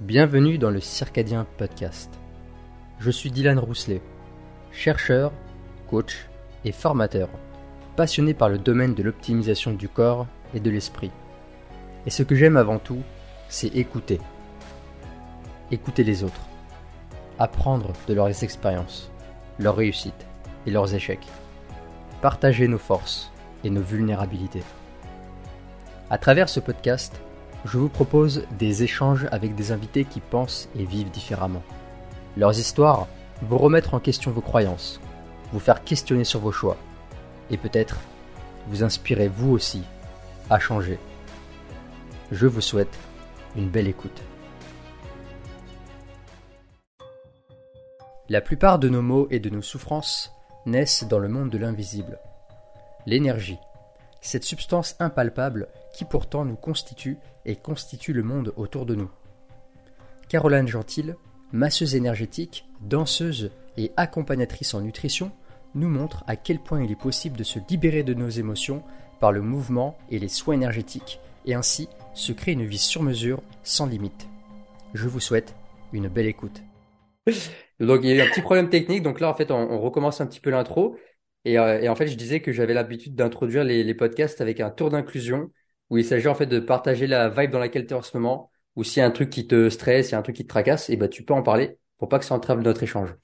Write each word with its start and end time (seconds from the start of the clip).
Bienvenue 0.00 0.58
dans 0.58 0.70
le 0.70 0.78
Circadien 0.78 1.44
Podcast. 1.56 2.08
Je 3.00 3.10
suis 3.10 3.32
Dylan 3.32 3.58
Rousselet, 3.58 4.00
chercheur, 4.70 5.32
coach 5.90 6.28
et 6.64 6.70
formateur, 6.70 7.28
passionné 7.96 8.32
par 8.32 8.48
le 8.48 8.58
domaine 8.58 8.94
de 8.94 9.02
l'optimisation 9.02 9.72
du 9.72 9.88
corps 9.88 10.28
et 10.54 10.60
de 10.60 10.70
l'esprit. 10.70 11.10
Et 12.06 12.10
ce 12.10 12.22
que 12.22 12.36
j'aime 12.36 12.56
avant 12.56 12.78
tout, 12.78 13.02
c'est 13.48 13.74
écouter. 13.74 14.20
Écouter 15.72 16.04
les 16.04 16.22
autres. 16.22 16.46
Apprendre 17.40 17.92
de 18.06 18.14
leurs 18.14 18.44
expériences, 18.44 19.10
leurs 19.58 19.74
réussites 19.74 20.26
et 20.64 20.70
leurs 20.70 20.94
échecs. 20.94 21.26
Partager 22.22 22.68
nos 22.68 22.78
forces 22.78 23.32
et 23.64 23.70
nos 23.70 23.82
vulnérabilités. 23.82 24.62
À 26.08 26.18
travers 26.18 26.48
ce 26.48 26.60
podcast, 26.60 27.20
je 27.64 27.78
vous 27.78 27.88
propose 27.88 28.44
des 28.58 28.82
échanges 28.82 29.26
avec 29.32 29.54
des 29.54 29.72
invités 29.72 30.04
qui 30.04 30.20
pensent 30.20 30.68
et 30.78 30.84
vivent 30.84 31.10
différemment. 31.10 31.62
Leurs 32.36 32.58
histoires 32.58 33.08
vont 33.42 33.58
remettre 33.58 33.94
en 33.94 34.00
question 34.00 34.30
vos 34.30 34.40
croyances, 34.40 35.00
vous 35.52 35.60
faire 35.60 35.82
questionner 35.84 36.24
sur 36.24 36.40
vos 36.40 36.52
choix, 36.52 36.76
et 37.50 37.56
peut-être 37.56 37.98
vous 38.68 38.82
inspirer 38.82 39.28
vous 39.28 39.50
aussi 39.50 39.82
à 40.50 40.58
changer. 40.58 40.98
Je 42.30 42.46
vous 42.46 42.60
souhaite 42.60 42.96
une 43.56 43.68
belle 43.68 43.88
écoute. 43.88 44.22
La 48.28 48.40
plupart 48.42 48.78
de 48.78 48.88
nos 48.88 49.02
maux 49.02 49.26
et 49.30 49.40
de 49.40 49.48
nos 49.48 49.62
souffrances 49.62 50.32
naissent 50.66 51.04
dans 51.08 51.18
le 51.18 51.28
monde 51.28 51.48
de 51.48 51.56
l'invisible. 51.56 52.18
L'énergie, 53.06 53.58
cette 54.20 54.44
substance 54.44 54.96
impalpable 55.00 55.68
qui 55.94 56.04
pourtant 56.04 56.44
nous 56.44 56.56
constitue 56.56 57.18
et 57.48 57.56
constitue 57.56 58.12
le 58.12 58.22
monde 58.22 58.52
autour 58.56 58.86
de 58.86 58.94
nous. 58.94 59.10
Caroline 60.28 60.68
Gentil, 60.68 61.12
masseuse 61.50 61.94
énergétique, 61.94 62.68
danseuse 62.82 63.50
et 63.78 63.90
accompagnatrice 63.96 64.74
en 64.74 64.82
nutrition, 64.82 65.32
nous 65.74 65.88
montre 65.88 66.22
à 66.26 66.36
quel 66.36 66.58
point 66.60 66.82
il 66.82 66.92
est 66.92 67.00
possible 67.00 67.38
de 67.38 67.44
se 67.44 67.58
libérer 67.70 68.02
de 68.02 68.14
nos 68.14 68.28
émotions 68.28 68.82
par 69.18 69.32
le 69.32 69.40
mouvement 69.40 69.96
et 70.10 70.18
les 70.18 70.28
soins 70.28 70.54
énergétiques, 70.54 71.20
et 71.46 71.54
ainsi 71.54 71.88
se 72.12 72.32
créer 72.32 72.52
une 72.52 72.66
vie 72.66 72.78
sur 72.78 73.02
mesure 73.02 73.42
sans 73.62 73.86
limite. 73.86 74.28
Je 74.92 75.08
vous 75.08 75.20
souhaite 75.20 75.54
une 75.92 76.08
belle 76.08 76.26
écoute. 76.26 76.62
Donc 77.80 78.00
il 78.02 78.10
y 78.10 78.12
a 78.12 78.16
eu 78.16 78.26
un 78.26 78.30
petit 78.30 78.42
problème 78.42 78.68
technique, 78.68 79.02
donc 79.02 79.20
là 79.20 79.30
en 79.30 79.34
fait 79.34 79.50
on, 79.50 79.80
recommence 79.80 80.20
un 80.20 80.26
petit 80.26 80.40
peu 80.40 80.50
l'intro. 80.50 80.98
Euh, 81.46 81.80
et, 81.80 81.88
en 81.88 81.94
fait 81.94 82.08
je 82.08 82.16
disais 82.16 82.40
que 82.40 82.52
j'avais 82.52 82.74
l'habitude 82.74 83.14
d'introduire 83.14 83.64
les 83.64 83.94
podcasts 83.94 84.42
avec 84.42 84.60
un 84.60 84.70
tour 84.70 84.90
d'inclusion 84.90 85.50
où 85.90 85.98
il 85.98 86.04
s'agit 86.04 86.28
en 86.28 86.34
fait 86.34 86.46
de 86.46 86.60
partager 86.60 87.06
la 87.06 87.28
vibe 87.28 87.50
dans 87.50 87.58
laquelle 87.58 87.86
tu 87.86 87.94
es 87.94 87.96
en 87.96 88.02
ce 88.02 88.16
moment, 88.16 88.50
ou 88.76 88.84
s'il 88.84 89.00
y 89.00 89.02
a 89.02 89.06
un 89.06 89.10
truc 89.10 89.30
qui 89.30 89.46
te 89.46 89.68
stresse, 89.70 90.08
il 90.10 90.12
y 90.12 90.14
a 90.14 90.18
un 90.18 90.22
truc 90.22 90.36
qui 90.36 90.44
te 90.44 90.48
tracasse, 90.48 90.90
et 90.90 90.96
bah 90.96 91.08
tu 91.08 91.24
peux 91.24 91.34
en 91.34 91.42
parler 91.42 91.78
pour 91.98 92.08
pas 92.08 92.18
que 92.18 92.24
ça 92.24 92.34
entrave 92.34 92.60
notre 92.62 92.82
échange. 92.82 93.14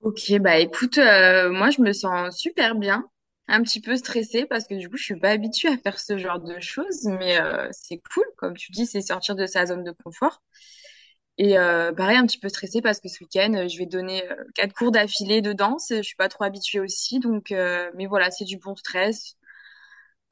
Ok, 0.00 0.32
bah 0.40 0.58
écoute, 0.58 0.98
euh, 0.98 1.50
moi 1.50 1.70
je 1.70 1.80
me 1.80 1.92
sens 1.92 2.36
super 2.38 2.74
bien, 2.74 3.08
un 3.48 3.62
petit 3.62 3.80
peu 3.80 3.96
stressée 3.96 4.44
parce 4.46 4.66
que 4.66 4.74
du 4.74 4.88
coup 4.90 4.96
je 4.98 5.04
suis 5.04 5.18
pas 5.18 5.30
habituée 5.30 5.68
à 5.70 5.78
faire 5.78 5.98
ce 5.98 6.18
genre 6.18 6.40
de 6.40 6.60
choses, 6.60 7.04
mais 7.04 7.40
euh, 7.40 7.68
c'est 7.72 8.00
cool, 8.12 8.24
comme 8.36 8.54
tu 8.56 8.70
dis, 8.72 8.84
c'est 8.86 9.00
sortir 9.00 9.34
de 9.34 9.46
sa 9.46 9.64
zone 9.66 9.82
de 9.82 9.92
confort. 9.92 10.42
Et 11.38 11.58
euh, 11.58 11.92
pareil, 11.92 12.16
un 12.18 12.26
petit 12.26 12.38
peu 12.38 12.48
stressée 12.48 12.82
parce 12.82 13.00
que 13.00 13.08
ce 13.08 13.22
week-end, 13.24 13.66
je 13.68 13.78
vais 13.78 13.86
donner 13.86 14.22
quatre 14.54 14.74
cours 14.74 14.92
d'affilée 14.92 15.42
de 15.42 15.52
danse. 15.52 15.88
Je 15.90 16.02
suis 16.02 16.16
pas 16.16 16.28
trop 16.28 16.44
habituée 16.44 16.80
aussi, 16.80 17.20
donc 17.20 17.50
mais 17.94 18.06
voilà, 18.06 18.30
c'est 18.30 18.44
du 18.44 18.58
bon 18.58 18.76
stress. 18.76 19.36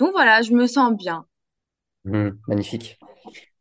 Donc 0.03 0.11
voilà, 0.11 0.43
je 0.43 0.53
me 0.53 0.67
sens 0.67 0.97
bien. 0.97 1.25
Mmh, 2.05 2.31
magnifique. 2.49 2.99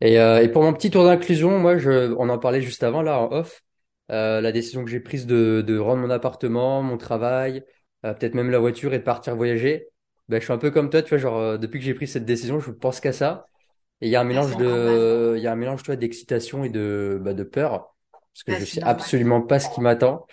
Et, 0.02 0.20
euh, 0.20 0.42
et, 0.42 0.48
pour 0.48 0.64
mon 0.64 0.74
petit 0.74 0.90
tour 0.90 1.04
d'inclusion, 1.04 1.60
moi, 1.60 1.78
je, 1.78 2.12
on 2.18 2.30
en 2.30 2.40
parlait 2.40 2.64
juste 2.64 2.82
avant, 2.82 3.04
là, 3.04 3.20
en 3.20 3.32
off, 3.32 3.62
euh, 4.10 4.42
la 4.42 4.52
décision 4.52 4.84
que 4.84 4.90
j'ai 4.90 5.00
prise 5.00 5.28
de, 5.28 5.64
de 5.66 5.78
rendre 5.78 6.02
mon 6.02 6.10
appartement, 6.10 6.82
mon 6.82 6.98
travail, 6.98 7.64
euh, 8.08 8.16
peut-être 8.16 8.34
même 8.34 8.50
la 8.50 8.58
voiture 8.58 8.92
et 8.96 8.98
de 8.98 9.04
partir 9.04 9.36
voyager, 9.36 9.88
ben, 10.30 10.40
je 10.40 10.46
suis 10.46 10.52
un 10.52 10.58
peu 10.58 10.72
comme 10.72 10.90
toi, 10.90 11.04
tu 11.04 11.10
vois, 11.10 11.20
genre, 11.20 11.60
depuis 11.60 11.80
que 11.80 11.86
j'ai 11.86 11.94
pris 11.94 12.08
cette 12.08 12.26
décision, 12.26 12.60
je 12.60 12.72
pense 12.72 13.00
qu'à 13.00 13.14
ça. 13.14 13.46
Et 14.02 14.08
il 14.08 14.10
y 14.10 14.16
a 14.16 14.22
un 14.22 14.24
mélange 14.24 14.58
de, 14.58 15.36
il 15.38 15.44
y 15.44 15.48
a 15.48 15.52
un 15.52 15.56
mélange, 15.56 15.84
tu 15.84 15.92
vois, 15.92 15.96
d'excitation 15.96 16.64
et 16.64 16.70
de, 16.70 17.20
bah, 17.22 17.36
de 17.36 17.44
peur, 17.44 17.96
parce 18.12 18.44
que 18.44 18.66
je 18.66 18.66
sais 18.66 18.82
absolument 18.82 19.44
pas 19.44 19.60
ce 19.60 19.70
qui 19.70 19.82
m'attend. 19.82 20.26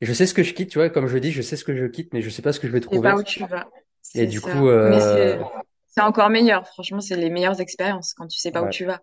Et 0.00 0.06
je 0.06 0.12
sais 0.12 0.26
ce 0.26 0.34
que 0.34 0.42
je 0.42 0.52
quitte, 0.52 0.70
tu 0.70 0.78
vois, 0.78 0.90
comme 0.90 1.06
je 1.06 1.16
dis, 1.18 1.30
je 1.30 1.42
sais 1.42 1.56
ce 1.56 1.64
que 1.64 1.76
je 1.76 1.86
quitte, 1.86 2.12
mais 2.12 2.22
je 2.22 2.28
sais 2.28 2.42
pas 2.42 2.52
ce 2.52 2.58
que 2.58 2.66
je 2.66 2.72
vais 2.72 2.80
trouver. 2.80 3.08
pas 3.08 3.14
où 3.14 3.22
tu 3.22 3.44
vas. 3.46 3.68
Et 4.14 4.26
du 4.26 4.40
coup, 4.40 4.68
euh... 4.68 5.42
c'est 5.86 6.02
encore 6.02 6.30
meilleur. 6.30 6.66
Franchement, 6.68 7.00
c'est 7.00 7.16
les 7.16 7.30
meilleures 7.30 7.60
expériences 7.60 8.14
quand 8.14 8.26
tu 8.26 8.38
sais 8.38 8.50
pas 8.50 8.62
où 8.62 8.68
tu 8.68 8.84
vas. 8.84 9.00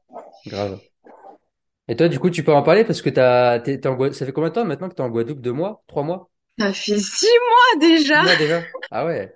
Grave. 0.48 0.80
Et 1.88 1.96
toi, 1.96 2.08
du 2.08 2.20
coup, 2.20 2.30
tu 2.30 2.44
peux 2.44 2.54
en 2.54 2.64
parler 2.64 2.86
parce 2.86 3.02
que 3.02 3.10
t'as, 3.10 3.60
t'es, 3.60 3.86
en 3.88 3.96
Guadeloupe. 3.96 4.18
Ça 4.18 4.26
fait 4.26 4.32
combien 4.32 4.50
de 4.50 4.56
temps 4.56 4.66
maintenant 4.66 4.88
que 4.88 4.96
tu 4.96 5.02
es 5.02 5.06
en 5.06 5.10
Guadeloupe? 5.10 5.42
Deux 5.42 5.52
mois? 5.52 5.84
Trois 5.88 6.04
mois? 6.04 6.30
Ça 6.60 6.72
fait 6.74 7.00
six 7.00 7.28
mois 7.28 7.90
déjà. 7.90 8.20
Six 8.20 8.26
mois 8.26 8.36
déjà? 8.36 8.64
Ah 8.92 9.06
ouais. 9.06 9.36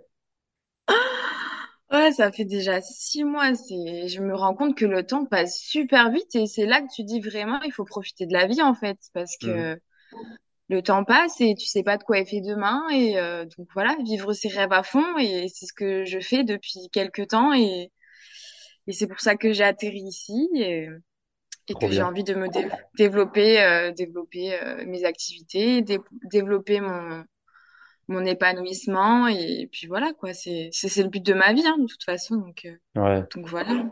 Ouais, 1.91 2.11
ça 2.11 2.31
fait 2.31 2.45
déjà 2.45 2.81
six 2.81 3.23
mois. 3.23 3.55
C'est, 3.55 4.07
je 4.07 4.21
me 4.21 4.35
rends 4.35 4.53
compte 4.53 4.77
que 4.77 4.85
le 4.85 5.05
temps 5.05 5.25
passe 5.25 5.57
super 5.59 6.11
vite 6.11 6.35
et 6.35 6.45
c'est 6.45 6.65
là 6.65 6.81
que 6.81 6.87
tu 6.93 7.03
dis 7.03 7.19
vraiment, 7.19 7.61
il 7.63 7.71
faut 7.71 7.85
profiter 7.85 8.25
de 8.25 8.33
la 8.33 8.47
vie 8.47 8.61
en 8.61 8.73
fait, 8.73 8.97
parce 9.13 9.37
que 9.37 9.75
mmh 9.75 9.79
le 10.69 10.81
temps 10.81 11.03
passe 11.03 11.39
et 11.41 11.55
tu 11.55 11.67
sais 11.67 11.83
pas 11.83 11.97
de 11.97 12.03
quoi 12.03 12.19
est 12.19 12.25
fait 12.25 12.41
demain 12.41 12.81
et 12.91 13.19
euh, 13.19 13.45
donc 13.57 13.67
voilà 13.73 13.95
vivre 14.03 14.33
ses 14.33 14.47
rêves 14.47 14.73
à 14.73 14.83
fond 14.83 15.17
et 15.19 15.47
c'est 15.53 15.65
ce 15.65 15.73
que 15.73 16.05
je 16.05 16.19
fais 16.19 16.43
depuis 16.43 16.89
quelques 16.91 17.27
temps 17.29 17.53
et 17.53 17.91
et 18.87 18.91
c'est 18.91 19.07
pour 19.07 19.19
ça 19.19 19.35
que 19.35 19.51
j'ai 19.51 19.63
atterri 19.63 19.99
ici 19.99 20.49
et, 20.55 20.87
et 21.67 21.73
que 21.73 21.89
j'ai 21.89 22.01
envie 22.01 22.23
de 22.23 22.33
me 22.33 22.47
développer 22.97 23.61
euh, 23.61 23.91
développer 23.91 24.53
euh, 24.53 24.83
mes 24.85 25.05
activités 25.05 25.83
développer 26.31 26.81
mon 26.81 27.23
mon 28.07 28.25
épanouissement 28.25 29.27
et 29.27 29.67
puis 29.71 29.87
voilà 29.87 30.13
quoi 30.13 30.33
c'est 30.33 30.69
c'est 30.71 31.01
le 31.01 31.09
but 31.09 31.25
de 31.25 31.33
ma 31.33 31.53
vie 31.53 31.65
hein, 31.65 31.77
de 31.79 31.87
toute 31.87 32.03
façon 32.03 32.37
donc 32.37 32.67
ouais. 32.95 33.23
donc 33.35 33.47
voilà. 33.47 33.85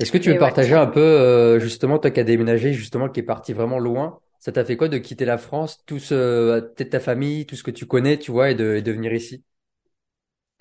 Est-ce 0.00 0.10
que 0.10 0.18
tu 0.18 0.32
veux 0.32 0.38
partager 0.38 0.74
un 0.74 0.88
peu 0.88 1.58
justement 1.60 2.00
toi 2.00 2.10
qui 2.10 2.18
as 2.18 2.24
déménagé 2.24 2.72
justement 2.72 3.08
qui 3.08 3.20
est 3.20 3.24
parti 3.24 3.52
vraiment 3.52 3.78
loin 3.78 4.20
ça 4.44 4.52
t'a 4.52 4.62
fait 4.62 4.76
quoi 4.76 4.88
de 4.88 4.98
quitter 4.98 5.24
la 5.24 5.38
France, 5.38 5.82
tout 5.86 5.98
ce, 5.98 6.60
peut-être 6.60 6.90
ta 6.90 7.00
famille, 7.00 7.46
tout 7.46 7.56
ce 7.56 7.62
que 7.62 7.70
tu 7.70 7.86
connais, 7.86 8.18
tu 8.18 8.30
vois, 8.30 8.50
et 8.50 8.54
de, 8.54 8.90
venir 8.90 9.14
ici? 9.14 9.42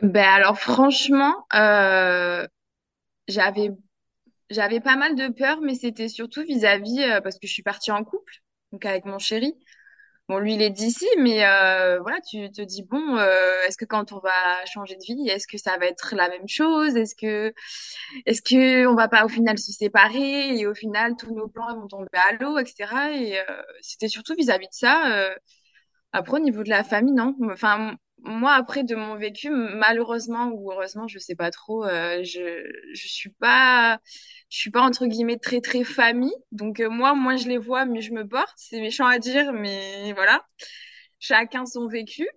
Ben 0.01 0.23
alors 0.23 0.57
franchement, 0.57 1.45
euh, 1.53 2.47
j'avais 3.27 3.71
j'avais 4.49 4.79
pas 4.79 4.95
mal 4.95 5.17
de 5.17 5.27
peur, 5.27 5.59
mais 5.61 5.75
c'était 5.75 6.07
surtout 6.07 6.43
vis-à-vis 6.43 7.01
euh, 7.01 7.19
parce 7.19 7.37
que 7.37 7.45
je 7.45 7.51
suis 7.51 7.61
partie 7.61 7.91
en 7.91 8.05
couple, 8.05 8.35
donc 8.71 8.85
avec 8.85 9.03
mon 9.03 9.19
chéri. 9.19 9.53
Bon, 10.29 10.37
lui, 10.39 10.53
il 10.53 10.61
est 10.61 10.69
d'ici, 10.69 11.05
mais 11.19 11.45
euh, 11.45 11.99
voilà, 11.99 12.17
tu 12.21 12.49
te 12.49 12.61
dis 12.61 12.81
bon, 12.83 13.17
euh, 13.17 13.51
est-ce 13.67 13.75
que 13.77 13.83
quand 13.83 14.13
on 14.13 14.19
va 14.19 14.31
changer 14.65 14.95
de 14.95 15.03
vie, 15.03 15.27
est-ce 15.27 15.47
que 15.47 15.57
ça 15.57 15.77
va 15.77 15.85
être 15.85 16.15
la 16.15 16.29
même 16.29 16.47
chose? 16.47 16.95
Est-ce 16.95 17.13
que, 17.13 17.53
est-ce 18.25 18.41
que 18.41 18.87
on 18.87 18.95
va 18.95 19.09
pas 19.09 19.25
au 19.25 19.27
final 19.27 19.57
se 19.59 19.73
séparer 19.73 20.57
et 20.57 20.65
au 20.65 20.73
final 20.73 21.15
tous 21.17 21.33
nos 21.35 21.49
plans 21.49 21.75
vont 21.77 21.87
tomber 21.87 22.07
à 22.13 22.33
l'eau, 22.39 22.57
etc. 22.57 23.11
Et 23.13 23.37
euh, 23.39 23.43
c'était 23.81 24.07
surtout 24.07 24.33
vis-à-vis 24.35 24.67
de 24.67 24.73
ça. 24.73 25.11
Euh, 25.13 25.35
après, 26.13 26.37
au 26.37 26.39
niveau 26.39 26.63
de 26.63 26.69
la 26.69 26.83
famille, 26.83 27.13
non? 27.13 27.35
Enfin, 27.51 27.95
moi, 28.23 28.53
après 28.53 28.83
de 28.83 28.95
mon 28.95 29.15
vécu, 29.15 29.49
malheureusement 29.51 30.47
ou 30.53 30.71
heureusement, 30.71 31.07
je 31.07 31.19
sais 31.19 31.35
pas 31.35 31.51
trop, 31.51 31.85
euh, 31.85 32.23
je 32.23 32.63
je 32.93 33.07
suis 33.07 33.29
pas 33.31 33.99
je 34.49 34.57
suis 34.59 34.71
pas 34.71 34.81
entre 34.81 35.05
guillemets 35.07 35.37
très 35.39 35.61
très 35.61 35.83
famille. 35.83 36.33
Donc 36.51 36.79
euh, 36.79 36.89
moi, 36.89 37.13
moi 37.15 37.35
je 37.37 37.47
les 37.47 37.57
vois, 37.57 37.85
mais 37.85 38.01
je 38.01 38.13
me 38.13 38.27
porte. 38.27 38.53
C'est 38.57 38.81
méchant 38.81 39.07
à 39.07 39.19
dire, 39.19 39.53
mais 39.53 40.13
voilà. 40.13 40.45
Chacun 41.19 41.65
son 41.65 41.87
vécu. 41.87 42.27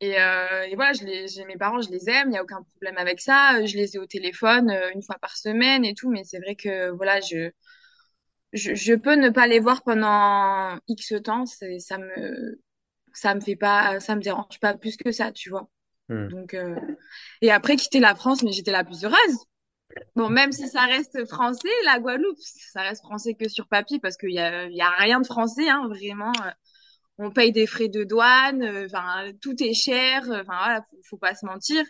Et, 0.00 0.20
euh, 0.20 0.62
et 0.64 0.74
voilà, 0.74 0.92
je 0.94 1.04
les, 1.04 1.44
mes 1.46 1.56
parents, 1.56 1.80
je 1.80 1.90
les 1.90 2.10
aime, 2.10 2.30
il 2.30 2.34
y 2.34 2.36
a 2.36 2.42
aucun 2.42 2.62
problème 2.62 2.98
avec 2.98 3.20
ça. 3.20 3.64
Je 3.64 3.76
les 3.76 3.94
ai 3.96 3.98
au 4.00 4.06
téléphone 4.06 4.70
une 4.94 5.02
fois 5.02 5.16
par 5.20 5.36
semaine 5.36 5.84
et 5.84 5.94
tout, 5.94 6.10
mais 6.10 6.24
c'est 6.24 6.40
vrai 6.40 6.56
que 6.56 6.90
voilà, 6.90 7.20
je, 7.20 7.50
je 8.52 8.74
je 8.74 8.94
peux 8.94 9.14
ne 9.14 9.30
pas 9.30 9.46
les 9.46 9.60
voir 9.60 9.82
pendant 9.82 10.76
X 10.88 11.14
temps, 11.24 11.46
ça 11.46 11.98
me 11.98 12.60
ça 13.14 13.34
me 13.34 13.40
fait 13.40 13.56
pas, 13.56 14.00
ça 14.00 14.16
me 14.16 14.20
dérange 14.20 14.58
pas 14.60 14.76
plus 14.76 14.96
que 14.96 15.12
ça, 15.12 15.32
tu 15.32 15.50
vois. 15.50 15.68
Hmm. 16.08 16.28
Donc, 16.28 16.54
euh... 16.54 16.76
et 17.40 17.50
après 17.50 17.76
quitter 17.76 18.00
la 18.00 18.14
France, 18.14 18.42
mais 18.42 18.52
j'étais 18.52 18.72
la 18.72 18.84
plus 18.84 19.04
heureuse. 19.04 19.38
Bon, 20.16 20.30
même 20.30 20.52
si 20.52 20.68
ça 20.68 20.82
reste 20.86 21.26
français, 21.28 21.68
la 21.84 21.98
Guadeloupe, 21.98 22.38
ça 22.40 22.82
reste 22.82 23.02
français 23.02 23.34
que 23.34 23.48
sur 23.48 23.68
papier 23.68 23.98
parce 24.00 24.16
qu'il 24.16 24.32
y 24.32 24.38
a, 24.38 24.66
y 24.68 24.80
a 24.80 24.90
rien 24.90 25.20
de 25.20 25.26
français, 25.26 25.68
hein, 25.68 25.86
vraiment. 25.88 26.32
Euh, 26.44 26.50
on 27.18 27.30
paye 27.30 27.52
des 27.52 27.66
frais 27.66 27.88
de 27.88 28.04
douane, 28.04 28.62
euh, 28.62 28.86
enfin 28.86 29.32
tout 29.42 29.62
est 29.62 29.74
cher, 29.74 30.22
euh, 30.30 30.40
enfin 30.40 30.56
voilà, 30.58 30.86
faut, 30.90 30.96
faut 31.10 31.18
pas 31.18 31.34
se 31.34 31.44
mentir. 31.44 31.84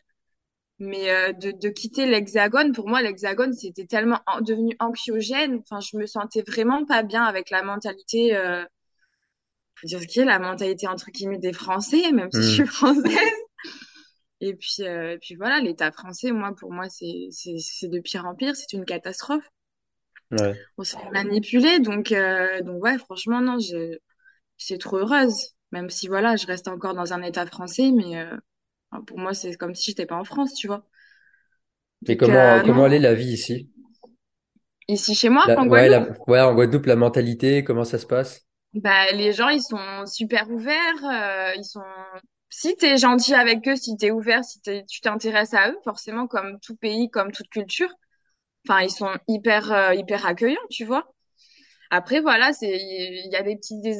Mais 0.79 1.33
de, 1.35 1.53
de 1.53 1.69
quitter 1.69 2.07
l'Hexagone, 2.07 2.73
pour 2.73 2.89
moi, 2.89 3.03
l'Hexagone, 3.03 3.53
c'était 3.53 3.87
tellement 3.87 4.21
devenu 4.41 4.75
anxiogène. 4.81 5.61
Enfin, 5.61 5.79
je 5.79 5.97
me 5.97 6.07
sentais 6.07 6.43
vraiment 6.43 6.85
pas 6.85 7.05
bien 7.05 7.23
avec 7.23 7.51
la 7.51 7.63
mentalité 7.63 8.37
dire 9.87 10.00
ce 10.00 10.06
qui 10.06 10.20
est 10.20 10.25
la 10.25 10.38
mentalité 10.38 10.87
entre 10.87 11.11
guillemets 11.11 11.38
des 11.38 11.52
Français, 11.52 12.12
même 12.12 12.31
si 12.32 12.43
je 12.43 12.49
suis 12.49 12.62
hmm. 12.62 12.67
française. 12.67 13.32
Et 14.44 14.55
puis, 14.55 14.79
euh, 14.81 15.12
et 15.12 15.19
puis 15.19 15.37
voilà, 15.37 15.61
l'État 15.61 15.93
français, 15.93 16.32
moi, 16.32 16.52
pour 16.58 16.73
moi, 16.73 16.88
c'est 16.88 17.29
c'est 17.31 17.88
de 17.88 18.00
pire 18.00 18.26
en 18.26 18.34
pire. 18.34 18.56
C'est 18.56 18.73
une 18.73 18.84
catastrophe. 18.84 19.49
Ouais. 20.32 20.55
on 20.79 20.82
se 20.82 20.96
fait 20.96 21.11
manipuler. 21.11 21.79
Donc, 21.79 22.11
euh, 22.11 22.61
donc 22.62 22.82
ouais, 22.82 22.99
franchement, 22.99 23.40
non, 23.40 23.58
je, 23.58 23.99
suis 24.56 24.79
trop 24.79 24.99
heureuse. 24.99 25.55
Même 25.70 25.90
si, 25.90 26.08
voilà, 26.08 26.37
je 26.37 26.46
reste 26.46 26.69
encore 26.69 26.94
dans 26.94 27.12
un 27.12 27.23
état 27.23 27.46
français, 27.46 27.93
mais 27.94 28.19
euh, 28.19 28.37
pour 29.06 29.19
moi, 29.19 29.32
c'est 29.32 29.55
comme 29.55 29.75
si 29.75 29.93
j'étais 29.93 30.06
pas 30.06 30.17
en 30.17 30.25
France, 30.25 30.55
tu 30.55 30.67
vois. 30.67 30.85
Et 32.06 32.17
Donc, 32.17 32.19
comment, 32.19 32.56
euh, 32.56 32.62
comment 32.62 32.87
elle 32.87 32.94
est 32.94 32.99
la 32.99 33.14
vie 33.14 33.32
ici? 33.32 33.70
Ici, 34.88 35.14
chez 35.14 35.28
moi, 35.28 35.44
La- 35.46 35.61
en 35.61 35.69
ouais, 35.69 35.88
Guadeloupe, 35.88 36.19
la, 36.26 36.32
ouais, 36.32 36.40
en 36.40 36.55
Guadeloupe, 36.55 36.87
la 36.87 36.96
mentalité, 36.96 37.62
comment 37.62 37.85
ça 37.85 37.99
se 37.99 38.06
passe? 38.06 38.44
Bah, 38.75 39.11
les 39.13 39.33
gens, 39.33 39.49
ils 39.49 39.63
sont 39.63 40.07
super 40.07 40.51
ouverts. 40.51 41.05
euh, 41.05 41.55
ils 41.57 41.65
sont... 41.65 41.83
Si 42.51 42.77
t'es 42.77 42.97
gentil 42.99 43.35
avec 43.35 43.67
eux, 43.69 43.77
si 43.77 43.97
t'es 43.97 44.11
ouvert, 44.11 44.45
si 44.45 44.61
t'es- 44.61 44.85
tu 44.89 45.01
t'intéresses 45.01 45.55
à 45.55 45.71
eux, 45.71 45.79
forcément, 45.85 46.27
comme 46.27 46.61
tout 46.61 46.77
pays, 46.77 47.11
comme 47.11 47.33
toute 47.33 47.49
culture, 47.49 47.89
enfin, 48.69 48.83
ils 48.83 48.91
sont 48.91 49.11
hyper, 49.29 49.73
euh, 49.73 49.95
hyper 49.95 50.27
accueillants, 50.27 50.61
tu 50.71 50.85
vois. 50.85 51.13
Après, 51.91 52.21
voilà, 52.21 52.53
c'est, 52.55 52.77
il 52.79 53.31
y 53.33 53.37
a 53.37 53.43
des 53.43 53.57
petits, 53.57 53.81
des, 53.83 53.97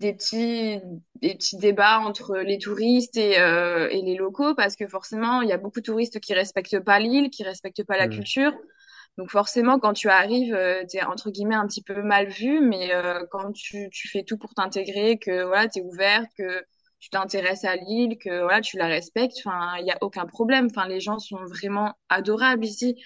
des 0.00 0.12
petits, 0.14 0.80
des 1.22 1.34
petits 1.34 1.56
débats 1.58 2.00
entre 2.00 2.36
les 2.38 2.58
touristes 2.58 3.16
et, 3.16 3.38
euh, 3.40 3.88
et 3.90 4.02
les 4.02 4.16
locaux 4.16 4.54
parce 4.54 4.76
que 4.76 4.86
forcément, 4.88 5.42
il 5.42 5.48
y 5.48 5.52
a 5.52 5.58
beaucoup 5.58 5.80
de 5.80 5.84
touristes 5.86 6.20
qui 6.20 6.34
respectent 6.34 6.80
pas 6.80 6.98
l'île, 7.00 7.30
qui 7.30 7.44
respectent 7.44 7.84
pas 7.84 7.96
la 7.98 8.08
Hmm. 8.08 8.08
culture. 8.08 8.52
Donc 9.16 9.30
forcément, 9.30 9.78
quand 9.78 9.92
tu 9.92 10.08
arrives, 10.08 10.54
euh, 10.54 10.82
t'es 10.88 11.02
entre 11.04 11.30
guillemets 11.30 11.54
un 11.54 11.66
petit 11.66 11.82
peu 11.82 12.02
mal 12.02 12.28
vu, 12.28 12.60
mais 12.60 12.92
euh, 12.92 13.24
quand 13.30 13.52
tu, 13.52 13.88
tu 13.90 14.08
fais 14.08 14.24
tout 14.24 14.38
pour 14.38 14.54
t'intégrer, 14.54 15.18
que 15.18 15.44
voilà, 15.44 15.68
t'es 15.68 15.82
ouvert, 15.82 16.24
que 16.36 16.64
tu 16.98 17.10
t'intéresses 17.10 17.64
à 17.64 17.76
l'île, 17.76 18.18
que 18.18 18.42
voilà, 18.42 18.60
tu 18.60 18.76
la 18.76 18.86
respectes, 18.86 19.36
enfin, 19.44 19.76
il 19.78 19.86
y 19.86 19.90
a 19.90 19.98
aucun 20.00 20.26
problème. 20.26 20.68
Enfin, 20.70 20.88
les 20.88 21.00
gens 21.00 21.18
sont 21.18 21.44
vraiment 21.44 21.92
adorables 22.08 22.64
ici. 22.64 22.96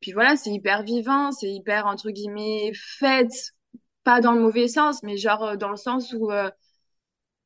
Puis 0.00 0.12
voilà, 0.12 0.36
c'est 0.36 0.50
hyper 0.50 0.84
vivant, 0.84 1.32
c'est 1.32 1.50
hyper 1.50 1.86
entre 1.86 2.10
guillemets 2.10 2.70
fête, 2.74 3.52
pas 4.04 4.20
dans 4.20 4.32
le 4.32 4.40
mauvais 4.40 4.68
sens, 4.68 5.02
mais 5.02 5.16
genre 5.16 5.42
euh, 5.42 5.56
dans 5.56 5.70
le 5.70 5.76
sens 5.76 6.12
où 6.12 6.30
euh, 6.30 6.50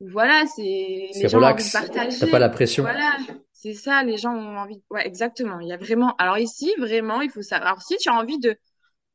voilà, 0.00 0.44
c'est 0.54 0.62
les 0.62 1.28
gens 1.28 1.38
relax. 1.38 1.72
T'as 1.72 2.26
pas 2.26 2.38
la 2.38 2.48
pression. 2.48 2.82
Voilà, 2.82 3.16
c'est 3.62 3.74
ça, 3.74 4.02
les 4.04 4.16
gens 4.18 4.34
ont 4.34 4.56
envie. 4.58 4.82
Ouais, 4.90 5.06
exactement. 5.06 5.60
Il 5.60 5.68
y 5.68 5.72
a 5.72 5.76
vraiment. 5.76 6.14
Alors 6.18 6.38
ici, 6.38 6.72
vraiment, 6.78 7.20
il 7.22 7.30
faut 7.30 7.42
savoir. 7.42 7.68
Alors 7.70 7.82
si 7.82 7.96
tu 7.98 8.08
as 8.08 8.14
envie 8.14 8.38
de 8.38 8.56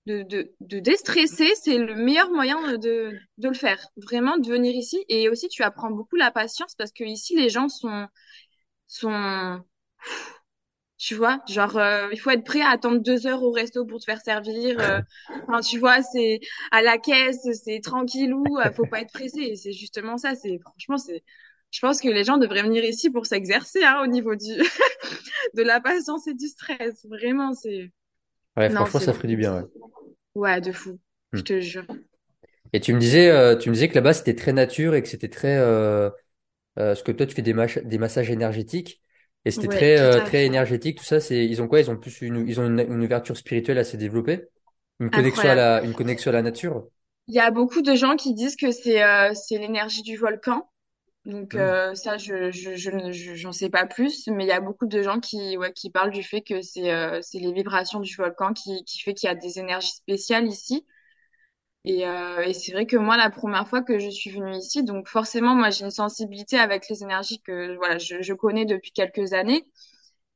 de 0.08 0.24
de, 0.24 0.54
de 0.62 0.80
déstresser, 0.80 1.54
c'est 1.56 1.78
le 1.80 1.96
meilleur 1.96 2.30
moyen 2.32 2.78
de 2.78 3.14
de 3.40 3.48
le 3.50 3.54
faire. 3.56 3.80
Vraiment, 3.98 4.38
de 4.38 4.48
venir 4.50 4.76
ici. 4.76 5.04
Et 5.10 5.30
aussi, 5.30 5.50
tu 5.50 5.64
apprends 5.64 5.92
beaucoup 5.92 6.18
la 6.18 6.32
patience 6.32 6.76
parce 6.78 6.92
que 6.94 7.04
ici, 7.06 7.36
les 7.38 7.50
gens 7.50 7.70
sont 7.70 8.08
sont 8.88 9.64
tu 10.98 11.14
vois, 11.16 11.42
genre 11.48 11.78
euh, 11.78 12.10
il 12.12 12.20
faut 12.20 12.32
être 12.32 12.44
prêt 12.44 12.62
à 12.62 12.70
attendre 12.70 12.98
deux 13.00 13.28
heures 13.28 13.44
au 13.44 13.52
resto 13.52 13.86
pour 13.86 14.00
te 14.00 14.06
faire 14.06 14.20
servir. 14.22 14.80
euh, 14.80 15.00
Enfin, 15.48 15.62
tu 15.62 15.78
vois, 15.80 16.02
c'est 16.02 16.40
à 16.72 16.82
la 16.82 16.98
caisse, 16.98 17.48
c'est 17.64 17.82
tranquillou, 17.82 18.44
euh, 18.60 18.72
faut 18.72 18.88
pas 18.88 19.02
être 19.02 19.12
pressé. 19.14 19.56
C'est 19.56 19.74
justement 19.74 20.18
ça. 20.18 20.34
C'est 20.36 20.58
franchement, 20.60 20.98
c'est. 20.98 21.24
Je 21.72 21.80
pense 21.82 22.02
que 22.02 22.08
les 22.10 22.24
gens 22.24 22.38
devraient 22.38 22.64
venir 22.64 22.84
ici 22.84 23.10
pour 23.10 23.26
s'exercer 23.26 23.84
hein, 23.84 24.02
au 24.04 24.08
niveau 24.08 24.36
du 24.36 24.54
de 25.56 25.62
la 25.64 25.82
patience 25.82 26.28
et 26.28 26.34
du 26.34 26.48
stress. 26.48 27.06
Vraiment, 27.06 27.54
c'est. 27.54 27.92
Ouais, 28.58 28.70
Non, 28.70 28.86
franchement, 28.86 29.00
ça 29.00 29.14
ferait 29.14 29.28
du 29.30 29.38
bien, 29.38 29.56
ouais. 29.56 29.64
ouais, 30.36 30.62
de 30.62 30.72
fou. 30.72 31.00
Hmm. 31.34 31.40
Je 31.40 31.44
te 31.44 31.60
jure. 31.60 31.86
Et 32.74 32.80
tu 32.82 32.94
me 32.94 33.00
disais, 33.00 33.30
euh, 33.30 33.56
tu 33.58 33.70
me 33.70 33.74
disais 33.74 33.88
que 33.90 33.96
là-bas, 33.96 34.14
c'était 34.14 34.36
très 34.36 34.54
nature 34.54 34.94
et 34.96 35.02
que 35.02 35.08
c'était 35.08 35.30
très, 35.30 35.56
euh, 35.58 36.08
euh, 36.10 36.92
parce 36.92 37.04
que 37.04 37.12
toi, 37.14 37.26
tu 37.28 37.36
fais 37.36 37.44
des, 37.44 37.56
des 37.86 38.00
massages 38.00 38.32
énergétiques 38.32 39.02
et 39.46 39.52
c'était 39.52 39.68
Ouais, 39.68 39.70
très, 39.70 40.00
euh, 40.00 40.22
très 40.22 40.46
énergétique. 40.46 41.00
Tout 41.00 41.06
ça, 41.06 41.20
c'est, 41.22 41.46
ils 41.46 41.62
ont 41.62 41.68
quoi? 41.70 41.82
Ils 41.82 41.92
ont 41.92 41.98
plus 41.98 42.22
une, 42.22 42.48
ils 42.48 42.60
ont 42.62 42.68
une, 42.68 42.80
une 42.82 43.04
ouverture 43.04 43.38
spirituelle 43.38 43.80
assez 43.80 43.98
développée, 43.98 44.46
une 45.00 45.12
connexion 45.12 45.50
à 45.50 45.56
la, 45.56 45.84
une 45.84 45.94
connexion 45.96 46.32
à 46.32 46.34
la 46.36 46.44
nature? 46.44 46.88
Il 47.30 47.36
y 47.36 47.40
a 47.40 47.52
beaucoup 47.52 47.82
de 47.82 47.96
gens 47.96 48.18
qui 48.18 48.34
disent 48.34 48.58
que 48.58 48.72
c'est 48.72 49.02
c'est 49.34 49.58
l'énergie 49.58 50.02
du 50.02 50.18
volcan. 50.18 50.70
Donc 51.28 51.54
Hmm. 51.54 51.58
euh, 51.58 51.94
ça, 51.96 52.18
je 52.18 52.52
je 52.52 52.76
je 52.76 53.12
je- 53.12 53.36
j'en 53.36 53.52
sais 53.52 53.70
pas 53.70 53.86
plus, 53.86 54.28
mais 54.30 54.46
il 54.46 54.48
y 54.48 54.52
a 54.52 54.62
beaucoup 54.62 54.88
de 54.88 55.04
gens 55.04 55.20
qui 55.20 55.58
ouais 55.58 55.74
qui 55.74 55.92
parlent 55.92 56.12
du 56.12 56.24
fait 56.24 56.42
que 56.42 56.62
c'est 56.64 56.92
euh, 56.92 57.22
c'est 57.22 57.40
les 57.40 57.54
vibrations 57.54 58.00
du 58.00 58.16
volcan 58.16 58.54
qui 58.54 58.84
qui 58.86 59.00
fait 59.02 59.14
qu'il 59.14 59.28
y 59.28 59.32
a 59.32 59.36
des 59.36 59.60
énergies 59.60 59.92
spéciales 59.94 60.48
ici. 60.48 60.86
Et 61.86 62.06
euh, 62.08 62.42
et 62.44 62.54
c'est 62.54 62.74
vrai 62.74 62.86
que 62.86 62.98
moi, 62.98 63.18
la 63.18 63.30
première 63.30 63.68
fois 63.68 63.82
que 63.82 63.98
je 64.00 64.10
suis 64.10 64.30
venue 64.32 64.56
ici, 64.58 64.84
donc 64.84 65.08
forcément, 65.08 65.56
moi 65.56 65.70
j'ai 65.70 65.86
une 65.86 65.92
sensibilité 65.92 66.58
avec 66.60 66.90
les 66.90 67.04
énergies 67.04 67.42
que 67.42 67.76
voilà 67.78 67.98
je 67.98 68.22
je 68.22 68.34
connais 68.34 68.66
depuis 68.66 68.92
quelques 68.92 69.34
années. 69.34 69.66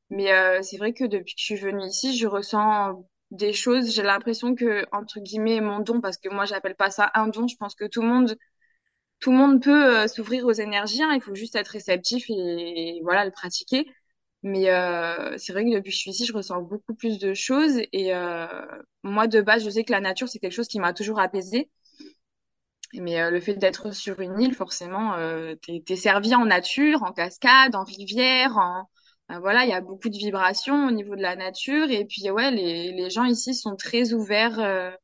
Mais 0.10 0.32
euh, 0.34 0.62
c'est 0.64 0.78
vrai 0.78 0.94
que 0.94 1.06
depuis 1.06 1.36
que 1.36 1.42
je 1.42 1.46
suis 1.46 1.56
venue 1.58 1.86
ici, 1.86 2.18
je 2.18 2.28
ressens 2.28 3.06
des 3.32 3.54
choses. 3.54 3.94
J'ai 3.94 4.04
l'impression 4.04 4.56
que 4.56 4.86
entre 4.94 5.20
guillemets 5.22 5.62
mon 5.62 5.80
don, 5.80 6.02
parce 6.02 6.18
que 6.18 6.30
moi 6.30 6.46
j'appelle 6.46 6.76
pas 6.76 6.92
ça 6.92 7.12
un 7.16 7.28
don. 7.30 7.48
Je 7.48 7.56
pense 7.58 7.76
que 7.76 7.86
tout 7.86 8.02
le 8.02 8.08
monde 8.10 8.38
tout 9.22 9.32
le 9.32 9.38
monde 9.38 9.62
peut 9.62 10.00
euh, 10.00 10.08
s'ouvrir 10.08 10.46
aux 10.46 10.52
énergies, 10.52 11.02
hein, 11.04 11.14
il 11.16 11.22
faut 11.22 11.36
juste 11.36 11.56
être 11.56 11.70
réceptif 11.70 12.26
et, 12.30 13.00
voilà, 13.04 13.24
le 13.24 13.32
pratiquer. 13.32 13.86
Mais 14.44 14.72
euh, 14.72 15.38
c'est 15.38 15.54
vrai 15.54 15.64
que 15.64 15.70
depuis 15.76 15.92
que 15.92 15.96
je 15.96 16.00
suis 16.00 16.12
ici, 16.12 16.26
je 16.26 16.34
ressens 16.34 16.62
beaucoup 16.62 16.96
plus 16.96 17.20
de 17.20 17.34
choses. 17.34 17.78
Et 17.94 18.16
euh, 18.16 18.48
moi, 19.04 19.28
de 19.28 19.42
base, 19.42 19.64
je 19.64 19.70
sais 19.70 19.84
que 19.84 19.92
la 19.92 20.02
nature, 20.02 20.28
c'est 20.28 20.40
quelque 20.40 20.54
chose 20.54 20.68
qui 20.68 20.80
m'a 20.80 20.94
toujours 20.94 21.20
apaisée. 21.20 21.70
Mais 22.94 23.22
euh, 23.22 23.30
le 23.30 23.40
fait 23.40 23.56
d'être 23.56 23.94
sur 23.94 24.20
une 24.20 24.40
île, 24.42 24.56
forcément, 24.56 25.16
t'es, 25.86 25.96
servi 25.96 26.36
en 26.36 26.46
nature, 26.46 27.04
en 27.04 27.14
cascade, 27.14 27.76
en 27.76 27.84
rivière, 27.84 28.58
en... 28.58 28.88
voilà, 29.40 29.64
il 29.66 29.70
y 29.70 29.74
a 29.74 29.82
beaucoup 29.82 30.10
de 30.10 30.18
vibrations 30.18 30.88
au 30.88 30.92
niveau 30.92 31.16
de 31.16 31.22
la 31.22 31.36
nature. 31.36 31.90
Et 31.92 32.06
puis, 32.06 32.30
ouais, 32.32 32.52
les, 32.52 33.10
gens 33.12 33.26
ici 33.26 33.54
sont 33.54 33.76
très 33.76 34.14
ouverts 34.14 34.98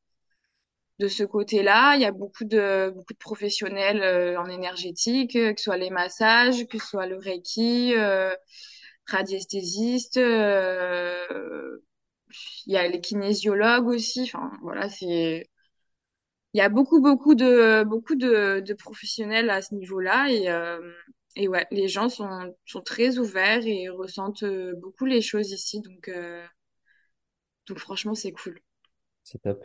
de 1.00 1.08
ce 1.08 1.24
côté-là. 1.24 1.96
Il 1.96 2.02
y 2.02 2.06
a 2.06 2.12
beaucoup 2.12 2.46
de, 2.46 2.92
beaucoup 2.96 3.14
de 3.14 3.18
professionnels 3.20 4.02
euh, 4.04 4.40
en 4.40 4.48
énergétique, 4.50 5.36
euh, 5.36 5.54
que 5.54 5.60
ce 5.60 5.66
soit 5.66 5.78
les 5.78 5.90
massages, 5.90 6.66
que 6.68 6.80
ce 6.80 6.88
soit 6.88 7.08
le 7.08 7.18
Reiki, 7.18 7.94
euh, 7.96 8.34
radiesthésistes, 9.08 10.18
euh, 10.18 11.78
il 12.66 12.74
y 12.74 12.78
a 12.78 12.88
les 12.88 13.02
kinésiologues 13.02 13.88
aussi. 13.88 14.24
Enfin, 14.24 14.52
voilà, 14.62 14.90
c'est, 14.90 15.50
il 16.54 16.58
y 16.58 16.62
a 16.62 16.70
beaucoup, 16.70 17.02
beaucoup 17.02 17.36
de, 17.36 17.84
beaucoup 17.84 18.16
de, 18.16 18.74
professionnels 18.74 19.50
à 19.50 19.62
ce 19.62 19.76
niveau-là 19.76 20.28
et, 20.32 20.48
et 21.36 21.48
ouais, 21.48 21.68
les 21.72 21.88
gens 21.88 22.10
sont, 22.10 22.56
sont 22.66 22.82
très 22.82 23.18
ouverts 23.20 23.66
et 23.66 23.90
ressentent 23.90 24.46
beaucoup 24.82 25.06
les 25.06 25.22
choses 25.22 25.52
ici. 25.52 25.82
Donc, 25.82 26.10
donc 27.68 27.78
franchement, 27.78 28.16
c'est 28.16 28.32
cool. 28.32 28.60
C'est 29.30 29.42
top. 29.42 29.62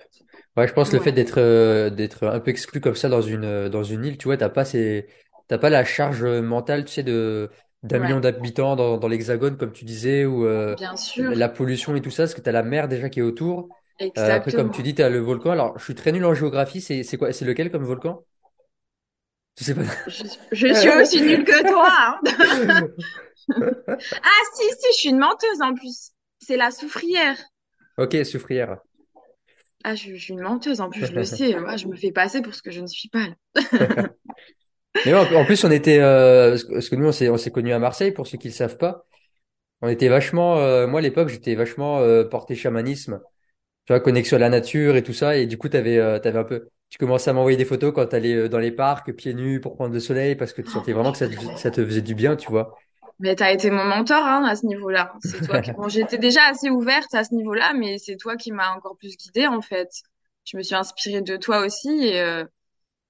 Ouais, 0.56 0.66
je 0.66 0.72
pense 0.72 0.90
que 0.90 0.96
le 0.96 1.02
fait 1.02 1.12
d'être, 1.12 1.38
euh, 1.38 1.88
d'être 1.88 2.26
un 2.26 2.40
peu 2.40 2.50
exclu 2.50 2.80
comme 2.80 2.96
ça 2.96 3.08
dans 3.08 3.22
une, 3.22 3.44
euh, 3.44 3.68
dans 3.68 3.84
une 3.84 4.04
île, 4.04 4.18
tu 4.18 4.24
vois, 4.24 4.36
t'as 4.36 4.48
pas 4.48 4.64
ces, 4.64 5.06
t'as 5.46 5.56
pas 5.56 5.70
la 5.70 5.84
charge 5.84 6.24
mentale, 6.24 6.84
tu 6.84 6.94
sais, 6.94 7.04
de, 7.04 7.48
d'un 7.84 8.00
million 8.00 8.18
d'habitants 8.18 8.74
dans, 8.74 8.96
dans 8.98 9.06
l'Hexagone, 9.06 9.56
comme 9.56 9.70
tu 9.70 9.84
disais, 9.84 10.24
ou 10.24 10.44
euh, 10.46 10.74
la 11.16 11.48
pollution 11.48 11.94
et 11.94 12.00
tout 12.00 12.10
ça, 12.10 12.24
parce 12.24 12.34
que 12.34 12.40
t'as 12.40 12.50
la 12.50 12.64
mer 12.64 12.88
déjà 12.88 13.08
qui 13.08 13.20
est 13.20 13.22
autour. 13.22 13.68
Euh, 14.18 14.34
après, 14.34 14.50
comme 14.50 14.72
tu 14.72 14.82
dis, 14.82 14.96
t'as 14.96 15.08
le 15.08 15.20
volcan. 15.20 15.52
Alors, 15.52 15.78
je 15.78 15.84
suis 15.84 15.94
très 15.94 16.10
nul 16.10 16.24
en 16.24 16.34
géographie. 16.34 16.80
C'est, 16.80 17.04
c'est 17.04 17.16
quoi, 17.16 17.32
c'est 17.32 17.44
lequel 17.44 17.70
comme 17.70 17.84
volcan? 17.84 18.24
Tu 19.54 19.62
sais 19.62 19.76
pas. 19.76 19.82
Je, 20.08 20.24
je 20.50 20.74
suis 20.74 20.90
aussi 21.00 21.20
nulle 21.22 21.44
que 21.44 21.68
toi, 21.68 21.88
hein. 21.88 22.86
Ah, 23.48 24.40
si, 24.54 24.62
si, 24.64 24.86
je 24.92 24.96
suis 24.96 25.08
une 25.10 25.18
menteuse 25.18 25.60
en 25.60 25.74
plus. 25.74 26.10
C'est 26.40 26.56
la 26.56 26.70
soufrière. 26.70 27.36
Ok, 27.98 28.16
Soufrière. 28.24 28.78
Ah, 29.84 29.94
je, 29.94 30.14
je 30.14 30.22
suis 30.24 30.32
une 30.34 30.40
menteuse 30.42 30.80
en 30.80 30.90
plus, 30.90 31.04
je 31.04 31.14
le 31.14 31.24
sais. 31.24 31.58
Moi, 31.58 31.76
je 31.76 31.86
me 31.88 31.96
fais 31.96 32.12
passer 32.12 32.42
pour 32.42 32.54
ce 32.54 32.62
que 32.62 32.70
je 32.70 32.80
ne 32.80 32.86
suis 32.86 33.08
pas. 33.08 33.26
Mais 35.04 35.14
ouais, 35.14 35.36
en 35.36 35.44
plus, 35.44 35.64
on 35.64 35.70
était, 35.70 35.98
euh, 36.00 36.56
parce 36.72 36.88
que 36.88 36.96
nous, 36.96 37.06
on 37.08 37.12
s'est, 37.12 37.28
on 37.28 37.36
s'est 37.38 37.50
connus 37.50 37.72
à 37.72 37.78
Marseille, 37.78 38.12
pour 38.12 38.26
ceux 38.26 38.38
qui 38.38 38.48
le 38.48 38.54
savent 38.54 38.78
pas. 38.78 39.06
On 39.82 39.88
était 39.88 40.08
vachement, 40.08 40.58
euh, 40.58 40.86
moi, 40.88 41.00
à 41.00 41.02
l'époque, 41.02 41.28
j'étais 41.28 41.54
vachement 41.56 42.00
euh, 42.00 42.24
porté 42.24 42.54
chamanisme. 42.56 43.20
Tu 43.86 43.92
vois, 43.94 44.00
connexion 44.00 44.36
à 44.36 44.40
la 44.40 44.50
nature 44.50 44.96
et 44.96 45.02
tout 45.04 45.14
ça. 45.14 45.36
Et 45.38 45.46
du 45.46 45.58
coup, 45.58 45.68
t'avais, 45.68 45.98
euh, 45.98 46.18
t'avais 46.20 46.38
un 46.40 46.44
peu, 46.44 46.68
tu 46.90 46.98
commençais 46.98 47.30
à 47.30 47.34
m'envoyer 47.34 47.56
des 47.58 47.64
photos 47.66 47.92
quand 47.94 48.06
t'allais 48.06 48.34
euh, 48.34 48.48
dans 48.48 48.58
les 48.60 48.72
parcs, 48.72 49.12
pieds 49.14 49.34
nus, 49.34 49.60
pour 49.60 49.76
prendre 49.76 49.94
le 49.94 50.00
soleil, 50.00 50.36
parce 50.36 50.52
que 50.54 50.62
tu 50.62 50.70
sentais 50.70 50.92
vraiment 50.94 51.12
que 51.12 51.18
ça 51.18 51.28
te, 51.28 51.36
ça 51.56 51.70
te 51.72 51.84
faisait 51.84 52.02
du 52.02 52.14
bien, 52.14 52.36
tu 52.36 52.50
vois. 52.50 52.76
Mais 53.22 53.36
t'as 53.36 53.52
été 53.52 53.70
mon 53.70 53.84
mentor, 53.84 54.24
hein, 54.24 54.44
à 54.44 54.56
ce 54.56 54.66
niveau-là. 54.66 55.14
C'est 55.20 55.46
toi 55.46 55.60
qui... 55.60 55.70
Bon, 55.76 55.88
j'étais 55.88 56.18
déjà 56.18 56.44
assez 56.48 56.70
ouverte 56.70 57.14
à 57.14 57.22
ce 57.22 57.32
niveau-là, 57.36 57.72
mais 57.72 57.98
c'est 57.98 58.16
toi 58.16 58.36
qui 58.36 58.50
m'as 58.50 58.74
encore 58.74 58.96
plus 58.96 59.16
guidée, 59.16 59.46
en 59.46 59.62
fait. 59.62 59.88
Je 60.44 60.56
me 60.56 60.62
suis 60.64 60.74
inspirée 60.74 61.22
de 61.22 61.36
toi 61.36 61.64
aussi 61.64 61.88
et, 61.88 62.20
euh, 62.20 62.44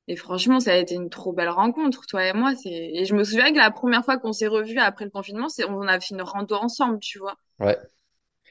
et 0.08 0.16
franchement, 0.16 0.60
ça 0.60 0.74
a 0.74 0.76
été 0.76 0.96
une 0.96 1.08
trop 1.08 1.32
belle 1.32 1.48
rencontre, 1.48 2.04
toi 2.06 2.26
et 2.26 2.34
moi. 2.34 2.54
C'est... 2.54 2.68
Et 2.68 3.06
je 3.06 3.14
me 3.14 3.24
souviens 3.24 3.52
que 3.52 3.58
la 3.58 3.70
première 3.70 4.04
fois 4.04 4.18
qu'on 4.18 4.34
s'est 4.34 4.48
revus 4.48 4.78
après 4.78 5.06
le 5.06 5.10
confinement, 5.10 5.48
c'est 5.48 5.64
on 5.64 5.80
a 5.88 5.98
fait 5.98 6.14
une 6.14 6.20
rando 6.20 6.56
ensemble, 6.56 6.98
tu 7.00 7.18
vois. 7.18 7.36
Ouais. 7.58 7.78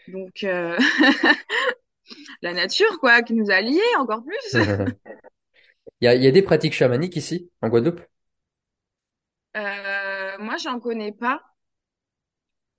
Donc, 0.08 0.44
euh, 0.44 0.80
la 2.42 2.54
nature, 2.54 3.00
quoi, 3.00 3.22
qui 3.22 3.36
nous 3.36 3.52
a 3.52 3.62
liés 3.62 3.80
encore 4.00 4.24
plus. 4.24 4.60
Il 6.02 6.06
y 6.06 6.08
a, 6.08 6.16
y 6.16 6.26
a 6.26 6.32
des 6.32 6.42
pratiques 6.42 6.74
chamaniques 6.74 7.16
ici, 7.16 7.52
en 7.62 7.70
Guadeloupe? 7.70 8.02
Euh, 9.58 10.38
moi, 10.40 10.58
j'en 10.58 10.80
connais 10.80 11.12
pas, 11.12 11.42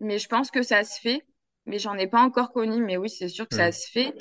mais 0.03 0.19
je 0.19 0.29
pense 0.29 0.51
que 0.51 0.63
ça 0.63 0.85
se 0.85 1.01
fait. 1.01 1.23
Mais 1.65 1.79
j'en 1.79 1.97
ai 1.97 2.09
pas 2.09 2.21
encore 2.21 2.53
connu. 2.53 2.83
Mais 2.83 2.97
oui, 2.97 3.09
c'est 3.09 3.29
sûr 3.29 3.49
que 3.49 3.55
ça 3.55 3.73
se 3.73 3.89
fait. 3.89 4.13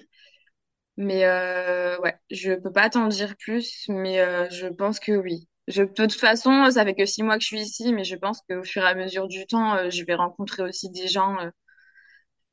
Mais 0.96 1.26
euh, 1.26 2.00
ouais, 2.00 2.16
je 2.30 2.54
peux 2.54 2.72
pas 2.72 2.90
t'en 2.90 3.08
dire 3.08 3.36
plus, 3.38 3.86
mais 3.90 4.20
euh, 4.20 4.48
je 4.50 4.68
pense 4.68 5.00
que 5.00 5.14
oui. 5.14 5.48
Je, 5.68 5.84
de 5.84 5.92
toute 5.92 6.14
façon, 6.14 6.70
ça 6.70 6.86
fait 6.86 6.94
que 6.94 7.06
six 7.06 7.24
mois 7.24 7.38
que 7.38 7.42
je 7.44 7.48
suis 7.48 7.62
ici, 7.62 7.94
mais 7.94 8.04
je 8.04 8.16
pense 8.16 8.42
qu'au 8.42 8.64
fur 8.64 8.84
et 8.84 8.88
à 8.88 8.96
mesure 8.96 9.28
du 9.28 9.46
temps, 9.48 9.76
euh, 9.76 9.90
je 9.90 10.04
vais 10.06 10.16
rencontrer 10.16 10.64
aussi 10.64 10.92
des 10.92 11.08
gens 11.08 11.38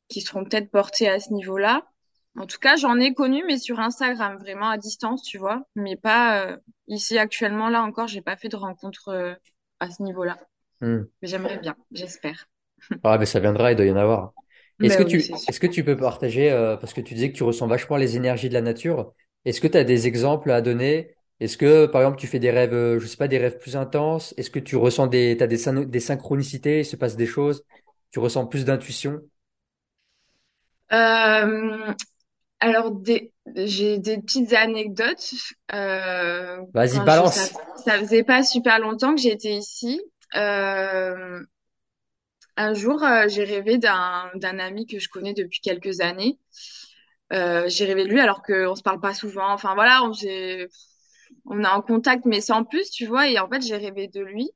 qui 0.09 0.21
seront 0.23 0.45
peut-être 0.45 0.71
portés 0.71 1.09
à 1.09 1.21
ce 1.21 1.33
niveau-là. 1.33 1.83
En 2.37 2.47
tout 2.47 2.59
cas, 2.59 2.77
j'en 2.77 2.99
ai 2.99 3.13
connu, 3.13 3.43
mais 3.47 3.59
sur 3.59 3.81
Instagram, 3.81 4.39
vraiment 4.39 4.71
à 4.71 4.79
distance, 4.79 5.23
tu 5.23 5.37
vois. 5.39 5.63
Mais 5.75 5.97
pas 5.97 6.57
ici 6.87 7.19
actuellement, 7.19 7.69
là 7.69 7.83
encore, 7.83 8.07
j'ai 8.07 8.23
pas 8.23 8.37
fait 8.37 8.49
de 8.49 8.57
rencontre 8.57 9.37
à 9.81 9.91
ce 9.91 10.03
niveau-là. 10.03 10.39
Hmm. 10.81 11.03
Mais 11.21 11.29
j'aimerais 11.29 11.59
bien, 11.59 11.77
j'espère. 11.91 12.47
Ah, 13.03 13.19
mais 13.19 13.27
ça 13.27 13.41
viendra, 13.41 13.73
il 13.73 13.77
doit 13.77 13.87
y 13.87 13.93
en 13.93 13.97
avoir. 13.97 14.35
Est-ce 14.83 14.97
Mais 14.97 14.99
que 14.99 15.03
oui, 15.03 15.19
tu, 15.19 15.43
est-ce 15.47 15.61
que 15.61 15.67
tu 15.67 15.85
peux 15.85 15.97
partager, 15.97 16.51
euh, 16.51 16.77
parce 16.77 16.93
que 16.93 17.01
tu 17.01 17.15
disais 17.15 17.31
que 17.33 17.37
tu 17.37 17.43
ressens 17.45 17.67
vachement 17.67 17.97
les 17.97 18.17
énergies 18.17 18.49
de 18.49 18.55
la 18.55 18.61
nature, 18.61 19.13
est-ce 19.45 19.61
que 19.61 19.67
tu 19.69 19.77
as 19.79 19.85
des 19.85 20.07
exemples 20.07 20.51
à 20.51 20.61
donner? 20.61 21.15
Est-ce 21.41 21.57
que, 21.57 21.87
par 21.87 22.03
exemple, 22.03 22.19
tu 22.19 22.27
fais 22.27 22.39
des 22.41 22.51
rêves, 22.51 22.75
euh, 22.75 22.99
je 22.99 23.07
sais 23.07 23.17
pas, 23.17 23.29
des 23.29 23.39
rêves 23.39 23.59
plus 23.59 23.77
intenses? 23.77 24.35
Est-ce 24.37 24.51
que 24.51 24.59
tu 24.59 24.77
ressens 24.77 25.07
des, 25.07 25.37
t'as 25.37 25.47
des, 25.47 25.59
des 25.87 26.01
synchronicités, 26.01 26.81
il 26.81 26.85
se 26.85 26.97
passe 26.97 27.17
des 27.17 27.27
choses? 27.27 27.65
Tu 28.11 28.19
ressens 28.19 28.47
plus 28.47 28.65
d'intuition? 28.65 29.21
Euh, 30.93 31.93
alors, 32.61 32.93
j'ai 33.57 33.99
des 33.99 34.19
petites 34.21 34.53
anecdotes. 34.55 35.35
Euh, 35.75 36.61
Vas-y, 36.73 37.01
je, 37.07 37.23
ça, 37.25 37.43
balance. 37.45 37.53
ça 37.77 37.99
faisait 38.01 38.25
pas 38.25 38.43
super 38.45 38.79
longtemps 38.81 39.15
que 39.15 39.21
j'étais 39.23 39.55
ici. 39.55 40.01
Euh, 40.37 41.41
un 42.59 42.75
jour, 42.75 43.03
euh, 43.05 43.29
j'ai 43.29 43.45
rêvé 43.45 43.79
d'un 43.79 44.59
ami 44.59 44.87
que 44.87 44.99
je 44.99 45.09
connais 45.09 45.33
depuis 45.33 45.61
quelques 45.61 46.01
années. 46.01 46.39
Euh, 47.33 47.69
j'ai 47.69 47.85
rêvé 47.85 48.05
de 48.05 48.09
lui 48.11 48.21
alors 48.21 48.43
qu'on 48.43 48.75
se 48.75 48.83
parle 48.83 49.01
pas 49.01 49.15
souvent. 49.15 49.53
Enfin 49.53 49.75
voilà, 49.75 50.03
on, 50.03 50.13
est 50.13 50.69
en 51.67 51.83
contact, 51.83 52.25
mais 52.25 52.41
sans 52.41 52.65
plus, 52.65 52.91
tu 52.91 53.07
vois. 53.07 53.29
Et 53.29 53.39
en 53.39 53.49
fait, 53.49 53.63
j'ai 53.63 53.77
rêvé 53.77 54.09
de 54.09 54.21
lui. 54.21 54.51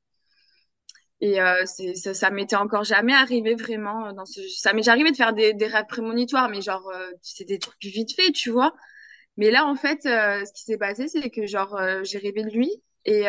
Et 1.21 1.41
euh, 1.41 1.63
ça, 1.65 2.13
ça 2.13 2.29
m'était 2.29 2.57
encore 2.57 2.83
jamais 2.83 3.13
arrivé 3.13 3.55
vraiment 3.55 4.11
dans. 4.11 4.25
Ça 4.25 4.73
m'est 4.73 4.81
déjà 4.81 4.91
arrivé 4.91 5.11
de 5.11 5.15
faire 5.15 5.31
des, 5.33 5.53
des 5.53 5.67
rêves 5.67 5.85
prémonitoires, 5.87 6.49
mais 6.49 6.61
genre 6.61 6.91
c'est 7.21 7.45
des 7.45 7.59
trucs 7.59 7.81
vite 7.81 8.13
fait, 8.13 8.31
tu 8.33 8.49
vois. 8.49 8.75
Mais 9.37 9.49
là, 9.49 9.65
en 9.65 9.75
fait, 9.75 10.01
ce 10.03 10.51
qui 10.53 10.63
s'est 10.63 10.77
passé, 10.77 11.07
c'est 11.07 11.29
que 11.29 11.47
genre 11.47 11.79
j'ai 12.03 12.17
rêvé 12.17 12.43
de 12.43 12.49
lui 12.49 12.69
et 13.05 13.27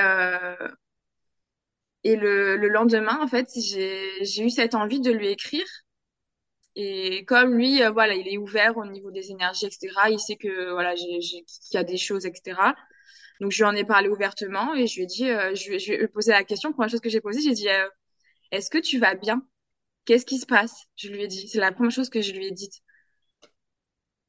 et 2.04 2.16
le, 2.16 2.56
le 2.56 2.68
lendemain, 2.68 3.18
en 3.20 3.26
fait, 3.28 3.48
j'ai 3.56 4.42
eu 4.42 4.50
cette 4.50 4.74
envie 4.74 5.00
de 5.00 5.10
lui 5.10 5.28
écrire. 5.28 5.64
Et 6.76 7.24
comme 7.26 7.54
lui, 7.54 7.82
euh, 7.82 7.90
voilà, 7.90 8.14
il 8.14 8.26
est 8.28 8.38
ouvert 8.38 8.76
au 8.76 8.84
niveau 8.86 9.10
des 9.10 9.30
énergies, 9.30 9.66
etc. 9.66 10.10
Il 10.10 10.18
sait 10.18 10.36
que 10.36 10.72
voilà, 10.72 10.94
qu'il 10.94 11.20
y 11.72 11.76
a 11.76 11.84
des 11.84 11.96
choses, 11.96 12.26
etc. 12.26 12.74
Donc 13.40 13.52
je 13.52 13.58
lui 13.58 13.64
en 13.64 13.74
ai 13.76 13.84
parlé 13.84 14.08
ouvertement 14.08 14.74
et 14.74 14.86
je 14.86 14.96
lui 14.96 15.02
ai 15.04 15.06
dit, 15.06 15.30
euh, 15.30 15.54
je, 15.54 15.70
lui 16.00 16.08
posé 16.08 16.32
la 16.32 16.44
question. 16.44 16.72
Première 16.72 16.90
chose 16.90 17.00
que 17.00 17.08
j'ai 17.08 17.20
posée, 17.20 17.40
j'ai 17.42 17.52
dit, 17.54 17.68
euh, 17.68 17.88
est-ce 18.52 18.70
que 18.70 18.78
tu 18.78 18.98
vas 18.98 19.14
bien? 19.14 19.46
Qu'est-ce 20.06 20.26
qui 20.26 20.38
se 20.38 20.46
passe? 20.46 20.86
Je 20.96 21.08
lui 21.08 21.22
ai 21.22 21.28
dit. 21.28 21.48
C'est 21.48 21.60
la 21.60 21.72
première 21.72 21.92
chose 21.92 22.10
que 22.10 22.22
je 22.22 22.32
lui 22.32 22.46
ai 22.46 22.52
dite. 22.52 22.82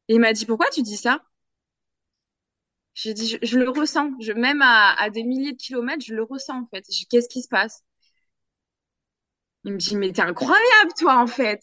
Et 0.08 0.16
il 0.16 0.20
m'a 0.20 0.34
dit, 0.34 0.46
pourquoi 0.48 0.70
tu 0.72 0.82
dis 0.82 0.98
ça? 0.98 1.24
J'ai 2.96 3.14
dit, 3.14 3.28
je, 3.30 3.38
je 3.44 3.60
le 3.60 3.70
ressens. 3.70 4.12
Je, 4.20 4.32
même 4.34 4.62
à, 4.64 4.94
à 5.00 5.12
des 5.12 5.24
milliers 5.24 5.52
de 5.54 5.58
kilomètres, 5.58 6.04
je 6.04 6.16
le 6.16 6.24
ressens 6.24 6.62
en 6.64 6.68
fait. 6.68 6.84
Qu'est-ce 7.12 7.30
qui 7.30 7.44
se 7.44 7.48
passe? 7.48 7.84
Il 9.66 9.74
me 9.74 9.78
dit, 9.78 9.96
mais 9.98 10.12
t'es 10.14 10.22
incroyable, 10.22 10.92
toi, 10.98 11.18
en 11.20 11.28
fait. 11.28 11.60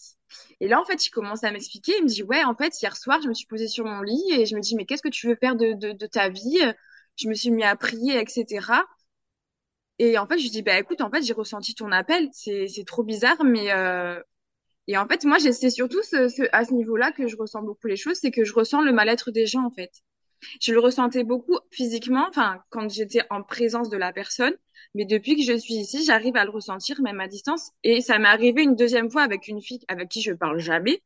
Et 0.61 0.69
là, 0.69 0.81
en 0.81 0.85
fait, 0.85 1.07
il 1.07 1.11
commence 1.11 1.45
à 1.45 1.53
m'expliquer. 1.53 1.93
Il 1.99 2.05
me 2.05 2.09
dit, 2.09 2.23
ouais, 2.23 2.45
en 2.45 2.55
fait, 2.55 2.81
hier 2.83 2.97
soir, 2.97 3.21
je 3.23 3.29
me 3.29 3.35
suis 3.35 3.47
posée 3.47 3.69
sur 3.69 3.85
mon 3.87 4.03
lit 4.03 4.23
et 4.33 4.47
je 4.47 4.57
me 4.57 4.61
dis, 4.61 4.75
mais 4.77 4.85
qu'est-ce 4.87 5.03
que 5.03 5.09
tu 5.09 5.29
veux 5.29 5.37
faire 5.37 5.57
de, 5.57 5.73
de, 5.75 5.93
de 5.93 6.07
ta 6.07 6.29
vie? 6.29 6.59
Je 7.17 7.29
me 7.29 7.35
suis 7.35 7.51
mis 7.51 7.65
à 7.65 7.77
prier, 7.77 8.19
etc. 8.21 8.87
Et 9.99 10.19
en 10.19 10.27
fait, 10.27 10.39
je 10.39 10.43
lui 10.45 10.51
dis, 10.51 10.63
bah 10.63 10.79
écoute, 10.79 11.01
en 11.01 11.11
fait, 11.11 11.23
j'ai 11.23 11.33
ressenti 11.33 11.75
ton 11.75 11.93
appel. 11.93 12.29
C'est, 12.33 12.67
trop 12.87 13.03
bizarre, 13.05 13.43
mais 13.45 13.73
euh... 13.73 14.21
et 14.89 14.99
en 14.99 15.09
fait, 15.09 15.25
moi, 15.25 15.39
c'est 15.41 15.71
surtout 15.71 16.03
ce, 16.05 16.29
ce, 16.29 16.43
à 16.53 16.65
ce 16.67 16.75
niveau-là 16.75 17.13
que 17.13 17.29
je 17.29 17.37
ressens 17.37 17.63
beaucoup 17.63 17.89
les 17.89 17.97
choses, 17.97 18.19
c'est 18.21 18.31
que 18.33 18.45
je 18.45 18.55
ressens 18.55 18.83
le 18.83 18.93
mal-être 18.93 19.31
des 19.33 19.47
gens, 19.47 19.65
en 19.67 19.71
fait. 19.73 19.93
Je 20.61 20.73
le 20.73 20.81
ressentais 20.81 21.25
beaucoup 21.25 21.59
physiquement, 21.71 22.27
enfin, 22.29 22.63
quand 22.71 22.89
j'étais 22.91 23.23
en 23.31 23.43
présence 23.43 23.89
de 23.89 23.97
la 23.97 24.13
personne. 24.13 24.55
Mais 24.95 25.05
depuis 25.05 25.37
que 25.37 25.43
je 25.43 25.57
suis 25.57 25.75
ici, 25.75 26.05
j'arrive 26.05 26.37
à 26.37 26.45
le 26.45 26.51
ressentir, 26.51 27.01
même 27.01 27.21
à 27.21 27.29
distance. 27.29 27.71
Et 27.83 28.01
ça 28.01 28.19
m'est 28.19 28.29
arrivé 28.29 28.63
une 28.63 28.77
deuxième 28.77 29.11
fois 29.11 29.23
avec 29.23 29.49
une 29.49 29.63
fille 29.63 29.81
avec 29.89 30.09
qui 30.09 30.23
je 30.23 30.33
parle 30.33 30.59
jamais. 30.59 31.03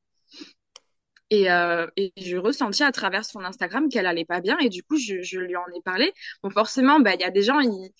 Et, 1.31 1.50
euh, 1.50 1.87
et 1.97 2.12
je 2.16 2.37
ressentis 2.37 2.85
à 2.85 2.93
travers 2.93 3.25
son 3.25 3.40
Instagram 3.40 3.88
qu'elle 3.88 4.07
allait 4.07 4.25
pas 4.25 4.40
bien. 4.40 4.59
Et 4.59 4.69
du 4.69 4.83
coup, 4.83 4.97
je, 4.97 5.23
je 5.23 5.38
lui 5.40 5.57
en 5.57 5.66
ai 5.76 5.83
parlé. 5.85 6.12
Bon, 6.43 6.50
forcément, 6.50 7.00
bah, 7.00 7.14
il 7.14 7.21
y 7.21 7.25
a 7.25 7.31
des 7.31 7.43
gens, 7.43 7.59
ils, 7.61 7.90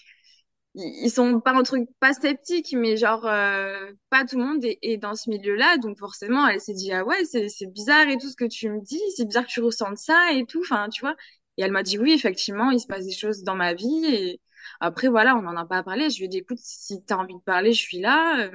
ils 0.77 1.11
sont 1.11 1.41
pas 1.41 1.53
un 1.55 1.63
truc 1.63 1.89
pas 2.01 2.13
sceptiques, 2.13 2.75
mais 2.77 2.97
genre, 2.97 3.27
euh, 3.27 3.93
pas 4.11 4.25
tout 4.25 4.39
le 4.39 4.45
monde 4.45 4.65
est, 4.65 4.79
est 4.83 4.99
dans 4.99 5.15
ce 5.15 5.31
milieu-là. 5.31 5.79
Donc, 5.79 5.99
forcément, 5.99 6.47
elle 6.47 6.61
s'est 6.61 6.75
dit, 6.75 6.93
ah 6.93 7.05
ouais, 7.05 7.25
c'est, 7.25 7.49
c'est 7.49 7.67
bizarre 7.67 8.09
et 8.09 8.19
tout 8.19 8.29
ce 8.29 8.37
que 8.37 8.45
tu 8.45 8.69
me 8.69 8.81
dis. 8.83 9.01
C'est 9.17 9.25
bizarre 9.25 9.47
que 9.47 9.51
tu 9.53 9.61
ressentes 9.61 9.97
ça 9.99 10.33
et 10.33 10.45
tout. 10.45 10.61
Enfin, 10.61 10.89
tu 10.91 11.01
vois. 11.01 11.17
Et 11.57 11.63
elle 11.63 11.73
m'a 11.73 11.83
dit, 11.83 11.99
oui, 11.99 12.13
effectivement, 12.13 12.71
il 12.71 12.81
se 12.81 12.87
passe 12.87 13.07
des 13.07 13.15
choses 13.15 13.43
dans 13.43 13.57
ma 13.57 13.73
vie. 13.73 14.05
Et 14.07 14.41
après, 14.81 15.09
voilà, 15.09 15.35
on 15.37 15.43
n'en 15.43 15.57
a 15.57 15.65
pas 15.65 15.83
parlé. 15.83 16.11
Je 16.11 16.19
lui 16.19 16.27
ai 16.27 16.29
dit, 16.29 16.39
écoute, 16.39 16.59
si 16.61 17.03
t'as 17.03 17.17
envie 17.17 17.35
de 17.35 17.41
parler, 17.41 17.73
je 17.73 17.81
suis 17.81 18.01
là. 18.01 18.51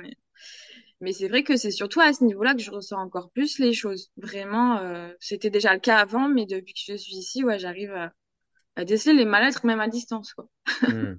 Mais, 1.01 1.13
c'est 1.13 1.28
vrai 1.28 1.42
que 1.44 1.58
c'est 1.58 1.72
surtout 1.72 2.01
à 2.01 2.13
ce 2.13 2.24
niveau-là 2.24 2.54
que 2.54 2.62
je 2.62 2.70
ressens 2.70 3.00
encore 3.00 3.32
plus 3.32 3.58
les 3.58 3.74
choses. 3.74 4.12
Vraiment, 4.18 4.78
euh, 4.78 5.12
c'était 5.20 5.50
déjà 5.50 5.74
le 5.74 5.80
cas 5.80 5.98
avant, 5.98 6.30
mais 6.30 6.46
depuis 6.46 6.74
que 6.74 6.82
je 6.94 6.96
suis 6.96 7.16
ici, 7.16 7.44
ouais, 7.44 7.58
j'arrive 7.58 7.92
à, 7.94 8.13
à 8.75 8.86
déceler 8.86 9.16
les 9.16 9.25
mal-être 9.25 9.66
même 9.66 9.80
à 9.80 9.88
distance, 9.88 10.34
quoi. 10.36 10.48
Hmm. 10.88 11.16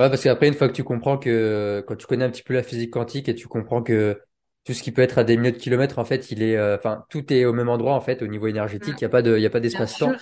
Ouais, 0.00 0.08
parce 0.08 0.22
qu'après, 0.22 0.48
une 0.48 0.54
fois 0.54 0.66
que 0.68 0.72
tu 0.72 0.82
comprends 0.82 1.18
que, 1.18 1.84
quand 1.86 1.94
tu 1.94 2.06
connais 2.06 2.24
un 2.24 2.30
petit 2.30 2.42
peu 2.42 2.54
la 2.54 2.62
physique 2.62 2.90
quantique 2.90 3.28
et 3.28 3.34
tu 3.34 3.48
comprends 3.48 3.82
que 3.82 4.18
tout 4.64 4.72
ce 4.72 4.82
qui 4.82 4.92
peut 4.92 5.02
être 5.02 5.18
à 5.18 5.24
des 5.24 5.36
milliers 5.36 5.52
de 5.52 5.58
kilomètres, 5.58 5.98
en 5.98 6.06
fait, 6.06 6.30
il 6.30 6.42
est, 6.42 6.56
euh, 6.56 6.76
enfin, 6.76 7.04
tout 7.10 7.30
est 7.30 7.44
au 7.44 7.52
même 7.52 7.68
endroit, 7.68 7.92
en 7.94 8.00
fait, 8.00 8.22
au 8.22 8.26
niveau 8.26 8.46
énergétique. 8.46 8.94
Il 8.98 9.04
n'y 9.04 9.06
a 9.06 9.10
pas 9.10 9.20
de, 9.20 9.36
il 9.36 9.42
y 9.42 9.46
a 9.46 9.50
pas 9.50 9.60
Bien 9.60 9.60
d'espace-temps. 9.60 10.12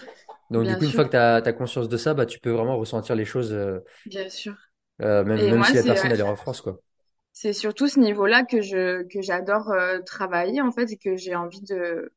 Donc, 0.50 0.66
du 0.66 0.76
coup, 0.76 0.82
une 0.82 0.90
fois 0.90 1.04
que 1.04 1.10
tu 1.10 1.16
as, 1.16 1.52
conscience 1.52 1.88
de 1.88 1.96
ça, 1.96 2.12
bah, 2.12 2.26
tu 2.26 2.40
peux 2.40 2.50
vraiment 2.50 2.76
ressentir 2.76 3.14
les 3.14 3.24
choses, 3.24 3.52
euh, 3.52 3.78
bien 4.06 4.28
sûr. 4.28 4.56
euh, 5.02 5.22
même, 5.22 5.38
même 5.48 5.58
moi, 5.58 5.66
si 5.66 5.76
la 5.76 5.82
c'est 5.82 5.88
personne, 5.88 6.10
elle 6.10 6.18
est 6.18 6.22
en 6.22 6.34
France, 6.34 6.60
quoi. 6.60 6.80
c'est 7.32 7.52
surtout 7.52 7.86
ce 7.86 8.00
niveau-là 8.00 8.44
que 8.44 8.60
je 8.60 9.04
que 9.04 9.22
j'adore 9.22 9.72
travailler 10.04 10.60
en 10.60 10.72
fait 10.72 10.90
et 10.90 10.96
que 10.96 11.16
j'ai 11.16 11.36
envie 11.36 11.62
de 11.62 12.12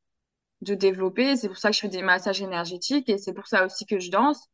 de 0.62 0.76
développer. 0.76 1.36
C'est 1.36 1.48
pour 1.48 1.58
ça 1.58 1.70
que 1.70 1.76
je 1.76 1.82
fais 1.82 1.90
des 1.90 2.02
massages 2.02 2.42
énergétiques 2.42 3.10
et 3.10 3.18
c'est 3.18 3.34
pour 3.34 3.48
ça 3.48 3.66
aussi 3.66 3.86
que 3.86 4.00
je 4.00 4.12
danse, 4.12 4.48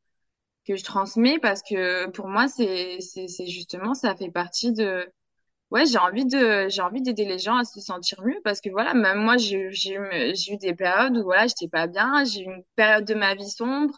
que 0.68 0.76
je 0.76 0.84
transmets 0.84 1.40
parce 1.40 1.62
que 1.64 2.10
pour 2.12 2.28
moi 2.28 2.48
c'est 2.48 3.00
c'est 3.02 3.48
justement 3.48 3.94
ça 3.94 4.16
fait 4.16 4.32
partie 4.32 4.74
de 4.74 5.08
ouais 5.72 5.86
j'ai 5.86 6.00
envie 6.00 6.26
de 6.26 6.68
j'ai 6.70 6.82
envie 6.82 7.02
d'aider 7.02 7.26
les 7.26 7.40
gens 7.40 7.58
à 7.58 7.66
se 7.66 7.82
sentir 7.82 8.22
mieux 8.24 8.40
parce 8.44 8.62
que 8.62 8.70
voilà 8.72 8.94
même 8.94 9.20
moi 9.20 9.38
j'ai 9.38 9.70
j'ai 9.72 9.96
eu 9.96 10.58
des 10.58 10.76
périodes 10.76 11.18
où 11.18 11.24
voilà 11.24 11.48
j'étais 11.48 11.70
pas 11.70 11.88
bien, 11.88 12.24
j'ai 12.26 12.42
eu 12.42 12.46
une 12.46 12.64
période 12.76 13.06
de 13.06 13.16
ma 13.16 13.36
vie 13.36 13.50
sombre 13.50 13.98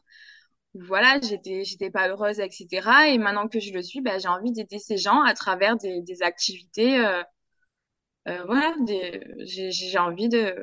voilà, 0.76 1.20
j'étais 1.22 1.64
j'étais 1.64 1.90
pas 1.92 2.08
heureuse, 2.10 2.40
etc. 2.40 3.10
Et 3.10 3.18
maintenant 3.18 3.48
que 3.48 3.60
je 3.60 3.74
le 3.74 3.82
suis, 3.82 4.02
ben, 4.02 4.20
j'ai 4.20 4.28
envie 4.28 4.52
d'aider 4.52 4.80
ces 4.80 4.98
gens 4.98 5.22
à 5.24 5.34
travers 5.34 5.78
des, 5.78 6.02
des 6.02 6.22
activités. 6.24 7.00
Euh, 7.06 7.24
euh, 8.28 8.44
voilà, 8.46 8.76
des, 8.82 9.22
j'ai 9.46 9.98
envie 9.98 10.30
de 10.30 10.56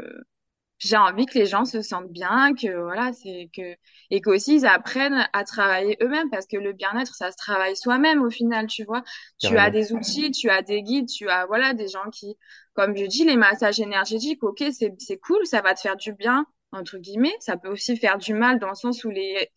j'ai 0.78 0.96
envie 0.96 1.26
que 1.26 1.38
les 1.38 1.46
gens 1.46 1.64
se 1.64 1.80
sentent 1.82 2.10
bien, 2.10 2.54
que 2.54 2.68
voilà, 2.82 3.12
c'est 3.12 3.48
que 3.54 3.76
et 4.10 4.20
qu'aussi 4.20 4.56
ils 4.56 4.66
apprennent 4.66 5.26
à 5.32 5.44
travailler 5.44 5.96
eux-mêmes 6.02 6.30
parce 6.30 6.46
que 6.46 6.56
le 6.58 6.72
bien-être, 6.72 7.14
ça 7.14 7.30
se 7.32 7.36
travaille 7.36 7.76
soi-même 7.76 8.22
au 8.22 8.30
final, 8.30 8.66
tu 8.66 8.84
vois. 8.84 9.02
Tu 9.38 9.56
as 9.58 9.70
des 9.70 9.92
outils, 9.92 10.30
tu 10.30 10.50
as 10.50 10.62
des 10.62 10.82
guides, 10.82 11.08
tu 11.08 11.28
as 11.30 11.46
voilà 11.46 11.72
des 11.74 11.88
gens 11.88 12.10
qui, 12.12 12.36
comme 12.74 12.96
je 12.96 13.06
dis, 13.06 13.24
les 13.24 13.36
massages 13.36 13.80
énergétiques, 13.80 14.42
ok, 14.42 14.62
c'est 14.72 14.94
c'est 14.98 15.18
cool, 15.18 15.46
ça 15.46 15.62
va 15.62 15.74
te 15.74 15.80
faire 15.80 15.96
du 15.96 16.12
bien 16.12 16.46
entre 16.72 16.98
guillemets. 16.98 17.34
Ça 17.40 17.56
peut 17.56 17.68
aussi 17.68 17.96
faire 17.96 18.18
du 18.18 18.34
mal 18.34 18.58
dans 18.58 18.68
le 18.68 18.74
sens 18.74 19.04
où 19.04 19.10
les 19.10 19.48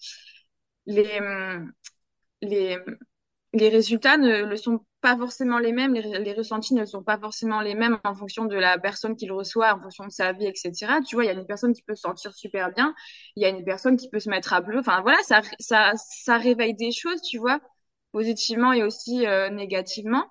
les 0.85 1.19
les, 2.41 2.77
les 3.53 3.69
résultats 3.69 4.17
ne 4.17 4.43
le 4.43 4.57
sont 4.57 4.85
pas 5.01 5.17
forcément 5.17 5.59
les 5.59 5.71
mêmes, 5.71 5.93
les, 5.93 6.01
les 6.19 6.33
ressentis 6.33 6.73
ne 6.73 6.85
sont 6.85 7.03
pas 7.03 7.17
forcément 7.17 7.61
les 7.61 7.75
mêmes 7.75 7.99
en 8.03 8.15
fonction 8.15 8.45
de 8.45 8.55
la 8.57 8.77
personne 8.77 9.15
qui 9.15 9.25
le 9.25 9.33
reçoit, 9.33 9.73
en 9.75 9.81
fonction 9.81 10.05
de 10.05 10.11
sa 10.11 10.33
vie, 10.33 10.45
etc. 10.47 11.01
Tu 11.01 11.15
vois, 11.15 11.23
il 11.25 11.27
y 11.27 11.29
a 11.29 11.33
une 11.33 11.45
personne 11.45 11.73
qui 11.73 11.83
peut 11.83 11.95
se 11.95 12.01
sentir 12.01 12.33
super 12.33 12.71
bien, 12.73 12.93
il 13.35 13.43
y 13.43 13.45
a 13.45 13.49
une 13.49 13.63
personne 13.63 13.97
qui 13.97 14.09
peut 14.09 14.19
se 14.19 14.29
mettre 14.29 14.53
à 14.53 14.61
bleu. 14.61 14.79
Enfin 14.79 15.01
voilà, 15.01 15.17
ça, 15.23 15.41
ça, 15.59 15.93
ça 15.95 16.37
réveille 16.37 16.73
des 16.75 16.91
choses, 16.91 17.21
tu 17.21 17.37
vois, 17.37 17.59
positivement 18.11 18.73
et 18.73 18.83
aussi 18.83 19.25
euh, 19.27 19.49
négativement. 19.49 20.27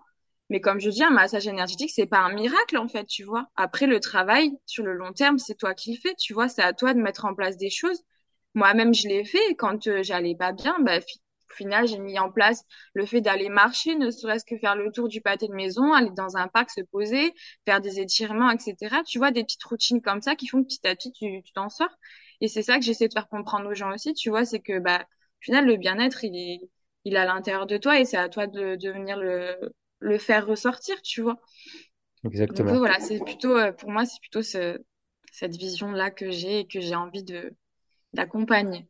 Mais 0.50 0.60
comme 0.60 0.80
je 0.80 0.90
dis, 0.90 1.02
un 1.04 1.10
massage 1.10 1.46
énergétique, 1.46 1.90
c'est 1.94 2.06
pas 2.06 2.20
un 2.20 2.32
miracle 2.32 2.78
en 2.78 2.88
fait, 2.88 3.04
tu 3.06 3.24
vois. 3.24 3.46
Après, 3.56 3.86
le 3.86 4.00
travail 4.00 4.52
sur 4.66 4.84
le 4.84 4.94
long 4.94 5.12
terme, 5.12 5.38
c'est 5.38 5.54
toi 5.56 5.74
qui 5.74 5.94
le 5.94 6.00
fais, 6.00 6.14
tu 6.16 6.32
vois. 6.34 6.48
C'est 6.48 6.62
à 6.62 6.72
toi 6.72 6.94
de 6.94 7.00
mettre 7.00 7.24
en 7.26 7.34
place 7.34 7.56
des 7.58 7.70
choses. 7.70 8.02
Moi-même, 8.54 8.94
je 8.94 9.08
l'ai 9.08 9.24
fait 9.24 9.54
quand 9.56 9.86
euh, 9.88 10.02
j'allais 10.02 10.34
pas 10.36 10.52
bien. 10.52 10.76
Bah, 10.80 11.00
final, 11.54 11.86
j'ai 11.88 11.98
mis 11.98 12.18
en 12.18 12.30
place 12.30 12.64
le 12.94 13.06
fait 13.06 13.20
d'aller 13.20 13.48
marcher, 13.48 13.94
ne 13.96 14.10
serait-ce 14.10 14.44
que 14.44 14.56
faire 14.58 14.76
le 14.76 14.90
tour 14.92 15.08
du 15.08 15.20
pâté 15.20 15.48
de 15.48 15.54
maison, 15.54 15.92
aller 15.92 16.10
dans 16.10 16.36
un 16.36 16.48
parc, 16.48 16.70
se 16.70 16.80
poser, 16.82 17.34
faire 17.66 17.80
des 17.80 18.00
étirements, 18.00 18.50
etc. 18.50 19.02
Tu 19.04 19.18
vois, 19.18 19.30
des 19.30 19.44
petites 19.44 19.64
routines 19.64 20.02
comme 20.02 20.22
ça 20.22 20.36
qui 20.36 20.46
font 20.48 20.62
que 20.62 20.68
petit 20.68 20.86
à 20.86 20.94
petit, 20.96 21.12
tu 21.12 21.42
t'en 21.54 21.68
sors. 21.68 21.90
Et 22.40 22.48
c'est 22.48 22.62
ça 22.62 22.78
que 22.78 22.84
j'essaie 22.84 23.08
de 23.08 23.12
faire 23.12 23.28
comprendre 23.28 23.68
aux 23.70 23.74
gens 23.74 23.92
aussi, 23.92 24.14
tu 24.14 24.30
vois, 24.30 24.44
c'est 24.44 24.60
que, 24.60 24.78
bah, 24.78 25.00
au 25.02 25.44
final, 25.44 25.66
le 25.66 25.76
bien-être, 25.76 26.24
il 26.24 26.36
est, 26.36 26.60
il 27.04 27.14
est 27.14 27.18
à 27.18 27.24
l'intérieur 27.26 27.66
de 27.66 27.76
toi 27.76 27.98
et 28.00 28.04
c'est 28.04 28.16
à 28.16 28.28
toi 28.28 28.46
de, 28.46 28.76
de 28.76 28.90
venir 28.90 29.16
le, 29.18 29.56
le 30.00 30.18
faire 30.18 30.46
ressortir, 30.46 31.00
tu 31.02 31.22
vois. 31.22 31.40
Exactement. 32.24 32.78
voilà, 32.78 32.98
c'est 33.00 33.20
plutôt, 33.20 33.56
euh, 33.56 33.72
pour 33.72 33.90
moi, 33.90 34.04
c'est 34.06 34.20
plutôt 34.20 34.42
ce, 34.42 34.78
cette 35.32 35.56
vision-là 35.56 36.10
que 36.10 36.30
j'ai 36.30 36.60
et 36.60 36.66
que 36.66 36.80
j'ai 36.80 36.94
envie 36.94 37.24
de, 37.24 37.54
d'accompagner. 38.14 38.88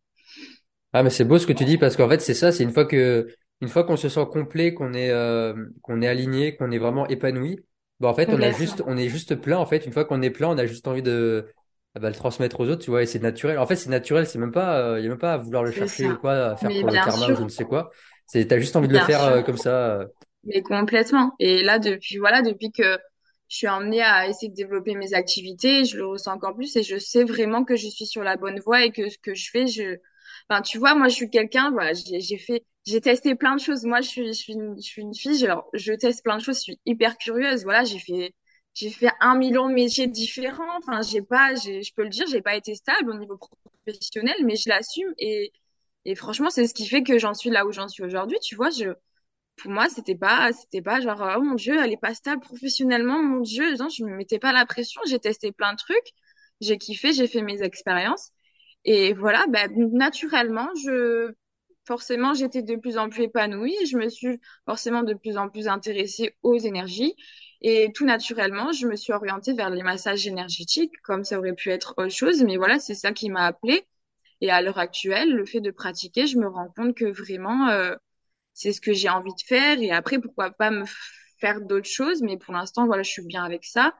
Ah, 0.92 1.02
mais 1.02 1.10
c'est 1.10 1.24
beau 1.24 1.38
ce 1.38 1.46
que 1.46 1.52
tu 1.52 1.64
dis 1.64 1.78
parce 1.78 1.96
qu'en 1.96 2.08
fait, 2.08 2.20
c'est 2.20 2.34
ça, 2.34 2.50
c'est 2.52 2.62
une 2.64 2.72
fois 2.72 2.86
que, 2.86 3.28
une 3.60 3.68
fois 3.68 3.84
qu'on 3.84 3.96
se 3.96 4.08
sent 4.08 4.24
complet, 4.32 4.72
qu'on 4.74 4.94
est, 4.94 5.10
euh, 5.10 5.54
qu'on 5.82 6.00
est 6.02 6.08
aligné, 6.08 6.56
qu'on 6.56 6.70
est 6.70 6.78
vraiment 6.78 7.06
épanoui, 7.08 7.60
bah, 8.00 8.08
en 8.08 8.14
fait, 8.14 8.32
on 8.32 8.40
a 8.40 8.50
juste, 8.50 8.82
on 8.86 8.96
est 8.96 9.08
juste 9.08 9.34
plein, 9.36 9.58
en 9.58 9.66
fait. 9.66 9.84
Une 9.86 9.92
fois 9.92 10.04
qu'on 10.04 10.22
est 10.22 10.30
plein, 10.30 10.48
on 10.48 10.58
a 10.58 10.66
juste 10.66 10.88
envie 10.88 11.02
de, 11.02 11.46
ah 11.94 12.00
bah, 12.00 12.08
le 12.08 12.14
transmettre 12.14 12.60
aux 12.60 12.68
autres, 12.68 12.84
tu 12.84 12.90
vois, 12.90 13.02
et 13.02 13.06
c'est 13.06 13.18
naturel. 13.18 13.58
En 13.58 13.66
fait, 13.66 13.76
c'est 13.76 13.90
naturel, 13.90 14.26
c'est 14.26 14.38
même 14.38 14.52
pas, 14.52 14.78
euh, 14.78 15.00
il 15.00 15.02
y 15.02 15.06
a 15.06 15.10
même 15.10 15.18
pas 15.18 15.34
à 15.34 15.36
vouloir 15.38 15.64
le 15.64 15.72
chercher 15.72 16.08
ou 16.08 16.16
quoi, 16.16 16.32
à 16.50 16.56
faire 16.56 16.70
Mais 16.70 16.80
pour 16.80 16.88
le 16.88 16.94
karma 16.94 17.30
ou 17.30 17.36
je 17.36 17.42
ne 17.42 17.48
sais 17.48 17.64
quoi. 17.64 17.90
C'est, 18.26 18.46
t'as 18.46 18.58
juste 18.58 18.76
envie 18.76 18.88
de 18.88 18.94
le 18.94 19.00
faire, 19.00 19.22
euh, 19.24 19.42
comme 19.42 19.56
ça. 19.56 20.00
euh. 20.00 20.06
Mais 20.44 20.62
complètement. 20.62 21.32
Et 21.38 21.62
là, 21.62 21.78
depuis, 21.78 22.18
voilà, 22.18 22.42
depuis 22.42 22.70
que 22.70 22.98
je 23.48 23.56
suis 23.56 23.68
emmenée 23.68 24.02
à 24.02 24.28
essayer 24.28 24.48
de 24.50 24.54
développer 24.54 24.94
mes 24.94 25.14
activités, 25.14 25.84
je 25.84 25.96
le 25.96 26.06
ressens 26.06 26.34
encore 26.34 26.54
plus 26.54 26.76
et 26.76 26.82
je 26.82 26.98
sais 26.98 27.24
vraiment 27.24 27.64
que 27.64 27.76
je 27.76 27.88
suis 27.88 28.06
sur 28.06 28.22
la 28.22 28.36
bonne 28.36 28.60
voie 28.60 28.84
et 28.84 28.92
que 28.92 29.08
ce 29.08 29.18
que 29.18 29.34
je 29.34 29.50
fais, 29.50 29.66
je, 29.66 29.96
enfin, 30.48 30.62
tu 30.62 30.78
vois, 30.78 30.94
moi, 30.94 31.08
je 31.08 31.14
suis 31.14 31.30
quelqu'un, 31.30 31.70
voilà, 31.70 31.92
j'ai, 31.94 32.38
fait, 32.38 32.64
j'ai 32.86 33.00
testé 33.00 33.34
plein 33.34 33.56
de 33.56 33.60
choses. 33.60 33.84
Moi, 33.84 34.00
je 34.00 34.08
suis, 34.08 34.26
je 34.28 34.32
suis 34.32 34.52
une, 34.54 34.76
je 34.76 34.82
suis 34.86 35.02
une 35.02 35.14
fille, 35.14 35.44
alors, 35.44 35.68
je 35.74 35.92
teste 35.92 36.22
plein 36.24 36.36
de 36.38 36.42
choses, 36.42 36.56
je 36.58 36.62
suis 36.62 36.80
hyper 36.86 37.18
curieuse. 37.18 37.64
Voilà, 37.64 37.84
j'ai 37.84 37.98
fait, 37.98 38.34
j'ai 38.74 38.90
fait 38.90 39.10
un 39.20 39.36
million 39.36 39.68
de 39.68 39.74
métiers 39.74 40.06
différents. 40.06 40.76
Enfin, 40.78 41.02
j'ai 41.02 41.22
pas, 41.22 41.54
je 41.54 41.92
peux 41.94 42.02
le 42.04 42.08
dire, 42.10 42.26
j'ai 42.28 42.42
pas 42.42 42.56
été 42.56 42.74
stable 42.74 43.10
au 43.10 43.14
niveau 43.18 43.38
professionnel, 43.84 44.36
mais 44.44 44.56
je 44.56 44.68
l'assume 44.68 45.12
et, 45.18 45.52
et 46.04 46.14
franchement, 46.14 46.50
c'est 46.50 46.66
ce 46.66 46.74
qui 46.74 46.86
fait 46.88 47.02
que 47.02 47.18
j'en 47.18 47.34
suis 47.34 47.50
là 47.50 47.66
où 47.66 47.72
j'en 47.72 47.88
suis 47.88 48.02
aujourd'hui. 48.04 48.38
Tu 48.42 48.54
vois, 48.56 48.70
je, 48.70 48.90
pour 49.56 49.70
moi, 49.72 49.88
c'était 49.88 50.14
pas, 50.14 50.52
c'était 50.52 50.82
pas 50.82 51.00
genre, 51.00 51.20
oh 51.36 51.42
mon 51.42 51.54
Dieu, 51.54 51.76
elle 51.82 51.92
est 51.92 51.96
pas 51.96 52.14
stable 52.14 52.40
professionnellement, 52.42 53.22
mon 53.22 53.40
Dieu. 53.40 53.74
Non, 53.76 53.88
je 53.88 54.04
me 54.04 54.16
mettais 54.16 54.38
pas 54.38 54.52
la 54.52 54.66
pression. 54.66 55.00
J'ai 55.08 55.18
testé 55.18 55.52
plein 55.52 55.72
de 55.72 55.78
trucs. 55.78 56.12
J'ai 56.60 56.78
kiffé, 56.78 57.12
j'ai 57.12 57.26
fait 57.26 57.42
mes 57.42 57.62
expériences. 57.62 58.30
Et 58.84 59.12
voilà, 59.12 59.46
ben, 59.48 59.70
naturellement, 59.92 60.68
je, 60.82 61.32
forcément, 61.84 62.34
j'étais 62.34 62.62
de 62.62 62.76
plus 62.76 62.98
en 62.98 63.08
plus 63.10 63.24
épanouie. 63.24 63.76
Je 63.90 63.96
me 63.98 64.08
suis 64.08 64.40
forcément 64.66 65.02
de 65.02 65.14
plus 65.14 65.36
en 65.36 65.48
plus 65.48 65.68
intéressée 65.68 66.34
aux 66.42 66.56
énergies. 66.58 67.14
Et 67.60 67.90
tout 67.94 68.04
naturellement, 68.06 68.72
je 68.72 68.86
me 68.86 68.96
suis 68.96 69.12
orientée 69.12 69.52
vers 69.52 69.70
les 69.70 69.82
massages 69.82 70.26
énergétiques, 70.26 70.92
comme 71.02 71.24
ça 71.24 71.38
aurait 71.38 71.54
pu 71.54 71.70
être 71.70 71.94
autre 71.96 72.08
chose. 72.10 72.42
Mais 72.44 72.56
voilà, 72.56 72.78
c'est 72.78 72.94
ça 72.94 73.12
qui 73.12 73.30
m'a 73.30 73.46
appelée. 73.46 73.84
Et 74.40 74.50
à 74.50 74.62
l'heure 74.62 74.78
actuelle, 74.78 75.32
le 75.34 75.44
fait 75.46 75.60
de 75.60 75.70
pratiquer, 75.72 76.26
je 76.26 76.38
me 76.38 76.48
rends 76.48 76.70
compte 76.76 76.94
que 76.96 77.06
vraiment, 77.06 77.68
euh, 77.70 77.94
c'est 78.54 78.72
ce 78.72 78.80
que 78.80 78.92
j'ai 78.92 79.08
envie 79.08 79.34
de 79.34 79.42
faire. 79.46 79.80
Et 79.82 79.90
après, 79.92 80.20
pourquoi 80.20 80.50
pas 80.52 80.70
me 80.70 80.84
faire 81.40 81.60
d'autres 81.62 81.88
choses. 81.88 82.22
Mais 82.22 82.36
pour 82.38 82.54
l'instant, 82.54 82.86
voilà, 82.86 83.02
je 83.02 83.10
suis 83.10 83.26
bien 83.26 83.44
avec 83.44 83.64
ça. 83.64 83.94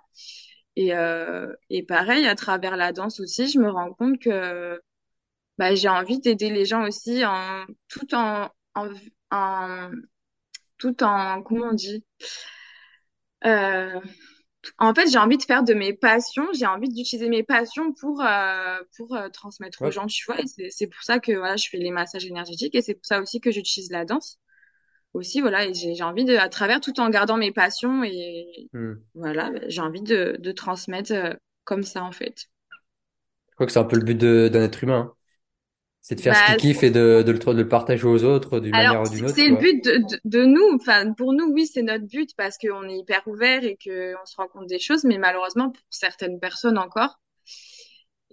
Et, 0.79 0.95
euh, 0.95 1.53
et 1.71 1.83
pareil, 1.83 2.27
à 2.29 2.37
travers 2.37 2.77
la 2.77 2.93
danse 2.93 3.19
aussi, 3.19 3.51
je 3.51 3.59
me 3.59 3.69
rends 3.69 3.93
compte 3.95 4.21
que 4.21 4.81
bah, 5.59 5.75
j'ai 5.75 5.89
envie 5.89 6.21
d'aider 6.21 6.51
les 6.51 6.67
gens 6.67 6.87
aussi 6.87 7.25
en 7.25 7.67
tout 7.89 8.15
en, 8.15 8.49
en, 8.77 8.89
en 9.33 9.91
tout 10.79 11.03
en 11.03 11.43
comment 11.43 11.69
on 11.71 11.75
dit 11.75 12.05
euh, 13.45 14.01
en 14.79 14.95
fait 14.95 15.09
j'ai 15.11 15.19
envie 15.19 15.39
de 15.39 15.43
faire 15.45 15.65
de 15.65 15.75
mes 15.75 15.95
passions 15.95 16.47
j'ai 16.55 16.67
envie 16.67 16.89
d'utiliser 16.89 17.29
mes 17.29 17.43
passions 17.45 17.93
pour 17.93 18.21
euh, 18.23 18.79
pour 18.97 19.17
euh, 19.17 19.29
transmettre 19.31 19.83
aux 19.83 19.91
gens 19.91 20.07
tu 20.07 20.25
vois 20.27 20.41
et 20.41 20.71
c'est 20.71 20.87
pour 20.89 21.03
ça 21.03 21.21
que 21.21 21.33
voilà 21.33 21.57
je 21.57 21.69
fais 21.69 21.79
les 21.79 21.91
massages 21.91 22.27
énergétiques 22.27 22.75
et 22.75 22.83
c'est 22.83 22.95
pour 22.95 23.07
ça 23.07 23.21
aussi 23.21 23.41
que 23.41 23.51
j'utilise 23.51 23.91
la 23.91 24.05
danse 24.05 24.39
aussi 25.19 25.41
voilà 25.43 25.67
et 25.67 25.75
j'ai 25.75 26.03
envie 26.03 26.25
de 26.25 26.37
à 26.37 26.49
travers 26.49 26.81
tout 26.81 26.99
en 27.01 27.11
gardant 27.11 27.37
mes 27.39 27.53
passions 27.53 28.05
et 28.05 28.71
Hmm. 28.73 29.09
voilà 29.15 29.53
j'ai 29.69 29.81
envie 29.83 30.03
de 30.03 30.37
de 30.41 30.53
transmettre 30.53 31.13
euh, 31.13 31.35
comme 31.65 31.83
ça 31.85 32.05
en 32.05 32.13
fait 32.13 32.49
Je 33.51 33.55
crois 33.57 33.67
que 33.67 33.73
c'est 33.73 33.79
un 33.79 33.85
peu 33.85 33.97
le 33.97 34.05
but 34.05 34.15
d'un 34.17 34.63
être 34.63 34.83
humain. 34.85 35.13
hein. 35.13 35.15
C'est 36.03 36.17
de 36.17 36.21
faire 36.23 36.37
ce 36.37 36.43
qu'il 36.45 36.57
bah 36.57 36.59
kiffe 36.59 36.83
et 36.85 36.91
de, 36.91 37.23
de 37.27 37.33
le, 37.33 37.39
de 37.41 37.53
le 37.53 37.69
partager 37.69 38.07
aux 38.07 38.25
autres 38.25 38.61
d'une 38.61 38.77
manière 38.77 39.03
ou 39.03 39.09
d'une 39.11 39.27
autre, 39.27 39.41
c'est 39.43 39.49
le 39.49 39.57
but 39.57 39.85
de, 39.85 39.99
de, 39.99 40.21
de 40.25 40.45
nous. 40.45 40.75
Enfin, 40.77 41.13
pour 41.13 41.33
nous, 41.33 41.47
oui, 41.53 41.67
c'est 41.67 41.83
notre 41.83 42.07
but 42.07 42.31
parce 42.37 42.59
qu'on 42.59 42.89
est 42.89 42.99
hyper 42.99 43.23
ouvert 43.27 43.65
et 43.65 43.77
qu'on 43.83 44.25
se 44.27 44.37
rend 44.37 44.49
compte 44.49 44.67
des 44.67 44.79
choses. 44.79 45.05
Mais 45.05 45.19
malheureusement, 45.19 45.71
pour 45.71 45.83
certaines 45.91 46.41
personnes 46.41 46.79
encore, 46.79 47.21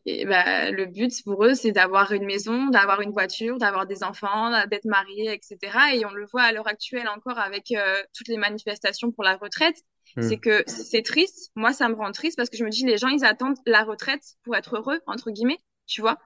et 0.05 0.25
ben, 0.25 0.71
le 0.73 0.85
but 0.85 1.11
pour 1.23 1.45
eux, 1.45 1.53
c'est 1.55 1.71
d'avoir 1.71 2.11
une 2.11 2.25
maison, 2.25 2.67
d'avoir 2.69 3.01
une 3.01 3.11
voiture, 3.11 3.57
d'avoir 3.57 3.87
des 3.87 4.03
enfants, 4.03 4.51
d'être 4.67 4.85
mariés, 4.85 5.33
etc. 5.33 5.95
Et 5.95 6.05
on 6.05 6.11
le 6.13 6.25
voit 6.27 6.43
à 6.43 6.51
l'heure 6.51 6.67
actuelle 6.67 7.07
encore 7.07 7.39
avec 7.39 7.71
euh, 7.71 8.03
toutes 8.15 8.27
les 8.27 8.37
manifestations 8.37 9.11
pour 9.11 9.23
la 9.23 9.35
retraite. 9.37 9.77
C'est 10.19 10.37
Hmm. 10.37 10.37
que 10.37 10.63
c'est 10.67 11.01
triste. 11.03 11.51
Moi, 11.55 11.73
ça 11.73 11.89
me 11.89 11.95
rend 11.95 12.11
triste 12.11 12.37
parce 12.37 12.49
que 12.49 12.57
je 12.57 12.63
me 12.63 12.69
dis, 12.69 12.85
les 12.85 12.97
gens, 12.97 13.09
ils 13.09 13.25
attendent 13.25 13.57
la 13.65 13.83
retraite 13.83 14.23
pour 14.43 14.55
être 14.55 14.77
heureux, 14.77 14.99
entre 15.07 15.31
guillemets, 15.31 15.59
tu 15.87 16.01
vois. 16.01 16.17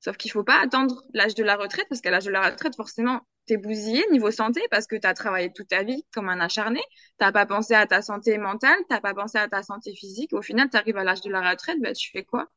Sauf 0.00 0.16
qu'il 0.18 0.30
faut 0.30 0.44
pas 0.44 0.60
attendre 0.62 1.02
l'âge 1.14 1.34
de 1.34 1.44
la 1.44 1.56
retraite, 1.56 1.86
parce 1.88 2.00
qu'à 2.02 2.10
l'âge 2.10 2.24
de 2.26 2.30
la 2.30 2.50
retraite, 2.50 2.76
forcément, 2.76 3.20
t'es 3.46 3.56
bousillé 3.56 4.04
niveau 4.10 4.30
santé, 4.30 4.60
parce 4.70 4.86
que 4.86 4.96
t'as 4.96 5.14
travaillé 5.14 5.52
toute 5.52 5.68
ta 5.68 5.82
vie 5.84 6.04
comme 6.12 6.28
un 6.28 6.40
acharné. 6.40 6.80
T'as 7.18 7.32
pas 7.32 7.46
pensé 7.46 7.74
à 7.74 7.86
ta 7.86 8.02
santé 8.02 8.36
mentale, 8.38 8.78
t'as 8.88 9.00
pas 9.00 9.14
pensé 9.14 9.38
à 9.38 9.48
ta 9.48 9.62
santé 9.62 9.94
physique. 9.94 10.32
Au 10.34 10.42
final, 10.42 10.68
t'arrives 10.70 10.96
à 10.98 11.04
l'âge 11.04 11.22
de 11.22 11.30
la 11.30 11.48
retraite, 11.50 11.80
bah, 11.80 11.94
tu 11.94 12.10
fais 12.10 12.24
quoi? 12.24 12.48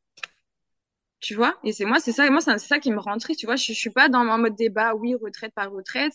Tu 1.19 1.33
vois? 1.35 1.57
Et 1.63 1.73
c'est 1.73 1.85
moi, 1.85 1.99
c'est 1.99 2.11
ça, 2.11 2.25
et 2.27 2.29
moi, 2.29 2.41
c'est 2.41 2.57
ça 2.59 2.79
qui 2.79 2.91
me 2.91 2.99
rend 2.99 3.17
triste, 3.17 3.39
tu 3.39 3.45
vois? 3.47 3.55
Je, 3.55 3.67
je 3.73 3.77
suis 3.79 3.89
pas 3.89 4.09
dans 4.09 4.19
un 4.19 4.37
mode 4.37 4.55
débat, 4.55 4.93
oui, 4.95 5.15
retraite 5.15 5.53
par 5.55 5.71
retraite. 5.71 6.13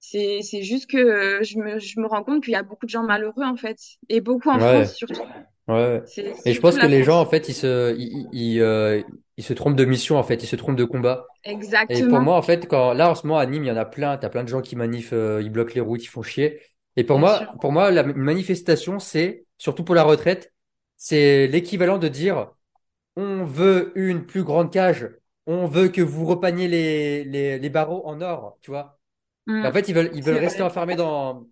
C'est, 0.00 0.42
c'est 0.42 0.62
juste 0.62 0.90
que 0.90 0.98
euh, 0.98 1.42
je 1.44 1.58
me, 1.58 1.78
je 1.80 2.00
me 2.00 2.06
rends 2.08 2.24
compte 2.24 2.44
qu'il 2.44 2.52
y 2.52 2.56
a 2.56 2.62
beaucoup 2.64 2.86
de 2.86 2.90
gens 2.90 3.04
malheureux, 3.04 3.44
en 3.44 3.56
fait. 3.56 3.78
Et 4.08 4.20
beaucoup 4.20 4.50
en 4.50 4.60
France, 4.60 4.88
Ouais, 4.88 4.94
surtout. 4.94 5.24
ouais. 5.68 6.04
C'est 6.04 6.34
Et 6.44 6.54
je 6.54 6.60
pense 6.60 6.78
que 6.78 6.86
les 6.86 7.04
gens, 7.04 7.20
en 7.20 7.26
France. 7.26 7.30
fait, 7.30 7.48
ils 7.48 7.54
se, 7.54 7.96
ils, 7.98 8.28
ils, 8.32 8.60
euh, 8.60 9.02
ils 9.36 9.44
se 9.44 9.52
trompent 9.54 9.76
de 9.76 9.84
mission, 9.84 10.16
en 10.18 10.22
fait, 10.24 10.42
ils 10.42 10.46
se 10.46 10.56
trompent 10.56 10.76
de 10.76 10.84
combat. 10.84 11.26
Et 11.88 12.04
pour 12.04 12.20
Exactement. 12.20 12.22
moi, 12.22 12.36
en 12.36 12.42
fait, 12.42 12.66
quand 12.68 12.94
là, 12.94 13.10
en 13.10 13.14
ce 13.16 13.26
moment, 13.26 13.38
à 13.40 13.46
Nîmes, 13.46 13.64
il 13.64 13.68
y 13.68 13.70
en 13.72 13.76
a 13.76 13.86
plein, 13.86 14.18
t'as 14.18 14.30
plein 14.30 14.44
de 14.44 14.48
gens 14.48 14.62
qui 14.62 14.76
manifent, 14.76 15.12
euh, 15.14 15.42
ils 15.42 15.50
bloquent 15.50 15.74
les 15.74 15.80
routes, 15.82 16.04
ils 16.04 16.08
font 16.08 16.22
chier. 16.22 16.60
Et 16.96 17.04
pour 17.04 17.18
Bien 17.18 17.26
sûr. 17.26 17.46
moi, 17.46 17.56
pour 17.60 17.72
moi, 17.72 17.90
la 17.92 18.04
manifestation, 18.04 18.98
c'est, 19.00 19.46
surtout 19.58 19.84
pour 19.84 19.94
la 19.96 20.04
retraite, 20.04 20.54
c'est 20.96 21.48
l'équivalent 21.48 21.98
de 21.98 22.08
dire, 22.08 22.52
on 23.16 23.44
veut 23.44 23.92
une 23.96 24.26
plus 24.26 24.42
grande 24.44 24.72
cage, 24.72 25.08
on 25.46 25.66
veut 25.66 25.88
que 25.88 26.00
vous 26.02 26.26
repaniez 26.26 26.68
les, 26.68 27.24
les, 27.24 27.58
les 27.58 27.70
barreaux 27.70 28.06
en 28.06 28.20
or, 28.20 28.58
tu 28.60 28.70
vois. 28.70 29.00
Et 29.62 29.66
en 29.68 29.72
fait, 29.72 29.88
ils 29.88 29.94
veulent, 29.94 30.10
ils 30.14 30.22
veulent 30.24 30.36
rester 30.38 30.62
vrai. 30.62 30.64
enfermés 30.64 30.96
dans, 30.96 31.48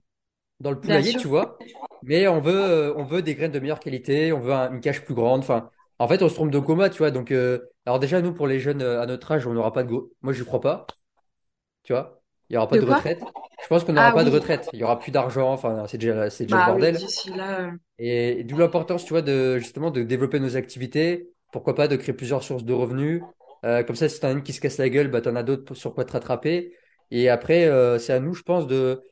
dans 0.60 0.70
le 0.72 0.80
poulailler, 0.80 1.16
tu 1.16 1.28
vois. 1.28 1.66
Mais 2.02 2.28
on 2.28 2.40
veut, 2.40 2.94
on 2.96 3.04
veut 3.04 3.22
des 3.22 3.34
graines 3.34 3.52
de 3.52 3.60
meilleure 3.60 3.80
qualité, 3.80 4.32
on 4.32 4.40
veut 4.40 4.52
un- 4.52 4.72
une 4.72 4.80
cage 4.80 5.04
plus 5.04 5.14
grande. 5.14 5.40
Enfin, 5.40 5.70
en 5.98 6.08
fait, 6.08 6.22
on 6.22 6.28
se 6.28 6.34
trompe 6.34 6.50
de 6.50 6.58
coma, 6.60 6.90
tu 6.90 6.98
vois. 6.98 7.10
Donc, 7.12 7.32
euh, 7.32 7.60
alors 7.86 7.98
déjà, 8.00 8.22
nous, 8.22 8.34
pour 8.34 8.46
les 8.48 8.60
jeunes 8.60 8.82
euh, 8.82 9.02
à 9.02 9.06
notre 9.06 9.32
âge, 9.32 9.46
on 9.46 9.54
n'aura 9.54 9.72
pas 9.72 9.84
de 9.84 9.88
go. 9.90 10.12
Moi, 10.22 10.32
je 10.34 10.44
crois 10.44 10.60
pas, 10.60 10.96
tu 11.82 11.92
vois? 11.92 12.22
Il 12.50 12.54
y 12.54 12.56
aura 12.56 12.68
pas 12.68 12.78
De 12.78 12.86
retraite. 12.86 13.30
Je 13.60 13.68
pense 13.68 13.84
qu'on 13.84 13.92
n'aura 13.92 14.12
Ah 14.12 14.14
pas 14.14 14.24
de 14.24 14.30
retraite. 14.30 14.68
Il 14.72 14.80
y 14.80 14.84
aura 14.84 14.98
plus 14.98 15.12
d'argent. 15.12 15.52
Enfin, 15.52 15.86
c'est 15.88 15.98
déjà, 15.98 16.30
c'est 16.30 16.44
déjà 16.44 16.58
le 16.58 16.62
Bah 16.62 16.64
bordel. 16.64 17.10
là. 17.36 17.60
euh, 17.66 17.78
Et, 17.98 18.44
d'où 18.44 18.58
l'importance, 18.58 19.04
tu 19.04 19.12
vois, 19.12 19.22
de 19.22 19.58
justement 19.58 19.90
de 19.90 20.02
développer 20.04 20.40
nos 20.40 20.56
activités. 20.56 21.33
Pourquoi 21.54 21.74
pas 21.74 21.88
de 21.88 21.96
créer 21.96 22.14
plusieurs 22.14 22.42
sources 22.42 22.64
de 22.64 22.74
revenus. 22.74 23.22
Euh, 23.64 23.82
comme 23.82 23.96
ça, 23.96 24.08
si 24.08 24.20
t'en 24.20 24.28
as 24.28 24.32
une 24.32 24.42
qui 24.42 24.52
se 24.52 24.60
casse 24.60 24.78
la 24.78 24.90
gueule, 24.90 25.08
bah 25.08 25.22
t'en 25.22 25.36
as 25.36 25.42
d'autres 25.42 25.74
sur 25.74 25.94
quoi 25.94 26.04
te 26.04 26.12
rattraper. 26.12 26.74
Et 27.10 27.28
après, 27.30 27.66
euh, 27.66 27.98
c'est 27.98 28.12
à 28.12 28.20
nous, 28.20 28.34
je 28.34 28.42
pense, 28.42 28.66
de, 28.66 29.02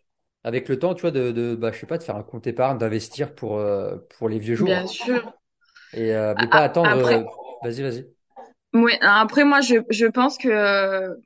avec 0.44 0.68
le 0.68 0.78
temps, 0.78 0.94
tu 0.94 1.02
vois, 1.02 1.10
de, 1.12 1.30
de 1.32 1.54
bah, 1.54 1.72
je 1.72 1.78
sais 1.78 1.86
pas, 1.86 1.98
de 1.98 2.02
faire 2.02 2.16
un 2.16 2.22
compte 2.22 2.46
épargne, 2.46 2.78
d'investir 2.78 3.34
pour, 3.34 3.58
euh, 3.58 3.96
pour 4.18 4.28
les 4.28 4.38
vieux 4.38 4.56
Bien 4.58 4.86
jours. 4.86 4.90
sûr. 4.90 5.32
Et 5.94 6.12
mais 6.38 6.48
pas 6.48 6.62
attendre. 6.64 6.90
Après, 6.90 7.24
Vas-y, 7.62 7.82
vas-y. 7.82 8.06
ouais, 8.74 8.98
après 9.00 9.44
moi, 9.44 9.60
je, 9.60 9.76
je 9.90 10.06
pense 10.06 10.38
que, 10.38 11.16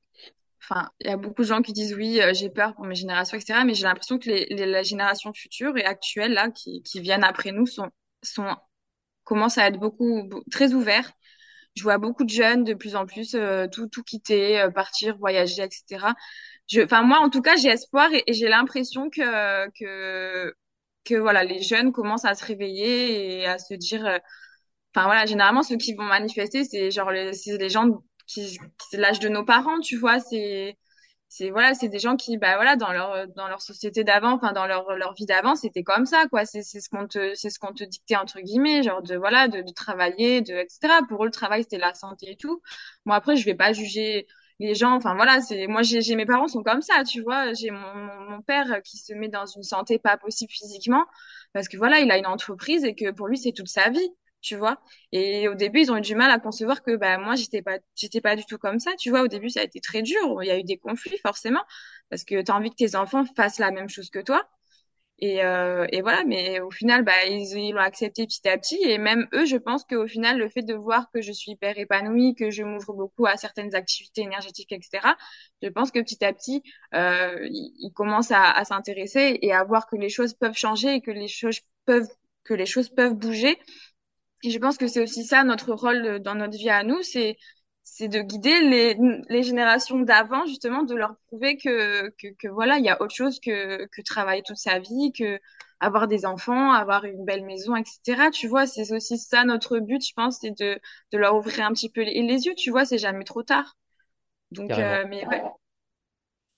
enfin, 0.63 0.91
il 1.01 1.09
y 1.09 1.11
a 1.11 1.17
beaucoup 1.17 1.43
de 1.43 1.47
gens 1.49 1.63
qui 1.63 1.73
disent 1.73 1.95
oui, 1.95 2.21
j'ai 2.35 2.51
peur 2.51 2.75
pour 2.75 2.87
mes 2.87 2.95
générations, 2.95 3.39
etc. 3.39 3.65
Mais 3.65 3.75
j'ai 3.75 3.85
l'impression 3.85 4.19
que 4.19 4.29
les, 4.31 4.47
les, 4.51 4.67
la 4.67 4.83
génération 4.83 5.33
future 5.33 5.77
et 5.79 5.85
actuelle 5.85 6.33
là, 6.35 6.51
qui, 6.51 6.83
qui 6.83 7.01
viennent 7.01 7.25
après 7.25 7.53
nous, 7.53 7.67
sont, 7.67 7.91
sont, 8.23 8.49
commencent 9.27 9.59
à 9.59 9.69
être 9.69 9.81
beaucoup, 9.81 10.25
beau- 10.25 10.45
très 10.53 10.75
ouverts. 10.75 11.13
Je 11.77 11.83
vois 11.83 11.99
beaucoup 11.99 12.25
de 12.25 12.31
jeunes 12.31 12.65
de 12.65 12.75
plus 12.75 12.97
en 12.97 13.07
plus 13.07 13.35
euh, 13.35 13.67
tout, 13.69 13.89
tout 13.89 14.03
quitter, 14.03 14.61
euh, 14.61 14.71
partir, 14.71 15.17
voyager, 15.19 15.63
etc. 15.65 16.15
Enfin 16.85 17.03
moi, 17.03 17.21
en 17.21 17.31
tout 17.31 17.43
cas, 17.43 17.57
j'ai 17.57 17.69
espoir 17.71 18.11
et, 18.13 18.25
j'ai 18.33 18.49
l'impression 18.49 19.11
que, 19.11 19.69
que, 19.79 20.55
que 21.05 21.15
voilà, 21.17 21.45
les 21.45 21.63
jeunes 21.63 21.93
commencent 21.93 22.25
à 22.27 22.35
se 22.35 22.45
réveiller 22.45 23.41
et 23.43 23.47
à 23.47 23.59
se 23.59 23.75
dire. 23.75 24.07
euh, 24.07 24.19
Enfin 24.95 25.07
voilà, 25.07 25.27
généralement 25.27 25.63
ceux 25.63 25.77
qui 25.77 25.95
vont 25.95 26.05
manifester, 26.05 26.65
c'est 26.65 26.91
genre 26.91 27.11
les, 27.11 27.33
les 27.47 27.69
gens 27.71 28.03
qui, 28.27 28.59
c'est 28.91 28.97
l'âge 28.97 29.21
de 29.21 29.29
nos 29.29 29.45
parents, 29.45 29.81
tu 29.81 29.97
vois. 29.99 30.21
C'est 30.21 30.77
c'est 31.29 31.51
voilà, 31.51 31.75
c'est 31.75 31.89
des 31.89 31.99
gens 31.99 32.17
qui, 32.17 32.39
bah 32.39 32.55
voilà, 32.57 32.77
dans 32.77 32.93
leur 32.93 33.27
dans 33.29 33.49
leur 33.49 33.61
société 33.61 34.05
d'avant, 34.05 34.33
enfin 34.33 34.53
dans 34.53 34.67
leur 34.67 34.93
leur 34.97 35.13
vie 35.15 35.27
d'avant, 35.27 35.55
c'était 35.57 35.83
comme 35.83 36.07
ça, 36.07 36.27
quoi. 36.31 36.45
C'est 36.47 36.63
c'est 36.63 36.81
ce 36.81 36.89
qu'on 36.89 37.07
te 37.09 37.35
c'est 37.35 37.51
ce 37.51 37.59
qu'on 37.59 37.73
te 37.75 37.85
dictait 37.85 38.17
entre 38.17 38.41
guillemets, 38.41 38.83
genre 38.83 39.03
de 39.03 39.17
voilà, 39.17 39.49
de, 39.49 39.61
de 39.63 39.73
travailler, 39.73 40.41
de 40.41 40.55
etc. 40.55 41.03
Pour 41.09 41.23
eux, 41.25 41.27
le 41.27 41.33
travail 41.33 41.63
c'était 41.65 41.79
la 41.79 41.95
santé 41.95 42.31
et 42.33 42.37
tout. 42.37 42.63
Bon 43.07 43.13
après, 43.13 43.37
je 43.37 43.45
vais 43.45 43.55
pas 43.55 43.73
juger 43.73 44.27
les 44.61 44.75
gens. 44.75 44.93
Enfin 44.95 45.15
voilà, 45.15 45.41
c'est 45.41 45.67
moi 45.67 45.83
j'ai 45.83 46.15
mes 46.17 46.27
parents 46.27 46.49
sont 46.49 46.63
comme 46.63 46.83
ça, 46.83 47.03
tu 47.05 47.23
vois. 47.23 47.53
J'ai 47.55 47.71
mon 47.71 47.95
mon 48.31 48.41
père 48.43 48.81
qui 48.85 48.97
se 48.97 49.13
met 49.13 49.29
dans 49.29 49.47
une 49.47 49.63
santé 49.65 49.99
pas 49.99 50.17
possible 50.17 50.53
physiquement 50.53 51.05
parce 51.53 51.69
que 51.69 51.77
voilà, 51.77 51.99
il 52.01 52.11
a 52.11 52.19
une 52.19 52.27
entreprise 52.27 52.85
et 52.85 52.95
que 52.95 53.11
pour 53.11 53.27
lui 53.29 53.39
c'est 53.39 53.53
toute 53.53 53.69
sa 53.69 53.91
vie 53.91 54.11
tu 54.47 54.57
vois. 54.57 54.79
Et 55.13 55.49
au 55.49 55.55
début, 55.55 55.81
ils 55.81 55.91
ont 55.93 55.97
eu 55.97 56.01
du 56.01 56.15
mal 56.15 56.31
à 56.31 56.39
concevoir 56.39 56.83
que 56.83 56.97
bah 56.97 57.19
moi 57.19 57.35
j'étais 57.35 57.63
pas 57.63 57.79
j'étais 57.97 58.21
pas 58.21 58.37
du 58.37 58.45
tout 58.47 58.59
comme 58.59 58.79
ça, 58.79 58.93
tu 58.99 59.11
vois. 59.11 59.23
Au 59.23 59.29
début, 59.29 59.51
ça 59.51 59.61
a 59.61 59.65
été 59.65 59.81
très 59.81 60.03
dur, 60.03 60.43
il 60.43 60.47
y 60.47 60.51
a 60.51 60.59
eu 60.59 60.65
des 60.65 60.79
conflits 60.79 61.19
forcément 61.19 61.63
parce 62.11 62.25
que 62.25 62.43
tu 62.43 62.51
as 62.53 62.55
envie 62.55 62.71
que 62.71 62.77
tes 62.77 62.95
enfants 62.97 63.25
fassent 63.37 63.59
la 63.59 63.71
même 63.73 63.89
chose 63.89 64.11
que 64.11 64.21
toi. 64.21 64.49
Et, 65.19 65.43
euh, 65.43 65.87
et 65.93 66.03
voilà, 66.03 66.25
mais 66.25 66.61
au 66.61 66.71
final, 66.71 67.03
bah, 67.03 67.25
ils, 67.27 67.73
l'ont 67.73 67.81
accepté 67.81 68.27
petit 68.27 68.47
à 68.49 68.59
petit. 68.59 68.79
Et 68.83 68.99
même 68.99 69.27
eux, 69.33 69.47
je 69.47 69.57
pense 69.57 69.85
qu'au 69.85 70.07
final, 70.07 70.39
le 70.39 70.49
fait 70.51 70.63
de 70.63 70.75
voir 70.75 71.11
que 71.11 71.23
je 71.23 71.33
suis 71.33 71.53
hyper 71.53 71.79
épanouie, 71.79 72.35
que 72.35 72.51
je 72.51 72.63
m'ouvre 72.63 72.93
beaucoup 72.93 73.25
à 73.27 73.37
certaines 73.39 73.75
activités 73.75 74.23
énergétiques, 74.23 74.73
etc., 74.73 75.17
je 75.63 75.69
pense 75.71 75.91
que 75.91 76.01
petit 76.01 76.23
à 76.25 76.33
petit, 76.35 76.63
euh, 76.95 77.39
ils, 77.51 77.73
ils 77.79 77.93
commencent 77.95 78.31
à, 78.31 78.51
à 78.51 78.65
s'intéresser 78.67 79.39
et 79.41 79.53
à 79.55 79.65
voir 79.65 79.87
que 79.87 79.97
les 79.97 80.11
choses 80.11 80.35
peuvent 80.35 80.57
changer 80.57 80.95
et 80.97 81.01
que 81.01 81.11
les 81.11 81.29
choses 81.29 81.61
peuvent 81.87 82.09
que 82.45 82.55
les 82.55 82.67
choses 82.67 82.89
peuvent 82.89 83.15
bouger 83.15 83.59
et 84.47 84.51
je 84.51 84.59
pense 84.59 84.77
que 84.79 84.87
c'est 84.89 85.03
aussi 85.03 85.25
ça 85.25 85.45
notre 85.45 85.73
rôle 85.75 86.21
dans 86.21 86.35
notre 86.35 86.57
vie 86.59 86.71
à 86.71 86.83
nous, 86.85 87.03
c'est 87.03 87.37
c'est 87.83 88.09
de 88.09 88.21
guider 88.21 88.61
les, 88.63 88.97
les 89.29 89.43
générations 89.45 90.01
d'avant 90.01 90.45
justement, 90.47 90.83
de 90.83 90.95
leur 90.95 91.17
prouver 91.29 91.57
que, 91.57 92.09
que, 92.19 92.29
que 92.39 92.49
voilà, 92.49 92.79
il 92.79 92.85
y 92.85 92.89
a 92.91 93.01
autre 93.01 93.15
chose 93.15 93.39
que, 93.41 93.87
que 93.87 94.03
travailler 94.03 94.43
toute 94.43 94.57
sa 94.57 94.79
vie, 94.81 95.13
que 95.17 95.39
avoir 95.81 96.09
des 96.09 96.27
enfants, 96.27 96.73
avoir 96.73 97.05
une 97.05 97.25
belle 97.25 97.45
maison, 97.45 97.77
etc. 97.77 98.31
Tu 98.31 98.49
vois, 98.49 98.67
c'est 98.67 98.93
aussi 98.93 99.19
ça 99.19 99.45
notre 99.45 99.79
but, 99.79 100.05
je 100.07 100.13
pense, 100.15 100.39
c'est 100.41 100.51
de, 100.59 100.79
de 101.13 101.19
leur 101.19 101.37
ouvrir 101.37 101.65
un 101.67 101.73
petit 101.73 101.91
peu 101.91 102.03
les, 102.03 102.23
les 102.23 102.47
yeux. 102.47 102.55
Tu 102.57 102.71
vois, 102.71 102.85
c'est 102.85 102.99
jamais 102.99 103.25
trop 103.25 103.43
tard. 103.43 103.77
Donc, 104.53 104.79
euh, 104.79 105.05
mais 105.09 105.27
ouais. 105.29 105.43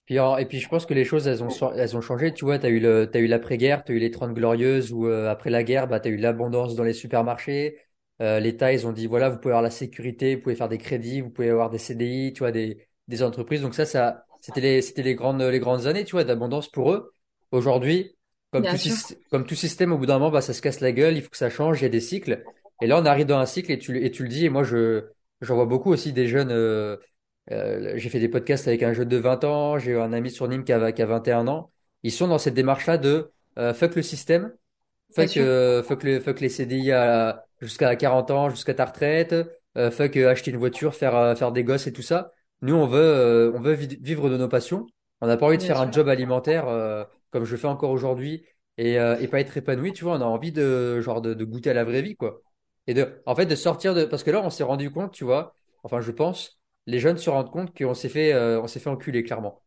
Puis, 0.09 0.17
et 0.17 0.47
puis 0.47 0.59
je 0.59 0.69
pense 0.71 0.87
que 0.87 0.95
les 0.95 1.05
choses, 1.05 1.29
elles 1.29 1.45
ont, 1.45 1.51
elles 1.75 1.95
ont 1.95 2.01
changé. 2.01 2.33
Tu 2.33 2.47
vois, 2.47 2.59
tu 2.59 2.65
as 2.65 2.71
eu 2.71 2.81
le, 2.81 3.11
t'as 3.11 3.19
eu 3.19 3.27
l'après-guerre, 3.27 3.85
tu 3.85 3.93
as 3.93 3.95
eu 3.95 3.99
les 3.99 4.11
30 4.11 4.33
glorieuses, 4.33 4.91
ou 4.91 5.07
euh, 5.07 5.29
après 5.29 5.51
la 5.51 5.63
guerre, 5.63 5.87
bah, 5.87 6.01
tu 6.01 6.09
as 6.09 6.11
eu 6.13 6.17
l'abondance 6.17 6.75
dans 6.77 6.83
les 6.83 6.95
supermarchés. 6.95 7.77
Euh, 8.23 8.41
L'État, 8.41 8.73
ils 8.73 8.87
ont 8.87 8.93
dit, 8.93 9.07
voilà, 9.07 9.29
vous 9.29 9.37
pouvez 9.37 9.53
avoir 9.53 9.61
la 9.63 9.69
sécurité, 9.71 10.37
vous 10.37 10.41
pouvez 10.41 10.55
faire 10.55 10.71
des 10.71 10.79
crédits, 10.79 11.21
vous 11.21 11.29
pouvez 11.29 11.51
avoir 11.51 11.69
des 11.69 11.77
CDI, 11.77 12.33
tu 12.33 12.39
vois, 12.39 12.53
des, 12.53 12.89
des 13.07 13.23
entreprises. 13.23 13.61
Donc 13.61 13.75
ça, 13.75 13.85
ça 13.85 14.25
c'était 14.41 14.81
les, 15.03 15.15
grandes, 15.15 15.43
les 15.43 15.59
grandes 15.59 15.87
années, 15.87 16.05
tu 16.07 16.13
vois, 16.13 16.25
d'abondance 16.25 16.71
pour 16.71 16.91
eux. 16.91 17.13
Aujourd'hui, 17.51 18.17
comme 18.51 18.65
tout, 18.65 18.79
comme 19.31 19.45
tout 19.45 19.55
système, 19.55 19.93
au 19.93 19.99
bout 19.99 20.07
d'un 20.07 20.19
moment, 20.19 20.31
bah, 20.31 20.41
ça 20.41 20.55
se 20.55 20.63
casse 20.63 20.81
la 20.81 20.93
gueule, 20.93 21.19
il 21.19 21.23
faut 21.23 21.29
que 21.29 21.37
ça 21.37 21.51
change, 21.51 21.81
il 21.81 21.83
y 21.83 21.87
a 21.87 21.91
des 21.91 22.01
cycles. 22.01 22.43
Et 22.81 22.87
là, 22.87 22.99
on 22.99 23.05
arrive 23.05 23.27
dans 23.27 23.39
un 23.39 23.45
cycle 23.45 23.73
et 23.73 23.79
tu, 23.79 24.03
et 24.03 24.11
tu 24.11 24.23
le 24.23 24.31
dis, 24.31 24.47
et 24.47 24.49
moi, 24.49 24.63
je, 24.65 25.05
j'en 25.43 25.57
vois 25.57 25.67
beaucoup 25.67 25.93
aussi 25.93 26.15
des 26.15 26.29
jeunes, 26.29 26.51
euh, 26.51 26.97
euh, 27.51 27.93
j'ai 27.97 28.09
fait 28.09 28.21
des 28.21 28.29
podcasts 28.29 28.69
avec 28.69 28.83
un 28.83 28.93
jeune 28.93 29.09
de 29.09 29.17
20 29.17 29.45
ans, 29.45 29.79
j'ai 29.79 29.95
un 29.95 30.13
ami 30.13 30.31
sur 30.31 30.49
Nîmes 30.49 30.65
qui 30.65 30.73
a, 30.73 30.93
qui 30.93 31.03
a 31.03 31.07
21 31.07 31.49
ans. 31.49 31.71
Ils 32.03 32.13
sont 32.13 32.29
dans 32.29 32.39
cette 32.39 32.55
démarche-là 32.55 32.99
de 32.99 33.33
euh, 33.59 33.75
fuck 33.75 33.97
le 33.97 34.03
système, 34.03 34.53
fuck, 35.15 35.37
euh, 35.37 35.83
fuck, 35.83 36.03
le, 36.05 36.21
fuck 36.21 36.41
les 36.41 36.49
CDI 36.49 36.93
jusqu'à 37.61 37.97
40 37.97 38.31
ans, 38.31 38.51
jusqu'à 38.51 38.75
ta 38.75 38.85
retraite, 38.85 39.35
euh, 39.77 39.91
fuck 39.91 40.17
acheter 40.17 40.51
une 40.51 40.59
voiture, 40.59 40.95
faire, 40.95 41.37
faire 41.37 41.53
des 41.53 41.65
gosses 41.65 41.87
et 41.87 41.93
tout 41.93 42.03
ça. 42.03 42.33
Nous, 42.63 42.75
on 42.75 42.87
veut, 42.87 43.53
on 43.55 43.61
veut 43.61 43.75
vivre 43.75 44.29
de 44.31 44.37
nos 44.37 44.49
passions. 44.49 44.87
On 45.21 45.27
n'a 45.27 45.37
pas 45.37 45.47
envie 45.47 45.59
de 45.59 45.63
faire 45.63 45.81
un 45.81 45.91
job 45.91 46.09
alimentaire 46.09 46.67
comme 47.31 47.45
je 47.45 47.57
fais 47.57 47.67
encore 47.67 47.91
aujourd'hui 47.91 48.45
et, 48.79 48.95
et 48.95 49.29
pas 49.29 49.41
être 49.41 49.57
épanoui. 49.57 49.93
Tu 49.93 50.05
vois, 50.05 50.17
on 50.17 50.21
a 50.21 50.25
envie 50.25 50.53
de 50.53 51.01
genre 51.01 51.21
de, 51.21 51.35
de 51.35 51.45
goûter 51.45 51.71
à 51.71 51.75
la 51.75 51.85
vraie 51.85 52.03
vie, 52.03 52.17
quoi. 52.17 52.43
Et 52.87 52.95
de, 52.95 53.21
en 53.27 53.35
fait, 53.35 53.47
de 53.47 53.55
sortir 53.55 53.95
de, 53.95 54.05
parce 54.05 54.25
que 54.25 54.31
là, 54.31 54.41
on 54.43 54.51
s'est 54.51 54.65
rendu 54.65 54.91
compte, 54.91 55.13
tu 55.13 55.25
vois. 55.25 55.55
Enfin, 55.83 56.01
je 56.01 56.11
pense 56.11 56.58
les 56.89 57.01
jeunes 57.01 57.19
se 57.19 57.29
rendent 57.29 57.51
compte 57.51 57.77
qu'on 57.77 57.93
s'est 57.93 58.09
fait, 58.09 58.33
euh, 58.33 58.63
on 58.63 58.67
s'est 58.67 58.81
fait 58.81 58.89
enculer, 58.89 59.23
clairement. 59.23 59.61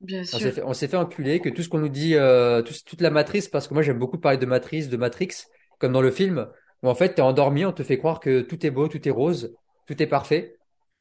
Bien 0.00 0.22
sûr. 0.22 0.38
On 0.64 0.72
s'est 0.72 0.86
fait, 0.86 0.96
enculer, 0.96 1.40
que 1.40 1.48
tout 1.48 1.64
ce 1.64 1.68
qu'on 1.68 1.80
nous 1.80 1.88
dit, 1.88 2.14
euh, 2.14 2.62
toute 2.62 3.00
la 3.00 3.10
matrice, 3.10 3.48
parce 3.48 3.66
que 3.66 3.74
moi 3.74 3.82
j'aime 3.82 3.98
beaucoup 3.98 4.18
parler 4.18 4.38
de 4.38 4.46
matrice, 4.46 4.88
de 4.88 4.96
Matrix, 4.96 5.46
comme 5.78 5.92
dans 5.92 6.00
le 6.00 6.12
film, 6.12 6.48
où 6.84 6.88
en 6.88 6.94
fait 6.94 7.14
t'es 7.14 7.22
endormi, 7.22 7.64
on 7.64 7.72
te 7.72 7.82
fait 7.82 7.98
croire 7.98 8.20
que 8.20 8.40
tout 8.40 8.64
est 8.64 8.70
beau, 8.70 8.86
tout 8.86 9.06
est 9.06 9.10
rose, 9.10 9.52
tout 9.86 10.00
est 10.00 10.06
parfait. 10.06 10.56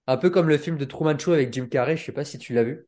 Un 0.07 0.17
peu 0.17 0.31
comme 0.31 0.49
le 0.49 0.57
film 0.57 0.75
de 0.75 0.85
Truman 0.85 1.17
Show 1.19 1.33
avec 1.33 1.53
Jim 1.53 1.67
Carrey, 1.67 1.97
je 1.97 2.03
sais 2.03 2.11
pas 2.11 2.25
si 2.25 2.39
tu 2.39 2.53
l'as 2.53 2.63
vu. 2.63 2.87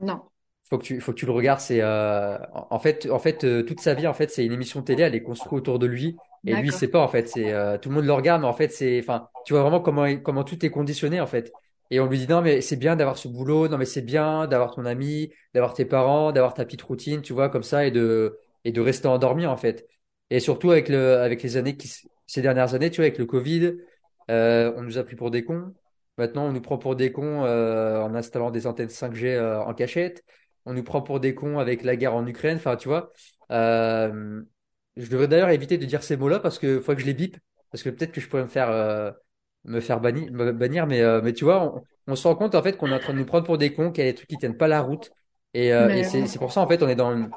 Non. 0.00 0.22
Faut 0.70 0.78
que 0.78 0.84
tu, 0.84 0.98
faut 1.02 1.12
que 1.12 1.18
tu 1.18 1.26
le 1.26 1.32
regardes. 1.32 1.60
C'est 1.60 1.82
euh, 1.82 2.38
en 2.54 2.78
fait, 2.78 3.10
en 3.10 3.18
fait, 3.18 3.66
toute 3.66 3.80
sa 3.80 3.92
vie, 3.92 4.06
en 4.06 4.14
fait, 4.14 4.30
c'est 4.30 4.46
une 4.46 4.52
émission 4.52 4.80
télé. 4.80 5.02
Elle 5.02 5.14
est 5.14 5.22
construite 5.22 5.52
autour 5.52 5.78
de 5.78 5.86
lui, 5.86 6.16
et 6.46 6.54
lui, 6.54 6.72
c'est 6.72 6.88
pas 6.88 7.00
en 7.00 7.08
fait. 7.08 7.28
C'est 7.28 7.52
tout 7.82 7.90
le 7.90 7.96
monde 7.96 8.06
le 8.06 8.12
regarde, 8.14 8.40
mais 8.40 8.48
en 8.48 8.54
fait, 8.54 8.72
c'est, 8.72 8.98
enfin, 9.00 9.28
tu 9.44 9.52
vois 9.52 9.60
vraiment 9.60 9.80
comment, 9.80 10.16
comment 10.16 10.44
tout 10.44 10.64
est 10.64 10.70
conditionné 10.70 11.20
en 11.20 11.26
fait. 11.26 11.52
Et 11.90 12.00
on 12.00 12.06
lui 12.06 12.18
dit 12.18 12.28
non 12.28 12.40
mais 12.42 12.60
c'est 12.60 12.76
bien 12.76 12.96
d'avoir 12.96 13.18
ce 13.18 13.28
boulot, 13.28 13.68
non 13.68 13.78
mais 13.78 13.84
c'est 13.84 14.02
bien 14.02 14.46
d'avoir 14.46 14.74
ton 14.74 14.84
ami, 14.84 15.30
d'avoir 15.54 15.74
tes 15.74 15.84
parents, 15.84 16.32
d'avoir 16.32 16.54
ta 16.54 16.64
petite 16.64 16.82
routine, 16.82 17.22
tu 17.22 17.32
vois 17.32 17.48
comme 17.48 17.62
ça 17.62 17.86
et 17.86 17.90
de 17.90 18.38
et 18.64 18.72
de 18.72 18.80
rester 18.80 19.08
endormi 19.08 19.46
en 19.46 19.56
fait. 19.56 19.86
Et 20.30 20.40
surtout 20.40 20.70
avec 20.70 20.88
le 20.88 21.18
avec 21.18 21.42
les 21.42 21.56
années 21.56 21.76
qui 21.76 21.90
ces 22.26 22.42
dernières 22.42 22.74
années, 22.74 22.90
tu 22.90 22.96
vois 22.96 23.06
avec 23.06 23.18
le 23.18 23.26
Covid, 23.26 23.74
euh, 24.30 24.72
on 24.76 24.82
nous 24.82 24.98
a 24.98 25.04
pris 25.04 25.16
pour 25.16 25.30
des 25.30 25.44
cons. 25.44 25.74
Maintenant 26.18 26.46
on 26.46 26.52
nous 26.52 26.60
prend 26.62 26.78
pour 26.78 26.96
des 26.96 27.12
cons 27.12 27.44
euh, 27.44 28.00
en 28.00 28.14
installant 28.14 28.50
des 28.50 28.66
antennes 28.66 28.88
5G 28.88 29.34
euh, 29.34 29.60
en 29.60 29.74
cachette. 29.74 30.24
On 30.66 30.72
nous 30.72 30.82
prend 30.84 31.02
pour 31.02 31.20
des 31.20 31.34
cons 31.34 31.58
avec 31.58 31.82
la 31.84 31.96
guerre 31.96 32.14
en 32.14 32.26
Ukraine. 32.26 32.56
Enfin 32.56 32.76
tu 32.76 32.88
vois. 32.88 33.12
Euh, 33.50 34.42
je 34.96 35.10
devrais 35.10 35.28
d'ailleurs 35.28 35.50
éviter 35.50 35.78
de 35.78 35.84
dire 35.86 36.02
ces 36.02 36.16
mots-là 36.16 36.38
parce 36.40 36.58
que 36.58 36.80
faut 36.80 36.94
que 36.94 37.00
je 37.00 37.06
les 37.06 37.14
bip 37.14 37.36
parce 37.70 37.82
que 37.82 37.90
peut-être 37.90 38.12
que 38.12 38.20
je 38.20 38.28
pourrais 38.28 38.44
me 38.44 38.48
faire 38.48 38.70
euh, 38.70 39.10
me 39.64 39.80
faire 39.80 40.00
bannir, 40.00 40.30
me 40.32 40.52
bannir 40.52 40.86
mais, 40.86 41.00
euh, 41.00 41.20
mais 41.22 41.32
tu 41.32 41.44
vois, 41.44 41.62
on, 41.62 41.82
on, 42.12 42.16
se 42.16 42.26
rend 42.28 42.34
compte 42.34 42.54
en 42.54 42.62
fait 42.62 42.76
qu'on 42.76 42.90
est 42.90 42.94
en 42.94 42.98
train 42.98 43.12
de 43.12 43.18
nous 43.18 43.24
prendre 43.24 43.44
pour 43.44 43.58
des 43.58 43.72
cons, 43.72 43.90
qu'il 43.90 44.04
y 44.04 44.08
a 44.08 44.10
des 44.10 44.16
trucs 44.16 44.28
qui 44.28 44.36
tiennent 44.36 44.56
pas 44.56 44.68
la 44.68 44.82
route. 44.82 45.10
Et, 45.54 45.72
euh, 45.72 45.88
et 45.88 46.04
c'est 46.04 46.38
pour 46.38 46.52
ça 46.52 46.60
en 46.60 46.68
fait, 46.68 46.82
on 46.82 46.88
est 46.88 46.96
dans 46.96 47.12
une... 47.12 47.30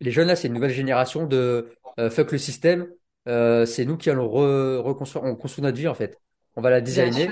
les 0.00 0.10
jeunes 0.10 0.28
là, 0.28 0.36
c'est 0.36 0.48
une 0.48 0.54
nouvelle 0.54 0.70
génération 0.70 1.26
de 1.26 1.70
euh, 1.98 2.10
fuck 2.10 2.32
le 2.32 2.38
système. 2.38 2.88
c'est 3.26 3.84
nous 3.84 3.96
qui 3.96 4.10
allons 4.10 4.28
reconstruire, 4.28 5.24
on 5.24 5.36
construit 5.36 5.62
notre 5.62 5.78
vie 5.78 5.88
en 5.88 5.94
fait. 5.94 6.18
On 6.56 6.60
va 6.60 6.70
la 6.70 6.80
designer. 6.80 7.30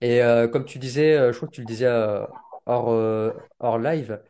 Et 0.00 0.20
comme 0.52 0.64
tu 0.64 0.78
disais, 0.78 1.32
je 1.32 1.36
crois 1.36 1.48
que 1.48 1.54
tu 1.54 1.60
le 1.60 1.66
disais 1.66 1.88
hors, 2.66 2.88
hors 3.60 3.78
live, 3.78 4.20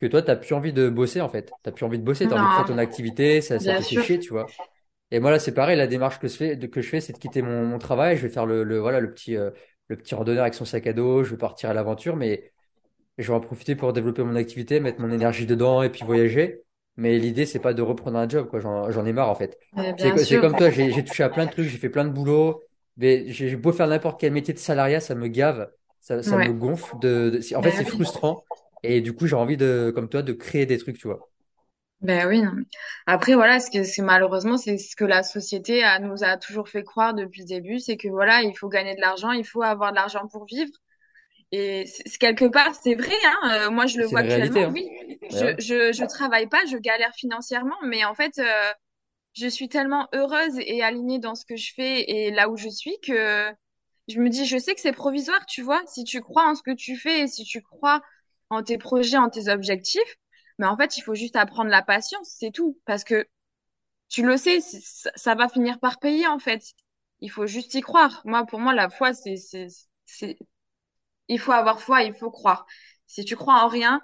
que 0.00 0.06
toi, 0.06 0.22
tu 0.22 0.28
n'as 0.28 0.36
plus 0.36 0.54
envie 0.54 0.72
de 0.72 0.88
bosser 0.88 1.20
en 1.20 1.28
fait. 1.28 1.52
Tu 1.62 1.72
plus 1.72 1.84
envie 1.84 1.98
de 1.98 2.04
bosser, 2.04 2.26
tu 2.26 2.32
as 2.32 2.36
envie 2.36 2.50
de 2.50 2.56
faire 2.56 2.74
ton 2.74 2.78
activité, 2.78 3.40
ça, 3.42 3.58
ça 3.58 3.76
te 3.76 3.82
fait 3.82 4.02
chier, 4.02 4.18
tu 4.18 4.30
vois. 4.30 4.46
Et 5.10 5.20
moi 5.20 5.30
là, 5.30 5.38
c'est 5.38 5.54
pareil. 5.54 5.76
La 5.76 5.86
démarche 5.86 6.18
que 6.18 6.28
je 6.28 6.36
fais, 6.36 6.58
que 6.58 6.80
je 6.80 6.88
fais, 6.88 7.00
c'est 7.00 7.12
de 7.12 7.18
quitter 7.18 7.42
mon, 7.42 7.64
mon, 7.64 7.78
travail. 7.78 8.16
Je 8.16 8.22
vais 8.22 8.28
faire 8.28 8.46
le, 8.46 8.62
le 8.62 8.78
voilà 8.78 9.00
le 9.00 9.12
petit 9.12 9.36
euh, 9.36 9.50
le 9.88 9.96
petit 9.96 10.14
randonneur 10.14 10.42
avec 10.42 10.54
son 10.54 10.64
sac 10.64 10.86
à 10.86 10.92
dos. 10.92 11.24
Je 11.24 11.30
vais 11.30 11.36
partir 11.36 11.70
à 11.70 11.74
l'aventure, 11.74 12.16
mais 12.16 12.52
je 13.18 13.26
vais 13.26 13.34
en 13.34 13.40
profiter 13.40 13.74
pour 13.74 13.92
développer 13.92 14.22
mon 14.22 14.36
activité, 14.36 14.80
mettre 14.80 15.00
mon 15.00 15.10
énergie 15.10 15.46
dedans 15.46 15.82
et 15.82 15.90
puis 15.90 16.04
voyager. 16.04 16.62
Mais 16.96 17.18
l'idée, 17.18 17.46
c'est 17.46 17.58
pas 17.58 17.72
de 17.72 17.82
reprendre 17.82 18.18
un 18.18 18.28
job, 18.28 18.48
quoi. 18.48 18.60
J'en 18.60 19.06
ai 19.06 19.12
marre, 19.12 19.30
en 19.30 19.34
fait. 19.34 19.58
C'est 19.96 20.38
comme 20.40 20.54
toi, 20.54 20.70
j'ai 20.70 21.04
touché 21.04 21.22
à 21.22 21.28
plein 21.28 21.46
de 21.46 21.50
trucs, 21.50 21.66
j'ai 21.66 21.78
fait 21.78 21.88
plein 21.88 22.04
de 22.04 22.10
boulot. 22.10 22.62
Mais 22.96 23.24
j'ai 23.28 23.56
beau 23.56 23.72
faire 23.72 23.86
n'importe 23.88 24.20
quel 24.20 24.32
métier 24.32 24.52
de 24.52 24.58
salariat, 24.58 25.00
ça 25.00 25.14
me 25.14 25.28
gave, 25.28 25.70
ça, 26.00 26.22
ça 26.22 26.36
me 26.36 26.52
gonfle. 26.52 26.98
De, 27.00 27.30
de... 27.30 27.56
En 27.56 27.62
fait, 27.62 27.70
c'est 27.70 27.84
frustrant. 27.84 28.44
Et 28.82 29.00
du 29.00 29.14
coup, 29.14 29.26
j'ai 29.26 29.36
envie 29.36 29.56
de, 29.56 29.90
comme 29.94 30.08
toi, 30.08 30.22
de 30.22 30.32
créer 30.32 30.66
des 30.66 30.76
trucs, 30.76 30.98
tu 30.98 31.08
vois. 31.08 31.29
Ben 32.00 32.26
oui. 32.28 32.40
Non. 32.42 32.52
Après 33.06 33.34
voilà, 33.34 33.60
ce 33.60 33.70
que 33.70 33.84
c'est 33.84 34.02
malheureusement 34.02 34.56
c'est 34.56 34.78
ce 34.78 34.96
que 34.96 35.04
la 35.04 35.22
société 35.22 35.82
a, 35.84 35.98
nous 35.98 36.24
a 36.24 36.38
toujours 36.38 36.68
fait 36.68 36.82
croire 36.82 37.12
depuis 37.14 37.42
le 37.42 37.46
début, 37.46 37.78
c'est 37.78 37.96
que 37.98 38.08
voilà, 38.08 38.42
il 38.42 38.56
faut 38.56 38.68
gagner 38.68 38.94
de 38.94 39.00
l'argent, 39.00 39.32
il 39.32 39.44
faut 39.44 39.62
avoir 39.62 39.90
de 39.90 39.96
l'argent 39.96 40.26
pour 40.28 40.46
vivre. 40.46 40.72
Et 41.52 41.84
c'est, 41.86 42.18
quelque 42.18 42.46
part 42.46 42.74
c'est 42.74 42.94
vrai. 42.94 43.12
Hein, 43.26 43.66
euh, 43.66 43.70
moi 43.70 43.86
je 43.86 43.98
le 43.98 44.06
vois 44.06 44.20
actuellement. 44.20 44.60
Hein. 44.62 44.72
Oui, 44.72 44.88
je, 45.30 45.54
je 45.58 45.92
je 45.92 46.04
travaille 46.06 46.46
pas, 46.48 46.64
je 46.66 46.76
galère 46.78 47.12
financièrement, 47.14 47.76
mais 47.84 48.04
en 48.04 48.14
fait 48.14 48.38
euh, 48.38 48.72
je 49.34 49.46
suis 49.46 49.68
tellement 49.68 50.08
heureuse 50.14 50.58
et 50.58 50.82
alignée 50.82 51.18
dans 51.18 51.34
ce 51.34 51.44
que 51.44 51.56
je 51.56 51.74
fais 51.74 52.10
et 52.10 52.30
là 52.30 52.48
où 52.48 52.56
je 52.56 52.68
suis 52.68 52.96
que 53.06 53.52
je 54.08 54.20
me 54.20 54.30
dis 54.30 54.46
je 54.46 54.56
sais 54.56 54.74
que 54.74 54.80
c'est 54.80 54.92
provisoire, 54.92 55.44
tu 55.46 55.60
vois. 55.62 55.82
Si 55.86 56.04
tu 56.04 56.22
crois 56.22 56.48
en 56.48 56.54
ce 56.54 56.62
que 56.62 56.74
tu 56.74 56.96
fais 56.96 57.20
et 57.20 57.26
si 57.26 57.44
tu 57.44 57.60
crois 57.60 58.00
en 58.48 58.62
tes 58.62 58.78
projets, 58.78 59.18
en 59.18 59.28
tes 59.28 59.48
objectifs 59.50 60.16
mais 60.60 60.66
en 60.66 60.76
fait, 60.76 60.98
il 60.98 61.00
faut 61.00 61.14
juste 61.14 61.36
apprendre 61.36 61.70
la 61.70 61.80
patience, 61.80 62.36
c'est 62.38 62.50
tout. 62.50 62.78
Parce 62.84 63.02
que 63.02 63.26
tu 64.10 64.22
le 64.22 64.36
sais, 64.36 64.60
ça, 64.60 65.34
va 65.34 65.48
finir 65.48 65.80
par 65.80 65.98
payer, 65.98 66.26
en 66.26 66.38
fait. 66.38 66.62
Il 67.20 67.30
faut 67.30 67.46
juste 67.46 67.72
y 67.74 67.80
croire. 67.80 68.20
Moi, 68.26 68.44
pour 68.44 68.60
moi, 68.60 68.74
la 68.74 68.90
foi, 68.90 69.14
c'est, 69.14 69.36
c'est, 69.36 69.68
c'est, 70.04 70.38
il 71.28 71.38
faut 71.38 71.52
avoir 71.52 71.80
foi, 71.80 72.02
il 72.02 72.12
faut 72.14 72.30
croire. 72.30 72.66
Si 73.06 73.24
tu 73.24 73.36
crois 73.36 73.64
en 73.64 73.68
rien, 73.68 74.02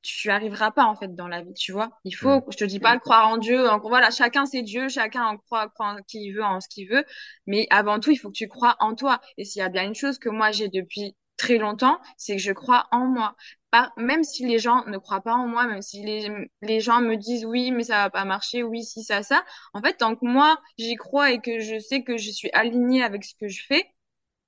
tu 0.00 0.30
arriveras 0.30 0.70
pas, 0.70 0.84
en 0.86 0.96
fait, 0.96 1.14
dans 1.14 1.28
la 1.28 1.42
vie, 1.42 1.52
tu 1.52 1.72
vois. 1.72 1.90
Il 2.04 2.12
faut, 2.12 2.38
mm. 2.38 2.44
je 2.48 2.56
te 2.56 2.64
dis 2.64 2.80
pas 2.80 2.98
croire 2.98 3.28
en 3.28 3.36
Dieu. 3.36 3.68
En, 3.68 3.78
voilà, 3.80 4.10
chacun 4.10 4.46
c'est 4.46 4.62
Dieu, 4.62 4.88
chacun 4.88 5.26
en 5.26 5.36
croit, 5.36 5.68
croit 5.68 5.88
en 5.88 6.02
qui 6.02 6.24
il 6.24 6.32
veut, 6.32 6.44
en 6.44 6.62
ce 6.62 6.68
qu'il 6.68 6.88
veut. 6.88 7.04
Mais 7.46 7.66
avant 7.68 8.00
tout, 8.00 8.10
il 8.10 8.16
faut 8.16 8.30
que 8.30 8.36
tu 8.38 8.48
crois 8.48 8.76
en 8.80 8.94
toi. 8.94 9.20
Et 9.36 9.44
s'il 9.44 9.60
y 9.60 9.62
a 9.62 9.68
bien 9.68 9.84
une 9.84 9.94
chose 9.94 10.18
que 10.18 10.30
moi 10.30 10.50
j'ai 10.50 10.68
depuis 10.70 11.14
très 11.40 11.56
longtemps, 11.58 11.98
c'est 12.18 12.36
que 12.36 12.42
je 12.42 12.52
crois 12.52 12.86
en 12.92 13.06
moi. 13.06 13.34
Pas, 13.70 13.92
même 13.96 14.24
si 14.24 14.46
les 14.46 14.58
gens 14.58 14.84
ne 14.86 14.98
croient 14.98 15.22
pas 15.22 15.34
en 15.34 15.46
moi, 15.46 15.66
même 15.66 15.80
si 15.80 16.02
les, 16.04 16.28
les 16.60 16.80
gens 16.80 17.00
me 17.00 17.16
disent 17.16 17.46
oui, 17.46 17.70
mais 17.70 17.84
ça 17.84 17.96
va 17.98 18.10
pas 18.10 18.24
marcher, 18.24 18.62
oui, 18.62 18.84
si, 18.84 19.02
ça, 19.04 19.22
ça. 19.22 19.44
En 19.72 19.80
fait, 19.80 19.94
tant 19.94 20.16
que 20.16 20.26
moi, 20.26 20.58
j'y 20.78 20.96
crois 20.96 21.30
et 21.30 21.40
que 21.40 21.60
je 21.60 21.78
sais 21.78 22.02
que 22.02 22.16
je 22.18 22.30
suis 22.30 22.50
alignée 22.52 23.02
avec 23.02 23.24
ce 23.24 23.34
que 23.40 23.48
je 23.48 23.62
fais, 23.66 23.84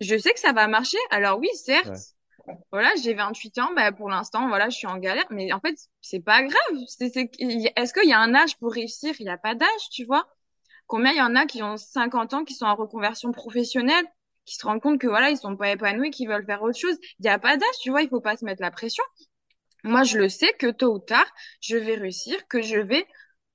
je 0.00 0.16
sais 0.18 0.32
que 0.34 0.40
ça 0.40 0.52
va 0.52 0.68
marcher. 0.68 0.98
Alors 1.10 1.38
oui, 1.38 1.48
certes, 1.54 2.14
voilà, 2.72 2.90
j'ai 3.02 3.14
28 3.14 3.58
ans, 3.58 3.70
bah, 3.74 3.92
pour 3.92 4.10
l'instant, 4.10 4.48
voilà, 4.48 4.68
je 4.68 4.76
suis 4.76 4.86
en 4.86 4.98
galère, 4.98 5.26
mais 5.30 5.52
en 5.52 5.60
fait, 5.60 5.76
c'est 6.00 6.20
pas 6.20 6.42
grave. 6.42 6.78
C'est, 6.88 7.10
c'est, 7.10 7.30
est-ce 7.76 7.94
qu'il 7.94 8.08
y 8.08 8.12
a 8.12 8.20
un 8.20 8.34
âge 8.34 8.58
pour 8.58 8.72
réussir? 8.72 9.14
Il 9.18 9.24
n'y 9.24 9.30
a 9.30 9.38
pas 9.38 9.54
d'âge, 9.54 9.88
tu 9.92 10.04
vois. 10.04 10.26
Combien 10.88 11.12
il 11.12 11.18
y 11.18 11.22
en 11.22 11.36
a 11.36 11.46
qui 11.46 11.62
ont 11.62 11.76
50 11.76 12.34
ans, 12.34 12.44
qui 12.44 12.54
sont 12.54 12.66
en 12.66 12.74
reconversion 12.74 13.32
professionnelle, 13.32 14.04
qui 14.44 14.56
se 14.56 14.66
rendent 14.66 14.80
compte 14.80 15.00
que 15.00 15.06
voilà, 15.06 15.30
ils 15.30 15.36
sont 15.36 15.56
pas 15.56 15.70
épanouis, 15.70 16.10
qui 16.10 16.26
veulent 16.26 16.44
faire 16.46 16.62
autre 16.62 16.78
chose. 16.78 16.96
Il 17.18 17.22
n'y 17.22 17.28
a 17.28 17.38
pas 17.38 17.56
d'âge, 17.56 17.78
tu 17.80 17.90
vois, 17.90 18.02
il 18.02 18.08
faut 18.08 18.20
pas 18.20 18.36
se 18.36 18.44
mettre 18.44 18.62
la 18.62 18.70
pression. 18.70 19.04
Moi, 19.84 20.04
je 20.04 20.18
le 20.18 20.28
sais 20.28 20.52
que 20.58 20.70
tôt 20.70 20.94
ou 20.94 20.98
tard, 20.98 21.26
je 21.60 21.76
vais 21.76 21.96
réussir, 21.96 22.36
que 22.48 22.62
je 22.62 22.78
vais 22.78 23.06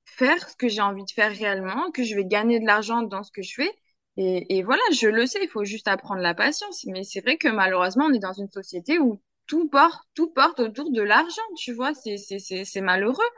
faire 0.05 0.49
ce 0.49 0.55
que 0.55 0.67
j'ai 0.67 0.81
envie 0.81 1.05
de 1.05 1.11
faire 1.11 1.31
réellement, 1.31 1.91
que 1.91 2.03
je 2.03 2.15
vais 2.15 2.25
gagner 2.25 2.59
de 2.59 2.65
l'argent 2.65 3.01
dans 3.01 3.23
ce 3.23 3.31
que 3.31 3.41
je 3.41 3.53
fais. 3.55 3.71
Et, 4.17 4.63
voilà, 4.63 4.81
je 4.93 5.07
le 5.07 5.27
sais, 5.27 5.39
il 5.43 5.49
faut 5.49 5.63
juste 5.63 5.87
apprendre 5.87 6.21
la 6.21 6.33
patience. 6.33 6.85
Mais 6.85 7.03
c'est 7.03 7.21
vrai 7.21 7.37
que 7.37 7.47
malheureusement, 7.49 8.05
on 8.05 8.13
est 8.13 8.19
dans 8.19 8.33
une 8.33 8.49
société 8.49 8.97
où 8.97 9.21
tout 9.45 9.69
porte, 9.69 10.01
tout 10.15 10.29
porte 10.31 10.59
autour 10.59 10.91
de 10.91 11.01
l'argent, 11.03 11.41
tu 11.57 11.71
vois, 11.73 11.93
c'est, 11.93 12.17
c'est, 12.17 12.39
c'est, 12.39 12.65
c'est 12.65 12.81
malheureux. 12.81 13.29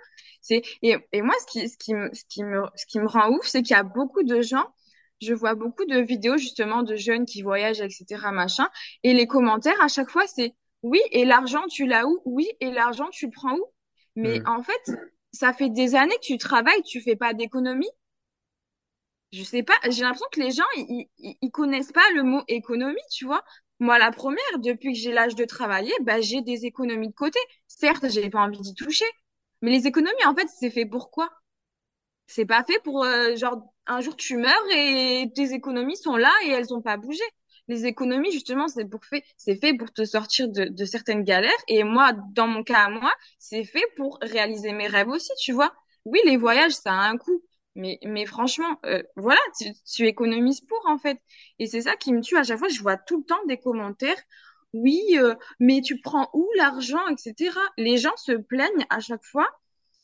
C'est, 0.41 0.61
et, 0.81 0.95
et 1.11 1.21
moi, 1.21 1.35
ce 1.41 1.45
qui, 1.47 1.69
ce 1.69 1.77
qui 1.77 1.91
ce 1.91 2.23
qui 2.29 2.43
me, 2.43 2.63
ce 2.75 2.85
qui 2.85 2.99
me 2.99 3.07
rend 3.07 3.29
ouf, 3.29 3.45
c'est 3.45 3.61
qu'il 3.61 3.75
y 3.75 3.79
a 3.79 3.83
beaucoup 3.83 4.23
de 4.23 4.41
gens 4.41 4.65
je 5.21 5.33
vois 5.33 5.55
beaucoup 5.55 5.85
de 5.85 5.99
vidéos 5.99 6.37
justement 6.37 6.83
de 6.83 6.95
jeunes 6.95 7.25
qui 7.25 7.41
voyagent, 7.41 7.81
etc., 7.81 8.31
machin. 8.31 8.69
Et 9.03 9.13
les 9.13 9.27
commentaires, 9.27 9.79
à 9.81 9.87
chaque 9.87 10.09
fois, 10.09 10.27
c'est 10.27 10.53
oui, 10.83 10.99
et 11.11 11.25
l'argent, 11.25 11.65
tu 11.67 11.85
l'as 11.85 12.05
où? 12.07 12.21
Oui, 12.25 12.47
et 12.61 12.71
l'argent, 12.71 13.09
tu 13.11 13.25
le 13.25 13.31
prends 13.31 13.55
où? 13.55 13.65
Mais 14.15 14.45
en 14.47 14.63
fait, 14.63 14.91
ça 15.33 15.53
fait 15.53 15.69
des 15.69 15.95
années 15.95 16.15
que 16.15 16.25
tu 16.25 16.37
travailles, 16.37 16.81
tu 16.83 17.01
fais 17.01 17.15
pas 17.15 17.33
d'économie. 17.33 17.89
Je 19.31 19.43
sais 19.43 19.61
pas, 19.63 19.75
j'ai 19.89 20.01
l'impression 20.01 20.25
que 20.31 20.39
les 20.39 20.51
gens, 20.51 20.63
ils, 20.75 21.07
ils, 21.19 21.51
connaissent 21.51 21.91
pas 21.91 22.09
le 22.15 22.23
mot 22.23 22.41
économie, 22.47 22.97
tu 23.11 23.25
vois. 23.25 23.43
Moi, 23.79 23.99
la 23.99 24.11
première, 24.11 24.59
depuis 24.59 24.93
que 24.93 24.99
j'ai 24.99 25.11
l'âge 25.11 25.35
de 25.35 25.45
travailler, 25.45 25.93
bah, 26.01 26.19
j'ai 26.19 26.41
des 26.41 26.65
économies 26.65 27.09
de 27.09 27.13
côté. 27.13 27.39
Certes, 27.67 28.09
j'ai 28.09 28.29
pas 28.29 28.39
envie 28.39 28.59
d'y 28.59 28.73
toucher. 28.73 29.05
Mais 29.61 29.71
les 29.71 29.87
économies, 29.87 30.25
en 30.25 30.35
fait, 30.35 30.47
c'est 30.59 30.71
fait 30.71 30.85
pour 30.85 31.11
quoi? 31.11 31.29
C'est 32.27 32.45
pas 32.45 32.63
fait 32.63 32.79
pour, 32.83 33.03
euh, 33.03 33.35
genre, 33.35 33.73
un 33.89 34.01
jour 34.01 34.15
tu 34.15 34.37
meurs 34.37 34.53
et 34.73 35.29
tes 35.35 35.53
économies 35.53 35.97
sont 35.97 36.15
là 36.15 36.31
et 36.45 36.49
elles 36.49 36.73
ont 36.73 36.81
pas 36.81 36.97
bougé. 36.97 37.23
Les 37.67 37.85
économies, 37.85 38.31
justement, 38.31 38.67
c'est 38.67 38.85
pour 38.85 39.05
fait, 39.05 39.23
c'est 39.37 39.55
fait 39.55 39.75
pour 39.75 39.91
te 39.91 40.03
sortir 40.05 40.49
de, 40.49 40.65
de 40.65 40.85
certaines 40.85 41.23
galères. 41.23 41.51
Et 41.67 41.83
moi, 41.83 42.13
dans 42.33 42.47
mon 42.47 42.63
cas 42.63 42.85
à 42.85 42.89
moi, 42.89 43.13
c'est 43.37 43.63
fait 43.63 43.85
pour 43.95 44.17
réaliser 44.21 44.71
mes 44.73 44.87
rêves 44.87 45.09
aussi, 45.09 45.31
tu 45.39 45.51
vois. 45.51 45.73
Oui, 46.05 46.19
les 46.25 46.37
voyages, 46.37 46.73
ça 46.73 46.93
a 46.93 47.09
un 47.09 47.17
coût. 47.17 47.43
Mais, 47.75 47.99
mais 48.03 48.25
franchement, 48.25 48.79
euh, 48.85 49.03
voilà, 49.15 49.39
tu, 49.59 49.67
tu, 49.85 50.07
économises 50.07 50.61
pour, 50.61 50.81
en 50.87 50.97
fait. 50.97 51.19
Et 51.59 51.67
c'est 51.67 51.81
ça 51.81 51.95
qui 51.95 52.11
me 52.13 52.21
tue 52.21 52.37
à 52.37 52.43
chaque 52.43 52.57
fois. 52.59 52.69
Je 52.69 52.81
vois 52.81 52.97
tout 52.97 53.19
le 53.19 53.23
temps 53.25 53.43
des 53.47 53.57
commentaires. 53.57 54.17
Oui, 54.73 55.01
euh, 55.17 55.35
mais 55.59 55.81
tu 55.81 55.99
prends 56.01 56.29
où 56.33 56.49
l'argent, 56.57 57.07
etc. 57.07 57.51
Les 57.77 57.97
gens 57.97 58.15
se 58.17 58.31
plaignent 58.33 58.85
à 58.89 58.99
chaque 58.99 59.23
fois 59.23 59.47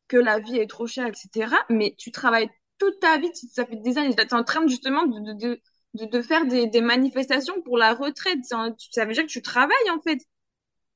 que 0.08 0.18
la 0.18 0.40
vie 0.40 0.58
est 0.58 0.70
trop 0.70 0.88
chère, 0.88 1.08
etc. 1.08 1.56
Mais 1.70 1.96
tu 1.98 2.12
travailles 2.12 2.50
toute 2.78 3.00
ta 3.00 3.18
vie, 3.18 3.30
ça 3.52 3.66
fait 3.66 3.78
des 3.78 3.98
années, 3.98 4.16
tu 4.16 4.22
es 4.22 4.34
en 4.34 4.44
train 4.44 4.68
justement 4.68 5.06
de, 5.06 5.34
de, 5.34 5.62
de, 5.96 6.06
de 6.06 6.22
faire 6.22 6.46
des, 6.46 6.68
des, 6.68 6.82
manifestations 6.82 7.62
pour 7.62 7.78
la 7.78 7.94
retraite. 7.94 8.40
Ça 8.44 9.06
veut 9.06 9.14
dire 9.14 9.24
que 9.24 9.32
tu 9.32 9.42
travailles 9.42 9.90
en 9.92 10.02
fait. 10.02 10.20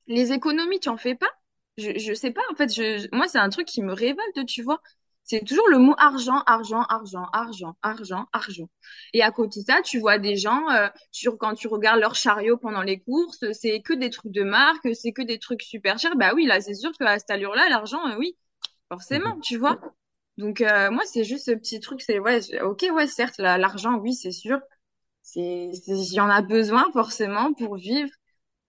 Les 0.06 0.32
économies, 0.32 0.80
tu 0.80 0.88
en 0.88 0.96
fais 0.96 1.14
pas? 1.14 1.30
Je, 1.78 1.98
je 1.98 2.14
sais 2.14 2.32
pas, 2.32 2.42
en 2.50 2.54
fait, 2.56 2.72
je, 2.74 3.08
moi, 3.14 3.28
c'est 3.28 3.38
un 3.38 3.48
truc 3.48 3.66
qui 3.66 3.82
me 3.82 3.92
révolte, 3.92 4.46
tu 4.46 4.62
vois. 4.62 4.82
C'est 5.24 5.44
toujours 5.44 5.68
le 5.68 5.78
mot 5.78 5.94
argent, 5.98 6.42
argent, 6.46 6.82
argent, 6.88 7.26
argent, 7.32 7.76
argent, 7.82 8.26
argent. 8.32 8.68
Et 9.12 9.22
à 9.22 9.30
côté 9.30 9.60
de 9.60 9.66
ça, 9.66 9.80
tu 9.82 10.00
vois 10.00 10.18
des 10.18 10.36
gens, 10.36 10.68
euh, 10.70 10.88
sur, 11.12 11.38
quand 11.38 11.54
tu 11.54 11.68
regardes 11.68 12.00
leur 12.00 12.16
chariot 12.16 12.56
pendant 12.56 12.82
les 12.82 13.00
courses, 13.00 13.44
c'est 13.52 13.80
que 13.80 13.94
des 13.94 14.10
trucs 14.10 14.32
de 14.32 14.42
marque, 14.42 14.88
c'est 14.94 15.12
que 15.12 15.22
des 15.22 15.38
trucs 15.38 15.62
super 15.62 15.98
chers. 15.98 16.16
Bah 16.16 16.32
oui, 16.34 16.46
là, 16.46 16.60
c'est 16.60 16.74
sûr 16.74 16.90
qu'à 16.98 17.18
cette 17.18 17.30
allure-là, 17.30 17.68
l'argent, 17.68 18.04
euh, 18.08 18.16
oui, 18.18 18.36
forcément, 18.88 19.38
tu 19.40 19.56
vois. 19.56 19.80
Donc 20.40 20.62
euh, 20.62 20.90
moi 20.90 21.02
c'est 21.04 21.22
juste 21.24 21.46
ce 21.46 21.50
petit 21.52 21.80
truc, 21.80 22.00
c'est 22.00 22.18
ouais, 22.18 22.40
ok 22.62 22.86
ouais 22.94 23.06
certes 23.06 23.38
l'argent 23.38 23.98
oui 23.98 24.14
c'est 24.14 24.32
sûr, 24.32 24.58
c'est 25.22 25.70
il 25.86 26.14
y 26.14 26.20
en 26.20 26.30
a 26.30 26.40
besoin 26.42 26.90
forcément 26.92 27.52
pour 27.52 27.76
vivre, 27.76 28.10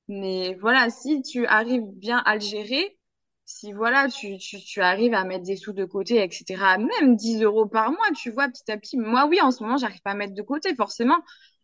mais 0.09 0.55
voilà 0.61 0.89
si 0.89 1.21
tu 1.21 1.45
arrives 1.47 1.85
bien 1.95 2.17
à 2.25 2.35
le 2.35 2.41
gérer, 2.41 2.97
si 3.45 3.71
voilà 3.73 4.09
tu, 4.09 4.37
tu, 4.37 4.81
arrives 4.81 5.13
à 5.13 5.23
mettre 5.25 5.45
des 5.45 5.55
sous 5.55 5.73
de 5.73 5.85
côté 5.85 6.21
etc. 6.21 6.77
Même 6.77 7.15
10 7.15 7.41
euros 7.43 7.67
par 7.67 7.91
mois 7.91 8.11
tu 8.17 8.31
vois 8.31 8.49
petit 8.49 8.69
à 8.71 8.77
petit. 8.77 8.97
Moi 8.97 9.27
oui 9.27 9.41
en 9.41 9.51
ce 9.51 9.63
moment 9.63 9.77
j'arrive 9.77 10.01
pas 10.01 10.11
à 10.11 10.15
mettre 10.15 10.33
de 10.35 10.41
côté 10.41 10.75
forcément. 10.75 11.19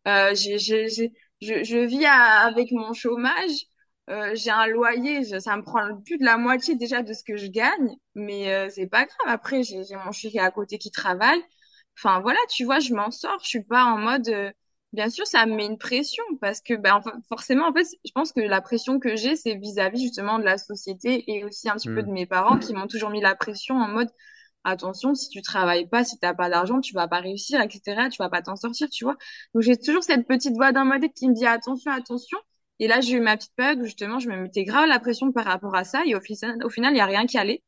Euh, 0.08 0.34
j'ai, 0.36 0.58
j'ai, 0.60 0.88
je, 1.42 1.64
je 1.64 1.78
vis 1.86 2.06
avec 2.06 2.72
mon 2.72 2.94
chômage. 2.94 3.52
Euh, 4.10 4.32
j'ai 4.36 4.52
un 4.52 4.68
loyer, 4.68 5.24
ça 5.40 5.58
me 5.58 5.64
prend 5.64 5.98
plus 6.02 6.18
de 6.18 6.24
la 6.24 6.38
moitié 6.38 6.76
déjà 6.76 7.04
de 7.04 7.14
ce 7.14 7.24
que 7.24 7.36
je 7.36 7.48
gagne, 7.48 7.98
mais 8.16 8.54
euh, 8.54 8.70
c'est 8.70 8.88
pas 8.88 9.06
grave. 9.06 9.28
Après, 9.28 9.64
j'ai 9.64 9.84
mon 10.06 10.12
chéri 10.12 10.40
à 10.40 10.50
côté 10.52 10.78
qui 10.78 10.92
travaille. 10.92 11.42
Enfin 11.98 12.22
voilà, 12.22 12.40
tu 12.50 12.64
vois, 12.64 12.80
je 12.80 12.94
m'en 12.94 13.12
sors. 13.12 13.40
Je 13.44 13.48
suis 13.48 13.64
pas 13.64 13.84
en 13.86 13.98
mode. 13.98 14.30
Euh, 14.30 14.52
bien 14.94 15.10
sûr, 15.10 15.28
ça 15.28 15.46
me 15.46 15.56
met 15.56 15.66
une 15.66 15.78
pression 15.78 16.24
parce 16.42 16.62
que, 16.62 16.74
ben, 16.76 17.02
forcément, 17.28 17.68
en 17.68 17.74
fait, 17.74 17.86
je 18.06 18.12
pense 18.14 18.32
que 18.32 18.40
la 18.40 18.62
pression 18.62 19.00
que 19.00 19.16
j'ai, 19.18 19.36
c'est 19.36 19.56
vis-à-vis 19.56 20.02
justement 20.02 20.40
de 20.40 20.46
la 20.46 20.58
société 20.58 21.24
et 21.32 21.44
aussi 21.44 21.70
un 21.70 21.76
petit 21.76 21.90
peu 21.90 22.02
hmm. 22.02 22.08
de 22.08 22.12
mes 22.12 22.26
parents 22.26 22.60
qui 22.60 22.74
m'ont 22.74 22.88
toujours 22.88 23.10
mis 23.10 23.22
la 23.22 23.36
pression 23.36 23.76
en 23.76 23.88
mode 23.90 24.10
attention, 24.64 25.16
si 25.16 25.30
tu 25.30 25.42
travailles 25.42 25.88
pas, 25.88 26.04
si 26.04 26.18
t'as 26.20 26.34
pas 26.34 26.50
d'argent, 26.50 26.82
tu 26.82 26.94
vas 26.94 27.08
pas 27.08 27.20
réussir, 27.20 27.62
etc. 27.62 28.10
Tu 28.10 28.18
vas 28.20 28.30
pas 28.30 28.42
t'en 28.42 28.56
sortir, 28.56 28.90
tu 28.90 29.06
vois. 29.06 29.16
Donc 29.54 29.64
j'ai 29.64 29.78
toujours 29.78 30.04
cette 30.04 30.28
petite 30.28 30.56
voix 30.56 30.72
dans 30.72 30.86
ma 30.86 31.00
tête 31.00 31.14
qui 31.14 31.28
me 31.30 31.34
dit 31.34 31.46
attention, 31.46 31.92
attention. 31.92 32.38
Et 32.80 32.88
là, 32.88 33.02
j'ai 33.02 33.14
eu 33.14 33.20
ma 33.20 33.38
petite 33.38 33.56
période 33.56 33.80
où 33.80 33.86
justement, 33.86 34.20
je 34.20 34.30
me 34.30 34.38
mettais 34.38 34.64
grave 34.64 34.88
la 34.88 35.00
pression 35.00 35.32
par 35.32 35.46
rapport 35.46 35.76
à 35.76 35.84
ça. 35.84 36.04
Et 36.06 36.16
au, 36.16 36.22
final, 36.22 36.58
il 36.62 36.94
n'y 36.94 37.00
a 37.02 37.06
rien 37.06 37.26
qui 37.26 37.38
allait. 37.38 37.64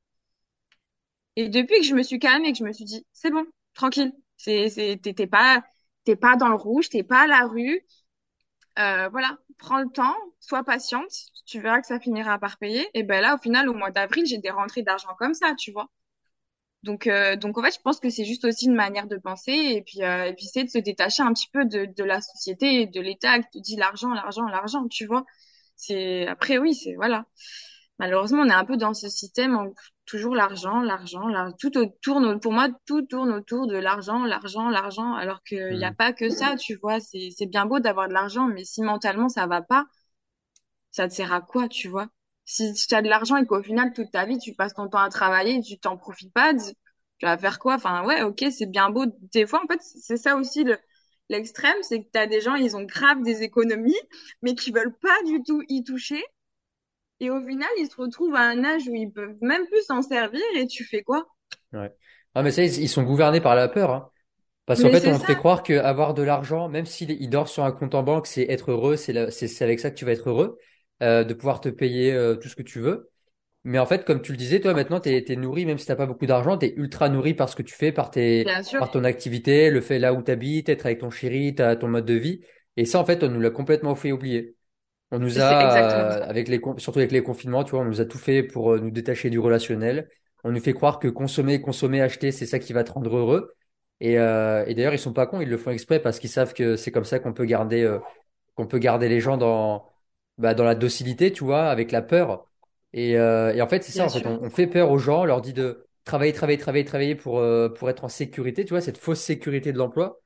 Et 1.36 1.50
depuis 1.50 1.80
que 1.80 1.86
je 1.86 1.96
me 1.96 2.04
suis 2.04 2.20
calmée 2.20 2.50
et 2.50 2.52
que 2.52 2.58
je 2.60 2.64
me 2.64 2.74
suis 2.74 2.86
dit, 2.86 3.06
c'est 3.14 3.32
bon, 3.32 3.46
tranquille. 3.74 4.14
T'es 4.44 5.28
pas, 5.30 5.64
pas 6.22 6.36
dans 6.36 6.50
le 6.50 6.56
rouge, 6.56 6.90
t'es 6.90 7.04
pas 7.04 7.24
à 7.24 7.28
la 7.28 7.48
rue. 7.48 7.82
Euh, 8.78 9.10
voilà, 9.10 9.38
prends 9.58 9.80
le 9.80 9.90
temps, 9.90 10.16
sois 10.40 10.64
patiente. 10.64 11.12
Tu 11.46 11.60
verras 11.60 11.82
que 11.82 11.88
ça 11.88 12.00
finira 12.00 12.40
par 12.40 12.58
payer. 12.58 12.88
Et 12.94 13.04
ben 13.04 13.22
là, 13.22 13.36
au 13.36 13.38
final, 13.40 13.70
au 13.70 13.74
mois 13.74 13.92
d'avril, 13.92 14.26
j'ai 14.26 14.38
des 14.38 14.52
rentrées 14.52 14.84
d'argent 14.84 15.16
comme 15.18 15.34
ça, 15.34 15.56
tu 15.56 15.72
vois. 15.72 15.90
Donc, 16.84 17.08
euh, 17.08 17.36
donc 17.36 17.58
en 17.58 17.64
fait, 17.64 17.76
je 17.76 17.82
pense 17.82 18.00
que 18.00 18.10
c'est 18.10 18.24
juste 18.24 18.46
aussi 18.46 18.68
une 18.68 18.76
manière 18.76 19.08
de 19.08 19.18
penser 19.18 19.52
et 19.52 19.82
puis, 19.82 20.02
euh, 20.04 20.26
et 20.26 20.34
puis 20.34 20.46
c'est 20.46 20.64
de 20.64 20.70
se 20.70 20.78
détacher 20.78 21.24
un 21.24 21.34
petit 21.34 21.50
peu 21.52 21.66
de, 21.66 21.86
de 21.86 22.04
la 22.04 22.22
société 22.22 22.82
et 22.82 22.88
de 22.88 23.02
l'État 23.02 23.40
qui 23.40 23.60
te 23.60 23.64
dit 23.64 23.76
l'argent, 23.76 24.14
l'argent, 24.14 24.46
l'argent, 24.48 24.88
tu 24.88 25.06
vois. 25.06 25.26
C'est 25.76 26.28
après 26.28 26.58
oui, 26.58 26.74
c'est 26.74 26.96
voilà. 26.96 27.26
Malheureusement, 28.00 28.44
on 28.44 28.50
est 28.50 28.54
un 28.54 28.64
peu 28.66 28.78
dans 28.78 28.94
ce 28.94 29.10
système, 29.10 29.58
toujours 30.06 30.34
l'argent, 30.36 30.80
l'argent, 30.82 31.28
tout 31.60 31.72
tourne 32.02 32.40
pour 32.40 32.54
moi, 32.54 32.70
tout 32.86 33.02
tourne 33.02 33.32
autour 33.34 33.68
de 33.68 33.76
l'argent, 33.78 34.24
l'argent, 34.24 34.70
l'argent, 34.70 35.16
alors 35.16 35.44
qu'il 35.44 35.78
n'y 35.78 35.84
a 35.86 35.92
mmh. 35.92 35.96
pas 35.96 36.14
que 36.14 36.30
ça, 36.30 36.56
tu 36.56 36.76
vois. 36.76 37.02
C'est 37.02 37.30
c'est 37.38 37.46
bien 37.46 37.66
beau 37.66 37.80
d'avoir 37.80 38.08
de 38.08 38.14
l'argent, 38.14 38.48
mais 38.48 38.64
si 38.64 38.82
mentalement 38.82 39.28
ça 39.30 39.48
va 39.48 39.62
pas, 39.62 39.86
ça 40.92 41.08
te 41.08 41.14
sert 41.14 41.34
à 41.34 41.42
quoi, 41.42 41.68
tu 41.68 41.88
vois? 41.90 42.10
Si 42.50 42.74
tu 42.74 42.96
as 42.96 43.02
de 43.02 43.10
l'argent 43.10 43.38
et 43.38 43.46
qu'au 43.46 43.62
final, 43.64 43.94
toute 43.94 44.12
ta 44.12 44.26
vie, 44.26 44.38
tu 44.40 44.54
passes 44.54 44.74
ton 44.74 44.88
temps 44.90 45.00
à 45.00 45.10
travailler 45.10 45.56
et 45.58 45.62
tu 45.62 45.78
t'en 45.80 45.98
profites 45.98 46.34
pas, 46.34 46.54
tu 46.56 47.26
vas 47.26 47.38
faire 47.38 47.60
quoi? 47.60 47.76
Enfin, 47.76 48.06
ouais, 48.06 48.24
ok, 48.24 48.46
c'est 48.52 48.66
bien 48.70 48.90
beau. 48.90 49.06
Des 49.34 49.46
fois, 49.46 49.62
en 49.64 49.68
fait, 49.68 49.80
c'est 49.82 50.18
ça 50.18 50.36
aussi 50.36 50.64
le 50.64 50.78
l'extrême, 51.32 51.76
c'est 51.84 52.02
que 52.02 52.08
tu 52.12 52.20
as 52.20 52.26
des 52.26 52.42
gens, 52.42 52.56
ils 52.56 52.76
ont 52.76 52.82
grave 52.84 53.22
des 53.22 53.44
économies, 53.44 53.94
mais 54.42 54.56
qui 54.56 54.72
veulent 54.72 54.98
pas 55.00 55.22
du 55.28 55.44
tout 55.44 55.62
y 55.70 55.84
toucher. 55.84 56.24
Et 57.20 57.30
au 57.30 57.40
final, 57.46 57.70
ils 57.78 57.88
se 57.88 57.96
retrouvent 57.96 58.36
à 58.36 58.42
un 58.42 58.64
âge 58.64 58.88
où 58.88 58.96
ils 58.96 59.12
peuvent 59.12 59.38
même 59.42 59.68
plus 59.68 59.84
s'en 59.84 60.02
servir 60.02 60.42
et 60.56 60.66
tu 60.66 60.84
fais 60.86 61.04
quoi? 61.04 61.28
Ouais. 61.74 61.92
Ah, 62.34 62.42
mais 62.44 62.52
ça, 62.52 62.64
ils 62.64 62.90
sont 62.90 63.04
gouvernés 63.04 63.42
par 63.42 63.56
la 63.56 63.68
peur. 63.68 63.92
Hein. 63.92 64.10
Parce 64.66 64.82
qu'en 64.82 64.92
fait, 64.92 65.08
on 65.08 65.18
te 65.20 65.24
fait 65.26 65.36
croire 65.36 65.64
qu'avoir 65.64 66.14
de 66.14 66.24
l'argent, 66.24 66.70
même 66.70 66.86
s'il 66.86 67.30
dort 67.30 67.50
sur 67.50 67.64
un 67.64 67.72
compte 67.72 67.96
en 67.96 68.04
banque, 68.04 68.28
c'est 68.28 68.44
être 68.50 68.72
heureux, 68.72 68.98
c'est 68.98 69.32
c'est 69.32 69.64
avec 69.64 69.80
ça 69.80 69.92
que 69.92 69.96
tu 69.96 70.06
vas 70.06 70.12
être 70.14 70.30
heureux. 70.30 70.60
Euh, 71.02 71.24
de 71.24 71.34
pouvoir 71.34 71.62
te 71.62 71.70
payer 71.70 72.12
euh, 72.12 72.36
tout 72.36 72.50
ce 72.50 72.58
que 72.58 72.62
tu 72.62 72.82
veux. 72.82 73.10
Mais 73.64 73.80
en 73.80 73.86
fait, 73.86 74.04
comme 74.04 74.22
tu 74.22 74.34
le 74.34 74.38
disais, 74.38 74.60
toi 74.60 74.74
maintenant, 74.74 75.00
tu 75.00 75.10
es, 75.10 75.36
nourri, 75.38 75.66
même 75.66 75.78
si 75.78 75.86
t'as 75.86 75.96
pas 75.96 76.06
beaucoup 76.06 76.26
d'argent, 76.26 76.58
tu 76.58 76.66
es 76.66 76.74
ultra 76.76 77.08
nourri 77.08 77.34
par 77.34 77.48
ce 77.48 77.56
que 77.56 77.62
tu 77.62 77.74
fais, 77.74 77.94
par, 77.94 78.12
tes, 78.12 78.46
par 78.78 78.92
ton 78.92 79.06
activité, 79.06 79.70
le 79.70 79.80
fait 79.80 79.98
là 79.98 80.14
où 80.14 80.22
tu 80.22 80.30
habites, 80.30 80.68
être 80.68 80.86
avec 80.86 81.00
ton 81.00 81.10
chéri, 81.10 81.56
as 81.60 81.78
ton 81.78 81.88
mode 81.88 82.04
de 82.04 82.16
vie. 82.16 82.42
Et 82.76 82.84
ça, 82.84 83.00
en 83.00 83.06
fait, 83.06 83.24
on 83.24 83.30
nous 83.30 83.40
l'a 83.40 83.50
complètement 83.50 83.96
fait 83.96 84.12
oublier. 84.12 84.56
On 85.12 85.20
nous 85.20 85.40
a, 85.40 86.22
euh, 86.22 86.24
avec 86.24 86.50
les, 86.50 86.60
surtout 86.78 87.00
avec 87.00 87.14
les 87.14 87.24
confinements, 87.24 87.64
tu 87.64 87.72
vois, 87.72 87.80
on 87.80 87.86
nous 87.86 88.02
a 88.02 88.06
tout 88.06 88.18
fait 88.18 88.44
pour 88.44 88.78
nous 88.78 88.92
détacher 88.92 89.30
du 89.30 89.40
relationnel. 89.40 90.10
On 90.44 90.52
nous 90.52 90.60
fait 90.60 90.74
croire 90.74 91.00
que 91.00 91.08
consommer, 91.08 91.62
consommer, 91.62 92.02
acheter, 92.02 92.34
c'est 92.34 92.46
ça 92.46 92.60
qui 92.60 92.74
va 92.74 92.84
te 92.84 92.92
rendre 92.92 93.16
heureux. 93.16 93.54
Et, 94.02 94.20
euh, 94.20 94.66
et 94.68 94.76
d'ailleurs, 94.76 94.94
ils 94.94 95.00
sont 95.00 95.14
pas 95.14 95.28
cons, 95.28 95.40
ils 95.40 95.50
le 95.50 95.58
font 95.58 95.72
exprès 95.72 96.02
parce 96.02 96.20
qu'ils 96.20 96.30
savent 96.30 96.54
que 96.54 96.76
c'est 96.76 96.92
comme 96.92 97.06
ça 97.06 97.20
qu'on 97.20 97.34
peut 97.34 97.46
garder, 97.46 97.98
qu'on 98.56 98.68
peut 98.68 98.80
garder 98.80 99.08
les 99.08 99.22
gens 99.22 99.38
dans, 99.38 99.90
bah, 100.40 100.56
dans 100.56 100.66
la 100.66 100.76
docilité, 100.76 101.34
tu 101.34 101.46
vois, 101.46 101.70
avec 101.70 101.92
la 101.94 102.02
peur. 102.04 102.48
Et, 102.94 103.18
euh, 103.18 103.54
et 103.54 103.62
en 103.62 103.68
fait, 103.70 103.84
c'est 103.84 103.94
ça, 103.94 104.06
en 104.08 104.12
fait, 104.12 104.26
on, 104.26 104.42
on 104.44 104.50
fait 104.52 104.68
peur 104.68 104.92
aux 104.92 105.00
gens, 105.00 105.22
on 105.24 105.26
leur 105.26 105.42
dit 105.42 105.54
de 105.54 105.86
travailler, 106.06 106.34
travailler, 106.34 106.58
travailler, 106.60 106.86
travailler 106.86 107.16
pour, 107.16 107.40
euh, 107.40 107.70
pour 107.70 107.90
être 107.90 108.06
en 108.06 108.10
sécurité, 108.10 108.66
tu 108.66 108.72
vois, 108.72 108.82
cette 108.82 108.98
fausse 108.98 109.22
sécurité 109.22 109.74
de 109.74 109.78
l'emploi, 109.78 110.22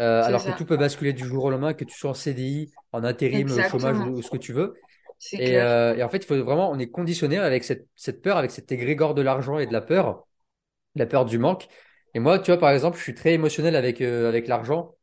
euh, 0.00 0.22
alors 0.24 0.44
que 0.44 0.52
tout 0.52 0.66
peut 0.66 0.76
basculer 0.76 1.12
du 1.12 1.24
jour 1.24 1.44
au 1.44 1.50
lendemain, 1.50 1.74
que 1.74 1.84
tu 1.84 1.96
sois 1.96 2.10
en 2.10 2.14
CDI, 2.14 2.72
en 2.92 3.04
intérim, 3.04 3.52
au 3.52 3.62
chômage 3.62 4.00
Exactement. 4.00 4.06
ou, 4.06 4.18
ou 4.18 4.22
ce 4.22 4.30
que 4.30 4.38
tu 4.38 4.52
veux. 4.52 4.74
Et, 5.36 5.58
euh, 5.58 5.96
et 5.96 6.02
en 6.02 6.08
fait, 6.08 6.18
il 6.18 6.26
faut 6.26 6.42
vraiment, 6.44 6.70
on 6.70 6.78
est 6.78 6.90
conditionné 6.90 7.38
avec 7.38 7.64
cette, 7.64 7.88
cette 7.96 8.22
peur, 8.22 8.36
avec 8.36 8.50
cet 8.50 8.72
égrégore 8.72 9.14
de 9.14 9.22
l'argent 9.22 9.58
et 9.58 9.66
de 9.66 9.72
la 9.72 9.80
peur, 9.80 10.26
la 10.94 11.06
peur 11.06 11.24
du 11.24 11.38
manque. 11.38 11.68
Et 12.14 12.20
moi, 12.20 12.38
tu 12.38 12.50
vois, 12.50 12.60
par 12.60 12.70
exemple, 12.70 12.98
je 12.98 13.02
suis 13.02 13.14
très 13.14 13.34
émotionnel 13.34 13.76
avec, 13.76 14.00
euh, 14.00 14.28
avec 14.28 14.48
l'argent 14.48 14.96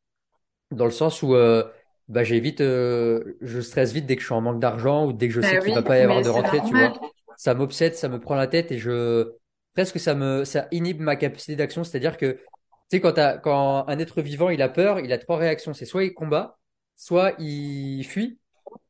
dans 0.72 0.86
le 0.86 0.92
sens 0.92 1.22
où 1.24 1.36
euh, 1.36 1.64
bah, 2.12 2.24
j'ai 2.24 2.40
vite, 2.40 2.62
euh, 2.62 3.38
je 3.42 3.60
stresse 3.62 3.94
vite 3.94 4.06
dès 4.06 4.16
que 4.16 4.22
je 4.22 4.28
suis 4.28 4.34
en 4.36 4.42
manque 4.42 4.60
d'argent 4.60 5.06
ou 5.08 5.14
dès 5.14 5.28
que 5.28 5.34
je 5.34 5.42
sais 5.42 5.58
Ben 5.58 5.60
qu'il 5.60 5.74
oui, 5.74 5.76
va 5.76 5.82
pas 5.84 5.98
y 5.98 6.02
avoir 6.02 6.22
de 6.22 6.30
rentrée, 6.30 6.62
tu 6.62 6.76
vois. 6.76 6.94
Ça 7.38 7.54
m'obsède, 7.54 7.96
ça 7.96 8.10
me 8.10 8.20
prend 8.20 8.36
la 8.36 8.48
tête 8.48 8.72
et 8.72 8.78
je 8.78 9.34
presque 9.74 10.00
ça 10.00 10.14
me 10.16 10.44
ça 10.46 10.68
inhibe 10.72 11.00
ma 11.02 11.16
capacité 11.16 11.56
d'action. 11.56 11.84
C'est-à-dire 11.84 12.18
que 12.18 12.34
tu 12.34 12.98
sais 12.98 13.02
quand 13.02 13.14
t'as, 13.14 13.38
quand 13.38 13.88
un 13.88 14.00
être 14.00 14.22
vivant 14.22 14.50
il 14.50 14.62
a 14.62 14.70
peur, 14.70 15.00
il 15.00 15.12
a 15.14 15.18
trois 15.18 15.38
réactions. 15.38 15.74
C'est 15.74 15.86
soit 15.86 16.04
il 16.04 16.14
combat, 16.14 16.60
soit 16.98 17.34
il 17.40 18.04
fuit, 18.04 18.40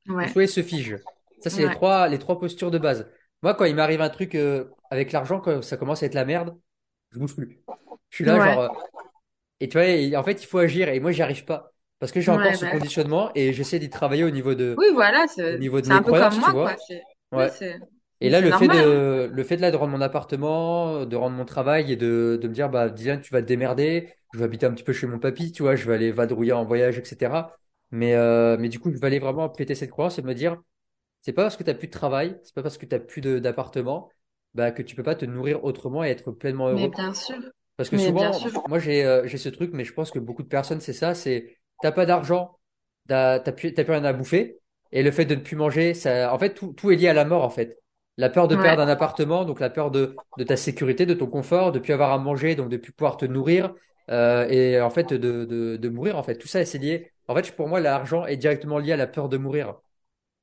Ouais, 0.08 0.28
soit 0.28 0.44
il 0.44 0.50
se 0.50 0.64
fige. 0.64 0.98
Ça 1.42 1.50
c'est 1.50 1.64
les 1.64 1.72
trois 1.72 2.08
les 2.10 2.20
trois 2.20 2.40
postures 2.40 2.72
de 2.72 2.80
base. 2.80 3.08
Moi 3.44 3.56
quand 3.56 3.66
il 3.66 3.76
m'arrive 3.76 4.02
un 4.02 4.10
truc 4.10 4.36
euh, 4.36 4.66
avec 4.90 5.12
l'argent, 5.12 5.40
quand 5.42 5.62
ça 5.62 5.78
commence 5.78 6.04
à 6.04 6.08
être 6.08 6.16
la 6.16 6.26
merde, 6.26 6.58
je 7.12 7.20
bouge 7.20 7.36
plus. 7.36 7.62
Je 8.10 8.18
suis 8.18 8.26
là 8.26 8.40
genre 8.40 8.60
euh, 8.60 8.70
et 9.60 9.70
tu 9.70 9.78
vois, 9.78 9.86
et 9.88 10.16
en 10.16 10.24
fait, 10.24 10.42
il 10.44 10.48
faut 10.48 10.58
agir. 10.58 10.90
Et 10.90 11.00
moi, 11.00 11.12
j'y 11.12 11.22
arrive 11.22 11.46
pas. 11.46 11.71
Parce 12.02 12.12
que 12.12 12.20
j'ai 12.20 12.32
encore 12.32 12.48
ouais, 12.48 12.56
ce 12.56 12.66
bah, 12.66 12.72
conditionnement 12.72 13.32
et 13.36 13.54
j'essaie 13.54 13.80
d'y 13.80 13.90
travailler 13.90 14.26
au 14.26 14.30
niveau 14.30 14.54
de, 14.56 14.76
oui, 14.78 14.88
voilà, 14.94 15.28
c'est 15.28 15.58
niveau 15.60 15.80
de 15.80 15.86
c'est 15.86 15.94
mes 15.94 16.00
un 16.00 16.04
peu 16.04 16.12
comme 16.12 16.40
moi, 16.40 16.52
quoi. 16.52 16.76
oui, 16.90 16.98
Ouais. 17.32 17.50
Et 18.20 18.30
mais 18.30 18.30
là, 18.30 18.42
le 18.42 18.52
fait 18.52 18.68
normal, 18.68 18.78
hein. 18.78 18.86
de, 18.86 19.30
le 19.34 19.44
fait 19.44 19.56
de, 19.56 19.62
là, 19.62 19.72
de 19.72 19.78
rendre 19.78 19.92
mon 19.94 20.02
appartement, 20.02 21.06
de 21.06 21.16
rendre 21.16 21.36
mon 21.36 21.46
travail 21.46 21.92
et 21.92 21.96
de, 21.96 22.38
de 22.42 22.48
me 22.48 22.54
dire, 22.54 22.70
bah, 22.70 22.90
Dylan, 22.90 23.22
tu 23.22 23.32
vas 23.32 23.42
te 23.42 23.48
démerder. 23.48 24.14
Je 24.34 24.40
vais 24.40 24.46
habiter 24.46 24.66
un 24.66 24.74
petit 24.74 24.84
peu 24.84 24.94
chez 24.94 25.08
mon 25.08 25.20
papy, 25.20 25.52
tu 25.52 25.64
vois. 25.64 25.76
Je 25.76 25.88
vais 25.88 25.96
aller 25.96 26.12
vadrouiller 26.12 26.54
en 26.54 26.66
voyage, 26.66 26.98
etc. 27.00 27.56
Mais, 27.92 28.16
euh, 28.16 28.58
mais 28.60 28.70
du 28.70 28.80
coup, 28.80 28.92
je 28.92 28.98
vais 29.00 29.08
aller 29.08 29.20
vraiment 29.20 29.50
péter 29.50 29.76
cette 29.76 29.90
croyance 29.92 30.20
et 30.20 30.22
me 30.22 30.34
dire, 30.36 30.62
c'est 31.22 31.34
pas 31.34 31.44
parce 31.44 31.58
que 31.58 31.64
tu 31.64 31.70
n'as 31.70 31.76
plus 31.76 31.88
de 31.88 31.92
travail, 31.94 32.40
c'est 32.44 32.54
pas 32.54 32.64
parce 32.64 32.78
que 32.78 32.86
tu 32.86 32.96
n'as 32.96 33.00
plus 33.00 33.22
d'appartement, 33.22 34.10
bah, 34.54 34.72
que 34.72 34.82
tu 34.82 34.96
peux 34.96 35.04
pas 35.04 35.16
te 35.16 35.26
nourrir 35.26 35.64
autrement 35.64 36.04
et 36.04 36.10
être 36.10 36.32
pleinement 36.32 36.72
Mais 36.72 36.74
heureux. 36.74 36.90
bien 36.90 37.14
sûr, 37.14 37.38
Parce 37.78 37.90
que 37.90 37.96
mais 37.96 38.08
souvent, 38.08 38.32
moi 38.68 38.80
j'ai 38.80 39.06
euh, 39.06 39.28
j'ai 39.28 39.38
ce 39.38 39.50
truc, 39.50 39.72
mais 39.74 39.84
je 39.84 39.94
pense 39.94 40.12
que 40.12 40.20
beaucoup 40.20 40.44
de 40.44 40.48
personnes, 40.48 40.82
c'est 40.82 40.94
ça, 40.94 41.14
c'est 41.16 41.58
t'as 41.82 41.92
pas 41.92 42.06
d'argent, 42.06 42.58
t'as 43.08 43.40
plus, 43.40 43.74
rien 43.78 44.04
à 44.04 44.14
bouffer, 44.14 44.60
et 44.92 45.04
le 45.04 45.12
fait 45.12 45.26
de 45.26 45.36
ne 45.36 45.42
plus 45.42 45.56
manger, 45.56 45.94
ça, 45.94 46.34
en 46.34 46.40
fait, 46.40 46.54
tout, 46.54 46.74
tout 46.74 46.92
est 46.92 46.96
lié 46.96 47.08
à 47.08 47.14
la 47.14 47.26
mort, 47.26 47.44
en 47.44 47.50
fait. 47.50 47.78
La 48.18 48.30
peur 48.30 48.48
de 48.48 48.56
ouais, 48.56 48.62
perdre 48.62 48.82
un 48.82 48.88
appartement, 48.88 49.46
donc 49.46 49.60
la 49.60 49.70
peur 49.70 49.90
de, 49.90 50.16
de 50.38 50.44
ta 50.44 50.58
sécurité, 50.58 51.06
de 51.06 51.14
ton 51.14 51.28
confort, 51.28 51.72
de 51.72 51.80
plus 51.80 51.94
avoir 51.94 52.12
à 52.12 52.18
manger, 52.18 52.56
donc 52.56 52.70
de 52.70 52.78
plus 52.78 52.92
pouvoir 52.92 53.18
te 53.18 53.26
nourrir, 53.26 53.74
euh, 54.10 54.48
et 54.50 54.80
en 54.82 54.90
fait 54.90 55.14
de, 55.14 55.46
de, 55.46 55.78
de 55.78 55.90
mourir, 55.90 56.18
en 56.18 56.24
fait. 56.24 56.38
Tout 56.38 56.48
ça, 56.48 56.64
c'est 56.66 56.78
lié. 56.78 57.12
En 57.28 57.36
fait, 57.36 57.56
pour 57.56 57.68
moi, 57.68 57.80
l'argent 57.80 58.26
est 58.26 58.38
directement 58.38 58.78
lié 58.80 58.92
à 58.92 58.98
la 58.98 59.08
peur 59.08 59.30
de 59.30 59.38
mourir 59.38 59.76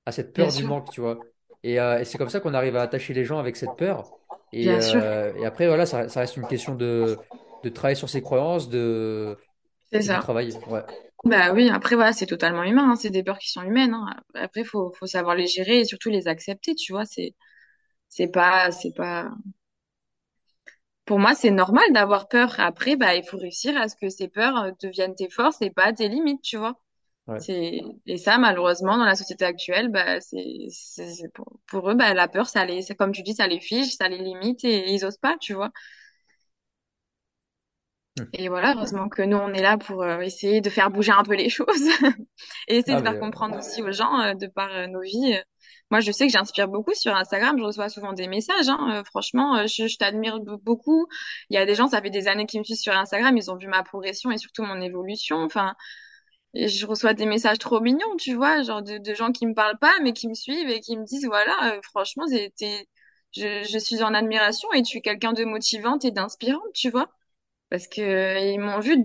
à 0.07 0.13
cette 0.13 0.35
bien 0.35 0.45
peur 0.45 0.53
du 0.53 0.61
sûr, 0.61 0.69
manque, 0.69 0.91
tu 0.91 1.01
vois. 1.01 1.19
Et, 1.63 1.81
euh, 1.81 1.99
et 1.99 2.05
c'est 2.05 2.19
comme 2.19 2.31
ça 2.31 2.41
qu'on 2.41 2.55
arrive 2.55 2.77
à 2.77 2.83
attacher 2.83 3.13
les 3.13 3.25
gens 3.25 3.39
avec 3.39 3.57
cette 3.57 3.77
peur. 3.77 4.11
Et, 4.53 4.65
bien 4.65 4.81
sûr, 4.81 5.03
euh, 5.03 5.33
et 5.37 5.45
après, 5.45 5.67
voilà, 5.69 5.85
ça, 5.87 6.09
ça 6.09 6.21
reste 6.21 6.37
une 6.37 6.47
question 6.47 6.75
de, 6.75 7.19
de 7.63 7.69
travailler 7.69 7.97
sur 7.97 8.09
ses 8.09 8.23
croyances, 8.23 8.69
de, 8.71 9.37
c'est 9.91 9.99
et 9.99 10.01
du 10.01 10.07
ça. 10.07 10.19
travail. 10.19 10.53
Ouais. 10.69 10.83
Bah 11.25 11.53
oui, 11.53 11.69
après, 11.69 11.97
voilà, 11.97 12.13
c'est 12.13 12.27
totalement 12.27 12.63
humain, 12.63 12.91
hein. 12.93 12.97
C'est 12.97 13.11
des 13.11 13.23
peurs 13.25 13.39
qui 13.39 13.51
sont 13.51 13.63
humaines, 13.63 13.93
hein. 13.95 14.07
Après, 14.35 14.65
faut, 14.65 14.93
faut 14.93 15.07
savoir 15.07 15.35
les 15.35 15.47
gérer 15.47 15.81
et 15.81 15.85
surtout 15.85 16.11
les 16.11 16.29
accepter, 16.29 16.75
tu 16.75 16.93
vois. 16.93 17.05
C'est, 17.07 17.35
c'est 18.09 18.29
pas, 18.33 18.71
c'est 18.73 18.95
pas, 18.95 19.31
pour 21.05 21.19
moi, 21.19 21.35
c'est 21.35 21.51
normal 21.51 21.85
d'avoir 21.93 22.29
peur. 22.29 22.55
Après, 22.61 22.97
bah, 22.97 23.15
il 23.15 23.25
faut 23.25 23.39
réussir 23.39 23.77
à 23.81 23.89
ce 23.89 23.97
que 23.97 24.09
ces 24.11 24.29
peurs 24.29 24.57
euh, 24.59 24.71
deviennent 24.83 25.15
tes 25.15 25.31
forces 25.31 25.63
et 25.63 25.71
pas 25.71 25.93
tes 25.93 26.09
limites, 26.09 26.43
tu 26.43 26.57
vois. 26.59 26.79
Ouais. 27.27 27.39
C'est 27.39 27.83
et 28.07 28.19
ça 28.19 28.39
malheureusement 28.39 28.99
dans 28.99 29.05
la 29.07 29.17
société 29.17 29.45
actuelle 29.45 29.91
bah 29.91 30.21
c'est 30.21 30.67
c'est 30.71 31.11
c'est 31.15 31.33
pour, 31.35 31.61
pour 31.69 31.91
eux 31.91 31.95
bah 31.95 32.15
la 32.15 32.29
peur 32.29 32.49
ça 32.49 32.65
les 32.67 32.83
c'est 32.83 32.97
comme 32.97 33.13
tu 33.13 33.23
dis 33.23 33.35
ça 33.35 33.47
les 33.49 33.61
fige, 33.61 33.93
ça 33.97 34.09
les 34.09 34.19
limite 34.19 34.65
et 34.65 34.93
ils 34.95 35.05
osent 35.05 35.19
pas, 35.19 35.37
tu 35.41 35.55
vois. 35.55 35.71
Hmm. 38.19 38.33
Et 38.35 38.49
voilà, 38.49 38.75
heureusement 38.77 39.09
que 39.09 39.23
nous 39.23 39.37
on 39.37 39.53
est 39.55 39.63
là 39.63 39.79
pour 39.79 40.03
euh, 40.03 40.21
essayer 40.21 40.61
de 40.61 40.71
faire 40.71 40.91
bouger 40.91 41.13
un 41.13 41.23
peu 41.25 41.35
les 41.35 41.49
choses 41.51 41.89
et 42.69 42.77
essayer 42.79 42.97
Ah, 42.97 42.99
de 42.99 43.03
faire 43.03 43.19
euh, 43.19 43.19
comprendre 43.19 43.59
aussi 43.59 43.83
aux 43.83 43.93
gens 43.93 44.21
euh, 44.21 44.35
de 44.35 44.47
par 44.47 44.71
nos 44.89 45.01
vies. 45.01 45.37
Moi, 45.91 46.01
je 46.01 46.13
sais 46.13 46.27
que 46.27 46.33
j'inspire 46.33 46.69
beaucoup 46.69 46.95
sur 46.95 47.17
Instagram, 47.17 47.57
je 47.59 47.65
reçois 47.65 47.89
souvent 47.89 48.13
des 48.13 48.29
messages 48.29 48.69
hein. 48.69 49.03
Franchement, 49.07 49.67
je, 49.67 49.87
je 49.89 49.97
t'admire 49.97 50.39
be- 50.41 50.61
beaucoup. 50.63 51.07
Il 51.51 51.55
y 51.55 51.59
a 51.59 51.65
des 51.67 51.75
gens, 51.75 51.89
ça 51.89 52.03
fait 52.03 52.11
des 52.11 52.29
années 52.29 52.47
qui 52.47 52.59
me 52.59 52.65
suivent 52.65 52.77
sur 52.77 52.95
Instagram, 52.97 53.37
ils 53.37 53.51
ont 53.51 53.57
vu 53.57 53.67
ma 53.69 53.83
progression 53.83 54.31
et 54.31 54.39
surtout 54.39 54.63
mon 54.65 54.81
évolution. 54.83 55.39
Enfin, 55.39 55.75
je 56.55 56.87
reçois 56.87 57.15
des 57.15 57.27
messages 57.27 57.59
trop 57.59 57.81
mignons, 57.81 58.17
tu 58.19 58.35
vois, 58.35 58.63
genre 58.63 58.83
de, 58.83 58.99
de 58.99 59.15
gens 59.15 59.33
qui 59.33 59.47
me 59.47 59.55
parlent 59.55 59.79
pas, 59.79 59.95
mais 60.03 60.13
qui 60.13 60.29
me 60.29 60.35
suivent 60.35 60.71
et 60.71 60.81
qui 60.81 60.97
me 60.99 61.05
disent, 61.05 61.27
voilà, 61.27 61.81
franchement, 61.83 62.25
je, 63.33 63.65
je 63.71 63.79
suis 63.79 64.03
en 64.03 64.15
admiration 64.15 64.73
et 64.73 64.83
tu 64.83 64.99
es 64.99 65.01
quelqu'un 65.01 65.33
de 65.33 65.45
motivante 65.45 66.05
et 66.05 66.11
d'inspirante, 66.11 66.73
tu 66.75 66.91
vois. 66.91 67.09
Parce 67.71 67.87
que 67.87 68.01
euh, 68.01 68.39
ils 68.39 68.61
m'ont 68.61 68.81
vu 68.81 68.97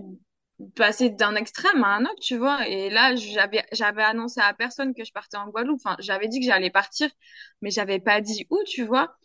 passer 0.76 1.10
d'un 1.10 1.34
extrême 1.34 1.82
à 1.84 1.96
un 1.96 2.04
autre, 2.04 2.20
tu 2.20 2.36
vois. 2.36 2.66
Et 2.68 2.90
là, 2.90 3.14
j'avais, 3.16 3.64
j'avais 3.72 4.02
annoncé 4.02 4.40
à 4.40 4.54
personne 4.54 4.94
que 4.94 5.04
je 5.04 5.12
partais 5.12 5.36
en 5.36 5.48
Guadeloupe. 5.48 5.80
Enfin, 5.84 5.96
j'avais 6.00 6.28
dit 6.28 6.40
que 6.40 6.46
j'allais 6.46 6.70
partir, 6.70 7.10
mais 7.60 7.70
j'avais 7.70 8.00
pas 8.00 8.20
dit 8.20 8.46
où, 8.50 8.58
tu 8.66 8.84
vois. 8.84 9.16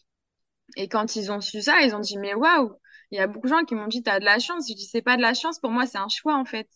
Et 0.76 0.88
quand 0.88 1.16
ils 1.16 1.32
ont 1.32 1.42
su 1.42 1.62
ça, 1.62 1.82
ils 1.82 1.96
ont 1.96 2.00
dit, 2.00 2.18
mais 2.18 2.34
waouh, 2.34 2.74
il 3.12 3.18
y 3.18 3.22
a 3.22 3.28
beaucoup 3.28 3.48
de 3.48 3.54
gens 3.54 3.64
qui 3.66 3.76
m'ont 3.76 3.88
dit, 3.88 4.04
t'as 4.04 4.20
de 4.20 4.26
la 4.26 4.40
chance. 4.40 4.68
Je 4.70 4.76
dis, 4.76 4.86
c'est 4.86 5.02
pas 5.02 5.18
de 5.18 5.22
la 5.22 5.34
chance, 5.34 5.60
pour 5.60 5.72
moi, 5.72 5.86
c'est 5.86 5.98
un 5.98 6.10
choix, 6.10 6.36
en 6.36 6.46
fait. 6.46 6.70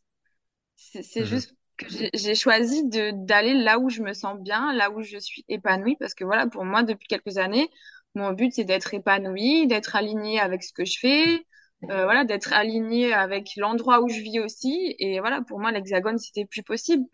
C'est 0.76 1.21
mhm. 1.21 1.26
juste 1.26 1.56
que 1.78 1.89
j'ai 1.89 2.10
j'ai 2.13 2.36
choisi 2.36 2.88
de 2.88 3.12
d'aller 3.26 3.54
là 3.54 3.80
où 3.80 3.89
je 3.89 4.02
me 4.02 4.13
sens 4.13 4.39
bien, 4.39 4.73
là 4.73 4.91
où 4.91 5.02
je 5.02 5.17
suis 5.17 5.43
épanouie, 5.47 5.95
parce 5.99 6.13
que 6.13 6.23
voilà, 6.23 6.47
pour 6.47 6.65
moi, 6.65 6.84
depuis 6.84 7.08
quelques 7.08 7.38
années, 7.38 7.69
mon 8.15 8.32
but, 8.32 8.54
c'est 8.54 8.63
d'être 8.63 8.93
épanouie, 8.93 9.67
d'être 9.67 9.95
alignée 9.95 10.39
avec 10.39 10.63
ce 10.63 10.73
que 10.73 10.86
je 10.86 10.99
fais, 10.99 11.45
euh, 11.89 12.03
voilà, 12.05 12.23
d'être 12.25 12.53
alignée 12.53 13.13
avec 13.13 13.51
l'endroit 13.57 14.01
où 14.01 14.09
je 14.09 14.19
vis 14.21 14.39
aussi. 14.39 14.95
Et 14.99 15.19
voilà, 15.19 15.41
pour 15.41 15.59
moi, 15.59 15.71
l'hexagone, 15.71 16.17
c'était 16.17 16.45
plus 16.45 16.63
possible. 16.63 17.05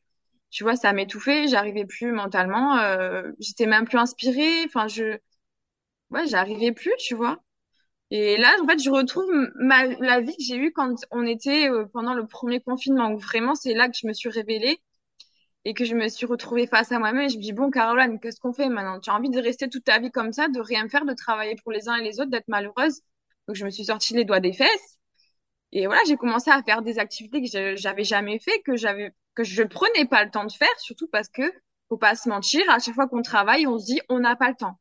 Tu 0.52 0.64
vois, 0.64 0.76
ça 0.76 0.94
m'étouffait, 0.94 1.48
j'arrivais 1.48 1.86
plus 1.86 2.12
mentalement, 2.12 2.78
euh, 2.80 3.32
j'étais 3.40 3.68
même 3.68 3.86
plus 3.88 3.98
inspirée. 4.00 4.64
Enfin, 4.66 4.88
je, 4.88 5.18
ouais, 6.12 6.28
j'arrivais 6.28 6.72
plus, 6.72 6.94
tu 7.00 7.16
vois. 7.16 7.42
Et 8.12 8.38
là, 8.38 8.52
en 8.64 8.68
fait, 8.68 8.80
je 8.84 8.90
retrouve 8.92 9.30
ma, 9.56 9.86
la 9.88 10.22
vie 10.22 10.36
que 10.38 10.44
j'ai 10.44 10.58
eue 10.58 10.72
quand 10.74 10.96
on 11.12 11.26
était 11.28 11.70
euh, 11.70 11.86
pendant 11.94 12.14
le 12.16 12.28
premier 12.28 12.62
confinement, 12.62 13.12
où 13.12 13.20
vraiment, 13.20 13.56
c'est 13.56 13.74
là 13.76 13.90
que 13.90 13.98
je 13.98 14.08
me 14.08 14.14
suis 14.14 14.30
révélée 14.30 14.80
et 15.66 15.74
que 15.74 15.86
je 15.86 15.96
me 15.96 16.10
suis 16.10 16.26
retrouvée 16.26 16.68
face 16.68 16.92
à 16.92 17.00
moi-même 17.00 17.24
et 17.24 17.30
je 17.30 17.38
me 17.38 17.42
dis, 17.44 17.54
bon, 17.54 17.72
Caroline, 17.72 18.20
qu'est-ce 18.20 18.40
qu'on 18.42 18.54
fait 18.54 18.70
maintenant? 18.70 19.00
Tu 19.00 19.10
as 19.10 19.16
envie 19.16 19.30
de 19.30 19.42
rester 19.42 19.70
toute 19.70 19.86
ta 19.86 20.00
vie 20.00 20.12
comme 20.12 20.34
ça, 20.34 20.48
de 20.50 20.60
rien 20.60 20.90
faire, 20.90 21.06
de 21.06 21.14
travailler 21.14 21.56
pour 21.64 21.72
les 21.72 21.90
uns 21.90 21.96
et 21.96 22.04
les 22.04 22.20
autres, 22.20 22.32
d'être 22.32 22.48
malheureuse? 22.50 23.02
Donc, 23.50 23.56
je 23.56 23.66
me 23.66 23.72
suis 23.72 23.86
sorti 23.86 24.14
les 24.14 24.26
doigts 24.26 24.40
des 24.40 24.54
fesses. 24.54 25.00
Et 25.72 25.88
voilà, 25.88 26.04
j'ai 26.06 26.18
commencé 26.18 26.52
à 26.52 26.62
faire 26.62 26.84
des 26.84 27.00
activités 27.00 27.42
que 27.42 27.76
j'avais 27.76 28.04
jamais 28.04 28.38
fait, 28.38 28.62
que 28.62 28.76
j'avais, 28.76 29.12
que 29.34 29.44
je 29.44 29.64
prenais 29.64 30.06
pas 30.06 30.24
le 30.24 30.30
temps 30.30 30.46
de 30.46 30.52
faire, 30.52 30.68
surtout 30.78 31.08
parce 31.08 31.30
que, 31.30 31.52
faut 31.88 31.98
pas 31.98 32.14
se 32.14 32.30
mentir, 32.30 32.62
à 32.70 32.78
chaque 32.78 32.94
fois 32.94 33.08
qu'on 33.08 33.24
travaille, 33.24 33.66
on 33.66 33.80
se 33.80 33.86
dit, 33.86 34.02
on 34.08 34.20
n'a 34.20 34.36
pas 34.36 34.50
le 34.50 34.56
temps. 34.56 34.80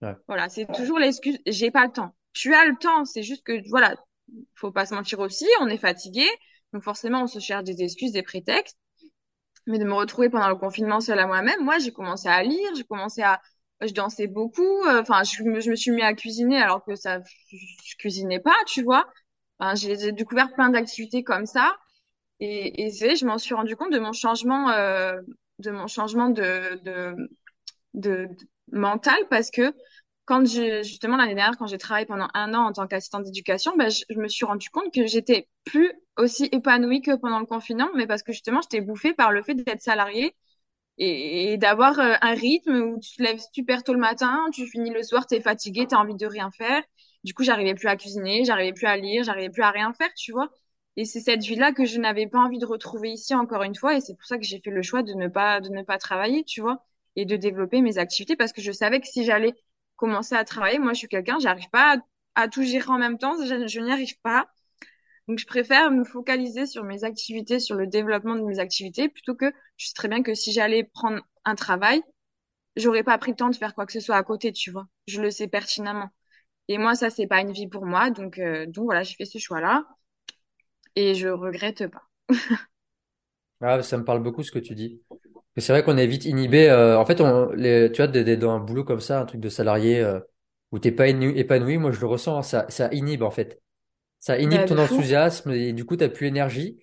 Ouais. 0.00 0.14
Voilà, 0.28 0.48
c'est 0.48 0.64
toujours 0.72 0.98
l'excuse, 0.98 1.38
j'ai 1.46 1.70
pas 1.70 1.84
le 1.84 1.92
temps. 1.92 2.16
Tu 2.32 2.54
as 2.54 2.64
le 2.64 2.74
temps, 2.74 3.04
c'est 3.04 3.22
juste 3.22 3.44
que, 3.44 3.52
voilà, 3.68 3.94
faut 4.54 4.72
pas 4.72 4.86
se 4.86 4.94
mentir 4.94 5.20
aussi, 5.20 5.46
on 5.60 5.68
est 5.68 5.76
fatigué, 5.76 6.24
donc 6.72 6.82
forcément 6.84 7.24
on 7.24 7.26
se 7.26 7.38
cherche 7.38 7.64
des 7.64 7.82
excuses, 7.82 8.12
des 8.12 8.22
prétextes. 8.22 8.78
Mais 9.66 9.78
de 9.78 9.84
me 9.84 9.92
retrouver 9.92 10.30
pendant 10.30 10.48
le 10.48 10.56
confinement 10.56 11.02
seule 11.02 11.18
à 11.18 11.26
moi-même, 11.26 11.62
moi 11.62 11.78
j'ai 11.78 11.92
commencé 11.92 12.28
à 12.28 12.42
lire, 12.42 12.74
j'ai 12.74 12.84
commencé 12.84 13.20
à, 13.20 13.42
je 13.86 13.94
dansais 13.94 14.26
beaucoup, 14.26 14.62
euh, 14.86 15.00
enfin 15.00 15.22
je 15.24 15.42
me, 15.42 15.76
suis 15.76 15.90
mis 15.90 16.02
à 16.02 16.14
cuisiner 16.14 16.60
alors 16.60 16.84
que 16.84 16.94
ça, 16.94 17.20
je 17.50 17.96
cuisinais 17.96 18.40
pas, 18.40 18.56
tu 18.66 18.82
vois. 18.82 19.06
J'ai 19.74 20.12
découvert 20.12 20.52
plein 20.52 20.68
d'activités 20.70 21.22
comme 21.22 21.46
ça 21.46 21.76
et, 22.40 22.90
je 22.90 23.24
m'en 23.24 23.38
suis 23.38 23.54
rendu 23.54 23.76
compte 23.76 23.92
de 23.92 23.98
mon 23.98 24.12
changement, 24.12 24.70
euh, 24.70 25.20
de 25.58 25.70
mon 25.70 25.86
changement 25.86 26.28
de, 26.28 26.78
mental 28.72 29.16
parce 29.30 29.50
que 29.50 29.72
quand 30.26 30.46
justement 30.46 31.16
l'année 31.18 31.34
dernière 31.34 31.58
quand 31.58 31.66
j'ai 31.66 31.78
travaillé 31.78 32.06
pendant 32.06 32.28
un 32.32 32.54
an 32.54 32.66
en 32.66 32.72
tant 32.72 32.86
qu'assistante 32.86 33.24
d'éducation 33.24 33.76
ben, 33.76 33.90
je, 33.90 34.04
je 34.08 34.18
me 34.18 34.26
suis 34.26 34.46
rendu 34.46 34.70
compte 34.70 34.92
que 34.92 35.06
j'étais 35.06 35.48
plus 35.64 35.92
aussi 36.16 36.48
épanouie 36.50 37.02
que 37.02 37.14
pendant 37.14 37.38
le 37.38 37.46
confinement 37.46 37.90
mais 37.94 38.06
parce 38.06 38.22
que 38.22 38.32
justement 38.32 38.62
j'étais 38.62 38.80
bouffée 38.80 39.12
par 39.12 39.32
le 39.32 39.42
fait 39.42 39.54
d'être 39.54 39.82
salariée 39.82 40.34
et, 40.98 41.52
et 41.52 41.56
d'avoir 41.56 41.98
euh, 41.98 42.14
un 42.20 42.34
rythme 42.34 42.74
où 42.76 43.00
tu 43.00 43.16
te 43.16 43.22
lèves 43.22 43.40
super 43.52 43.82
tôt 43.82 43.92
le 43.92 43.98
matin 43.98 44.46
tu 44.52 44.66
finis 44.66 44.90
le 44.90 45.02
soir 45.02 45.26
t'es 45.26 45.40
fatiguée 45.40 45.86
t'as 45.88 45.96
envie 45.98 46.14
de 46.16 46.26
rien 46.26 46.50
faire. 46.50 46.82
Du 47.24 47.34
coup 47.34 47.42
j'arrivais 47.44 47.74
plus 47.74 47.88
à 47.88 47.96
cuisiner 47.96 48.44
j'arrivais 48.44 48.72
plus 48.72 48.86
à 48.86 48.96
lire 48.96 49.24
j'arrivais 49.24 49.50
plus 49.50 49.62
à 49.62 49.70
rien 49.70 49.92
faire 49.94 50.12
tu 50.14 50.32
vois. 50.32 50.50
Et 50.96 51.04
c'est 51.04 51.20
cette 51.20 51.42
vie-là 51.42 51.72
que 51.72 51.84
je 51.84 51.98
n'avais 51.98 52.26
pas 52.28 52.38
envie 52.38 52.58
de 52.58 52.66
retrouver 52.66 53.10
ici 53.10 53.34
encore 53.34 53.62
une 53.64 53.74
fois. 53.74 53.96
Et 53.96 54.00
c'est 54.00 54.14
pour 54.14 54.26
ça 54.26 54.38
que 54.38 54.44
j'ai 54.44 54.60
fait 54.60 54.70
le 54.70 54.82
choix 54.82 55.02
de 55.02 55.12
ne 55.14 55.28
pas 55.28 55.60
de 55.60 55.68
ne 55.70 55.82
pas 55.82 55.98
travailler 55.98 56.44
tu 56.44 56.60
vois 56.60 56.84
et 57.16 57.24
de 57.24 57.36
développer 57.36 57.80
mes 57.80 57.98
activités. 57.98 58.36
Parce 58.36 58.52
que 58.52 58.62
je 58.62 58.72
savais 58.72 59.00
que 59.00 59.06
si 59.08 59.24
j'allais 59.24 59.54
commencer 59.96 60.34
à 60.34 60.44
travailler, 60.44 60.78
moi 60.78 60.92
je 60.92 60.98
suis 60.98 61.08
quelqu'un, 61.08 61.38
j'arrive 61.40 61.68
pas 61.70 61.98
à, 62.34 62.48
tout 62.48 62.62
gérer 62.62 62.88
en 62.90 62.98
même 62.98 63.18
temps, 63.18 63.34
je 63.44 63.80
n'y 63.80 63.92
arrive 63.92 64.18
pas. 64.22 64.48
Donc 65.28 65.38
je 65.38 65.46
préfère 65.46 65.90
me 65.90 66.04
focaliser 66.04 66.66
sur 66.66 66.84
mes 66.84 67.04
activités, 67.04 67.58
sur 67.60 67.76
le 67.76 67.86
développement 67.86 68.36
de 68.36 68.42
mes 68.42 68.58
activités, 68.58 69.08
plutôt 69.08 69.34
que 69.34 69.52
je 69.76 69.86
sais 69.88 69.94
très 69.94 70.08
bien 70.08 70.22
que 70.22 70.34
si 70.34 70.52
j'allais 70.52 70.84
prendre 70.84 71.22
un 71.44 71.54
travail, 71.54 72.02
j'aurais 72.76 73.04
pas 73.04 73.18
pris 73.18 73.32
le 73.32 73.36
temps 73.36 73.50
de 73.50 73.56
faire 73.56 73.74
quoi 73.74 73.86
que 73.86 73.92
ce 73.92 74.00
soit 74.00 74.16
à 74.16 74.22
côté, 74.22 74.52
tu 74.52 74.70
vois. 74.70 74.86
Je 75.06 75.20
le 75.22 75.30
sais 75.30 75.48
pertinemment. 75.48 76.10
Et 76.68 76.78
moi, 76.78 76.94
ça, 76.94 77.10
c'est 77.10 77.26
pas 77.26 77.40
une 77.40 77.52
vie 77.52 77.68
pour 77.68 77.86
moi. 77.86 78.10
Donc, 78.10 78.38
euh, 78.38 78.66
donc 78.66 78.84
voilà, 78.86 79.02
j'ai 79.02 79.14
fait 79.14 79.24
ce 79.26 79.38
choix-là. 79.38 79.86
Et 80.96 81.14
je 81.14 81.28
regrette 81.28 81.86
pas. 81.88 82.02
ah, 83.60 83.82
ça 83.82 83.96
me 83.98 84.04
parle 84.04 84.22
beaucoup 84.22 84.42
ce 84.42 84.52
que 84.52 84.58
tu 84.58 84.74
dis. 84.74 85.02
C'est 85.56 85.72
vrai 85.72 85.84
qu'on 85.84 85.96
est 85.98 86.06
vite 86.06 86.24
inhibé. 86.26 86.68
Euh, 86.68 86.98
en 86.98 87.06
fait, 87.06 87.20
on, 87.20 87.50
les, 87.52 87.90
tu 87.92 88.02
vois, 88.02 88.08
dans 88.08 88.50
un 88.52 88.60
boulot 88.60 88.84
comme 88.84 89.00
ça, 89.00 89.20
un 89.20 89.26
truc 89.26 89.40
de 89.40 89.48
salarié 89.48 90.00
euh, 90.00 90.20
où 90.72 90.80
t'es 90.80 90.92
pas 90.92 91.08
épanoui, 91.08 91.78
moi 91.78 91.92
je 91.92 92.00
le 92.00 92.06
ressens, 92.06 92.38
hein, 92.38 92.42
ça, 92.42 92.66
ça 92.70 92.90
inhibe 92.92 93.22
en 93.24 93.30
fait. 93.32 93.62
Ça 94.24 94.38
inhibe 94.38 94.60
Bah, 94.60 94.64
ton 94.64 94.78
enthousiasme 94.78 95.50
et 95.50 95.74
du 95.74 95.84
coup 95.84 95.96
t'as 95.96 96.08
plus 96.08 96.26
énergie. 96.26 96.78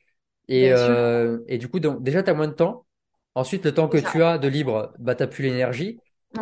Et, 0.47 0.71
euh, 0.71 1.39
et 1.47 1.57
du 1.57 1.67
coup, 1.69 1.79
donc, 1.79 2.03
déjà 2.03 2.21
t'as 2.21 2.35
moins 2.35 2.47
de 2.47 2.53
temps. 2.53 2.85
Ensuite, 3.33 3.65
le 3.65 3.73
temps 3.73 3.87
que 3.87 3.99
ça. 3.99 4.11
tu 4.11 4.21
as 4.21 4.37
de 4.37 4.47
libre, 4.47 4.93
bah 4.99 5.15
t'as 5.15 5.25
plus 5.25 5.43
l'énergie. 5.43 5.97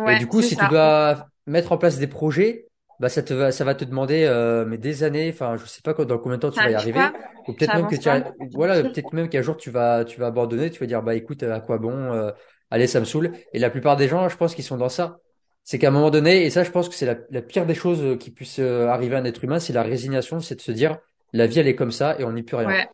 Et 0.08 0.16
du 0.18 0.26
coup, 0.26 0.42
si 0.42 0.58
tu 0.58 0.68
dois 0.68 1.28
mettre 1.46 1.72
en 1.72 1.78
place 1.78 1.98
des 1.98 2.06
projets, 2.06 2.66
bah 2.98 3.08
ça 3.08 3.22
te 3.22 3.32
va, 3.32 3.50
ça 3.50 3.64
va 3.64 3.74
te 3.74 3.86
demander 3.86 4.24
euh, 4.26 4.66
mais 4.66 4.76
des 4.76 5.02
années. 5.02 5.30
Enfin, 5.32 5.56
je 5.56 5.64
sais 5.64 5.80
pas 5.80 5.94
dans 5.94 6.18
combien 6.18 6.36
de 6.36 6.42
temps 6.42 6.50
tu 6.50 6.62
vas 6.62 6.70
y 6.70 6.74
arriver, 6.74 6.98
pas, 6.98 7.14
ou 7.48 7.54
peut-être 7.54 7.76
même 7.76 7.86
que 7.86 7.96
tu, 7.96 8.10
voilà, 8.52 8.82
peut-être 8.82 9.14
même 9.14 9.30
qu'un 9.30 9.40
jour 9.40 9.56
tu 9.56 9.70
vas, 9.70 10.04
tu 10.04 10.20
vas 10.20 10.26
abandonner, 10.26 10.68
tu 10.68 10.80
vas 10.80 10.86
dire 10.86 11.02
bah 11.02 11.14
écoute, 11.14 11.42
à 11.44 11.60
quoi 11.60 11.78
bon, 11.78 11.94
euh, 11.94 12.30
allez, 12.70 12.86
ça 12.86 13.00
me 13.00 13.06
saoule. 13.06 13.32
Et 13.54 13.58
la 13.58 13.70
plupart 13.70 13.96
des 13.96 14.06
gens, 14.06 14.28
je 14.28 14.36
pense 14.36 14.54
qu'ils 14.54 14.64
sont 14.64 14.76
dans 14.76 14.90
ça. 14.90 15.16
C'est 15.64 15.78
qu'à 15.78 15.88
un 15.88 15.90
moment 15.90 16.10
donné, 16.10 16.44
et 16.44 16.50
ça, 16.50 16.64
je 16.64 16.70
pense 16.70 16.88
que 16.88 16.94
c'est 16.94 17.06
la, 17.06 17.16
la 17.30 17.42
pire 17.42 17.66
des 17.66 17.74
choses 17.74 18.02
euh, 18.02 18.16
qui 18.16 18.30
puisse 18.30 18.58
euh, 18.58 18.88
arriver 18.88 19.16
à 19.16 19.18
un 19.20 19.24
être 19.24 19.44
humain, 19.44 19.60
c'est 19.60 19.72
la 19.72 19.82
résignation, 19.82 20.40
c'est 20.40 20.56
de 20.56 20.60
se 20.60 20.72
dire 20.72 20.98
la 21.32 21.46
vie 21.46 21.60
elle 21.60 21.68
est 21.68 21.76
comme 21.76 21.92
ça 21.92 22.18
et 22.18 22.24
on 22.24 22.32
n'y 22.32 22.42
peut 22.42 22.56
rien. 22.56 22.68
Ouais, 22.68 22.88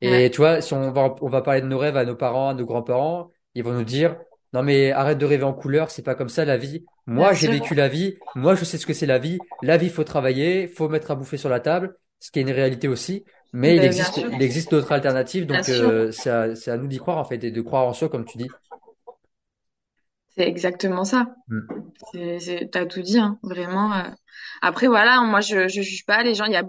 Et 0.00 0.10
ouais, 0.10 0.30
tu 0.30 0.38
vois, 0.38 0.60
si 0.60 0.74
on 0.74 0.92
va, 0.92 1.14
on 1.20 1.28
va 1.28 1.42
parler 1.42 1.60
de 1.60 1.66
nos 1.66 1.78
rêves 1.78 1.96
à 1.96 2.04
nos 2.04 2.16
parents, 2.16 2.50
à 2.50 2.54
nos 2.54 2.66
grands-parents, 2.66 3.30
ils 3.54 3.62
vont 3.64 3.72
nous 3.72 3.84
dire, 3.84 4.16
non 4.52 4.62
mais 4.62 4.90
arrête 4.92 5.18
de 5.18 5.26
rêver 5.26 5.44
en 5.44 5.54
couleur, 5.54 5.90
c'est 5.90 6.02
pas 6.02 6.14
comme 6.14 6.28
ça 6.28 6.44
la 6.44 6.56
vie. 6.56 6.84
Moi, 7.06 7.32
j'ai 7.34 7.48
vécu 7.48 7.74
la 7.74 7.88
vie, 7.88 8.18
moi 8.34 8.54
je 8.54 8.64
sais 8.64 8.78
ce 8.78 8.86
que 8.86 8.94
c'est 8.94 9.06
la 9.06 9.18
vie. 9.18 9.44
La 9.62 9.76
vie, 9.76 9.88
faut 9.90 10.04
travailler, 10.04 10.68
faut 10.68 10.88
mettre 10.88 11.10
à 11.10 11.14
bouffer 11.14 11.36
sur 11.36 11.48
la 11.48 11.60
table, 11.60 11.96
ce 12.20 12.30
qui 12.30 12.40
est 12.40 12.42
une 12.42 12.50
réalité 12.50 12.88
aussi. 12.88 13.24
Mais 13.52 13.76
il 13.76 13.84
Ben, 13.84 13.86
bien 13.88 13.92
existe, 13.92 14.18
il 14.28 14.42
existe 14.42 14.70
d'autres 14.70 14.92
alternatives, 14.92 15.46
donc 15.46 15.68
euh, 15.68 16.10
c'est 16.10 16.30
à, 16.30 16.54
c'est 16.56 16.70
à 16.70 16.76
nous 16.78 16.86
d'y 16.88 16.98
croire 16.98 17.18
en 17.18 17.24
fait 17.24 17.42
et 17.44 17.50
de 17.50 17.60
croire 17.60 17.86
en 17.86 17.92
soi, 17.92 18.08
comme 18.08 18.24
tu 18.24 18.38
dis. 18.38 18.54
C'est 20.36 20.48
exactement 20.48 21.04
ça. 21.04 21.34
Mm. 21.48 21.60
C'est, 22.12 22.40
c'est, 22.40 22.68
t'as 22.70 22.86
tout 22.86 23.02
dit, 23.02 23.18
hein, 23.18 23.38
vraiment. 23.42 23.92
euh. 23.94 24.02
Après, 24.62 24.86
voilà, 24.86 25.20
moi, 25.22 25.40
je, 25.40 25.68
je 25.68 25.82
juge 25.82 26.06
pas 26.06 26.22
les 26.22 26.34
gens. 26.34 26.46
Il 26.46 26.52
y 26.52 26.56
a, 26.56 26.64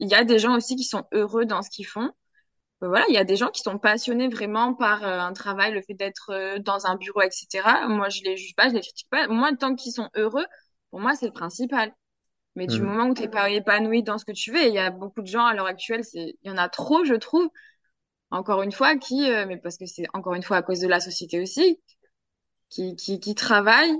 y 0.00 0.14
a 0.14 0.24
des 0.24 0.38
gens 0.38 0.56
aussi 0.56 0.76
qui 0.76 0.84
sont 0.84 1.04
heureux 1.12 1.44
dans 1.46 1.62
ce 1.62 1.70
qu'ils 1.70 1.86
font. 1.86 2.10
Euh, 2.82 2.88
Voilà, 2.88 3.04
il 3.08 3.14
y 3.14 3.18
a 3.18 3.24
des 3.24 3.36
gens 3.36 3.48
qui 3.50 3.62
sont 3.62 3.78
passionnés 3.78 4.28
vraiment 4.28 4.74
par 4.74 5.04
euh, 5.04 5.20
un 5.20 5.32
travail, 5.34 5.72
le 5.72 5.82
fait 5.82 5.94
d'être 5.94 6.30
euh, 6.32 6.58
dans 6.60 6.86
un 6.86 6.96
bureau, 6.96 7.22
etc. 7.22 7.88
Moi, 7.88 8.08
je 8.10 8.22
les 8.24 8.36
juge 8.36 8.54
pas, 8.56 8.68
je 8.68 8.74
les 8.74 8.80
critique 8.82 9.08
pas. 9.10 9.28
Moi, 9.28 9.50
tant 9.56 9.74
qu'ils 9.76 9.92
sont 9.92 10.10
heureux, 10.16 10.46
pour 10.90 11.00
moi, 11.00 11.14
c'est 11.16 11.26
le 11.26 11.32
principal. 11.32 11.94
Mais 12.56 12.66
du 12.68 12.82
Mm. 12.82 12.86
moment 12.86 13.06
où 13.08 13.14
t'es 13.14 13.28
pas 13.28 13.50
épanoui 13.50 14.02
dans 14.04 14.18
ce 14.18 14.24
que 14.26 14.32
tu 14.32 14.52
fais, 14.52 14.68
il 14.68 14.74
y 14.74 14.78
a 14.78 14.90
beaucoup 14.90 15.22
de 15.22 15.28
gens 15.28 15.46
à 15.46 15.54
l'heure 15.54 15.66
actuelle, 15.66 16.04
c'est, 16.04 16.36
il 16.42 16.48
y 16.48 16.50
en 16.50 16.58
a 16.58 16.68
trop, 16.68 17.04
je 17.04 17.14
trouve, 17.14 17.48
encore 18.30 18.62
une 18.62 18.72
fois, 18.72 18.96
qui, 18.96 19.30
euh, 19.30 19.46
mais 19.46 19.56
parce 19.56 19.76
que 19.76 19.86
c'est 19.86 20.06
encore 20.14 20.34
une 20.34 20.42
fois 20.42 20.58
à 20.58 20.62
cause 20.62 20.80
de 20.80 20.88
la 20.88 21.00
société 21.00 21.40
aussi, 21.40 21.80
qui, 22.70 22.96
qui, 22.96 23.20
qui 23.20 23.34
travaillent 23.34 23.96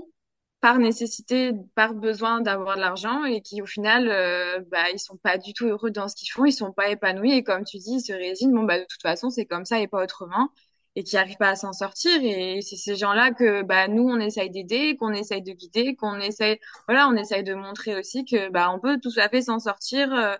par 0.61 0.79
nécessité, 0.79 1.51
par 1.75 1.93
besoin 1.93 2.41
d'avoir 2.41 2.75
de 2.77 2.81
l'argent 2.81 3.23
et 3.25 3.41
qui 3.41 3.61
au 3.61 3.65
final, 3.67 4.09
euh, 4.09 4.59
bah, 4.71 4.89
ils 4.93 4.99
sont 4.99 5.17
pas 5.17 5.37
du 5.37 5.53
tout 5.53 5.67
heureux 5.67 5.91
dans 5.91 6.07
ce 6.07 6.15
qu'ils 6.15 6.31
font, 6.31 6.45
ils 6.45 6.51
sont 6.51 6.73
pas 6.73 6.89
épanouis 6.89 7.31
et 7.33 7.43
comme 7.43 7.63
tu 7.63 7.77
dis, 7.77 7.95
ils 7.95 8.01
se 8.01 8.13
résignent. 8.13 8.53
Bon, 8.53 8.63
bah, 8.63 8.79
de 8.79 8.85
toute 8.85 9.01
façon, 9.01 9.29
c'est 9.29 9.45
comme 9.45 9.65
ça 9.65 9.79
et 9.79 9.87
pas 9.87 10.03
autrement 10.03 10.49
et 10.95 11.03
qui 11.03 11.15
arrivent 11.17 11.37
pas 11.37 11.49
à 11.51 11.55
s'en 11.55 11.73
sortir. 11.73 12.11
Et 12.23 12.61
c'est 12.63 12.75
ces 12.75 12.95
gens-là 12.95 13.31
que, 13.31 13.61
bah, 13.63 13.87
nous, 13.87 14.03
on 14.09 14.19
essaye 14.19 14.49
d'aider, 14.49 14.97
qu'on 14.97 15.13
essaye 15.13 15.43
de 15.43 15.51
guider, 15.53 15.95
qu'on 15.95 16.19
essaye, 16.19 16.59
voilà, 16.87 17.07
on 17.07 17.15
essaye 17.15 17.43
de 17.43 17.53
montrer 17.53 17.95
aussi 17.97 18.25
que, 18.25 18.49
bah, 18.49 18.71
on 18.73 18.79
peut 18.79 18.99
tout 19.01 19.11
à 19.17 19.29
fait 19.29 19.43
s'en 19.43 19.59
sortir, 19.59 20.11
euh, 20.13 20.35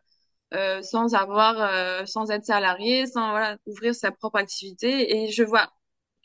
euh, 0.54 0.82
sans 0.82 1.14
avoir, 1.16 1.62
euh, 1.62 2.06
sans 2.06 2.32
être 2.32 2.46
salarié, 2.46 3.06
sans, 3.08 3.32
voilà, 3.32 3.58
ouvrir 3.68 3.94
sa 3.96 4.12
propre 4.12 4.38
activité. 4.40 5.24
Et 5.26 5.32
je 5.32 5.44
vois 5.44 5.72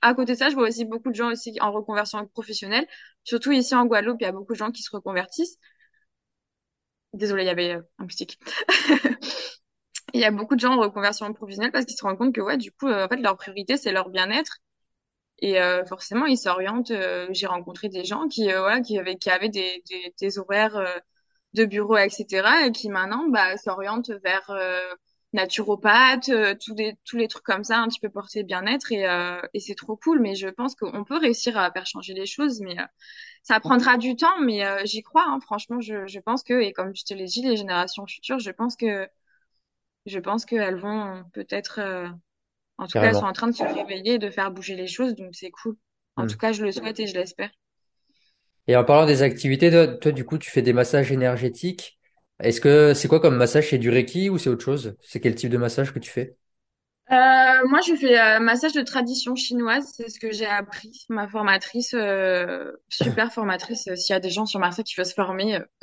à 0.03 0.15
côté 0.15 0.33
de 0.33 0.39
ça, 0.39 0.51
je 0.51 0.55
vois 0.55 0.69
aussi 0.69 0.85
beaucoup 0.85 1.11
de 1.11 1.15
gens 1.15 1.31
aussi 1.31 1.57
en 1.61 1.73
reconversion 1.73 2.27
professionnelle. 2.29 2.87
Surtout 3.25 3.53
ici 3.53 3.75
en 3.75 3.87
Guadeloupe, 3.87 4.19
il 4.21 4.25
y 4.25 4.27
a 4.27 4.33
beaucoup 4.33 4.53
de 4.53 4.59
gens 4.59 4.71
qui 4.73 4.83
se 4.83 4.91
reconvertissent. 4.95 5.59
Désolée, 7.13 7.45
il 7.45 7.47
y 7.47 7.51
avait 7.51 7.75
euh, 7.75 7.83
un 7.99 8.07
petit. 8.07 8.27
Il 10.15 10.21
y 10.21 10.25
a 10.25 10.31
beaucoup 10.31 10.55
de 10.55 10.61
gens 10.61 10.75
en 10.75 10.81
reconversion 10.81 11.33
professionnelle 11.33 11.73
parce 11.73 11.87
qu'ils 11.87 11.97
se 11.97 12.03
rendent 12.05 12.19
compte 12.19 12.35
que 12.35 12.41
ouais, 12.41 12.57
du 12.59 12.71
coup, 12.73 12.87
euh, 12.89 13.07
en 13.07 13.09
fait, 13.09 13.17
leur 13.17 13.37
priorité 13.37 13.77
c'est 13.77 13.93
leur 13.93 14.11
bien-être 14.11 14.59
et 15.41 15.61
euh, 15.61 15.85
forcément 15.87 16.27
ils 16.27 16.39
s'orientent. 16.39 16.93
j'ai 17.31 17.47
rencontré 17.47 17.89
des 17.89 18.05
gens 18.05 18.29
qui 18.29 18.53
euh, 18.53 18.81
qui 18.83 18.99
avaient 18.99 19.17
qui 19.17 19.31
avaient 19.31 19.49
des 19.49 19.83
des, 20.21 20.39
horaires 20.39 21.03
de 21.55 21.65
bureau, 21.65 21.97
etc. 21.99 22.67
et 22.67 22.73
qui 22.73 22.89
maintenant 22.91 23.29
bah 23.29 23.57
s'orientent 23.57 24.11
vers 24.25 24.51
naturopathe, 25.33 26.29
euh, 26.31 26.55
tous 26.55 26.75
des 26.75 26.97
tous 27.05 27.17
les 27.17 27.29
trucs 27.29 27.45
comme 27.45 27.65
ça, 27.65 27.79
un 27.79 27.89
petit 27.89 28.01
peu 28.01 28.11
porté 28.11 28.43
bien-être 28.45 28.93
et 28.93 29.07
euh, 29.09 29.41
et 29.55 29.61
c'est 29.61 29.75
trop 29.75 29.97
cool. 29.97 30.21
Mais 30.21 30.35
je 30.35 30.49
pense 30.49 30.75
qu'on 30.77 31.05
peut 31.05 31.19
réussir 31.19 31.57
à 31.59 31.71
faire 31.73 31.87
changer 31.87 32.15
les 32.15 32.27
choses, 32.27 32.61
mais 32.61 32.79
euh, 32.79 32.85
ça 33.43 33.61
prendra 33.61 33.99
du 33.99 34.17
temps. 34.17 34.41
Mais 34.43 34.65
euh, 34.67 34.83
j'y 34.87 35.03
crois, 35.03 35.25
hein, 35.29 35.41
franchement, 35.43 35.81
je 35.81 36.07
je 36.09 36.21
pense 36.21 36.43
que 36.45 36.61
et 36.61 36.73
comme 36.73 36.95
je 36.97 37.05
te 37.05 37.15
l'ai 37.15 37.27
dit, 37.27 37.43
les 37.43 37.57
générations 37.57 38.07
futures, 38.07 38.39
je 38.41 38.51
pense 38.53 38.77
que 38.77 39.09
je 40.07 40.19
pense 40.21 40.45
qu'elles 40.47 40.77
vont 40.81 41.25
peut-être, 41.33 41.81
euh, 41.81 42.09
en 42.79 42.87
tout 42.89 42.99
cas, 42.99 43.09
elles 43.11 43.17
sont 43.17 43.27
en 43.27 43.33
train 43.35 43.49
de 43.49 43.53
se 43.57 43.65
réveiller 43.65 44.15
et 44.15 44.19
de 44.21 44.31
faire 44.31 44.51
bouger 44.53 44.77
les 44.77 44.89
choses, 44.89 45.15
donc 45.17 45.35
c'est 45.35 45.51
cool. 45.53 45.77
En 46.17 46.27
tout 46.27 46.37
Mm. 46.37 46.39
cas, 46.39 46.53
je 46.53 46.65
le 46.65 46.73
souhaite 46.73 47.01
et 47.01 47.07
je 47.09 47.15
l'espère. 47.15 47.51
Et 48.67 48.75
en 48.77 48.85
parlant 48.85 49.07
des 49.07 49.23
activités, 49.23 49.71
toi, 49.71 49.87
toi, 49.87 50.11
du 50.13 50.25
coup, 50.25 50.37
tu 50.39 50.51
fais 50.51 50.63
des 50.63 50.73
massages 50.73 51.13
énergétiques. 51.13 51.99
Est-ce 52.43 52.61
que 52.61 52.93
c'est 52.95 53.09
quoi 53.09 53.21
comme 53.21 53.37
massage? 53.37 53.71
C'est 53.71 53.79
du 53.79 53.89
Reiki 53.91 54.29
ou 54.31 54.37
c'est 54.39 54.51
autre 54.51 54.65
chose? 54.65 54.97
C'est 55.01 55.21
quel 55.21 55.35
type 55.35 55.51
de 55.51 55.57
massage 55.59 55.93
que 55.95 55.99
tu 55.99 56.11
fais? 56.11 56.37
Euh, 57.11 57.15
moi, 57.69 57.81
je 57.87 57.95
fais 57.95 58.19
euh, 58.19 58.41
massage 58.41 58.73
de 58.73 58.81
tradition 58.83 59.35
chinoise, 59.37 59.93
c'est 59.97 60.09
ce 60.09 60.19
que 60.19 60.33
j'ai 60.33 60.47
appris. 60.47 61.05
Ma 61.11 61.29
formatrice, 61.29 61.93
euh, 61.95 62.73
super 62.89 63.31
formatrice, 63.33 63.87
euh, 63.89 63.97
s'il 63.97 64.15
y 64.15 64.17
a 64.17 64.21
des 64.21 64.31
gens 64.31 64.47
sur 64.47 64.61
Marseille 64.61 64.85
qui 64.85 64.95
veulent 64.97 65.05
se 65.05 65.13
former, 65.15 65.59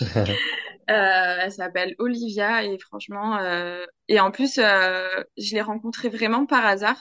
euh, 0.90 1.36
elle 1.42 1.52
s'appelle 1.52 1.94
Olivia 1.98 2.64
et 2.64 2.78
franchement, 2.78 3.36
euh, 3.38 3.84
et 4.08 4.20
en 4.20 4.30
plus, 4.30 4.58
euh, 4.58 5.06
je 5.36 5.54
l'ai 5.54 5.60
rencontrée 5.62 6.08
vraiment 6.08 6.46
par 6.46 6.64
hasard. 6.66 7.00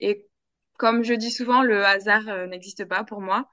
Et 0.00 0.28
comme 0.78 1.04
je 1.04 1.14
dis 1.14 1.30
souvent, 1.30 1.62
le 1.62 1.84
hasard 1.84 2.48
n'existe 2.48 2.84
pas 2.86 3.04
pour 3.04 3.20
moi. 3.20 3.48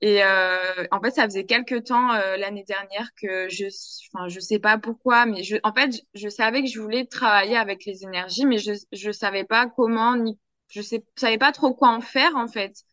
Et 0.00 0.22
euh, 0.22 0.84
en 0.92 1.00
fait, 1.00 1.10
ça 1.10 1.24
faisait 1.24 1.44
quelques 1.44 1.84
temps 1.84 2.12
euh, 2.12 2.36
l'année 2.36 2.64
dernière 2.64 3.10
que 3.20 3.48
je, 3.48 3.66
enfin, 4.14 4.28
je 4.28 4.38
sais 4.40 4.58
pas 4.60 4.78
pourquoi, 4.78 5.26
mais 5.26 5.42
je, 5.42 5.56
en 5.64 5.72
fait, 5.72 6.02
je, 6.14 6.28
savais 6.28 6.62
que 6.62 6.68
je 6.68 6.80
voulais 6.80 7.06
travailler 7.06 7.56
avec 7.56 7.84
les 7.84 8.04
énergies, 8.04 8.46
mais 8.46 8.58
je, 8.58 8.72
je 8.92 9.10
savais 9.10 9.44
pas 9.44 9.66
comment, 9.68 10.16
ni, 10.16 10.38
je 10.68 10.82
sais, 10.82 11.04
savais 11.16 11.38
pas 11.38 11.52
trop 11.52 11.74
quoi 11.74 11.88
en 11.90 12.00
faire 12.00 12.36
en 12.36 12.46
fait. 12.48 12.84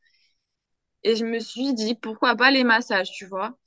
Et 1.03 1.15
je 1.15 1.25
me 1.25 1.39
suis 1.39 1.73
dit 1.73 1.95
pourquoi 1.95 2.35
pas 2.35 2.51
les 2.51 2.63
massages, 2.63 3.11
tu 3.11 3.25
vois. 3.25 3.57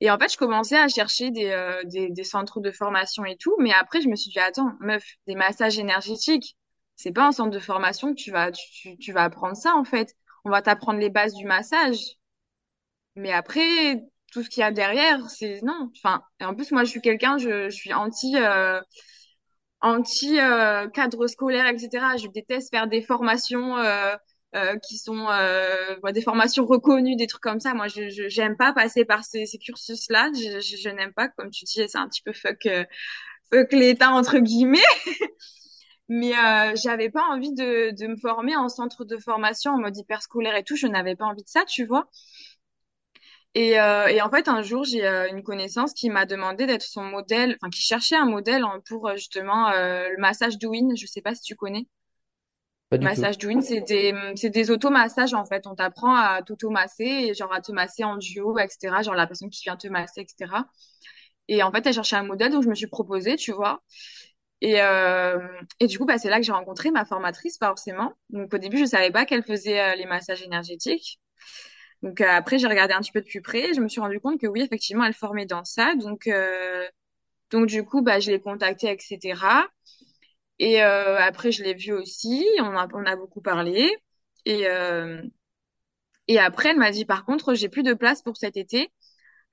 Et 0.00 0.10
en 0.10 0.18
fait, 0.18 0.32
je 0.32 0.38
commençais 0.38 0.78
à 0.78 0.88
chercher 0.88 1.30
des, 1.30 1.46
euh, 1.50 1.82
des, 1.84 2.10
des 2.10 2.24
centres 2.24 2.60
de 2.60 2.70
formation 2.72 3.24
et 3.26 3.36
tout, 3.36 3.54
mais 3.60 3.72
après, 3.72 4.00
je 4.02 4.08
me 4.08 4.16
suis 4.16 4.30
dit 4.30 4.38
attends, 4.40 4.72
meuf, 4.80 5.04
des 5.26 5.34
massages 5.36 5.78
énergétiques, 5.78 6.56
c'est 6.96 7.12
pas 7.12 7.26
un 7.28 7.32
centre 7.32 7.50
de 7.50 7.58
formation 7.60 8.10
que 8.14 8.20
tu 8.20 8.30
vas, 8.32 8.52
tu, 8.52 8.98
tu 8.98 9.12
vas 9.12 9.24
apprendre 9.24 9.56
ça 9.56 9.74
en 9.76 9.84
fait. 9.84 10.14
On 10.44 10.50
va 10.50 10.62
t'apprendre 10.62 10.98
les 11.00 11.10
bases 11.10 11.34
du 11.34 11.46
massage. 11.46 11.98
Mais 13.16 13.32
après, 13.32 14.02
tout 14.32 14.42
ce 14.42 14.48
qu'il 14.50 14.60
y 14.60 14.64
a 14.64 14.70
derrière, 14.72 15.28
c'est 15.30 15.60
non. 15.62 15.90
Enfin, 15.96 16.22
et 16.40 16.44
en 16.44 16.54
plus, 16.54 16.70
moi, 16.72 16.84
je 16.84 16.90
suis 16.90 17.00
quelqu'un, 17.00 17.38
je, 17.38 17.68
je 17.70 17.74
suis 17.76 17.92
anti, 17.92 18.36
euh, 18.36 18.80
anti 19.80 20.38
euh, 20.38 20.88
cadre 20.88 21.26
scolaire, 21.26 21.66
etc. 21.66 22.16
Je 22.16 22.26
déteste 22.28 22.70
faire 22.70 22.86
des 22.88 23.02
formations 23.02 23.78
euh, 23.78 24.14
euh, 24.54 24.76
qui 24.78 24.98
sont 24.98 25.26
euh, 25.30 25.96
ouais, 26.02 26.12
des 26.12 26.20
formations 26.22 26.66
reconnues, 26.66 27.16
des 27.16 27.26
trucs 27.26 27.42
comme 27.42 27.60
ça. 27.60 27.72
Moi, 27.74 27.88
je, 27.88 28.08
j'aime 28.28 28.56
pas 28.56 28.72
passer 28.72 29.04
par 29.04 29.24
ces, 29.24 29.46
ces 29.46 29.58
cursus-là. 29.58 30.30
Je, 30.34 30.60
je, 30.60 30.76
je 30.76 30.88
n'aime 30.90 31.12
pas, 31.14 31.28
comme 31.28 31.50
tu 31.50 31.64
dis, 31.64 31.72
c'est 31.88 31.96
un 31.98 32.08
petit 32.08 32.22
peu 32.22 32.32
fuck, 32.32 32.66
euh, 32.66 32.84
fuck 33.52 33.72
l'État 33.72 34.10
entre 34.12 34.38
guillemets. 34.38 34.78
Mais 36.08 36.32
euh, 36.36 36.74
j'avais 36.76 37.08
pas 37.10 37.22
envie 37.30 37.52
de, 37.52 37.92
de 37.96 38.06
me 38.08 38.16
former 38.16 38.56
en 38.56 38.68
centre 38.68 39.04
de 39.04 39.16
formation 39.16 39.72
en 39.72 39.78
mode 39.78 39.96
hyperscolaire 39.96 40.56
et 40.56 40.64
tout. 40.64 40.76
Je 40.76 40.86
n'avais 40.88 41.14
pas 41.16 41.26
envie 41.26 41.42
de 41.44 41.48
ça, 41.48 41.64
tu 41.64 41.84
vois. 41.84 42.08
Et, 43.54 43.80
euh, 43.80 44.06
et 44.08 44.20
en 44.22 44.30
fait, 44.30 44.48
un 44.48 44.62
jour, 44.62 44.84
j'ai 44.84 45.06
euh, 45.06 45.28
une 45.30 45.42
connaissance 45.42 45.92
qui 45.92 46.08
m'a 46.10 46.24
demandé 46.26 46.66
d'être 46.66 46.82
son 46.82 47.02
modèle, 47.04 47.56
enfin, 47.60 47.70
qui 47.70 47.82
cherchait 47.82 48.16
un 48.16 48.26
modèle 48.26 48.64
pour 48.86 49.08
euh, 49.08 49.16
justement 49.16 49.68
euh, 49.70 50.08
le 50.08 50.18
massage 50.20 50.58
Douyin. 50.58 50.94
Je 50.96 51.06
sais 51.06 51.20
pas 51.22 51.34
si 51.34 51.42
tu 51.42 51.56
connais. 51.56 51.86
Pas 52.88 52.98
du 52.98 53.10
tout. 53.10 53.28
Massage 53.28 53.38
Douine, 53.38 53.62
c'est 53.62 53.80
des, 53.80 54.14
c'est 54.36 54.50
des 54.50 54.70
automassages 54.70 55.32
en 55.32 55.46
fait. 55.46 55.66
On 55.66 55.74
t'apprend 55.74 56.14
à 56.14 56.42
t'automasser 56.42 57.04
et 57.04 57.34
genre 57.34 57.52
à 57.52 57.60
te 57.62 57.72
masser 57.72 58.04
en 58.04 58.16
duo, 58.16 58.58
etc. 58.58 59.02
Genre 59.02 59.14
la 59.14 59.26
personne 59.26 59.48
qui 59.50 59.62
vient 59.64 59.76
te 59.76 59.88
masser, 59.88 60.20
etc. 60.22 60.68
Et 61.48 61.62
en 61.62 61.72
fait, 61.72 61.86
elle 61.86 61.94
cherchait 61.94 62.16
un 62.16 62.24
modèle, 62.24 62.52
donc 62.52 62.62
je 62.64 62.68
me 62.68 62.74
suis 62.74 62.86
proposée, 62.88 63.36
tu 63.36 63.52
vois. 63.52 63.82
Et, 64.62 64.80
euh, 64.82 65.38
et 65.80 65.86
du 65.88 65.98
coup, 65.98 66.06
bah, 66.06 66.18
c'est 66.18 66.30
là 66.30 66.38
que 66.38 66.44
j'ai 66.46 66.52
rencontré 66.52 66.90
ma 66.92 67.04
formatrice, 67.06 67.58
forcément. 67.58 68.12
Donc 68.30 68.54
au 68.54 68.58
début, 68.58 68.78
je 68.78 68.86
savais 68.86 69.10
pas 69.12 69.26
qu'elle 69.26 69.44
faisait 69.44 69.80
euh, 69.80 69.96
les 69.96 70.06
massages 70.06 70.42
énergétiques. 70.42 71.20
Donc 72.02 72.20
euh, 72.20 72.26
après, 72.28 72.58
j'ai 72.58 72.66
regardé 72.66 72.94
un 72.94 73.00
petit 73.00 73.12
peu 73.12 73.20
de 73.20 73.26
plus 73.26 73.42
près 73.42 73.70
et 73.70 73.74
je 73.74 73.80
me 73.80 73.88
suis 73.88 74.00
rendu 74.00 74.20
compte 74.20 74.40
que 74.40 74.46
oui, 74.46 74.62
effectivement, 74.62 75.04
elle 75.04 75.14
formait 75.14 75.46
dans 75.46 75.64
ça. 75.64 75.94
Donc, 75.96 76.26
euh, 76.28 76.86
donc 77.50 77.66
du 77.68 77.84
coup, 77.84 78.02
bah, 78.02 78.20
je 78.20 78.30
l'ai 78.32 78.40
contactée, 78.40 78.90
etc. 78.92 79.68
Et 80.60 80.82
euh, 80.84 81.18
après, 81.20 81.52
je 81.52 81.62
l'ai 81.64 81.74
vue 81.74 81.92
aussi. 81.92 82.46
On 82.60 82.76
a, 82.76 82.88
on 82.94 83.06
a 83.06 83.16
beaucoup 83.16 83.40
parlé. 83.42 83.90
Et, 84.46 84.68
euh, 84.68 85.22
et 86.28 86.38
après, 86.38 86.70
elle 86.70 86.76
m'a 86.78 86.90
dit, 86.90 87.04
par 87.04 87.24
contre, 87.24 87.54
j'ai 87.54 87.68
plus 87.68 87.82
de 87.82 87.94
place 87.94 88.22
pour 88.22 88.36
cet 88.36 88.56
été. 88.56 88.90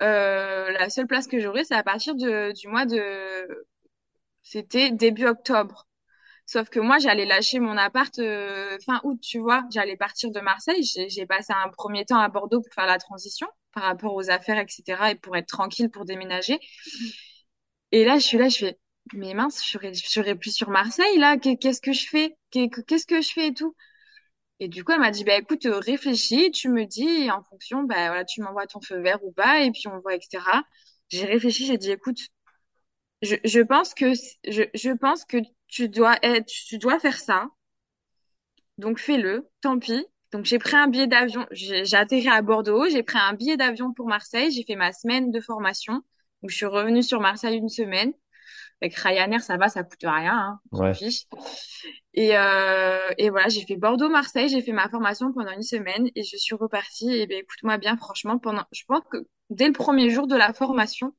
Euh, 0.04 0.72
la 0.72 0.90
seule 0.90 1.08
place 1.08 1.28
que 1.28 1.40
j'aurai, 1.40 1.64
c'est 1.66 1.76
à 1.76 1.84
partir 1.84 2.16
de, 2.16 2.54
du 2.54 2.68
mois 2.70 2.86
de... 2.86 3.66
C'était 4.42 4.92
début 4.92 5.28
octobre. 5.28 5.88
Sauf 6.48 6.70
que 6.70 6.80
moi, 6.80 7.00
j'allais 7.00 7.26
lâcher 7.26 7.60
mon 7.60 7.78
appart 7.78 8.18
euh, 8.20 8.78
fin 8.86 9.02
août, 9.04 9.20
tu 9.22 9.40
vois. 9.40 9.64
J'allais 9.72 9.98
partir 9.98 10.32
de 10.32 10.40
Marseille. 10.40 10.84
J'ai 11.10 11.26
passé 11.28 11.54
un 11.54 11.70
premier 11.70 12.06
temps 12.06 12.20
à 12.20 12.30
Bordeaux 12.30 12.62
pour 12.62 12.74
faire 12.74 12.88
la 12.88 12.98
transition 13.00 13.48
par 13.74 13.84
rapport 13.84 14.16
aux 14.16 14.30
affaires, 14.32 14.58
etc. 14.60 15.12
et 15.12 15.16
pour 15.16 15.36
être 15.38 15.48
tranquille 15.48 15.90
pour 15.92 16.06
déménager. 16.06 16.60
Et 17.92 18.06
là, 18.06 18.18
je 18.20 18.26
suis 18.26 18.38
là, 18.38 18.50
je 18.50 18.58
fais, 18.58 18.80
mais 19.14 19.34
mince, 19.34 19.64
je 19.64 19.70
serais, 19.70 19.94
je 19.94 20.08
serais 20.08 20.36
plus 20.36 20.52
sur 20.56 20.70
Marseille, 20.70 21.18
là. 21.18 21.38
Qu'est- 21.38 21.58
Qu'est-ce 21.58 21.82
que 21.82 21.94
je 21.94 22.08
fais? 22.08 22.36
Qu'est- 22.52 22.70
Qu'est-ce 22.86 23.06
que 23.06 23.22
je 23.22 23.32
fais 23.32 23.48
et 23.48 23.54
tout? 23.54 23.76
Et 24.62 24.70
du 24.70 24.84
coup, 24.86 24.94
elle 24.94 25.02
m'a 25.02 25.12
dit, 25.12 25.24
bah, 25.26 25.38
écoute, 25.38 25.66
euh, 25.68 25.80
réfléchis, 25.80 26.52
tu 26.52 26.70
me 26.70 26.86
dis, 26.86 27.32
en 27.32 27.44
fonction, 27.44 27.84
bah, 27.84 28.08
voilà, 28.10 28.26
tu 28.26 28.42
m'envoies 28.42 28.68
ton 28.68 28.82
feu 28.82 29.02
vert 29.02 29.24
ou 29.26 29.32
pas, 29.34 29.62
et 29.64 29.72
puis 29.72 29.88
on 29.90 30.00
voit, 30.02 30.16
etc. 30.16 30.64
J'ai 31.10 31.26
réfléchi, 31.26 31.66
j'ai 31.68 31.78
dit, 31.80 31.92
écoute, 31.92 32.20
je, 33.22 33.36
je 33.44 33.60
pense 33.62 33.94
que, 33.94 34.14
je, 34.48 34.64
je 34.74 34.92
pense 34.92 35.26
que 35.26 35.38
tu 35.68 35.90
dois 35.90 36.18
être, 36.24 36.48
tu 36.48 36.78
dois 36.78 37.00
faire 37.00 37.18
ça. 37.20 37.50
Donc 38.78 39.00
fais-le, 39.00 39.50
tant 39.62 39.80
pis. 39.80 40.06
Donc 40.32 40.46
j'ai 40.46 40.60
pris 40.60 40.76
un 40.76 40.88
billet 40.88 41.08
d'avion, 41.08 41.46
j'ai 41.52 41.96
atterri 41.96 42.28
à 42.28 42.42
Bordeaux, 42.42 42.86
j'ai 42.90 43.02
pris 43.04 43.18
un 43.18 43.34
billet 43.34 43.56
d'avion 43.58 43.94
pour 43.94 44.08
Marseille, 44.08 44.52
j'ai 44.52 44.64
fait 44.64 44.76
ma 44.76 44.92
semaine 44.92 45.32
de 45.32 45.40
formation. 45.40 45.94
Donc 46.42 46.50
je 46.52 46.56
suis 46.56 46.66
revenue 46.66 47.02
sur 47.02 47.22
Marseille 47.22 47.58
une 47.58 47.70
semaine. 47.70 48.14
Avec 48.82 48.96
Ryanair, 48.96 49.42
ça 49.42 49.58
va, 49.58 49.70
ça 49.70 49.84
coûte 49.84 50.00
rien, 50.04 50.34
hein, 50.38 50.62
Ouais. 50.72 50.94
fiche. 50.94 51.26
Et, 52.14 52.38
euh, 52.38 53.12
et 53.18 53.30
voilà, 53.32 53.50
j'ai 53.50 53.66
fait 53.66 53.78
Bordeaux-Marseille, 53.78 54.50
j'ai 54.50 54.62
fait 54.62 54.74
ma 54.74 54.90
formation 54.90 55.34
pendant 55.34 55.52
une 55.52 55.64
semaine 55.64 56.10
et 56.16 56.24
je 56.24 56.38
suis 56.38 56.56
repartie. 56.56 57.12
Et 57.14 57.28
ben 57.28 57.40
écoute-moi 57.40 57.78
bien, 57.78 57.98
franchement, 57.98 58.40
pendant, 58.40 58.66
je 58.74 58.84
pense 58.88 59.04
que 59.12 59.18
dès 59.50 59.68
le 59.68 59.74
premier 59.74 60.10
jour 60.12 60.28
de 60.28 60.36
la 60.36 60.54
formation, 60.54 61.14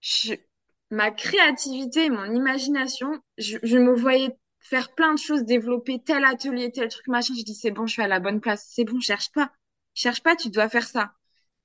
je- 0.00 0.45
ma 0.90 1.10
créativité, 1.10 2.10
mon 2.10 2.32
imagination, 2.34 3.20
je, 3.38 3.78
me 3.78 3.94
voyais 3.94 4.36
faire 4.60 4.94
plein 4.94 5.14
de 5.14 5.18
choses, 5.18 5.44
développer 5.44 6.00
tel 6.04 6.24
atelier, 6.24 6.70
tel 6.72 6.88
truc, 6.88 7.06
machin. 7.08 7.34
Je 7.36 7.42
dis, 7.42 7.54
c'est 7.54 7.70
bon, 7.70 7.86
je 7.86 7.92
suis 7.94 8.02
à 8.02 8.08
la 8.08 8.20
bonne 8.20 8.40
place. 8.40 8.66
C'est 8.70 8.84
bon, 8.84 9.00
cherche 9.00 9.30
pas. 9.32 9.52
Cherche 9.94 10.22
pas, 10.22 10.36
tu 10.36 10.50
dois 10.50 10.68
faire 10.68 10.86
ça. 10.86 11.12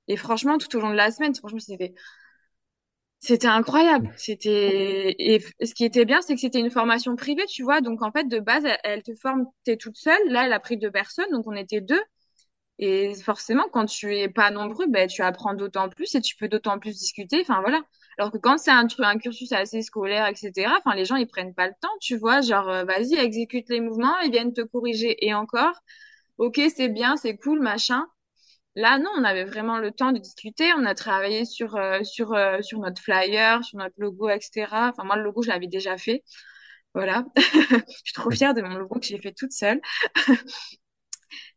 Et 0.08 0.16
franchement, 0.16 0.58
tout 0.58 0.74
au 0.76 0.80
long 0.80 0.90
de 0.90 0.96
la 0.96 1.10
semaine, 1.10 1.34
franchement, 1.34 1.58
c'était, 1.60 3.46
incroyable. 3.46 4.12
C'était, 4.16 5.14
et 5.18 5.40
ce 5.64 5.74
qui 5.74 5.84
était 5.84 6.04
bien, 6.04 6.20
c'est 6.22 6.34
que 6.34 6.40
c'était 6.40 6.58
une 6.60 6.70
formation 6.70 7.14
privée, 7.16 7.46
tu 7.46 7.62
vois. 7.62 7.80
Donc, 7.80 8.02
en 8.02 8.10
fait, 8.10 8.24
de 8.24 8.40
base, 8.40 8.64
elle, 8.64 8.78
elle 8.84 9.02
te 9.02 9.14
forme, 9.14 9.46
t'es 9.64 9.76
toute 9.76 9.96
seule. 9.96 10.28
Là, 10.28 10.46
elle 10.46 10.52
a 10.52 10.60
pris 10.60 10.76
deux 10.76 10.90
personnes, 10.90 11.30
donc 11.30 11.46
on 11.46 11.54
était 11.54 11.80
deux. 11.80 12.02
Et 12.78 13.14
forcément, 13.14 13.68
quand 13.72 13.86
tu 13.86 14.16
es 14.16 14.28
pas 14.28 14.50
nombreux, 14.50 14.86
ben, 14.88 15.06
tu 15.08 15.22
apprends 15.22 15.54
d'autant 15.54 15.88
plus 15.88 16.14
et 16.16 16.20
tu 16.20 16.36
peux 16.36 16.48
d'autant 16.48 16.78
plus 16.78 16.98
discuter. 16.98 17.40
Enfin, 17.42 17.60
voilà. 17.60 17.82
Alors 18.18 18.30
que 18.32 18.38
quand 18.38 18.58
c'est 18.58 18.70
un 18.70 18.86
truc, 18.86 19.04
un 19.04 19.18
cursus 19.18 19.52
assez 19.52 19.82
scolaire, 19.82 20.26
etc., 20.26 20.76
enfin, 20.78 20.94
les 20.96 21.04
gens, 21.04 21.16
ils 21.16 21.26
prennent 21.26 21.54
pas 21.54 21.66
le 21.68 21.74
temps, 21.80 21.88
tu 22.00 22.16
vois. 22.16 22.40
Genre, 22.40 22.68
euh, 22.68 22.84
vas-y, 22.84 23.14
exécute 23.14 23.68
les 23.68 23.80
mouvements, 23.80 24.18
ils 24.20 24.30
viennent 24.30 24.52
te 24.52 24.60
corriger. 24.62 25.24
Et 25.26 25.34
encore, 25.34 25.74
ok, 26.38 26.60
c'est 26.74 26.88
bien, 26.88 27.16
c'est 27.16 27.36
cool, 27.38 27.60
machin. 27.60 28.06
Là, 28.76 28.98
non, 28.98 29.10
on 29.18 29.24
avait 29.24 29.44
vraiment 29.44 29.78
le 29.78 29.92
temps 29.92 30.12
de 30.12 30.18
discuter. 30.18 30.72
On 30.78 30.86
a 30.86 30.94
travaillé 30.94 31.44
sur, 31.44 31.76
euh, 31.76 32.02
sur, 32.04 32.34
euh, 32.34 32.62
sur 32.62 32.78
notre 32.80 33.02
flyer, 33.02 33.64
sur 33.64 33.78
notre 33.78 33.94
logo, 33.98 34.28
etc. 34.30 34.88
Enfin, 34.90 35.04
moi, 35.04 35.16
le 35.16 35.24
logo, 35.24 35.42
je 35.42 35.48
l'avais 35.50 35.68
déjà 35.68 35.98
fait. 35.98 36.24
Voilà. 36.94 37.24
Je 37.88 37.94
suis 38.04 38.14
trop 38.14 38.30
fière 38.30 38.54
de 38.54 38.62
mon 38.62 38.76
logo 38.76 38.98
que 39.00 39.06
j'ai 39.06 39.18
fait 39.20 39.32
toute 39.32 39.52
seule. 39.52 39.80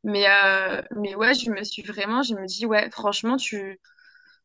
Mais, 0.04 0.26
euh, 0.30 0.82
mais 0.98 1.16
ouais, 1.16 1.34
je 1.34 1.50
me 1.52 1.64
suis 1.64 1.82
vraiment, 1.84 2.22
je 2.24 2.36
me 2.36 2.46
dis, 2.46 2.66
ouais, 2.66 2.90
franchement, 2.92 3.38
tu, 3.38 3.80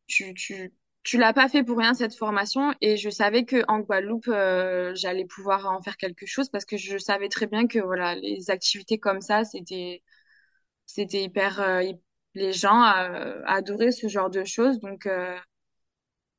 tu, 0.07 0.33
tu, 0.35 0.73
tu 1.03 1.17
l'as 1.17 1.33
pas 1.33 1.49
fait 1.49 1.63
pour 1.63 1.77
rien 1.79 1.93
cette 1.93 2.15
formation 2.15 2.73
et 2.81 2.97
je 2.97 3.09
savais 3.09 3.43
que 3.45 3.63
en 3.67 3.79
Guadeloupe, 3.79 4.27
euh, 4.27 4.93
j'allais 4.95 5.25
pouvoir 5.25 5.67
en 5.71 5.81
faire 5.81 5.97
quelque 5.97 6.25
chose 6.27 6.49
parce 6.49 6.65
que 6.65 6.77
je 6.77 6.97
savais 6.97 7.29
très 7.29 7.47
bien 7.47 7.67
que 7.67 7.79
voilà, 7.79 8.15
les 8.15 8.51
activités 8.51 8.99
comme 8.99 9.21
ça, 9.21 9.43
c'était, 9.43 10.03
c'était 10.85 11.23
hyper, 11.23 11.61
euh, 11.61 11.83
les 12.35 12.53
gens 12.53 12.83
euh, 12.83 13.41
adoraient 13.45 13.91
ce 13.91 14.07
genre 14.07 14.29
de 14.29 14.43
choses. 14.45 14.79
Donc, 14.79 15.07
euh, 15.07 15.37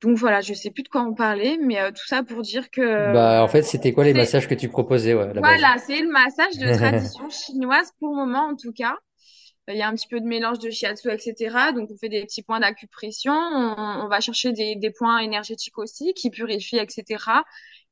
donc 0.03 0.17
voilà, 0.19 0.41
je 0.41 0.53
sais 0.53 0.71
plus 0.71 0.83
de 0.83 0.89
quoi 0.89 1.03
on 1.03 1.15
parlait, 1.15 1.59
mais 1.63 1.81
euh, 1.81 1.91
tout 1.91 2.07
ça 2.07 2.25
pour 2.25 2.43
dire 2.43 2.71
que 2.71 3.13
Bah, 3.13 3.43
en 3.43 3.49
fait, 3.49 3.63
c'était 3.63 3.93
quoi 3.93 4.05
les 4.05 4.15
massages 4.15 4.49
que 4.49 4.55
tu 4.55 4.69
proposais, 4.69 5.15
ouais, 5.15 5.33
voilà, 5.37 5.79
c'est 5.79 6.01
le 6.01 6.11
massage 6.11 6.59
de 6.59 6.73
tradition 6.77 7.29
chinoise 7.31 7.93
pour 7.99 8.11
le 8.11 8.17
moment 8.17 8.47
en 8.51 8.57
tout 8.57 8.73
cas. 8.73 8.97
Il 9.69 9.77
y 9.77 9.83
a 9.83 9.89
un 9.89 9.95
petit 9.95 10.09
peu 10.09 10.21
de 10.21 10.27
mélange 10.27 10.59
de 10.59 10.71
shiatsu, 10.71 11.11
etc. 11.11 11.73
Donc, 11.73 11.91
on 11.91 11.97
fait 11.97 12.09
des 12.09 12.23
petits 12.25 12.43
points 12.43 12.61
d'acupression. 12.61 13.33
On, 13.33 14.05
on 14.05 14.09
va 14.09 14.21
chercher 14.21 14.53
des, 14.53 14.77
des 14.77 14.91
points 14.91 15.19
énergétiques 15.21 15.79
aussi 15.79 16.15
qui 16.15 16.31
purifient, 16.31 16.79
etc. 16.79 17.45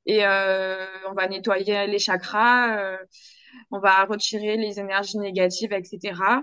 Et 0.06 0.24
euh, 0.26 0.86
on 1.08 1.12
va 1.14 1.28
nettoyer 1.28 1.86
les 1.86 1.98
chakras. 1.98 2.78
euh, 2.80 2.96
on 3.70 3.80
va 3.80 4.04
retirer 4.06 4.56
les 4.56 4.80
énergies 4.80 5.18
négatives, 5.18 5.72
etc. 5.72 6.42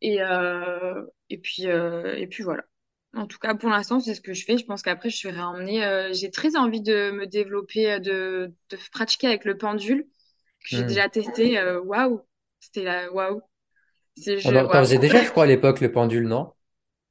Et, 0.00 0.22
euh, 0.22 1.04
et 1.30 1.38
puis, 1.38 1.66
euh, 1.68 2.16
et 2.16 2.26
puis 2.26 2.42
voilà. 2.44 2.64
En 3.14 3.26
tout 3.26 3.38
cas, 3.38 3.54
pour 3.54 3.70
l'instant, 3.70 4.00
c'est 4.00 4.14
ce 4.14 4.20
que 4.20 4.34
je 4.34 4.44
fais. 4.44 4.58
Je 4.58 4.64
pense 4.66 4.82
qu'après, 4.82 5.10
je 5.10 5.16
serai 5.18 5.40
emmenée. 5.40 5.84
euh, 5.84 6.12
j'ai 6.12 6.30
très 6.30 6.56
envie 6.56 6.82
de 6.82 7.10
me 7.12 7.26
développer, 7.26 7.92
euh, 7.92 7.98
de, 8.00 8.54
de 8.70 8.78
pratiquer 8.92 9.28
avec 9.28 9.44
le 9.44 9.56
pendule 9.58 10.04
que 10.04 10.68
j'ai 10.68 10.84
déjà 10.84 11.08
testé. 11.08 11.60
Waouh! 11.84 12.22
C'était 12.60 12.84
là, 12.84 13.12
waouh! 13.12 13.42
C'est 14.20 14.38
On 14.42 14.54
je, 14.54 14.56
en- 14.56 14.68
T'en 14.68 14.82
faisais 14.82 14.98
déjà, 14.98 15.22
je 15.22 15.30
crois, 15.30 15.44
à 15.44 15.46
l'époque, 15.46 15.80
le 15.80 15.92
pendule, 15.92 16.26
non? 16.28 16.52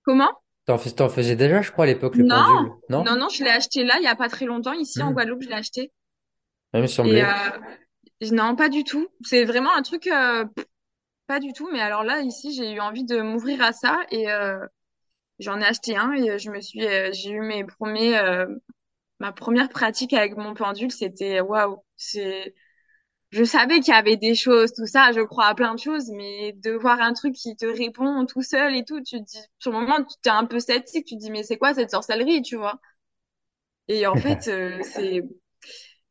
Comment? 0.01 0.33
T'en 0.65 0.77
fais- 0.77 0.91
faisais 1.09 1.35
déjà, 1.35 1.63
je 1.63 1.71
crois, 1.71 1.85
à 1.85 1.87
l'époque, 1.87 2.19
le 2.19 2.27
Non, 2.31 2.43
pendule, 2.43 2.75
non? 2.89 3.05
non, 3.05 3.15
non, 3.15 3.29
je 3.29 3.45
l'ai 3.45 3.49
acheté 3.49 3.85
là, 3.85 3.95
il 3.99 4.03
y 4.03 4.07
a 4.07 4.15
pas 4.17 4.27
très 4.27 4.43
longtemps, 4.45 4.73
ici 4.73 5.01
en 5.01 5.11
Hmm. 5.11 5.13
Guadeloupe, 5.13 5.43
je 5.43 5.47
l'ai 5.47 5.53
acheté. 5.55 5.93
Ça 6.73 6.79
me 6.79 6.87
Et 7.03 7.23
euh, 7.23 7.27
semblait. 7.27 7.37
non, 8.31 8.55
pas 8.55 8.69
du 8.69 8.83
tout. 8.83 9.07
C'est 9.23 9.45
vraiment 9.45 9.73
un 9.75 9.81
truc, 9.81 10.07
euh, 10.07 10.45
pas 11.27 11.39
du 11.39 11.53
tout. 11.53 11.69
Mais 11.71 11.81
alors 11.81 12.03
là, 12.03 12.21
ici, 12.21 12.53
j'ai 12.55 12.73
eu 12.73 12.81
envie 12.81 13.05
de 13.05 13.21
m'ouvrir 13.21 13.61
à 13.63 13.73
ça 13.73 13.99
et 14.11 14.31
euh, 14.31 14.65
j'en 15.39 15.59
ai 15.61 15.65
acheté 15.65 15.97
un 15.97 16.13
et 16.13 16.39
je 16.39 16.51
me 16.51 16.61
suis, 16.61 16.81
j'ai 17.13 17.31
eu 17.31 17.41
mes 17.41 17.65
premiers, 17.65 18.19
ma 19.19 19.31
première 19.31 19.69
pratique 19.69 20.13
avec 20.13 20.37
mon 20.37 20.53
pendule, 20.53 20.91
c'était 20.91 21.41
waouh. 21.41 21.83
C'est, 21.95 22.55
je 23.31 23.43
savais 23.43 23.79
qu'il 23.79 23.93
y 23.93 23.97
avait 23.97 24.17
des 24.17 24.35
choses, 24.35 24.73
tout 24.73 24.85
ça, 24.87 25.11
je 25.13 25.21
crois 25.21 25.45
à 25.47 25.55
plein 25.55 25.73
de 25.75 25.79
choses, 25.79 26.09
mais 26.11 26.53
de 26.53 26.71
voir 26.71 27.01
un 27.01 27.13
truc 27.13 27.35
qui 27.35 27.55
te 27.55 27.65
répond 27.65 28.25
tout 28.25 28.41
seul 28.41 28.75
et 28.75 28.85
tout, 28.85 29.01
tu 29.01 29.19
te 29.19 29.23
dis, 29.23 29.39
sur 29.59 29.71
le 29.71 29.79
moment, 29.79 30.03
tu 30.03 30.15
t'es 30.21 30.29
un 30.29 30.45
peu 30.45 30.59
sceptique, 30.59 31.05
tu 31.07 31.15
dis, 31.17 31.31
mais 31.31 31.43
c'est 31.43 31.57
quoi 31.57 31.73
cette 31.73 31.91
sorcellerie, 31.91 32.41
tu 32.41 32.55
vois? 32.57 32.79
Et 33.87 34.05
en 34.07 34.17
fait, 34.17 34.47
euh, 34.47 34.81
c'est 34.83 35.21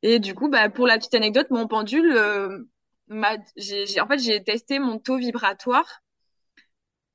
Et 0.03 0.21
du 0.21 0.35
coup, 0.35 0.49
bah, 0.51 0.71
pour 0.71 0.87
la 0.89 0.99
petite 0.99 1.15
anecdote, 1.15 1.51
mon 1.51 1.69
pendule, 1.69 2.13
euh, 2.17 2.61
m'a, 3.09 3.37
j'ai, 3.57 3.87
j'ai- 3.87 4.01
en 4.01 4.09
fait, 4.09 4.19
j'ai 4.21 4.43
testé 4.45 4.79
mon 4.81 4.99
taux 4.99 5.19
vibratoire 5.19 6.03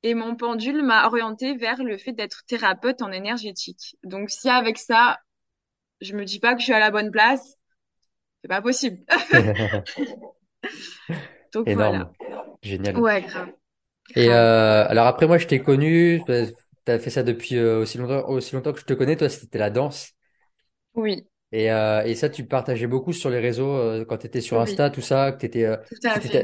et 0.04 0.14
mon 0.14 0.36
pendule 0.36 0.82
m'a 0.84 1.06
orienté 1.06 1.56
vers 1.56 1.82
le 1.82 1.96
fait 1.98 2.12
d'être 2.12 2.44
thérapeute 2.46 3.02
en 3.02 3.10
énergétique. 3.12 3.96
Donc, 4.04 4.30
si 4.30 4.48
avec 4.48 4.78
ça, 4.78 5.20
je 6.00 6.14
me 6.16 6.24
dis 6.24 6.40
pas 6.40 6.54
que 6.54 6.60
je 6.60 6.64
suis 6.66 6.72
à 6.74 6.80
la 6.80 6.90
bonne 6.92 7.10
place, 7.12 7.56
c'est 8.42 8.48
pas 8.48 8.62
possible. 8.62 8.98
Donc 11.52 11.68
Énorme. 11.68 12.10
voilà. 12.18 12.46
Génial. 12.62 12.98
Ouais, 12.98 13.22
grave. 13.22 13.48
Et 14.16 14.28
euh, 14.28 14.86
alors 14.88 15.06
après, 15.06 15.26
moi, 15.26 15.38
je 15.38 15.46
t'ai 15.46 15.60
connu, 15.60 16.22
tu 16.26 16.32
as 16.92 16.98
fait 16.98 17.10
ça 17.10 17.22
depuis 17.22 17.56
euh, 17.56 17.80
aussi 17.80 17.98
longtemps, 17.98 18.28
aussi 18.28 18.54
longtemps 18.54 18.72
que 18.72 18.80
je 18.80 18.84
te 18.84 18.92
connais, 18.94 19.16
toi, 19.16 19.28
c'était 19.28 19.58
la 19.58 19.70
danse. 19.70 20.12
Oui, 20.94 21.26
Et, 21.52 21.70
euh, 21.70 22.02
et 22.04 22.14
ça, 22.14 22.28
tu 22.28 22.44
partageais 22.46 22.86
beaucoup 22.86 23.12
sur 23.12 23.30
les 23.30 23.38
réseaux 23.38 23.70
euh, 23.70 24.04
quand 24.06 24.18
tu 24.18 24.26
étais 24.26 24.40
sur 24.40 24.56
oui, 24.56 24.62
Insta, 24.62 24.90
tout 24.90 25.00
ça, 25.00 25.32
que 25.32 25.38
t'étais, 25.38 25.64
euh, 25.64 25.76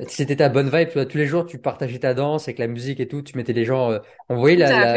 c'était 0.09 0.37
ta, 0.37 0.49
bonne 0.49 0.71
vibe. 0.71 0.89
tu 0.89 0.95
vois, 0.95 1.07
tous 1.07 1.19
les 1.19 1.27
jours, 1.27 1.47
tu 1.47 1.59
partageais 1.59 1.99
ta 1.99 2.15
danse 2.15 2.49
avec 2.49 2.59
la 2.59 2.67
musique 2.67 3.01
et 3.01 3.09
tout. 3.09 3.23
Tu 3.23 3.37
mettais 3.37 3.53
les 3.55 3.65
gens, 3.65 3.99
on 4.29 4.37
voyait 4.37 4.57
la, 4.57 4.97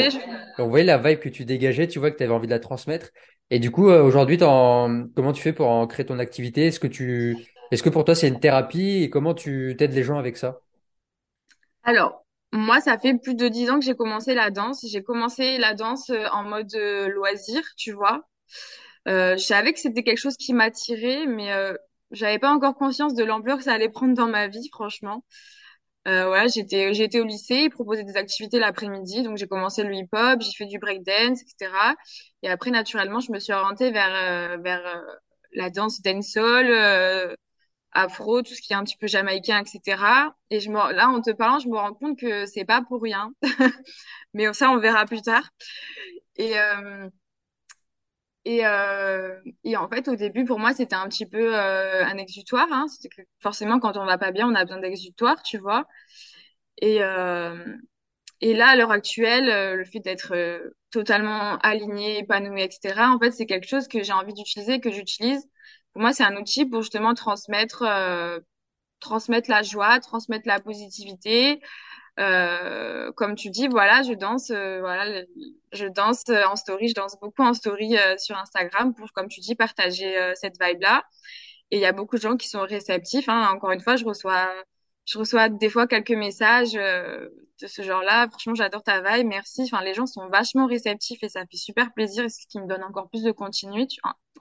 on 0.59 0.67
voyait 0.67 0.85
la 0.85 0.97
vibe 0.97 1.19
que 1.19 1.29
tu 1.29 1.45
dégageais. 1.45 1.87
Tu 1.87 1.99
vois 1.99 2.11
que 2.11 2.17
tu 2.17 2.23
avais 2.23 2.33
envie 2.33 2.47
de 2.47 2.51
la 2.51 2.59
transmettre. 2.59 3.09
Et 3.51 3.59
du 3.59 3.69
coup, 3.71 3.89
euh, 3.89 4.01
aujourd'hui, 4.03 4.37
comment 4.39 5.33
tu 5.33 5.41
fais 5.41 5.53
pour 5.53 5.67
en 5.69 5.85
créer 5.87 6.05
ton 6.05 6.19
activité? 6.19 6.67
Est-ce 6.67 6.79
que 6.79 6.87
tu, 6.87 7.47
Est-ce 7.71 7.83
que 7.83 7.89
pour 7.89 8.05
toi 8.05 8.15
c'est 8.15 8.27
une 8.29 8.39
thérapie? 8.39 9.03
Et 9.03 9.09
comment 9.09 9.33
tu 9.35 9.75
t'aides 9.77 9.93
les 9.93 10.03
gens 10.03 10.17
avec 10.17 10.37
ça? 10.37 10.61
Alors, 11.83 12.25
moi, 12.53 12.81
ça 12.81 12.97
fait 12.97 13.17
plus 13.17 13.35
de 13.35 13.47
dix 13.47 13.69
ans 13.69 13.79
que 13.79 13.85
j'ai 13.85 13.95
commencé 13.95 14.33
la 14.33 14.49
danse. 14.51 14.85
J'ai 14.87 15.03
commencé 15.03 15.57
la 15.57 15.73
danse 15.73 16.09
euh, 16.09 16.25
en 16.31 16.43
mode 16.43 16.73
euh, 16.75 17.07
loisir, 17.09 17.61
tu 17.77 17.91
vois. 17.91 18.27
Euh, 19.07 19.37
je 19.37 19.43
savais 19.45 19.73
que 19.73 19.79
c'était 19.79 20.03
quelque 20.03 20.19
chose 20.19 20.37
qui 20.37 20.53
m'attirait, 20.53 21.27
mais 21.27 21.53
euh, 21.53 21.75
j'avais 22.11 22.39
pas 22.39 22.51
encore 22.53 22.75
conscience 22.75 23.15
de 23.15 23.23
l'ampleur 23.25 23.57
que 23.59 23.65
ça 23.65 23.73
allait 23.73 23.89
prendre 23.89 24.15
dans 24.15 24.27
ma 24.29 24.47
vie, 24.47 24.69
franchement. 24.73 25.25
Euh, 26.07 26.25
voilà, 26.27 26.47
j'étais 26.47 26.93
j'étais 26.95 27.19
au 27.19 27.25
lycée, 27.25 27.65
ils 27.65 27.69
proposaient 27.69 28.03
des 28.03 28.17
activités 28.17 28.57
l'après-midi, 28.59 29.21
donc 29.23 29.37
j'ai 29.37 29.47
commencé 29.47 29.83
le 29.83 29.93
hip-hop, 29.93 30.41
j'ai 30.41 30.51
fait 30.57 30.65
du 30.65 30.79
breakdance, 30.79 31.41
etc. 31.41 31.95
Et 32.41 32.49
après, 32.49 32.71
naturellement, 32.71 33.19
je 33.19 33.31
me 33.31 33.39
suis 33.39 33.53
orientée 33.53 33.91
vers 33.91 34.09
euh, 34.15 34.57
vers 34.63 34.85
euh, 34.85 35.01
la 35.53 35.69
danse 35.69 36.01
dancehall, 36.01 36.67
euh, 36.71 37.35
afro, 37.93 38.41
tout 38.43 38.53
ce 38.55 38.61
qui 38.61 38.73
est 38.73 38.75
un 38.77 38.83
petit 38.83 38.97
peu 38.97 39.07
jamaïcain, 39.07 39.63
etc. 39.63 40.35
Et 40.51 40.59
je 40.61 40.69
me, 40.71 40.75
là, 40.93 41.09
en 41.09 41.21
te 41.21 41.31
parlant, 41.31 41.59
je 41.59 41.69
me 41.69 41.77
rends 41.77 41.93
compte 41.93 42.19
que 42.19 42.45
c'est 42.47 42.65
pas 42.65 42.81
pour 42.83 43.01
rien, 43.01 43.31
mais 44.33 44.53
ça, 44.53 44.71
on 44.71 44.79
verra 44.79 45.05
plus 45.05 45.21
tard. 45.21 45.49
Et 46.37 46.57
euh, 46.59 47.09
et, 48.45 48.65
euh, 48.65 49.39
et 49.63 49.77
en 49.77 49.87
fait, 49.87 50.07
au 50.07 50.15
début, 50.15 50.45
pour 50.45 50.59
moi, 50.59 50.73
c'était 50.73 50.95
un 50.95 51.07
petit 51.07 51.25
peu 51.27 51.55
euh, 51.55 52.03
un 52.05 52.17
exutoire. 52.17 52.67
Hein. 52.71 52.87
Que 53.15 53.21
forcément, 53.39 53.79
quand 53.79 53.97
on 53.97 54.05
va 54.05 54.17
pas 54.17 54.31
bien, 54.31 54.47
on 54.49 54.55
a 54.55 54.65
besoin 54.65 54.79
d'exutoire, 54.81 55.41
tu 55.43 55.57
vois. 55.59 55.85
Et, 56.81 57.03
euh, 57.03 57.77
et 58.41 58.53
là, 58.55 58.69
à 58.69 58.75
l'heure 58.75 58.91
actuelle, 58.91 59.49
euh, 59.49 59.75
le 59.75 59.85
fait 59.85 59.99
d'être 59.99 60.33
euh, 60.35 60.75
totalement 60.91 61.57
aligné, 61.59 62.19
épanoui, 62.19 62.63
etc., 62.63 63.11
en 63.13 63.19
fait, 63.19 63.31
c'est 63.31 63.45
quelque 63.45 63.67
chose 63.67 63.87
que 63.87 64.03
j'ai 64.03 64.13
envie 64.13 64.33
d'utiliser, 64.33 64.79
que 64.79 64.91
j'utilise. 64.91 65.47
Pour 65.93 66.01
moi, 66.01 66.13
c'est 66.13 66.23
un 66.23 66.37
outil 66.37 66.65
pour 66.65 66.81
justement 66.81 67.13
transmettre, 67.13 67.83
euh, 67.83 68.39
transmettre 68.99 69.49
la 69.49 69.63
joie, 69.63 69.99
transmettre 69.99 70.47
la 70.47 70.59
positivité, 70.59 71.61
euh, 72.19 73.11
comme 73.13 73.35
tu 73.35 73.49
dis, 73.49 73.67
voilà, 73.67 74.03
je 74.03 74.13
danse, 74.13 74.51
euh, 74.51 74.79
voilà, 74.81 75.23
je 75.71 75.85
danse 75.87 76.23
en 76.29 76.55
story, 76.55 76.89
je 76.89 76.93
danse 76.93 77.17
beaucoup 77.19 77.43
en 77.43 77.53
story 77.53 77.97
euh, 77.97 78.17
sur 78.17 78.37
Instagram 78.37 78.93
pour, 78.93 79.11
comme 79.13 79.27
tu 79.27 79.39
dis, 79.39 79.55
partager 79.55 80.17
euh, 80.17 80.33
cette 80.35 80.61
vibe-là. 80.61 81.03
Et 81.71 81.77
il 81.77 81.81
y 81.81 81.85
a 81.85 81.93
beaucoup 81.93 82.17
de 82.17 82.21
gens 82.21 82.35
qui 82.37 82.49
sont 82.49 82.61
réceptifs. 82.61 83.29
Hein. 83.29 83.49
Encore 83.53 83.71
une 83.71 83.79
fois, 83.79 83.95
je 83.95 84.05
reçois, 84.05 84.53
je 85.05 85.17
reçois 85.17 85.49
des 85.49 85.69
fois 85.69 85.87
quelques 85.87 86.11
messages 86.11 86.75
euh, 86.75 87.29
de 87.61 87.67
ce 87.67 87.81
genre-là. 87.81 88.27
Franchement, 88.29 88.55
j'adore 88.55 88.83
ta 88.83 89.01
vibe, 89.01 89.27
merci. 89.27 89.63
Enfin, 89.63 89.81
les 89.83 89.93
gens 89.93 90.05
sont 90.05 90.27
vachement 90.27 90.67
réceptifs 90.67 91.23
et 91.23 91.29
ça 91.29 91.41
fait 91.49 91.57
super 91.57 91.93
plaisir, 91.93 92.25
et 92.25 92.29
ce 92.29 92.45
qui 92.47 92.59
me 92.59 92.67
donne 92.67 92.83
encore 92.83 93.09
plus 93.09 93.23
de 93.23 93.31
continuer, 93.31 93.87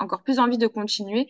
encore 0.01 0.23
plus 0.23 0.41
envie 0.41 0.59
de 0.59 0.67
continuer. 0.67 1.29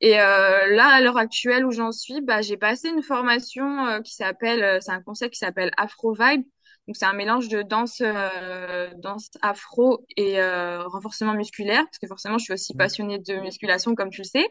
Et 0.00 0.20
euh, 0.20 0.74
là, 0.74 0.88
à 0.88 1.00
l'heure 1.00 1.16
actuelle 1.16 1.64
où 1.64 1.70
j'en 1.72 1.92
suis, 1.92 2.20
bah, 2.20 2.42
j'ai 2.42 2.56
passé 2.56 2.88
une 2.88 3.02
formation 3.02 3.86
euh, 3.86 4.00
qui 4.00 4.14
s'appelle, 4.14 4.62
euh, 4.62 4.78
c'est 4.80 4.92
un 4.92 5.02
concept 5.02 5.32
qui 5.34 5.38
s'appelle 5.38 5.70
Afro 5.76 6.12
Vibe. 6.14 6.42
Donc 6.86 6.96
c'est 6.96 7.06
un 7.06 7.14
mélange 7.14 7.48
de 7.48 7.62
danse, 7.62 8.00
euh, 8.00 8.88
danse 8.98 9.30
afro 9.42 10.04
et 10.16 10.40
euh, 10.40 10.86
renforcement 10.86 11.34
musculaire, 11.34 11.82
parce 11.84 11.98
que 11.98 12.06
forcément 12.06 12.38
je 12.38 12.44
suis 12.44 12.52
aussi 12.52 12.74
Mm. 12.74 12.76
passionnée 12.76 13.18
de 13.18 13.34
musculation 13.40 13.96
comme 13.96 14.10
tu 14.10 14.20
le 14.20 14.24
sais. 14.26 14.46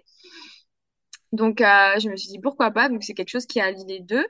Donc 1.32 1.62
euh, 1.62 2.00
je 2.00 2.10
me 2.10 2.16
suis 2.16 2.30
dit 2.30 2.40
pourquoi 2.40 2.72
pas, 2.72 2.90
donc 2.90 3.04
c'est 3.04 3.14
quelque 3.14 3.30
chose 3.30 3.46
qui 3.46 3.60
allie 3.60 3.86
les 3.88 4.00
deux. 4.00 4.26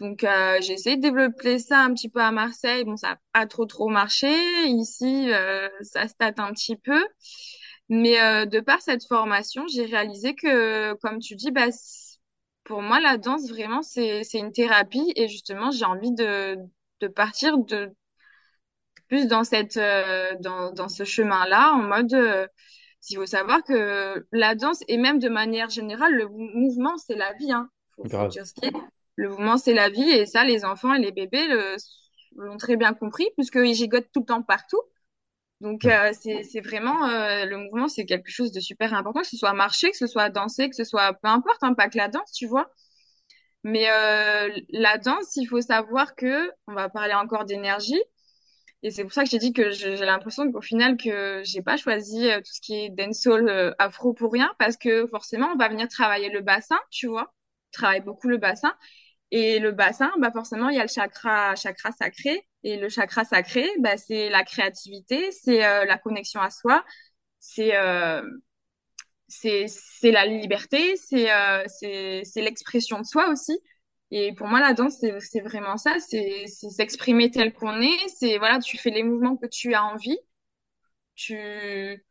Donc 0.00 0.24
euh, 0.24 0.58
j'ai 0.62 0.74
essayé 0.74 0.96
de 0.96 1.02
développer 1.02 1.58
ça 1.58 1.80
un 1.80 1.94
petit 1.94 2.08
peu 2.10 2.20
à 2.20 2.32
Marseille. 2.32 2.84
Bon, 2.84 2.96
ça 2.96 3.12
a 3.12 3.18
pas 3.32 3.46
trop 3.46 3.66
trop 3.66 3.88
marché. 3.88 4.28
Ici, 4.66 5.32
euh, 5.32 5.68
ça 5.82 6.08
se 6.08 6.14
tâte 6.14 6.40
un 6.40 6.52
petit 6.52 6.76
peu. 6.76 7.04
Mais 7.88 8.20
euh, 8.20 8.44
de 8.46 8.60
par 8.60 8.82
cette 8.82 9.04
formation, 9.06 9.66
j'ai 9.68 9.86
réalisé 9.86 10.34
que, 10.34 10.94
comme 10.94 11.18
tu 11.20 11.36
dis, 11.36 11.50
bah, 11.50 11.68
pour 12.64 12.82
moi, 12.82 13.00
la 13.00 13.16
danse, 13.16 13.48
vraiment, 13.48 13.82
c'est, 13.82 14.22
une 14.34 14.52
thérapie. 14.52 15.12
Et 15.16 15.28
justement, 15.28 15.70
j'ai 15.70 15.84
envie 15.84 16.12
de, 16.12 16.56
de 17.00 17.08
partir 17.08 17.58
de, 17.58 17.94
plus 19.08 19.26
dans 19.26 19.44
cette, 19.44 19.76
euh, 19.76 20.32
dans, 20.40 20.72
dans 20.72 20.88
ce 20.88 21.04
chemin-là, 21.04 21.72
en 21.72 21.82
mode, 21.82 22.12
euh, 22.12 22.46
il 23.08 23.16
faut 23.16 23.26
savoir 23.26 23.62
que 23.64 24.26
la 24.32 24.54
danse, 24.54 24.82
et 24.86 24.98
même 24.98 25.18
de 25.18 25.28
manière 25.30 25.70
générale, 25.70 26.14
le 26.14 26.28
mou- 26.28 26.50
mouvement, 26.54 26.96
c'est 26.98 27.16
la 27.16 27.32
vie, 27.34 27.52
hein. 27.52 27.70
Faut, 27.96 28.04
faut 28.04 28.08
Grave. 28.08 28.30
dire 28.30 28.46
ce 28.46 28.52
qui 28.52 28.66
est. 28.66 28.72
Le 29.16 29.30
mouvement, 29.30 29.56
c'est 29.56 29.74
la 29.74 29.88
vie. 29.88 30.08
Et 30.10 30.26
ça, 30.26 30.44
les 30.44 30.64
enfants 30.64 30.94
et 30.94 31.00
les 31.00 31.10
bébés 31.10 31.48
l'ont 32.36 32.56
très 32.58 32.76
bien 32.76 32.92
compris, 32.92 33.28
puisqu'ils 33.36 33.74
gigotent 33.74 34.08
tout 34.12 34.20
le 34.20 34.26
temps 34.26 34.42
partout. 34.42 34.80
Donc 35.60 35.84
euh, 35.86 36.12
c'est 36.20 36.60
vraiment 36.60 37.08
euh, 37.08 37.44
le 37.44 37.58
mouvement 37.58 37.88
c'est 37.88 38.04
quelque 38.06 38.30
chose 38.30 38.52
de 38.52 38.60
super 38.60 38.94
important 38.94 39.22
que 39.22 39.26
ce 39.26 39.36
soit 39.36 39.54
marcher 39.54 39.90
que 39.90 39.96
ce 39.96 40.06
soit 40.06 40.30
danser 40.30 40.68
que 40.70 40.76
ce 40.76 40.84
soit 40.84 41.14
peu 41.14 41.28
importe 41.28 41.58
hein, 41.62 41.74
pas 41.74 41.88
que 41.88 41.98
la 41.98 42.08
danse 42.08 42.32
tu 42.32 42.46
vois. 42.46 42.70
Mais 43.64 43.90
euh, 43.90 44.50
la 44.70 44.98
danse 44.98 45.36
il 45.36 45.46
faut 45.46 45.60
savoir 45.60 46.14
que 46.14 46.50
on 46.68 46.74
va 46.74 46.88
parler 46.88 47.14
encore 47.14 47.44
d'énergie. 47.44 48.00
Et 48.82 48.90
c'est 48.92 49.02
pour 49.02 49.12
ça 49.12 49.24
que 49.24 49.30
j'ai 49.30 49.38
dit 49.38 49.52
que 49.52 49.70
j'ai 49.70 49.96
l'impression 49.96 50.50
qu'au 50.52 50.60
final 50.60 50.96
que 50.96 51.42
j'ai 51.44 51.62
pas 51.62 51.76
choisi 51.76 52.30
euh, 52.30 52.38
tout 52.38 52.52
ce 52.52 52.60
qui 52.60 52.74
est 52.76 52.90
dancehall 52.90 53.48
euh, 53.48 53.72
afro 53.78 54.14
pour 54.14 54.32
rien 54.32 54.52
parce 54.58 54.76
que 54.76 55.06
forcément 55.08 55.48
on 55.52 55.56
va 55.56 55.68
venir 55.68 55.88
travailler 55.88 56.30
le 56.30 56.40
bassin 56.42 56.78
tu 56.90 57.08
vois. 57.08 57.34
On 57.74 57.78
travaille 57.78 58.00
beaucoup 58.02 58.28
le 58.28 58.38
bassin 58.38 58.74
et 59.30 59.58
le 59.58 59.72
bassin, 59.72 60.10
bah 60.18 60.30
forcément, 60.32 60.68
il 60.70 60.76
y 60.76 60.80
a 60.80 60.82
le 60.82 60.88
chakra, 60.88 61.54
chakra 61.54 61.92
sacré. 61.92 62.46
Et 62.64 62.76
le 62.76 62.88
chakra 62.88 63.24
sacré, 63.24 63.68
bah, 63.80 63.96
c'est 63.96 64.30
la 64.30 64.42
créativité, 64.44 65.30
c'est 65.32 65.64
euh, 65.64 65.84
la 65.84 65.98
connexion 65.98 66.40
à 66.40 66.50
soi, 66.50 66.84
c'est 67.40 67.76
euh, 67.76 68.22
c'est 69.28 69.66
la 70.10 70.26
liberté, 70.26 70.96
c'est 70.96 71.30
euh, 71.32 71.64
c'est 71.68 72.40
l'expression 72.40 73.00
de 73.00 73.04
soi 73.04 73.28
aussi. 73.30 73.58
Et 74.10 74.32
pour 74.34 74.46
moi, 74.48 74.60
la 74.60 74.72
danse, 74.72 75.04
c'est 75.20 75.40
vraiment 75.40 75.76
ça, 75.76 75.96
c'est 76.00 76.46
s'exprimer 76.46 77.30
tel 77.30 77.52
qu'on 77.52 77.80
est. 77.82 78.08
C'est 78.18 78.38
voilà, 78.38 78.58
tu 78.58 78.78
fais 78.78 78.90
les 78.90 79.02
mouvements 79.02 79.36
que 79.36 79.46
tu 79.46 79.74
as 79.74 79.84
envie, 79.84 80.18
tu 81.14 82.04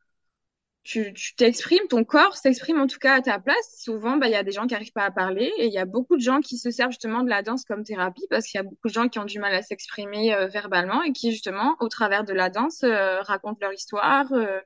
tu 0.88 1.36
t'exprimes, 1.36 1.86
ton 1.90 2.06
corps 2.06 2.38
s'exprime 2.38 2.80
en 2.80 2.88
tout 2.88 2.98
cas 2.98 3.16
à 3.16 3.22
ta 3.22 3.40
place. 3.40 3.82
Souvent, 3.84 4.16
bah, 4.16 4.28
il 4.28 4.32
y 4.32 4.36
a 4.36 4.44
des 4.44 4.54
gens 4.54 4.68
qui 4.68 4.74
arrivent 4.74 4.94
pas 4.94 5.04
à 5.04 5.12
parler 5.12 5.52
et 5.58 5.66
il 5.66 5.74
y 5.74 5.78
a 5.78 5.86
beaucoup 5.86 6.16
de 6.16 6.22
gens 6.22 6.40
qui 6.40 6.58
se 6.58 6.72
servent 6.72 6.92
justement 6.92 7.24
de 7.24 7.30
la 7.30 7.42
danse 7.44 7.66
comme 7.66 7.84
thérapie 7.84 8.26
parce 8.30 8.48
qu'il 8.48 8.58
y 8.58 8.62
a 8.62 8.64
beaucoup 8.64 8.88
de 8.88 8.94
gens 8.94 9.10
qui 9.10 9.20
ont 9.20 9.26
du 9.26 9.38
mal 9.40 9.54
à 9.54 9.62
s'exprimer 9.62 10.34
euh, 10.34 10.48
verbalement 10.48 11.04
et 11.04 11.12
qui 11.12 11.32
justement, 11.32 11.76
au 11.82 11.90
travers 11.90 12.24
de 12.24 12.32
la 12.32 12.50
danse, 12.50 12.84
euh, 12.84 13.20
racontent 13.22 13.58
leur 13.62 13.74
histoire, 13.74 14.32
euh, 14.32 14.62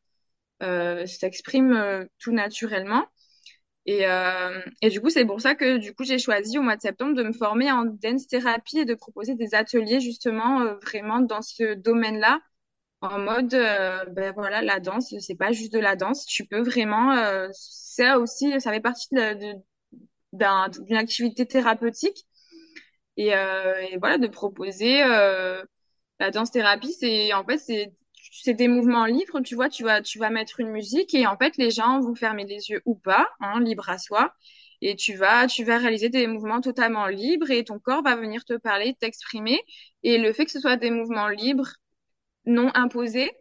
euh, 0.61 1.07
s'expriment 1.07 2.05
tout 2.19 2.32
naturellement. 2.32 3.05
Et, 3.88 4.05
et 4.84 4.89
du 4.91 5.01
coup, 5.01 5.09
c'est 5.09 5.26
pour 5.26 5.41
ça 5.41 5.55
que 5.55 5.78
du 5.78 5.95
coup, 5.95 6.03
j'ai 6.03 6.19
choisi 6.19 6.59
au 6.59 6.61
mois 6.61 6.76
de 6.76 6.82
septembre 6.82 7.15
de 7.15 7.24
me 7.24 7.34
former 7.34 7.72
en 7.72 7.86
dance 7.86 8.28
thérapie 8.28 8.78
et 8.78 8.86
de 8.86 8.93
proposer 8.93 9.34
des 9.34 9.55
ateliers 9.55 9.99
justement 9.99 10.76
vraiment 10.84 11.19
dans 11.19 11.41
ce 11.41 11.74
domaine-là 11.74 12.39
en 13.01 13.19
mode, 13.19 13.53
euh, 13.55 14.05
ben 14.05 14.33
voilà, 14.33 14.61
la 14.61 14.79
danse, 14.79 15.13
c'est 15.19 15.35
pas 15.35 15.51
juste 15.51 15.73
de 15.73 15.79
la 15.79 15.95
danse. 15.95 16.25
Tu 16.25 16.45
peux 16.45 16.61
vraiment, 16.61 17.13
euh, 17.17 17.49
ça 17.53 18.19
aussi, 18.19 18.59
ça 18.61 18.71
fait 18.71 18.81
partie 18.81 19.07
d'une 20.33 20.97
activité 20.97 21.45
thérapeutique. 21.45 22.25
Et, 23.17 23.35
euh, 23.35 23.79
et 23.91 23.97
voilà, 23.97 24.17
de 24.17 24.27
proposer 24.27 25.03
euh, 25.03 25.63
la 26.19 26.31
danse 26.31 26.51
thérapie, 26.51 26.93
c'est 26.93 27.33
en 27.33 27.45
fait 27.45 27.57
c'est 27.59 27.93
c'est 28.31 28.53
des 28.55 28.67
mouvements 28.69 29.05
libres. 29.05 29.41
Tu 29.41 29.55
vois, 29.55 29.69
tu 29.69 29.83
vas 29.83 30.01
tu 30.01 30.19
vas 30.19 30.29
mettre 30.29 30.59
une 30.61 30.69
musique 30.69 31.13
et 31.15 31.27
en 31.27 31.37
fait 31.37 31.57
les 31.57 31.71
gens 31.71 32.01
vont 32.01 32.15
fermer 32.15 32.45
les 32.45 32.69
yeux 32.71 32.81
ou 32.85 32.95
pas, 32.95 33.29
hein, 33.41 33.61
libre 33.61 33.89
à 33.89 33.97
soi. 33.99 34.33
Et 34.81 34.95
tu 34.95 35.15
vas 35.15 35.47
tu 35.47 35.63
vas 35.65 35.77
réaliser 35.79 36.09
des 36.09 36.27
mouvements 36.27 36.61
totalement 36.61 37.07
libres 37.07 37.51
et 37.51 37.63
ton 37.65 37.79
corps 37.79 38.03
va 38.03 38.15
venir 38.15 38.45
te 38.45 38.57
parler, 38.57 38.95
t'exprimer. 38.99 39.61
Et 40.03 40.17
le 40.17 40.33
fait 40.33 40.45
que 40.45 40.51
ce 40.51 40.59
soit 40.61 40.77
des 40.77 40.91
mouvements 40.91 41.29
libres, 41.29 41.73
non 42.45 42.71
imposés 42.73 43.31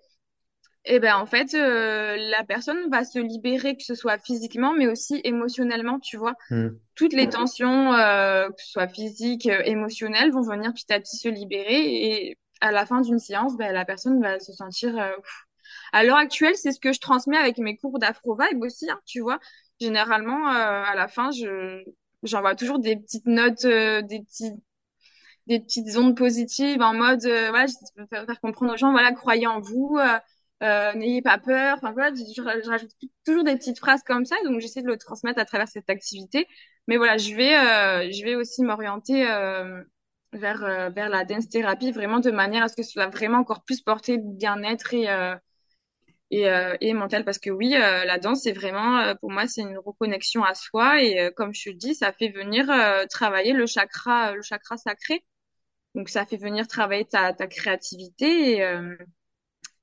eh 0.86 0.98
ben 0.98 1.14
en 1.16 1.26
fait, 1.26 1.52
euh, 1.54 2.16
la 2.16 2.42
personne 2.42 2.88
va 2.90 3.04
se 3.04 3.18
libérer, 3.18 3.76
que 3.76 3.82
ce 3.82 3.94
soit 3.94 4.18
physiquement, 4.18 4.72
mais 4.72 4.86
aussi 4.86 5.20
émotionnellement, 5.24 5.98
tu 6.00 6.16
vois. 6.16 6.34
Mm. 6.50 6.68
Toutes 6.94 7.12
les 7.12 7.28
tensions, 7.28 7.92
euh, 7.92 8.48
que 8.48 8.62
ce 8.62 8.70
soit 8.72 8.88
physiques, 8.88 9.46
euh, 9.46 9.60
émotionnelles, 9.66 10.32
vont 10.32 10.40
venir 10.40 10.72
petit 10.72 10.90
à 10.92 10.98
petit 10.98 11.18
se 11.18 11.28
libérer 11.28 11.82
et 11.82 12.38
à 12.62 12.72
la 12.72 12.86
fin 12.86 13.02
d'une 13.02 13.18
séance, 13.18 13.56
ben, 13.58 13.72
la 13.72 13.84
personne 13.84 14.22
va 14.22 14.40
se 14.40 14.52
sentir... 14.52 14.96
euh. 14.98 15.10
À 15.92 16.04
l'heure 16.04 16.16
actuelle, 16.16 16.56
c'est 16.56 16.72
ce 16.72 16.80
que 16.80 16.92
je 16.92 17.00
transmets 17.00 17.36
avec 17.36 17.58
mes 17.58 17.76
cours 17.76 17.98
d'Afro 17.98 18.36
Vibe 18.36 18.62
aussi, 18.62 18.90
hein, 18.90 19.00
tu 19.06 19.20
vois. 19.20 19.38
Généralement, 19.80 20.48
euh, 20.48 20.82
à 20.84 20.94
la 20.94 21.08
fin, 21.08 21.30
je 21.30 21.82
j'envoie 22.22 22.54
toujours 22.54 22.78
des 22.78 22.96
petites 22.96 23.26
notes, 23.26 23.64
euh, 23.64 24.02
des 24.02 24.20
petits 24.20 24.52
des 25.50 25.60
petites 25.60 25.96
ondes 25.96 26.16
positives 26.16 26.80
en 26.80 26.94
mode 26.94 27.24
euh, 27.26 27.50
voilà 27.50 27.66
je 27.66 28.04
faire, 28.08 28.24
faire 28.24 28.40
comprendre 28.40 28.72
aux 28.72 28.76
gens 28.76 28.92
voilà 28.92 29.12
croyez 29.12 29.48
en 29.48 29.60
vous 29.60 29.98
euh, 29.98 30.18
euh, 30.62 30.92
n'ayez 30.94 31.22
pas 31.22 31.38
peur. 31.38 31.78
Enfin 31.78 31.92
voilà 31.92 32.14
je, 32.14 32.68
rajoute 32.68 32.90
toujours 33.26 33.44
des 33.44 33.56
petites 33.56 33.78
phrases 33.78 34.02
comme 34.04 34.24
ça 34.24 34.36
donc 34.44 34.60
j'essaie 34.60 34.82
de 34.82 34.86
le 34.86 34.96
transmettre 34.96 35.40
à 35.40 35.44
travers 35.44 35.68
cette 35.68 35.90
activité. 35.90 36.46
Mais 36.86 36.96
voilà 36.98 37.16
je 37.18 37.34
vais 37.34 37.52
je 38.12 38.24
vais 38.24 38.36
aussi 38.36 38.62
m'orienter 38.62 39.24
vers 40.32 40.90
vers 40.92 41.08
la 41.08 41.24
dance 41.24 41.48
thérapie 41.48 41.90
vraiment 41.92 42.20
de 42.20 42.30
manière 42.30 42.64
à 42.64 42.68
ce 42.68 42.76
que 42.76 42.82
ce 42.82 42.92
soit 42.92 43.08
vraiment 43.08 43.38
encore 43.38 43.64
plus 43.64 43.80
porté 43.80 44.18
bien-être 44.18 44.94
et 44.94 45.08
et, 46.30 46.46
et 46.80 46.92
mentale 46.92 47.24
parce 47.24 47.38
que 47.38 47.50
oui, 47.50 47.70
la 47.70 48.18
danse 48.18 48.42
c'est 48.42 48.52
vraiment 48.52 49.14
pour 49.16 49.30
moi 49.30 49.46
c'est 49.48 49.62
une 49.62 49.78
reconnexion 49.78 50.44
à 50.44 50.54
soi. 50.54 51.02
Et 51.02 51.30
comme 51.36 51.54
je 51.54 51.70
te 51.70 51.74
dis, 51.76 51.94
ça 51.94 52.12
fait 52.12 52.28
venir 52.28 52.66
travailler 53.10 53.52
le 53.52 53.66
chakra 53.66 54.32
le 54.34 54.42
chakra 54.42 54.76
sacré. 54.76 55.24
Donc 55.94 56.08
ça 56.08 56.24
fait 56.24 56.36
venir 56.36 56.66
travailler 56.68 57.04
ta 57.04 57.32
ta 57.32 57.46
créativité 57.46 58.58
et 58.58 58.64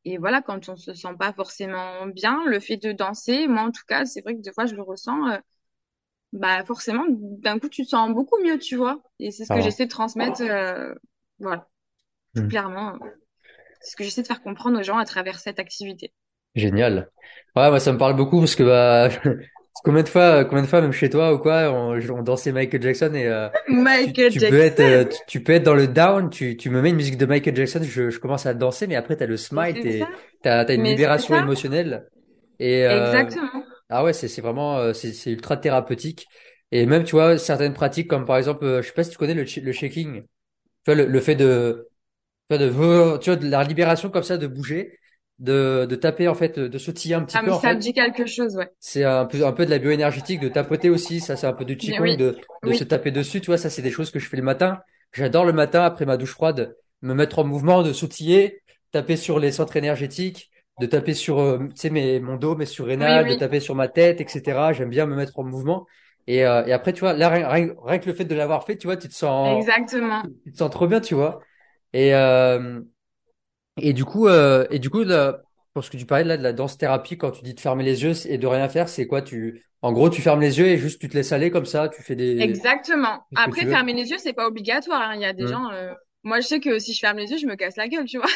et 0.05 0.17
voilà 0.17 0.41
quand 0.41 0.69
on 0.69 0.77
se 0.77 0.93
sent 0.93 1.15
pas 1.19 1.33
forcément 1.33 2.05
bien, 2.07 2.45
le 2.45 2.59
fait 2.61 2.77
de 2.77 2.93
danser, 2.93 3.47
moi 3.47 3.63
en 3.63 3.71
tout 3.71 3.83
cas, 3.87 4.05
c'est 4.05 4.21
vrai 4.21 4.35
que 4.35 4.41
des 4.41 4.53
fois 4.53 4.65
je 4.65 4.75
le 4.75 4.81
ressens 4.81 5.39
bah 6.33 6.63
forcément 6.65 7.05
d'un 7.09 7.59
coup 7.59 7.69
tu 7.69 7.83
te 7.83 7.89
sens 7.89 8.13
beaucoup 8.13 8.41
mieux, 8.43 8.57
tu 8.59 8.75
vois. 8.75 9.01
Et 9.19 9.31
c'est 9.31 9.45
ce 9.45 9.53
que 9.53 9.61
j'essaie 9.61 9.85
de 9.85 9.91
transmettre 9.91 10.41
voilà. 11.39 11.67
Mmh. 12.35 12.47
Clairement, 12.47 12.97
c'est 13.81 13.91
ce 13.91 13.95
que 13.95 14.03
j'essaie 14.03 14.21
de 14.21 14.27
faire 14.27 14.41
comprendre 14.41 14.79
aux 14.79 14.83
gens 14.83 14.97
à 14.97 15.05
travers 15.05 15.39
cette 15.39 15.59
activité. 15.59 16.13
Génial. 16.55 17.09
Ouais, 17.55 17.69
moi 17.69 17.79
ça 17.79 17.91
me 17.91 17.97
parle 17.97 18.15
beaucoup 18.15 18.39
parce 18.39 18.55
que 18.55 18.63
bah 18.63 19.09
combien 19.83 20.03
de 20.03 20.09
fois, 20.09 20.45
combien 20.45 20.63
de 20.63 20.67
fois 20.67 20.81
même 20.81 20.91
chez 20.91 21.09
toi 21.09 21.33
ou 21.33 21.39
quoi, 21.39 21.71
on, 21.71 21.99
on 22.11 22.21
dansait 22.23 22.51
Michael 22.51 22.81
Jackson 22.81 23.13
et 23.13 23.25
euh, 23.27 23.49
Michael 23.67 24.31
tu, 24.31 24.39
Jackson. 24.39 24.49
peux 24.49 24.59
être, 24.59 24.79
euh, 24.79 25.05
tu, 25.27 25.43
peux 25.43 25.53
être 25.53 25.63
dans 25.63 25.75
le 25.75 25.87
down, 25.87 26.29
tu, 26.29 26.57
tu 26.57 26.69
me 26.69 26.81
mets 26.81 26.89
une 26.89 26.95
musique 26.95 27.17
de 27.17 27.25
Michael 27.25 27.55
Jackson, 27.55 27.81
je, 27.83 28.09
je 28.09 28.19
commence 28.19 28.45
à 28.45 28.53
danser, 28.53 28.87
mais 28.87 28.95
après 28.95 29.15
t'as 29.15 29.25
le 29.25 29.37
smile, 29.37 29.77
et 29.85 30.03
t'as 30.41 30.63
as 30.65 30.73
une 30.73 30.83
libération 30.83 31.35
émotionnelle. 31.35 32.07
Et 32.59 32.85
euh, 32.85 33.05
exactement. 33.13 33.63
Ah 33.89 34.03
ouais, 34.03 34.13
c'est 34.13 34.27
c'est 34.27 34.41
vraiment 34.41 34.77
euh, 34.77 34.93
c'est 34.93 35.13
c'est 35.13 35.31
ultra 35.31 35.57
thérapeutique. 35.57 36.27
Et 36.71 36.85
même 36.85 37.03
tu 37.05 37.11
vois 37.11 37.37
certaines 37.37 37.73
pratiques 37.73 38.09
comme 38.09 38.25
par 38.25 38.37
exemple, 38.37 38.65
je 38.81 38.87
sais 38.87 38.93
pas 38.93 39.03
si 39.03 39.11
tu 39.11 39.17
connais 39.17 39.33
le 39.33 39.45
le 39.63 39.71
shaking, 39.71 40.23
tu 40.23 40.27
vois 40.87 40.95
le, 40.95 41.05
le 41.05 41.19
fait 41.21 41.35
de 41.35 41.87
tu 42.49 42.57
vois, 42.57 42.65
de 42.65 43.17
tu 43.19 43.29
vois 43.29 43.35
de 43.37 43.49
la 43.49 43.63
libération 43.63 44.09
comme 44.09 44.23
ça 44.23 44.37
de 44.37 44.47
bouger 44.47 44.99
de, 45.39 45.85
de 45.85 45.95
taper 45.95 46.27
en 46.27 46.33
fait, 46.33 46.59
de 46.59 46.77
sautiller 46.77 47.15
un 47.15 47.23
petit 47.23 47.37
ah, 47.37 47.43
peu. 47.43 47.51
ça 47.51 47.71
en 47.71 47.75
me 47.75 47.79
dit 47.79 47.93
quelque 47.93 48.25
chose, 48.25 48.55
ouais. 48.55 48.69
C'est 48.79 49.03
un 49.03 49.25
peu 49.25 49.45
un 49.45 49.51
peu 49.51 49.65
de 49.65 49.69
la 49.69 49.77
bioénergétique, 49.77 50.39
de 50.39 50.49
tapoter 50.49 50.89
aussi. 50.89 51.19
Ça, 51.19 51.35
c'est 51.35 51.47
un 51.47 51.53
peu 51.53 51.65
du 51.65 51.77
qigong, 51.77 52.17
de, 52.17 52.37
de 52.63 52.73
se 52.73 52.83
taper 52.83 53.11
dessus. 53.11 53.41
Tu 53.41 53.47
vois, 53.47 53.57
ça, 53.57 53.69
c'est 53.69 53.81
des 53.81 53.91
choses 53.91 54.11
que 54.11 54.19
je 54.19 54.27
fais 54.27 54.37
le 54.37 54.43
matin. 54.43 54.79
J'adore 55.13 55.45
le 55.45 55.53
matin 55.53 55.83
après 55.83 56.05
ma 56.05 56.17
douche 56.17 56.33
froide, 56.33 56.75
me 57.01 57.13
mettre 57.13 57.39
en 57.39 57.43
mouvement, 57.43 57.83
de 57.83 57.93
sautiller, 57.93 58.61
taper 58.91 59.15
sur 59.15 59.39
les 59.39 59.51
centres 59.51 59.75
énergétiques, 59.77 60.51
de 60.79 60.85
taper 60.85 61.13
sur, 61.13 61.39
euh, 61.39 61.59
tu 61.69 61.75
sais, 61.75 61.89
mes, 61.89 62.19
mon 62.19 62.35
dos, 62.35 62.55
mes 62.55 62.65
surrénales, 62.65 63.27
de 63.27 63.35
taper 63.35 63.59
sur 63.59 63.75
ma 63.75 63.87
tête, 63.87 64.21
etc. 64.21 64.73
J'aime 64.73 64.89
bien 64.89 65.05
me 65.05 65.15
mettre 65.15 65.39
en 65.39 65.43
mouvement. 65.43 65.85
Et, 66.27 66.45
euh, 66.45 66.65
et 66.65 66.73
après, 66.73 66.93
tu 66.93 66.99
vois, 66.99 67.13
là, 67.13 67.29
rien, 67.29 67.73
rien, 67.83 67.99
que 67.99 68.05
le 68.05 68.13
fait 68.13 68.25
de 68.25 68.35
l'avoir 68.35 68.65
fait, 68.65 68.77
tu 68.77 68.87
vois, 68.87 68.97
tu 68.97 69.07
te 69.07 69.13
sens. 69.13 69.57
Exactement. 69.59 70.23
Tu 70.43 70.51
te 70.51 70.57
sens 70.57 70.69
trop 70.69 70.87
bien, 70.87 70.99
tu 70.99 71.15
vois. 71.15 71.39
Et 71.93 72.13
euh, 72.13 72.81
et 73.77 73.93
du 73.93 74.05
coup, 74.05 74.27
euh, 74.27 74.65
et 74.69 74.79
du 74.79 74.89
coup, 74.89 75.03
là, 75.03 75.41
parce 75.73 75.89
que 75.89 75.97
tu 75.97 76.05
parlais 76.05 76.23
là 76.23 76.37
de 76.37 76.43
la 76.43 76.53
danse 76.53 76.77
thérapie, 76.77 77.17
quand 77.17 77.31
tu 77.31 77.43
dis 77.43 77.53
de 77.53 77.59
fermer 77.59 77.83
les 77.83 78.03
yeux 78.03 78.13
et 78.27 78.37
de 78.37 78.47
rien 78.47 78.67
faire, 78.69 78.89
c'est 78.89 79.07
quoi? 79.07 79.21
Tu, 79.21 79.63
en 79.81 79.91
gros, 79.91 80.09
tu 80.09 80.21
fermes 80.21 80.41
les 80.41 80.57
yeux 80.59 80.67
et 80.67 80.77
juste 80.77 80.99
tu 80.99 81.07
te 81.07 81.15
laisses 81.15 81.31
aller 81.31 81.51
comme 81.51 81.65
ça, 81.65 81.89
tu 81.89 82.01
fais 82.01 82.15
des. 82.15 82.39
Exactement. 82.39 83.23
Après, 83.35 83.65
fermer 83.65 83.93
les 83.93 84.09
yeux, 84.09 84.17
c'est 84.17 84.33
pas 84.33 84.47
obligatoire. 84.47 85.01
Hein. 85.01 85.15
Il 85.15 85.21
y 85.21 85.25
a 85.25 85.33
des 85.33 85.43
mmh. 85.43 85.47
gens. 85.47 85.69
Euh... 85.71 85.93
Moi, 86.23 86.39
je 86.39 86.47
sais 86.47 86.59
que 86.59 86.79
si 86.79 86.93
je 86.93 86.99
ferme 86.99 87.17
les 87.17 87.31
yeux, 87.31 87.37
je 87.37 87.45
me 87.45 87.55
casse 87.55 87.77
la 87.77 87.87
gueule, 87.87 88.05
tu 88.05 88.17
vois. 88.17 88.27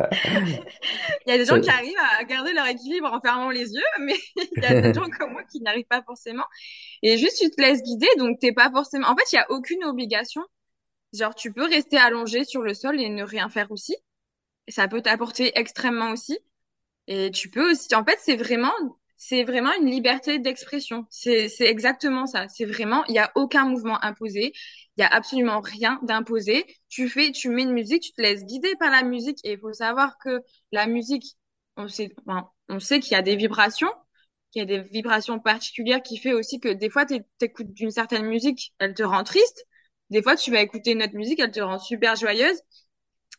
il 0.12 1.30
y 1.30 1.32
a 1.32 1.38
des 1.38 1.44
gens 1.44 1.60
qui 1.60 1.70
arrivent 1.70 1.94
à 2.18 2.24
garder 2.24 2.52
leur 2.52 2.66
équilibre 2.66 3.12
en 3.12 3.20
fermant 3.20 3.50
les 3.50 3.72
yeux, 3.72 3.82
mais 4.00 4.14
il 4.36 4.62
y 4.62 4.66
a 4.66 4.80
des 4.80 4.94
gens 4.94 5.08
comme 5.18 5.32
moi 5.32 5.42
qui 5.44 5.60
n'arrivent 5.60 5.86
pas 5.88 6.02
forcément. 6.02 6.44
Et 7.02 7.18
juste, 7.18 7.38
tu 7.40 7.50
te 7.50 7.60
laisses 7.60 7.82
guider, 7.82 8.08
donc 8.16 8.38
t'es 8.40 8.52
pas 8.52 8.70
forcément. 8.70 9.08
En 9.08 9.16
fait, 9.16 9.32
il 9.32 9.36
y 9.36 9.38
a 9.38 9.46
aucune 9.50 9.84
obligation. 9.84 10.42
Genre, 11.12 11.34
tu 11.34 11.52
peux 11.52 11.64
rester 11.64 11.96
allongé 11.96 12.44
sur 12.44 12.62
le 12.62 12.74
sol 12.74 13.00
et 13.00 13.08
ne 13.08 13.22
rien 13.22 13.48
faire 13.48 13.70
aussi 13.70 13.96
ça 14.68 14.88
peut 14.88 15.02
t'apporter 15.02 15.52
extrêmement 15.58 16.10
aussi. 16.12 16.38
Et 17.06 17.30
tu 17.30 17.50
peux 17.50 17.70
aussi, 17.72 17.94
en 17.94 18.04
fait, 18.04 18.18
c'est 18.22 18.36
vraiment, 18.36 18.72
c'est 19.16 19.44
vraiment 19.44 19.72
une 19.80 19.90
liberté 19.90 20.38
d'expression. 20.38 21.06
C'est, 21.10 21.48
c'est 21.48 21.66
exactement 21.66 22.26
ça. 22.26 22.48
C'est 22.48 22.64
vraiment, 22.66 23.04
il 23.06 23.14
y 23.14 23.18
a 23.18 23.32
aucun 23.34 23.64
mouvement 23.66 24.02
imposé. 24.04 24.52
Il 24.96 25.00
y 25.00 25.04
a 25.04 25.08
absolument 25.08 25.60
rien 25.60 25.98
d'imposé. 26.02 26.64
Tu 26.88 27.08
fais, 27.08 27.32
tu 27.32 27.48
mets 27.50 27.62
une 27.62 27.72
musique, 27.72 28.02
tu 28.02 28.12
te 28.12 28.22
laisses 28.22 28.44
guider 28.44 28.74
par 28.78 28.90
la 28.90 29.02
musique. 29.02 29.38
Et 29.44 29.52
il 29.52 29.58
faut 29.58 29.72
savoir 29.72 30.18
que 30.18 30.40
la 30.72 30.86
musique, 30.86 31.36
on 31.76 31.88
sait, 31.88 32.14
enfin, 32.26 32.50
on 32.68 32.80
sait 32.80 33.00
qu'il 33.00 33.12
y 33.12 33.16
a 33.16 33.22
des 33.22 33.36
vibrations, 33.36 33.90
qu'il 34.52 34.60
y 34.60 34.62
a 34.62 34.66
des 34.66 34.82
vibrations 34.88 35.38
particulières 35.40 36.02
qui 36.02 36.18
fait 36.18 36.32
aussi 36.32 36.60
que 36.60 36.68
des 36.68 36.90
fois, 36.90 37.04
t'écoutes 37.38 37.72
d'une 37.72 37.90
certaine 37.90 38.26
musique, 38.26 38.74
elle 38.78 38.94
te 38.94 39.02
rend 39.02 39.24
triste. 39.24 39.66
Des 40.10 40.22
fois, 40.22 40.36
tu 40.36 40.50
vas 40.50 40.60
écouter 40.62 40.92
une 40.92 41.02
autre 41.02 41.14
musique, 41.14 41.38
elle 41.40 41.50
te 41.50 41.60
rend 41.60 41.78
super 41.78 42.16
joyeuse. 42.16 42.60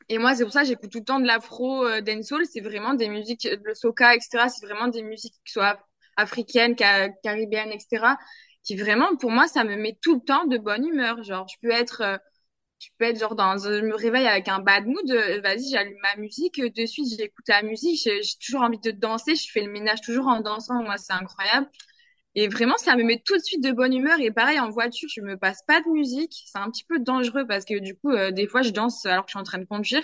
Et 0.09 0.17
moi, 0.17 0.35
c'est 0.35 0.43
pour 0.43 0.53
ça 0.53 0.61
que 0.61 0.67
j'écoute 0.67 0.91
tout 0.91 0.99
le 0.99 1.03
temps 1.05 1.19
de 1.19 1.27
l'afro, 1.27 1.85
euh, 1.85 2.01
dancehall. 2.01 2.45
C'est 2.45 2.61
vraiment 2.61 2.93
des 2.95 3.09
musiques, 3.09 3.47
le 3.63 3.73
soca, 3.75 4.15
etc. 4.15 4.49
C'est 4.49 4.65
vraiment 4.65 4.87
des 4.87 5.03
musiques 5.03 5.35
qui 5.45 5.51
soient 5.53 5.79
africaines, 6.17 6.75
caribéennes, 6.75 7.71
etc. 7.71 8.17
Qui 8.63 8.75
vraiment, 8.75 9.15
pour 9.17 9.31
moi, 9.31 9.47
ça 9.47 9.63
me 9.63 9.75
met 9.75 9.97
tout 10.01 10.15
le 10.15 10.21
temps 10.21 10.45
de 10.45 10.57
bonne 10.57 10.85
humeur. 10.85 11.23
Genre, 11.23 11.47
je 11.47 11.55
peux 11.61 11.71
être, 11.73 12.01
euh, 12.01 12.17
je 12.79 12.89
peux 12.97 13.05
être 13.05 13.19
genre 13.19 13.35
dans, 13.35 13.57
je 13.57 13.81
me 13.81 13.95
réveille 13.95 14.27
avec 14.27 14.47
un 14.49 14.59
bad 14.59 14.85
mood. 14.87 15.09
Euh, 15.11 15.41
vas-y, 15.41 15.69
j'allume 15.71 15.97
ma 16.01 16.15
musique. 16.17 16.61
De 16.61 16.85
suite, 16.85 17.07
j'écoute 17.17 17.47
la 17.47 17.63
musique. 17.63 18.01
J'ai 18.03 18.21
toujours 18.43 18.61
envie 18.63 18.79
de 18.79 18.91
danser. 18.91 19.35
Je 19.35 19.51
fais 19.51 19.61
le 19.61 19.71
ménage 19.71 20.01
toujours 20.01 20.27
en 20.27 20.41
dansant. 20.41 20.83
Moi, 20.83 20.97
c'est 20.97 21.13
incroyable. 21.13 21.69
Et 22.35 22.47
vraiment, 22.47 22.77
ça 22.77 22.95
me 22.95 23.03
met 23.03 23.21
tout 23.25 23.35
de 23.35 23.41
suite 23.41 23.63
de 23.63 23.71
bonne 23.71 23.93
humeur. 23.93 24.19
Et 24.19 24.31
pareil, 24.31 24.59
en 24.59 24.69
voiture, 24.69 25.09
je 25.13 25.21
me 25.21 25.37
passe 25.37 25.61
pas 25.67 25.81
de 25.81 25.89
musique. 25.89 26.33
C'est 26.45 26.59
un 26.59 26.69
petit 26.69 26.85
peu 26.85 26.99
dangereux 26.99 27.45
parce 27.47 27.65
que 27.65 27.79
du 27.79 27.95
coup, 27.95 28.11
euh, 28.11 28.31
des 28.31 28.47
fois, 28.47 28.61
je 28.61 28.69
danse 28.69 29.05
alors 29.05 29.25
que 29.25 29.29
je 29.29 29.33
suis 29.33 29.39
en 29.39 29.43
train 29.43 29.57
de 29.57 29.65
conduire. 29.65 30.03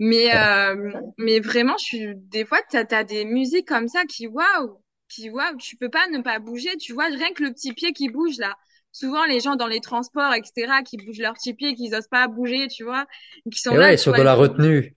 Mais, 0.00 0.34
euh, 0.34 0.92
mais 1.18 1.40
vraiment, 1.40 1.76
je 1.78 1.84
suis, 1.84 2.14
des 2.16 2.44
fois, 2.44 2.58
t'as 2.70 2.84
as 2.90 3.04
des 3.04 3.24
musiques 3.24 3.66
comme 3.66 3.88
ça 3.88 4.04
qui, 4.04 4.26
waouh, 4.26 4.80
qui, 5.08 5.28
waouh, 5.30 5.56
tu 5.58 5.76
peux 5.76 5.90
pas 5.90 6.06
ne 6.08 6.22
pas 6.22 6.38
bouger. 6.38 6.76
Tu 6.76 6.92
vois, 6.92 7.06
rien 7.06 7.32
que 7.34 7.42
le 7.44 7.52
petit 7.52 7.72
pied 7.72 7.92
qui 7.92 8.08
bouge 8.08 8.38
là. 8.38 8.56
Souvent, 8.92 9.24
les 9.26 9.40
gens 9.40 9.56
dans 9.56 9.66
les 9.66 9.80
transports, 9.80 10.32
etc., 10.34 10.82
qui 10.82 10.96
bougent 10.96 11.18
leur 11.18 11.34
petit 11.34 11.52
pied, 11.52 11.74
qui 11.74 11.94
osent 11.94 12.08
pas 12.08 12.26
bouger, 12.26 12.68
tu 12.68 12.84
vois, 12.84 13.06
qui 13.52 13.60
sont 13.60 13.72
et 13.72 13.76
là. 13.76 13.88
Ouais, 13.90 13.96
sur 13.96 14.14
de 14.14 14.22
la 14.22 14.34
retenue. 14.34 14.96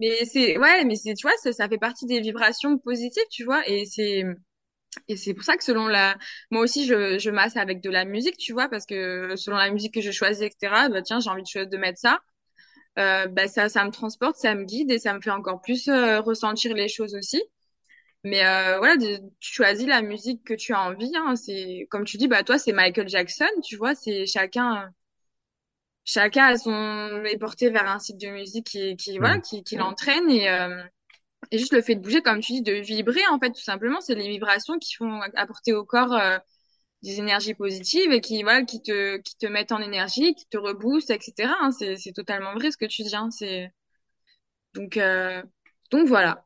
Mais 0.00 0.24
c'est, 0.24 0.58
ouais, 0.58 0.84
mais 0.84 0.96
c'est, 0.96 1.14
tu 1.14 1.26
vois, 1.26 1.36
ça, 1.42 1.52
ça 1.52 1.68
fait 1.68 1.78
partie 1.78 2.06
des 2.06 2.20
vibrations 2.20 2.78
positives, 2.78 3.24
tu 3.30 3.44
vois, 3.44 3.66
et 3.68 3.86
c'est, 3.86 4.24
et 5.08 5.16
c'est 5.16 5.34
pour 5.34 5.44
ça 5.44 5.56
que 5.56 5.64
selon 5.64 5.86
la, 5.88 6.16
moi 6.50 6.62
aussi 6.62 6.86
je, 6.86 7.18
je 7.18 7.30
masse 7.30 7.56
avec 7.56 7.80
de 7.82 7.90
la 7.90 8.04
musique, 8.04 8.36
tu 8.38 8.52
vois, 8.52 8.68
parce 8.68 8.86
que 8.86 9.34
selon 9.36 9.56
la 9.56 9.70
musique 9.70 9.94
que 9.94 10.00
je 10.00 10.10
choisis, 10.10 10.42
etc. 10.42 10.88
Bah 10.88 11.02
tiens, 11.02 11.20
j'ai 11.20 11.30
envie 11.30 11.42
de, 11.42 11.64
de 11.64 11.76
mettre 11.76 11.98
ça. 11.98 12.20
Euh, 12.98 13.26
bah 13.28 13.48
ça, 13.48 13.68
ça 13.68 13.84
me 13.84 13.90
transporte, 13.90 14.36
ça 14.36 14.54
me 14.54 14.64
guide 14.64 14.90
et 14.90 14.98
ça 14.98 15.14
me 15.14 15.20
fait 15.20 15.30
encore 15.30 15.60
plus 15.62 15.88
euh, 15.88 16.20
ressentir 16.20 16.74
les 16.74 16.88
choses 16.88 17.14
aussi. 17.14 17.42
Mais 18.24 18.44
euh, 18.46 18.78
voilà, 18.78 18.96
tu 18.98 19.54
choisis 19.54 19.86
la 19.86 20.02
musique 20.02 20.44
que 20.44 20.54
tu 20.54 20.74
as 20.74 20.82
envie. 20.82 21.12
Hein, 21.16 21.36
c'est 21.36 21.86
comme 21.90 22.04
tu 22.04 22.16
dis, 22.18 22.28
bah 22.28 22.42
toi 22.44 22.58
c'est 22.58 22.72
Michael 22.72 23.08
Jackson, 23.08 23.46
tu 23.64 23.76
vois, 23.76 23.94
c'est 23.94 24.26
chacun, 24.26 24.90
chacun 26.04 26.46
a 26.46 26.56
son 26.58 27.24
est 27.24 27.38
porté 27.38 27.70
vers 27.70 27.88
un 27.88 27.98
type 27.98 28.18
de 28.18 28.28
musique 28.28 28.66
qui, 28.66 28.96
qui 28.96 29.18
voilà, 29.18 29.38
qui, 29.40 29.62
qui 29.64 29.76
l'entraîne 29.76 30.30
et 30.30 30.48
euh, 30.48 30.82
et 31.50 31.58
juste 31.58 31.72
le 31.72 31.82
fait 31.82 31.94
de 31.94 32.00
bouger, 32.00 32.22
comme 32.22 32.40
tu 32.40 32.52
dis, 32.52 32.62
de 32.62 32.72
vibrer, 32.74 33.20
en 33.30 33.38
fait, 33.38 33.50
tout 33.50 33.62
simplement, 33.62 34.00
c'est 34.00 34.14
les 34.14 34.28
vibrations 34.28 34.78
qui 34.78 34.94
font 34.94 35.20
apporter 35.34 35.72
au 35.72 35.84
corps 35.84 36.12
euh, 36.14 36.38
des 37.02 37.18
énergies 37.18 37.54
positives 37.54 38.12
et 38.12 38.20
qui, 38.20 38.42
voilà, 38.42 38.64
qui 38.64 38.82
te, 38.82 39.18
qui 39.18 39.36
te 39.36 39.46
mettent 39.46 39.72
en 39.72 39.80
énergie, 39.80 40.34
qui 40.34 40.46
te 40.48 40.58
reboostent, 40.58 41.10
etc. 41.10 41.52
Hein, 41.60 41.70
c'est, 41.72 41.96
c'est 41.96 42.12
totalement 42.12 42.54
vrai 42.54 42.70
ce 42.70 42.76
que 42.76 42.86
tu 42.86 43.02
dis. 43.02 43.14
Hein, 43.16 43.30
c'est 43.30 43.70
donc, 44.74 44.96
euh... 44.96 45.42
donc 45.90 46.06
voilà. 46.08 46.44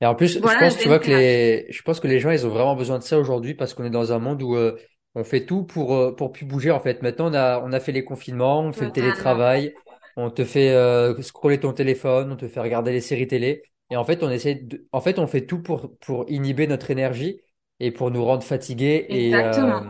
Et 0.00 0.06
en 0.06 0.14
plus, 0.14 0.34
je 0.34 0.38
pense, 0.40 0.78
tu 0.78 0.88
vois 0.88 0.98
que 0.98 1.08
les, 1.08 1.66
je 1.70 1.82
pense 1.82 2.00
que 2.00 2.08
les 2.08 2.20
gens, 2.20 2.30
ils 2.30 2.46
ont 2.46 2.50
vraiment 2.50 2.74
besoin 2.74 2.98
de 2.98 3.02
ça 3.02 3.18
aujourd'hui 3.18 3.54
parce 3.54 3.74
qu'on 3.74 3.84
est 3.84 3.90
dans 3.90 4.12
un 4.12 4.18
monde 4.18 4.42
où 4.42 4.56
euh, 4.56 4.78
on 5.14 5.24
fait 5.24 5.44
tout 5.44 5.64
pour 5.64 6.16
pour 6.16 6.32
plus 6.32 6.46
bouger. 6.46 6.70
En 6.70 6.80
fait, 6.80 7.02
maintenant, 7.02 7.30
on 7.30 7.34
a 7.34 7.60
on 7.60 7.72
a 7.72 7.80
fait 7.80 7.92
les 7.92 8.04
confinements, 8.04 8.60
on 8.60 8.72
fait 8.72 8.86
le 8.86 8.92
télétravail, 8.92 9.74
on 10.16 10.30
te 10.30 10.44
fait 10.44 10.70
euh, 10.70 11.20
scroller 11.22 11.60
ton 11.60 11.72
téléphone, 11.72 12.32
on 12.32 12.36
te 12.36 12.48
fait 12.48 12.60
regarder 12.60 12.92
les 12.92 13.00
séries 13.02 13.26
télé. 13.26 13.62
Et 13.90 13.96
en 13.96 14.04
fait, 14.04 14.22
on 14.22 14.30
essaie 14.30 14.54
de, 14.56 14.86
en 14.92 15.00
fait, 15.00 15.18
on 15.18 15.26
fait 15.26 15.46
tout 15.46 15.62
pour, 15.62 15.96
pour 15.98 16.24
inhiber 16.30 16.66
notre 16.66 16.90
énergie 16.90 17.40
et 17.80 17.90
pour 17.90 18.10
nous 18.10 18.24
rendre 18.24 18.42
fatigués 18.44 19.06
et, 19.08 19.42
euh, 19.42 19.80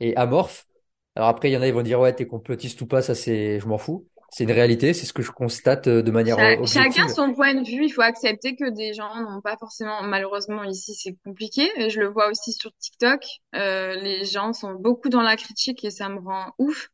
et 0.00 0.16
amorphes. 0.16 0.66
Alors 1.14 1.28
après, 1.28 1.50
il 1.50 1.54
y 1.54 1.56
en 1.56 1.62
a, 1.62 1.68
ils 1.68 1.74
vont 1.74 1.82
dire, 1.82 2.00
ouais, 2.00 2.14
t'es 2.14 2.26
complotiste 2.26 2.80
ou 2.82 2.86
pas, 2.86 3.02
ça 3.02 3.14
c'est, 3.14 3.60
je 3.60 3.66
m'en 3.66 3.78
fous. 3.78 4.08
C'est 4.30 4.44
une 4.44 4.52
réalité, 4.52 4.92
c'est 4.94 5.06
ce 5.06 5.12
que 5.12 5.22
je 5.22 5.30
constate 5.30 5.86
euh, 5.86 6.02
de 6.02 6.10
manière 6.10 6.40
objective. 6.58 6.82
Chacun 6.82 7.08
son 7.08 7.32
point 7.34 7.54
de 7.54 7.64
vue. 7.66 7.84
Il 7.86 7.90
faut 7.90 8.02
accepter 8.02 8.56
que 8.56 8.68
des 8.70 8.92
gens 8.94 9.14
n'ont 9.22 9.40
pas 9.40 9.56
forcément, 9.56 10.02
malheureusement 10.02 10.64
ici, 10.64 10.94
c'est 10.94 11.16
compliqué. 11.24 11.68
Et 11.76 11.90
je 11.90 12.00
le 12.00 12.08
vois 12.08 12.28
aussi 12.30 12.52
sur 12.52 12.72
TikTok. 12.78 13.24
Euh, 13.54 13.94
les 13.96 14.24
gens 14.24 14.52
sont 14.52 14.74
beaucoup 14.74 15.08
dans 15.08 15.22
la 15.22 15.36
critique 15.36 15.84
et 15.84 15.90
ça 15.90 16.08
me 16.08 16.18
rend 16.20 16.52
ouf. 16.58 16.88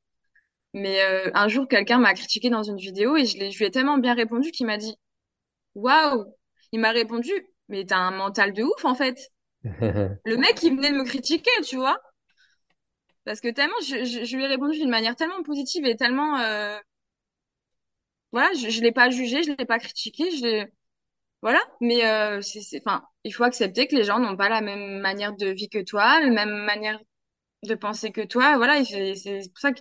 Mais 0.75 1.03
euh, 1.03 1.31
un 1.35 1.49
jour, 1.49 1.69
quelqu'un 1.69 1.99
m'a 1.99 2.15
critiqué 2.15 2.51
dans 2.51 2.63
une 2.63 2.79
vidéo 2.79 3.17
et 3.17 3.27
je, 3.27 3.39
je 3.51 3.59
lui 3.59 3.67
ai 3.67 3.71
tellement 3.71 3.99
bien 3.99 4.15
répondu 4.15 4.51
qu'il 4.53 4.67
m'a 4.67 4.79
dit, 4.79 4.97
waouh, 5.75 6.27
il 6.73 6.81
m'a 6.81 6.91
répondu, 6.91 7.33
mais 7.69 7.85
t'as 7.85 7.99
un 7.99 8.11
mental 8.11 8.53
de 8.53 8.63
ouf 8.63 8.85
en 8.85 8.95
fait. 8.95 9.31
le 9.63 10.37
mec, 10.37 10.63
il 10.63 10.77
venait 10.77 10.91
de 10.91 10.97
me 10.97 11.05
critiquer, 11.05 11.51
tu 11.65 11.77
vois. 11.77 11.99
Parce 13.25 13.41
que 13.41 13.49
tellement, 13.49 13.79
je, 13.87 14.05
je, 14.05 14.37
lui 14.37 14.45
ai 14.45 14.49
répondu 14.49 14.79
d'une 14.79 14.91
manière 14.91 15.15
tellement 15.17 15.43
positive 15.45 15.87
et 15.87 15.97
tellement, 15.97 16.39
euh... 16.41 16.77
voilà, 18.33 18.53
je, 18.55 18.69
je 18.69 18.81
l'ai 18.81 18.93
pas 18.93 19.11
jugé, 19.11 19.43
je 19.43 19.53
l'ai 19.53 19.67
pas 19.67 19.79
critiqué, 19.79 20.31
je 20.31 20.67
voilà. 21.43 21.61
Mais 21.81 22.05
euh, 22.07 22.41
c'est, 22.41 22.81
enfin, 22.87 23.05
il 23.25 23.33
faut 23.35 23.45
accepter 23.45 23.89
que 23.89 23.97
les 23.97 24.05
gens 24.05 24.19
n'ont 24.21 24.37
pas 24.37 24.49
la 24.49 24.61
même 24.61 25.01
manière 25.01 25.35
de 25.37 25.49
vie 25.49 25.69
que 25.69 25.83
toi, 25.83 26.21
la 26.21 26.31
même 26.31 26.65
manière 26.65 27.01
de 27.65 27.75
penser 27.75 28.13
que 28.13 28.23
toi. 28.23 28.57
Voilà, 28.57 28.85
c'est 28.85 29.15
pour 29.51 29.61
ça 29.61 29.73
que, 29.73 29.81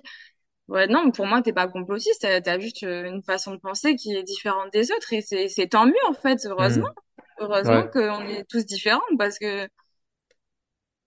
ouais, 0.68 0.88
non, 0.88 1.12
pour 1.12 1.26
moi, 1.28 1.42
t'es 1.42 1.54
pas 1.54 1.68
complotiste. 1.68 2.28
T'as, 2.44 2.60
juste 2.60 2.84
euh, 2.84 3.06
une 3.06 3.24
façon 3.24 3.54
de 3.54 3.60
penser 3.60 3.96
qui 3.96 4.14
est 4.16 4.24
différente 4.24 4.72
des 4.74 4.92
autres, 4.92 5.14
et 5.14 5.22
c'est 5.22 5.48
c'est 5.48 5.68
tant 5.68 5.86
mieux 5.86 5.94
en 6.10 6.14
fait. 6.14 6.46
Heureusement, 6.46 6.88
Hmm. 6.88 6.94
heureusement 7.40 7.84
Ouais. 7.84 7.92
qu'on 7.94 8.28
est 8.28 8.46
tous 8.50 8.66
différents 8.66 9.02
parce 9.18 9.38
que 9.40 9.68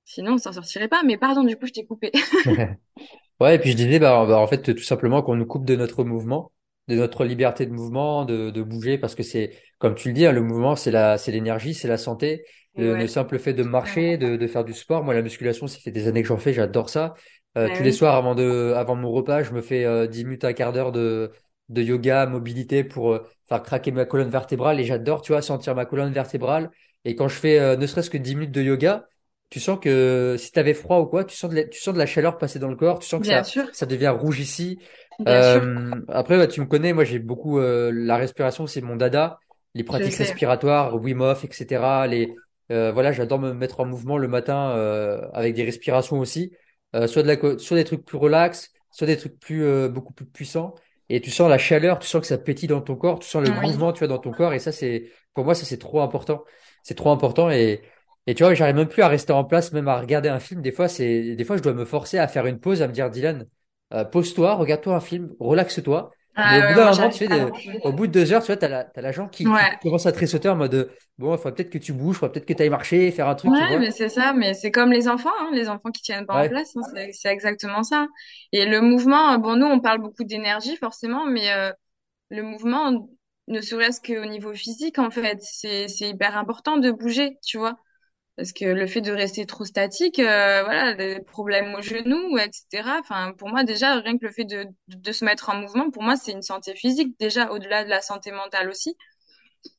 sinon 0.04 0.34
on 0.34 0.38
s'en 0.38 0.52
sortirait 0.52 0.88
pas. 0.88 1.02
Mais 1.04 1.18
pardon, 1.18 1.44
du 1.44 1.56
coup, 1.56 1.66
je 1.66 1.72
t'ai 1.72 1.86
coupé. 1.86 2.10
Ouais, 3.40 3.56
et 3.56 3.58
puis 3.58 3.72
je 3.72 3.76
disais, 3.76 3.98
bah, 3.98 4.24
bah, 4.26 4.38
en 4.38 4.46
fait, 4.46 4.62
tout 4.74 4.82
simplement 4.82 5.22
qu'on 5.22 5.36
nous 5.36 5.46
coupe 5.46 5.64
de 5.66 5.76
notre 5.76 6.04
mouvement, 6.04 6.52
de 6.88 6.96
notre 6.96 7.24
liberté 7.24 7.66
de 7.66 7.72
mouvement, 7.72 8.24
de, 8.24 8.50
de 8.50 8.62
bouger, 8.62 8.98
parce 8.98 9.14
que 9.14 9.22
c'est, 9.24 9.52
comme 9.78 9.94
tu 9.96 10.08
le 10.08 10.14
dis, 10.14 10.26
hein, 10.26 10.32
le 10.32 10.42
mouvement, 10.42 10.76
c'est 10.76 10.90
la, 10.92 11.18
c'est 11.18 11.32
l'énergie, 11.32 11.74
c'est 11.74 11.88
la 11.88 11.98
santé. 11.98 12.44
Le, 12.76 13.06
simple 13.06 13.38
fait 13.38 13.54
de 13.54 13.62
marcher, 13.64 14.18
de, 14.18 14.36
de 14.36 14.46
faire 14.48 14.64
du 14.64 14.72
sport. 14.74 15.04
Moi, 15.04 15.14
la 15.14 15.22
musculation, 15.22 15.66
ça 15.68 15.78
fait 15.78 15.92
des 15.92 16.08
années 16.08 16.22
que 16.22 16.28
j'en 16.28 16.38
fais, 16.38 16.52
j'adore 16.52 16.90
ça. 16.90 17.14
Euh, 17.56 17.68
Bah 17.68 17.76
tous 17.76 17.82
les 17.82 17.92
soirs, 17.92 18.16
avant 18.16 18.34
de, 18.34 18.72
avant 18.76 18.96
mon 18.96 19.10
repas, 19.12 19.42
je 19.42 19.52
me 19.52 19.60
fais 19.62 19.84
euh, 19.84 20.06
10 20.06 20.24
minutes, 20.24 20.44
un 20.44 20.52
quart 20.52 20.72
d'heure 20.72 20.92
de, 20.92 21.32
de 21.68 21.82
yoga, 21.82 22.26
mobilité 22.26 22.82
pour 22.84 23.12
euh, 23.14 23.26
faire 23.48 23.62
craquer 23.62 23.92
ma 23.92 24.04
colonne 24.04 24.30
vertébrale. 24.30 24.80
Et 24.80 24.84
j'adore, 24.84 25.22
tu 25.22 25.32
vois, 25.32 25.42
sentir 25.42 25.74
ma 25.74 25.84
colonne 25.86 26.12
vertébrale. 26.12 26.70
Et 27.04 27.14
quand 27.14 27.28
je 27.28 27.36
fais 27.36 27.58
euh, 27.58 27.76
ne 27.76 27.86
serait-ce 27.86 28.10
que 28.10 28.18
10 28.18 28.34
minutes 28.34 28.50
de 28.52 28.62
yoga, 28.62 29.06
tu 29.50 29.60
sens 29.60 29.78
que 29.80 30.36
si 30.38 30.50
tu 30.52 30.58
avais 30.58 30.74
froid 30.74 30.98
ou 31.00 31.06
quoi, 31.06 31.24
tu 31.24 31.36
sens 31.36 31.50
de 31.50 31.56
la, 31.56 31.64
tu 31.64 31.80
sens 31.80 31.94
de 31.94 31.98
la 31.98 32.06
chaleur 32.06 32.38
passer 32.38 32.58
dans 32.58 32.68
le 32.68 32.76
corps, 32.76 32.98
tu 32.98 33.08
sens 33.08 33.20
que 33.20 33.26
bien 33.26 33.42
ça, 33.42 33.44
sûr, 33.44 33.66
ça 33.70 33.86
devient 33.86 34.08
rouge 34.08 34.40
ici. 34.40 34.80
Euh, 35.28 35.90
après, 36.08 36.36
bah, 36.36 36.46
tu 36.46 36.60
me 36.60 36.66
connais, 36.66 36.92
moi 36.92 37.04
j'ai 37.04 37.18
beaucoup 37.18 37.58
euh, 37.58 37.90
la 37.94 38.16
respiration, 38.16 38.66
c'est 38.66 38.80
mon 38.80 38.96
dada. 38.96 39.38
Les 39.74 39.84
pratiques 39.84 40.16
respiratoires, 40.16 40.94
Wim 40.96 41.20
Hof, 41.20 41.44
etc. 41.44 42.06
Les, 42.06 42.34
euh, 42.70 42.92
voilà, 42.92 43.12
j'adore 43.12 43.38
me 43.38 43.52
mettre 43.52 43.80
en 43.80 43.86
mouvement 43.86 44.18
le 44.18 44.28
matin 44.28 44.70
euh, 44.76 45.28
avec 45.32 45.54
des 45.54 45.64
respirations 45.64 46.18
aussi, 46.18 46.52
Euh, 46.94 47.06
soit 47.06 47.22
de 47.22 47.28
la, 47.28 47.58
soit 47.58 47.76
des 47.76 47.84
trucs 47.84 48.04
plus 48.04 48.18
relax, 48.18 48.72
soit 48.90 49.06
des 49.06 49.16
trucs 49.16 49.38
plus 49.40 49.64
euh, 49.64 49.88
beaucoup 49.88 50.12
plus 50.12 50.26
puissants. 50.26 50.74
Et 51.08 51.20
tu 51.20 51.30
sens 51.30 51.48
la 51.50 51.58
chaleur, 51.58 51.98
tu 51.98 52.06
sens 52.08 52.20
que 52.20 52.26
ça 52.26 52.38
pétille 52.38 52.68
dans 52.68 52.80
ton 52.80 52.96
corps, 52.96 53.18
tu 53.18 53.28
sens 53.28 53.42
le 53.42 53.52
Oui. 53.60 53.68
mouvement, 53.68 53.92
tu 53.92 53.98
vois, 54.00 54.08
dans 54.08 54.18
ton 54.18 54.32
corps. 54.32 54.52
Et 54.54 54.58
ça, 54.58 54.72
c'est 54.72 55.10
pour 55.34 55.44
moi, 55.44 55.54
ça 55.54 55.64
c'est 55.66 55.78
trop 55.78 56.00
important. 56.00 56.44
C'est 56.82 56.94
trop 56.94 57.10
important 57.10 57.50
et 57.50 57.82
et 58.26 58.34
tu 58.34 58.42
vois, 58.42 58.54
j'arrive 58.54 58.76
même 58.76 58.88
plus 58.88 59.02
à 59.02 59.08
rester 59.08 59.34
en 59.34 59.44
place, 59.44 59.72
même 59.72 59.86
à 59.88 60.00
regarder 60.00 60.30
un 60.30 60.40
film. 60.40 60.62
Des 60.62 60.72
fois, 60.72 60.88
c'est, 60.88 61.36
des 61.36 61.44
fois, 61.44 61.58
je 61.58 61.62
dois 61.62 61.74
me 61.74 61.84
forcer 61.84 62.16
à 62.18 62.26
faire 62.26 62.46
une 62.46 62.58
pause, 62.58 62.80
à 62.80 62.88
me 62.88 62.92
dire, 62.94 63.10
Dylan, 63.10 63.46
euh, 63.92 64.04
pose-toi, 64.06 64.54
regarde-toi 64.54 64.94
un 64.96 65.00
film, 65.00 65.34
relaxe-toi. 65.40 66.13
Mais 66.42 66.56
Ah 66.56 66.58
au 66.58 66.62
bout 66.62 66.74
d'un 66.74 66.90
moment, 66.90 67.10
tu 67.10 67.16
j'arrive 67.16 67.18
sais, 67.18 67.28
pas 67.28 67.38
de- 67.52 67.52
non 67.52 67.60
plus. 67.60 67.80
au 67.82 67.92
bout 67.92 68.06
de 68.06 68.12
deux 68.12 68.32
heures, 68.32 68.42
tu 68.42 68.46
vois, 68.48 68.56
t'as 68.56 68.68
la, 68.68 68.84
t'as 68.84 69.00
la 69.00 69.12
jambe 69.12 69.30
qui, 69.30 69.52
qui 69.52 69.78
commence 69.80 70.06
à 70.06 70.12
tressauter 70.12 70.48
en 70.48 70.56
mode, 70.56 70.90
bon, 71.18 71.34
il 71.34 71.38
faudrait 71.38 71.54
peut-être 71.54 71.70
que 71.70 71.78
tu 71.78 71.92
bouges, 71.92 72.16
il 72.16 72.18
faudrait 72.20 72.32
peut-être 72.32 72.46
que 72.46 72.52
tu 72.52 72.62
ailles 72.62 72.70
marcher, 72.70 73.10
faire 73.12 73.28
un 73.28 73.34
truc, 73.34 73.54
tu 73.54 73.64
Ouais, 73.64 73.66
vois. 73.66 73.80
mais 73.80 73.90
c'est 73.90 74.08
ça, 74.08 74.32
mais 74.32 74.54
c'est 74.54 74.70
comme 74.70 74.90
les 74.90 75.06
enfants, 75.06 75.30
hein, 75.40 75.50
les 75.52 75.68
enfants 75.68 75.90
qui 75.90 76.00
tiennent 76.00 76.24
pas 76.26 76.40
en 76.40 76.46
place, 76.46 76.74
hein, 76.76 76.80
c'est 77.12 77.28
exactement 77.30 77.82
ça. 77.82 78.06
Et 78.52 78.64
le 78.64 78.80
mouvement, 78.80 79.32
euh, 79.32 79.36
bon, 79.38 79.56
nous 79.56 79.66
on 79.66 79.80
parle 79.80 80.00
beaucoup 80.00 80.24
d'énergie 80.24 80.76
forcément, 80.76 81.26
mais 81.26 81.52
euh, 81.52 81.70
le 82.30 82.42
mouvement, 82.42 83.08
ne 83.48 83.60
serait-ce 83.62 84.00
qu'au 84.00 84.26
niveau 84.26 84.54
physique, 84.54 84.98
en 84.98 85.10
fait, 85.10 85.38
c'est 85.42 85.88
c'est 85.88 86.10
hyper 86.10 86.36
important 86.38 86.78
de 86.78 86.90
bouger, 86.92 87.38
tu 87.44 87.58
vois. 87.58 87.76
Parce 88.36 88.52
que 88.52 88.64
le 88.64 88.86
fait 88.88 89.00
de 89.00 89.12
rester 89.12 89.46
trop 89.46 89.64
statique, 89.64 90.18
euh, 90.18 90.64
voilà, 90.64 90.94
des 90.94 91.20
problèmes 91.20 91.72
aux 91.74 91.82
genoux, 91.82 92.36
etc. 92.38 92.98
Enfin, 92.98 93.32
pour 93.32 93.48
moi 93.48 93.62
déjà, 93.62 94.00
rien 94.00 94.18
que 94.18 94.24
le 94.26 94.32
fait 94.32 94.44
de, 94.44 95.12
se 95.12 95.24
mettre 95.24 95.50
en 95.50 95.56
mouvement, 95.56 95.90
pour 95.90 96.02
moi, 96.02 96.16
c'est 96.16 96.32
une 96.32 96.42
santé 96.42 96.74
physique 96.74 97.16
déjà, 97.20 97.52
au-delà 97.52 97.84
de 97.84 97.90
la 97.90 98.00
santé 98.00 98.32
mentale 98.32 98.68
aussi. 98.68 98.96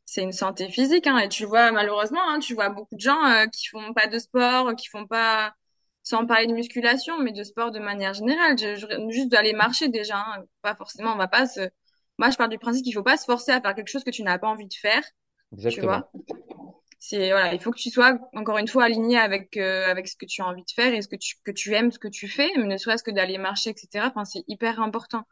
c'est 0.06 0.22
une 0.22 0.32
santé 0.32 0.70
physique, 0.70 1.08
hein, 1.08 1.18
et 1.18 1.30
tu 1.30 1.46
vois, 1.46 1.72
malheureusement, 1.72 2.22
hein, 2.30 2.40
tu 2.40 2.54
vois 2.54 2.70
beaucoup 2.70 2.96
de 2.96 3.02
gens 3.02 3.24
euh, 3.26 3.46
qui 3.48 3.68
font 3.68 3.94
pas 3.94 4.08
de 4.08 4.20
sport, 4.20 4.76
qui 4.76 4.88
font 4.88 5.06
pas, 5.08 5.54
sans 6.04 6.26
parler 6.26 6.48
de 6.48 6.54
musculation, 6.54 7.20
mais 7.20 7.34
de 7.34 7.44
sport 7.44 7.72
de 7.72 7.80
manière 7.80 8.14
générale, 8.14 8.58
juste 9.10 9.30
d'aller 9.30 9.54
marcher 9.54 9.90
déjà, 9.90 10.18
hein, 10.18 10.46
pas 10.62 10.76
forcément, 10.76 11.14
on 11.14 11.18
va 11.18 11.28
pas 11.28 11.46
se... 11.48 11.62
Moi, 12.20 12.30
je 12.30 12.38
pars 12.38 12.50
du 12.50 12.58
principe 12.60 12.86
qu'il 12.86 12.94
faut 12.94 13.04
pas 13.04 13.18
se 13.18 13.26
forcer 13.26 13.52
à 13.52 13.60
faire 13.60 13.76
quelque 13.76 13.90
chose 13.90 14.06
que 14.06 14.12
tu 14.12 14.24
n'as 14.24 14.40
pas 14.40 14.48
envie 14.48 14.68
de 14.68 14.74
faire, 14.74 15.04
exactement. 15.52 16.04
C'est, 17.00 17.30
voilà, 17.32 17.54
il 17.54 17.60
faut 17.60 17.72
que 17.72 17.78
tu 17.80 17.92
sois, 17.92 18.18
encore 18.34 18.58
une 18.58 18.68
fois, 18.68 18.86
aligné 18.86 19.18
avec, 19.20 19.58
euh, 19.58 19.86
avec 19.90 20.08
ce 20.08 20.16
que 20.16 20.26
tu 20.26 20.42
as 20.42 20.48
envie 20.48 20.64
de 20.64 20.72
faire 20.76 20.94
et 20.94 21.02
ce 21.02 21.08
que 21.08 21.16
tu, 21.16 21.36
que 21.44 21.52
tu 21.52 21.74
aimes, 21.76 21.92
ce 21.92 22.00
que 22.00 22.08
tu 22.08 22.28
fais, 22.28 22.50
mais 22.58 22.64
ne 22.66 22.78
serait-ce 22.78 23.04
que 23.04 23.12
d'aller 23.12 23.38
marcher, 23.38 23.72
etc. 23.72 24.08
Enfin, 24.08 24.26
c'est 24.26 24.44
hyper 24.48 24.82
important. 24.82 25.24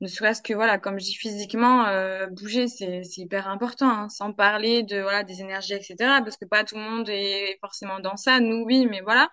Ne 0.00 0.08
serait-ce 0.08 0.42
que 0.42 0.52
voilà 0.52 0.78
comme 0.78 0.98
je 1.00 1.04
dis 1.06 1.14
physiquement 1.14 1.86
euh, 1.86 2.26
bouger 2.26 2.68
c'est 2.68 3.02
c'est 3.02 3.22
hyper 3.22 3.48
important 3.48 3.88
hein, 3.88 4.08
sans 4.10 4.32
parler 4.32 4.82
de 4.82 5.00
voilà 5.00 5.24
des 5.24 5.40
énergies 5.40 5.72
etc 5.74 5.96
parce 6.22 6.36
que 6.36 6.44
pas 6.44 6.64
tout 6.64 6.74
le 6.76 6.82
monde 6.82 7.08
est 7.08 7.56
forcément 7.62 7.98
dans 8.00 8.16
ça. 8.16 8.40
Nous 8.40 8.62
oui 8.66 8.86
mais 8.90 9.00
voilà. 9.00 9.30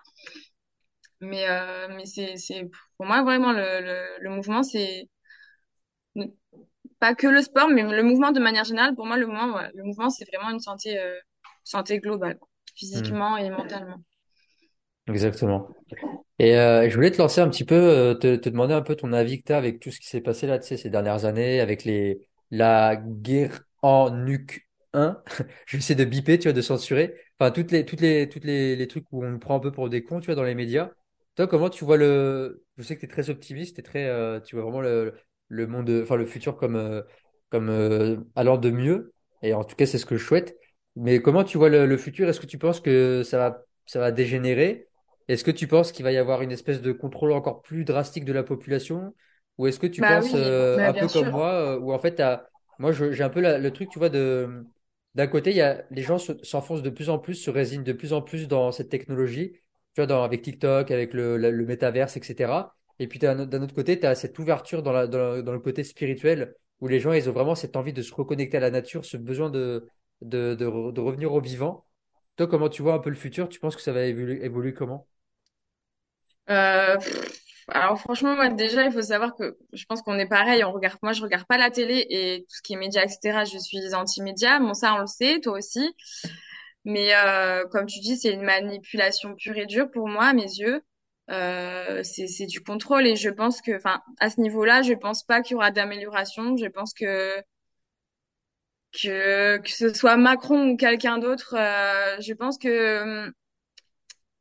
Mais 1.20 1.48
euh, 1.48 1.88
mais 1.96 2.06
c'est 2.06 2.36
c'est 2.36 2.70
pour 2.96 3.06
moi 3.06 3.22
vraiment 3.22 3.52
le 3.52 3.80
le, 3.80 4.18
le 4.20 4.30
mouvement 4.30 4.62
c'est 4.62 5.08
pas 7.00 7.14
que 7.14 7.26
le 7.26 7.42
sport 7.42 7.68
mais 7.68 7.82
le 7.82 8.02
mouvement 8.02 8.32
de 8.32 8.40
manière 8.40 8.64
générale 8.64 8.94
pour 8.94 9.06
moi 9.06 9.16
le 9.16 9.26
mouvement 9.26 9.54
ouais, 9.56 9.70
le 9.74 9.84
mouvement 9.84 10.10
c'est 10.10 10.24
vraiment 10.32 10.50
une 10.50 10.60
santé 10.60 10.98
euh, 10.98 11.18
santé 11.64 12.00
globale 12.00 12.38
Hmm, 12.92 13.14
physiquement 13.14 13.36
et 13.36 13.50
mentalement 13.50 14.02
exactement. 15.08 15.68
Et 16.38 16.56
euh, 16.58 16.88
je 16.90 16.96
voulais 16.96 17.10
te 17.12 17.18
lancer 17.18 17.40
un 17.42 17.48
petit 17.50 17.64
peu, 17.64 17.74
euh, 17.76 18.14
te, 18.14 18.36
te 18.36 18.48
demander 18.48 18.74
un 18.74 18.82
peu 18.82 18.96
ton 18.96 19.12
avis 19.12 19.40
que 19.42 19.46
tu 19.48 19.52
as 19.52 19.58
avec 19.58 19.80
tout 19.80 19.90
ce 19.92 20.00
qui 20.00 20.08
s'est 20.08 20.22
passé 20.22 20.46
là, 20.46 20.58
tu 20.60 20.68
sais, 20.68 20.76
ces 20.76 20.90
dernières 20.90 21.24
années, 21.26 21.60
avec 21.60 21.84
les 21.84 22.28
la 22.52 22.96
guerre 22.96 23.64
en 23.82 24.26
Uc 24.28 24.68
1. 24.94 25.22
Je 25.66 25.76
vais 25.76 25.78
essayer 25.80 25.96
de 25.96 26.04
biper, 26.04 26.38
tu 26.38 26.44
vois, 26.48 26.54
de 26.54 26.62
censurer. 26.62 27.16
Enfin, 27.40 27.50
toutes 27.52 27.72
les, 27.72 27.86
toutes 27.86 28.00
les, 28.02 28.28
toutes 28.28 28.44
les, 28.44 28.76
les 28.76 28.88
trucs 28.88 29.06
où 29.12 29.24
on 29.24 29.30
nous 29.30 29.38
prend 29.38 29.56
un 29.56 29.60
peu 29.60 29.72
pour 29.72 29.90
des 29.90 30.04
cons, 30.04 30.20
tu 30.20 30.26
vois, 30.26 30.34
dans 30.36 30.44
les 30.44 30.54
médias. 30.56 30.90
Toi, 31.36 31.46
comment 31.48 31.70
tu 31.70 31.84
vois 31.84 31.96
le... 31.98 32.64
Je 32.78 32.84
sais 32.84 32.96
que 32.96 33.00
tu 33.00 33.06
es 33.06 33.08
très 33.10 33.30
optimiste, 33.30 33.76
t'es 33.76 33.82
très, 33.82 34.06
euh, 34.06 34.40
tu 34.40 34.56
vois 34.56 34.64
vraiment 34.64 34.80
le, 34.82 35.14
le 35.48 35.66
monde, 35.66 35.90
enfin, 36.02 36.16
le 36.16 36.26
futur 36.26 36.56
comme, 36.56 36.76
euh, 36.76 37.02
comme 37.50 38.26
allant 38.36 38.58
de 38.58 38.70
mieux. 38.70 39.12
Et 39.42 39.54
en 39.54 39.64
tout 39.64 39.76
cas, 39.76 39.86
c'est 39.86 39.98
ce 39.98 40.06
que 40.06 40.16
je 40.16 40.24
souhaite. 40.24 40.56
Mais 40.96 41.20
comment 41.20 41.44
tu 41.44 41.58
vois 41.58 41.68
le, 41.68 41.86
le 41.86 41.96
futur? 41.96 42.28
Est-ce 42.28 42.40
que 42.40 42.46
tu 42.46 42.58
penses 42.58 42.80
que 42.80 43.22
ça 43.24 43.38
va, 43.38 43.64
ça 43.86 43.98
va 44.00 44.12
dégénérer? 44.12 44.88
Est-ce 45.28 45.42
que 45.44 45.50
tu 45.50 45.66
penses 45.66 45.90
qu'il 45.92 46.04
va 46.04 46.12
y 46.12 46.16
avoir 46.18 46.42
une 46.42 46.52
espèce 46.52 46.80
de 46.82 46.92
contrôle 46.92 47.32
encore 47.32 47.62
plus 47.62 47.84
drastique 47.84 48.24
de 48.24 48.32
la 48.32 48.42
population? 48.44 49.14
Ou 49.58 49.66
est-ce 49.66 49.80
que 49.80 49.86
tu 49.86 50.02
bah 50.02 50.04
penses 50.04 50.34
oui 50.34 50.34
euh, 50.34 50.80
un 50.84 50.94
peu 50.94 51.08
comme 51.08 51.28
moi, 51.30 51.52
euh, 51.76 51.78
où 51.80 51.92
en 51.92 51.98
fait, 51.98 52.22
moi 52.78 52.92
j'ai 52.92 53.22
un 53.22 53.30
peu 53.30 53.40
la- 53.40 53.58
le 53.58 53.72
truc, 53.72 53.88
tu 53.88 53.98
vois, 53.98 54.08
de 54.08 54.66
d'un 55.14 55.26
côté, 55.28 55.50
il 55.50 55.56
y 55.56 55.60
a 55.60 55.84
les 55.90 56.02
gens 56.02 56.18
se- 56.18 56.32
s'enfoncent 56.44 56.82
de 56.82 56.90
plus 56.90 57.08
en 57.08 57.18
plus, 57.18 57.34
se 57.36 57.50
résignent 57.50 57.84
de 57.84 57.92
plus 57.92 58.12
en 58.12 58.20
plus 58.22 58.48
dans 58.48 58.72
cette 58.72 58.88
technologie, 58.88 59.52
tu 59.94 60.00
vois, 60.00 60.06
dans, 60.06 60.22
avec 60.24 60.42
TikTok, 60.42 60.90
avec 60.90 61.12
le, 61.14 61.36
le 61.38 61.64
métaverse, 61.66 62.16
etc. 62.16 62.74
Et 62.98 63.06
puis 63.08 63.18
d'un 63.20 63.38
autre 63.62 63.74
côté, 63.74 63.98
tu 63.98 64.06
as 64.06 64.14
cette 64.16 64.38
ouverture 64.38 64.82
dans, 64.82 64.92
la, 64.92 65.06
dans, 65.06 65.18
la- 65.18 65.42
dans 65.42 65.52
le 65.52 65.60
côté 65.60 65.84
spirituel, 65.84 66.54
où 66.80 66.88
les 66.88 66.98
gens, 67.00 67.12
ils 67.12 67.28
ont 67.30 67.32
vraiment 67.32 67.54
cette 67.54 67.76
envie 67.76 67.92
de 67.92 68.02
se 68.02 68.12
reconnecter 68.14 68.56
à 68.56 68.60
la 68.60 68.70
nature, 68.70 69.04
ce 69.04 69.16
besoin 69.16 69.50
de, 69.50 69.88
de, 70.22 70.54
de, 70.54 70.66
re- 70.66 70.92
de 70.92 71.00
revenir 71.00 71.32
au 71.32 71.40
vivant. 71.40 71.86
Toi, 72.36 72.46
comment 72.48 72.68
tu 72.68 72.82
vois 72.82 72.94
un 72.94 72.98
peu 73.00 73.10
le 73.10 73.16
futur? 73.16 73.48
Tu 73.48 73.60
penses 73.60 73.76
que 73.76 73.82
ça 73.82 73.92
va 73.92 74.04
évoluer, 74.04 74.74
comment? 74.74 75.08
Euh, 76.50 76.96
alors 77.68 77.98
franchement, 78.00 78.34
moi 78.36 78.48
déjà, 78.50 78.84
il 78.84 78.92
faut 78.92 79.00
savoir 79.02 79.34
que 79.34 79.56
je 79.72 79.84
pense 79.86 80.02
qu'on 80.02 80.18
est 80.18 80.28
pareil. 80.28 80.62
On 80.64 80.72
regarde, 80.72 80.98
moi, 81.02 81.12
je 81.12 81.22
regarde 81.22 81.46
pas 81.46 81.56
la 81.58 81.70
télé 81.70 82.06
et 82.10 82.40
tout 82.48 82.56
ce 82.56 82.62
qui 82.62 82.74
est 82.74 82.76
médias, 82.76 83.02
etc. 83.04 83.44
Je 83.44 83.58
suis 83.58 83.94
anti-média. 83.94 84.58
Bon, 84.60 84.74
ça, 84.74 84.94
on 84.94 84.98
le 85.00 85.06
sait, 85.06 85.40
toi 85.40 85.54
aussi. 85.58 85.94
Mais 86.84 87.14
euh, 87.14 87.66
comme 87.68 87.86
tu 87.86 88.00
dis, 88.00 88.16
c'est 88.18 88.32
une 88.32 88.42
manipulation 88.42 89.34
pure 89.36 89.56
et 89.58 89.66
dure 89.66 89.90
pour 89.90 90.08
moi, 90.08 90.26
à 90.26 90.32
mes 90.34 90.42
yeux. 90.44 90.82
Euh, 91.30 92.02
c'est 92.04 92.26
c'est 92.28 92.46
du 92.46 92.62
contrôle 92.62 93.06
et 93.06 93.16
je 93.16 93.30
pense 93.30 93.62
que, 93.62 93.76
enfin, 93.76 94.02
à 94.20 94.30
ce 94.30 94.40
niveau-là, 94.40 94.82
je 94.82 94.92
pense 94.94 95.24
pas 95.24 95.42
qu'il 95.42 95.54
y 95.54 95.56
aura 95.56 95.70
d'amélioration. 95.70 96.56
Je 96.58 96.66
pense 96.66 96.94
que 96.94 97.42
que 99.02 99.58
que 99.58 99.70
ce 99.70 99.92
soit 99.94 100.16
Macron 100.16 100.70
ou 100.70 100.76
quelqu'un 100.76 101.18
d'autre, 101.18 101.54
euh, 101.58 102.16
je 102.20 102.32
pense 102.34 102.58
que 102.58 103.02
hum, 103.28 103.32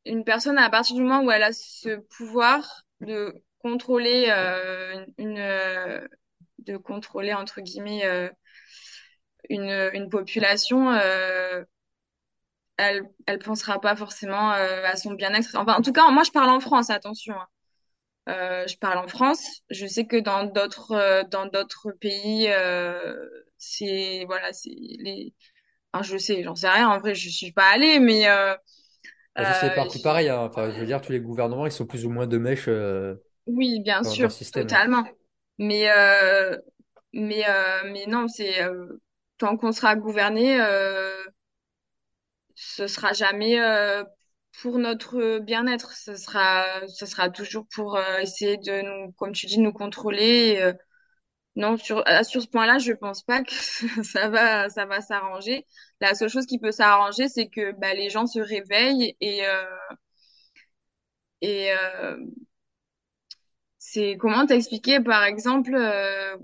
une 0.05 0.23
personne, 0.23 0.57
à 0.57 0.69
partir 0.69 0.95
du 0.95 1.01
moment 1.01 1.23
où 1.23 1.31
elle 1.31 1.43
a 1.43 1.53
ce 1.53 1.97
pouvoir 2.17 2.83
de 3.01 3.33
contrôler 3.59 4.27
euh, 4.29 5.05
une, 5.17 5.37
euh, 5.37 6.05
de 6.59 6.77
contrôler 6.77 7.33
entre 7.33 7.61
guillemets 7.61 8.05
euh, 8.05 8.29
une, 9.49 9.89
une 9.93 10.09
population, 10.09 10.91
euh, 10.91 11.63
elle 12.77 13.09
elle 13.27 13.39
pensera 13.39 13.79
pas 13.81 13.95
forcément 13.95 14.51
euh, 14.53 14.83
à 14.85 14.95
son 14.95 15.13
bien-être. 15.13 15.49
Enfin, 15.55 15.75
en 15.75 15.81
tout 15.81 15.91
cas, 15.93 16.09
moi 16.11 16.23
je 16.23 16.31
parle 16.31 16.49
en 16.49 16.59
France, 16.59 16.89
attention. 16.89 17.33
hein. 17.35 17.47
Je 18.67 18.75
parle 18.77 18.97
en 18.99 19.07
France. 19.07 19.61
Je 19.69 19.85
sais 19.85 20.05
que 20.05 20.17
dans 20.17 20.43
d'autres 20.45 21.23
dans 21.29 21.45
d'autres 21.45 21.91
pays, 21.91 22.47
c'est 23.63 24.25
voilà, 24.27 24.53
c'est 24.53 24.69
les. 24.69 25.33
Enfin, 25.93 26.03
je 26.03 26.17
sais, 26.17 26.43
j'en 26.43 26.55
sais 26.55 26.69
rien. 26.69 26.89
En 26.89 26.99
vrai, 26.99 27.15
je 27.15 27.29
suis 27.29 27.51
pas 27.53 27.69
allée, 27.71 27.99
mais 27.99 28.29
euh, 28.29 28.55
Bah, 29.37 29.45
ça, 29.45 29.53
c'est 29.53 29.71
euh, 29.71 29.73
partout 29.73 29.99
pareil, 29.99 30.29
hein. 30.29 30.39
Enfin, 30.41 30.71
je 30.71 30.79
veux 30.79 30.85
dire, 30.85 31.01
tous 31.01 31.11
les 31.11 31.19
gouvernements, 31.19 31.65
ils 31.65 31.71
sont 31.71 31.85
plus 31.87 32.05
ou 32.05 32.09
moins 32.09 32.27
de 32.27 32.37
mèche 32.37 32.65
euh, 32.67 33.15
Oui, 33.47 33.81
bien 33.81 34.03
sûr, 34.03 34.29
totalement. 34.51 35.03
Mais 35.59 35.89
euh, 35.91 36.57
mais 37.13 37.43
euh, 37.49 37.91
mais 37.91 38.05
non, 38.07 38.27
c'est 38.27 38.63
euh, 38.63 39.01
tant 39.37 39.57
qu'on 39.57 39.71
sera 39.71 39.95
gouverné, 39.95 40.61
euh, 40.61 41.23
ce 42.55 42.87
sera 42.87 43.13
jamais 43.13 43.59
euh, 43.59 44.03
pour 44.61 44.77
notre 44.79 45.39
bien-être. 45.39 45.93
Ce 45.93 46.15
sera, 46.15 46.65
ce 46.87 47.05
sera 47.05 47.29
toujours 47.29 47.65
pour 47.73 47.95
euh, 47.97 48.19
essayer 48.19 48.57
de 48.57 48.81
nous, 48.81 49.11
comme 49.13 49.33
tu 49.33 49.45
dis, 49.47 49.59
nous 49.59 49.73
contrôler. 49.73 50.73
Euh, 51.57 51.61
non, 51.61 51.77
sur, 51.77 52.03
à- 52.07 52.23
sur 52.23 52.41
ce 52.41 52.47
point-là, 52.47 52.79
je 52.79 52.93
pense 52.93 53.23
pas 53.23 53.43
que 53.43 53.53
ça 54.03 54.29
va, 54.29 54.69
ça 54.69 54.85
va 54.85 55.01
s'arranger. 55.01 55.65
La 56.01 56.15
seule 56.15 56.29
chose 56.29 56.45
qui 56.45 56.59
peut 56.59 56.71
s'arranger, 56.71 57.29
c'est 57.29 57.47
que 57.49 57.71
bah, 57.73 57.93
les 57.93 58.09
gens 58.09 58.27
se 58.27 58.39
réveillent 58.39 59.15
et, 59.21 59.45
euh, 59.45 59.65
et 61.41 61.71
euh, 61.71 62.17
c'est 63.77 64.17
comment 64.19 64.45
t'expliquer, 64.45 64.99
par 65.01 65.23
exemple, 65.23 65.75
euh, 65.75 66.37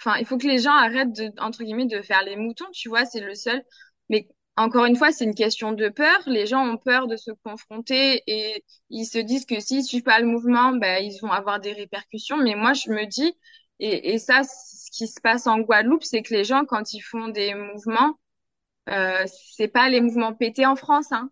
enfin, 0.00 0.16
il 0.18 0.26
faut 0.26 0.38
que 0.38 0.46
les 0.46 0.58
gens 0.58 0.72
arrêtent 0.72 1.12
de, 1.12 1.30
entre 1.40 1.64
guillemets, 1.64 1.86
de 1.86 2.02
faire 2.02 2.22
les 2.24 2.36
moutons, 2.36 2.66
tu 2.72 2.88
vois, 2.88 3.04
c'est 3.04 3.20
le 3.20 3.34
seul. 3.34 3.62
Mais 4.08 4.28
encore 4.56 4.86
une 4.86 4.96
fois, 4.96 5.12
c'est 5.12 5.24
une 5.24 5.34
question 5.34 5.72
de 5.72 5.88
peur. 5.88 6.18
Les 6.26 6.46
gens 6.46 6.66
ont 6.66 6.78
peur 6.78 7.06
de 7.08 7.16
se 7.16 7.30
confronter 7.44 8.22
et 8.26 8.64
ils 8.90 9.06
se 9.06 9.18
disent 9.18 9.46
que 9.46 9.60
s'ils 9.60 9.84
suivent 9.84 10.02
pas 10.02 10.20
le 10.20 10.26
mouvement, 10.26 10.72
ben, 10.72 11.02
ils 11.04 11.18
vont 11.20 11.30
avoir 11.32 11.60
des 11.60 11.72
répercussions. 11.72 12.38
Mais 12.38 12.54
moi, 12.54 12.72
je 12.74 12.90
me 12.90 13.06
dis, 13.06 13.34
et, 13.80 14.14
et 14.14 14.18
ça, 14.18 14.42
ce 14.44 14.90
qui 14.90 15.06
se 15.08 15.20
passe 15.20 15.46
en 15.46 15.60
Guadeloupe, 15.60 16.04
c'est 16.04 16.22
que 16.22 16.34
les 16.34 16.44
gens, 16.44 16.64
quand 16.64 16.92
ils 16.94 17.00
font 17.00 17.28
des 17.28 17.54
mouvements, 17.54 18.18
euh, 18.90 19.24
c'est 19.56 19.68
pas 19.68 19.88
les 19.90 20.00
mouvements 20.00 20.34
pétés 20.34 20.66
en 20.66 20.76
France, 20.76 21.12
hein. 21.12 21.30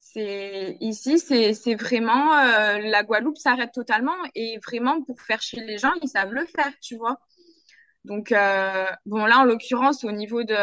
C'est 0.00 0.76
ici, 0.80 1.18
c'est 1.18 1.74
vraiment 1.74 2.34
euh, 2.34 2.78
la 2.78 3.02
Guadeloupe 3.04 3.36
s'arrête 3.36 3.72
totalement 3.72 4.16
et 4.34 4.58
vraiment 4.64 5.02
pour 5.02 5.20
faire 5.20 5.42
chier 5.42 5.62
les 5.64 5.76
gens, 5.78 5.92
ils 6.02 6.08
savent 6.08 6.32
le 6.32 6.46
faire, 6.46 6.72
tu 6.80 6.96
vois. 6.96 7.20
Donc 8.04 8.32
euh, 8.32 8.86
bon 9.06 9.26
là 9.26 9.38
en 9.40 9.44
l'occurrence 9.44 10.04
au 10.04 10.12
niveau 10.12 10.44
de 10.44 10.54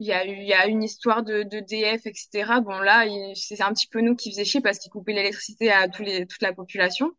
il 0.00 0.06
y 0.06 0.12
a 0.12 0.24
eu 0.26 0.30
il 0.36 0.46
y 0.48 0.54
a 0.54 0.66
une 0.66 0.82
histoire 0.82 1.22
de 1.24 1.42
de 1.42 1.60
DF 1.60 2.06
etc. 2.06 2.60
Bon 2.60 2.78
là 2.80 3.04
c'est 3.34 3.60
un 3.62 3.72
petit 3.72 3.88
peu 3.88 4.00
nous 4.00 4.16
qui 4.16 4.30
faisait 4.30 4.44
chier 4.44 4.60
parce 4.60 4.78
qu'ils 4.78 4.90
coupaient 4.92 5.12
l'électricité 5.12 5.70
à 5.72 5.88
tous 5.88 6.02
les 6.02 6.26
toute 6.26 6.42
la 6.42 6.52
population. 6.52 7.12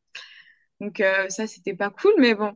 Donc 0.82 1.00
euh, 1.02 1.30
ça 1.30 1.48
c'était 1.48 1.76
pas 1.76 1.90
cool 1.90 2.14
mais 2.20 2.36
bon 2.36 2.54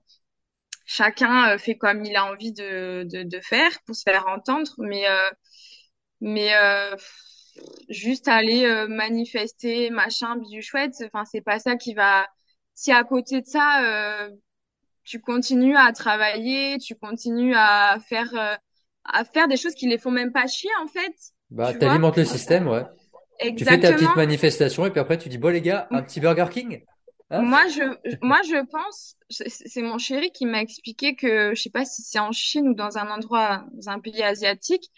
chacun 0.85 1.51
euh, 1.53 1.57
fait 1.57 1.77
comme 1.77 2.05
il 2.05 2.15
a 2.15 2.25
envie 2.25 2.53
de 2.53 3.03
de 3.11 3.23
de 3.23 3.39
faire 3.41 3.71
pour 3.85 3.95
se 3.95 4.03
faire 4.03 4.27
entendre 4.27 4.71
mais 4.79 5.07
euh, 5.09 5.29
mais 6.21 6.55
euh, 6.55 6.95
juste 7.89 8.27
aller 8.27 8.85
manifester, 8.87 9.89
machin, 9.89 10.37
bisous 10.37 10.61
chouette, 10.61 10.95
enfin, 11.05 11.25
c'est 11.25 11.41
pas 11.41 11.59
ça 11.59 11.75
qui 11.75 11.93
va. 11.93 12.27
Si 12.75 12.91
à 12.91 13.03
côté 13.03 13.41
de 13.41 13.45
ça, 13.45 14.29
tu 15.03 15.19
continues 15.21 15.75
à 15.77 15.91
travailler, 15.93 16.77
tu 16.79 16.95
continues 16.95 17.55
à 17.55 17.97
faire, 18.07 18.59
à 19.05 19.25
faire 19.25 19.47
des 19.47 19.57
choses 19.57 19.75
qui 19.75 19.87
les 19.87 19.97
font 19.97 20.11
même 20.11 20.31
pas 20.31 20.47
chier, 20.47 20.69
en 20.83 20.87
fait, 20.87 21.13
Bah, 21.51 21.73
t'alimentes 21.73 22.17
le 22.17 22.25
système, 22.25 22.67
ouais. 22.67 22.83
Tu 23.55 23.65
fais 23.65 23.79
ta 23.79 23.93
petite 23.93 24.15
Exactement. 24.15 24.17
manifestation 24.17 24.85
et 24.85 24.91
puis 24.91 24.99
après 25.01 25.17
tu 25.19 25.29
dis, 25.29 25.37
bon 25.39 25.49
les 25.53 25.61
gars, 25.61 25.89
un 25.91 26.03
petit 26.03 26.19
Burger 26.21 26.47
King? 26.51 26.83
Hein? 27.29 27.41
Moi, 27.43 27.67
je, 27.67 27.81
moi, 28.21 28.41
je 28.43 28.63
pense, 28.65 29.15
c'est 29.29 29.49
c'est 29.49 29.81
mon 29.81 29.97
chéri 29.97 30.31
qui 30.31 30.45
m'a 30.45 30.61
expliqué 30.61 31.15
que, 31.15 31.53
je 31.55 31.61
sais 31.61 31.69
pas 31.71 31.85
si 31.85 32.03
c'est 32.03 32.19
en 32.19 32.31
Chine 32.31 32.67
ou 32.69 32.73
dans 32.75 32.97
un 32.97 33.09
endroit, 33.09 33.65
dans 33.73 33.89
un 33.89 33.99
pays 33.99 34.21
asiatique, 34.23 34.89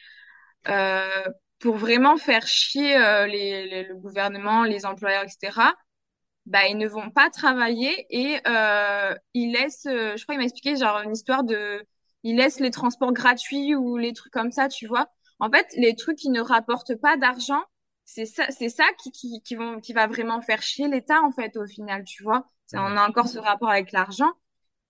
euh, 0.69 1.23
pour 1.59 1.77
vraiment 1.77 2.17
faire 2.17 2.47
chier 2.47 2.97
euh, 2.97 3.27
les, 3.27 3.67
les- 3.67 3.83
le 3.85 3.95
gouvernement, 3.95 4.63
les 4.63 4.85
employeurs, 4.85 5.23
etc. 5.25 5.75
bah 6.47 6.67
ils 6.69 6.77
ne 6.77 6.87
vont 6.87 7.09
pas 7.11 7.29
travailler 7.31 8.05
et 8.11 8.39
euh, 8.47 9.15
ils 9.35 9.51
laissent 9.53 9.85
euh, 9.87 10.15
je 10.17 10.23
crois 10.23 10.35
il 10.35 10.39
m'a 10.39 10.45
expliqué 10.45 10.75
genre 10.77 11.01
une 11.01 11.13
histoire 11.13 11.43
de 11.45 11.85
ils 12.23 12.37
laissent 12.37 12.59
les 12.61 12.71
transports 12.71 13.13
gratuits 13.13 13.75
ou 13.75 13.97
les 13.97 14.13
trucs 14.13 14.33
comme 14.33 14.51
ça 14.51 14.69
tu 14.69 14.87
vois 14.87 15.07
en 15.39 15.49
fait 15.51 15.67
les 15.77 15.95
trucs 15.95 16.17
qui 16.19 16.29
ne 16.29 16.41
rapportent 16.41 16.95
pas 17.01 17.17
d'argent 17.17 17.63
c'est 18.05 18.25
ça 18.25 18.49
c'est 18.51 18.69
ça 18.69 18.85
qui, 19.01 19.11
qui 19.11 19.41
qui 19.43 19.55
vont 19.55 19.79
qui 19.81 19.93
va 19.93 20.07
vraiment 20.07 20.41
faire 20.41 20.61
chier 20.61 20.87
l'État 20.87 21.21
en 21.23 21.31
fait 21.31 21.57
au 21.57 21.65
final 21.67 22.03
tu 22.05 22.23
vois 22.23 22.45
C'est- 22.67 22.77
on 22.79 22.83
Mhm. 22.85 22.97
a 22.97 23.07
encore 23.09 23.27
ce 23.27 23.39
rapport 23.39 23.69
avec 23.69 23.91
l'argent 23.91 24.31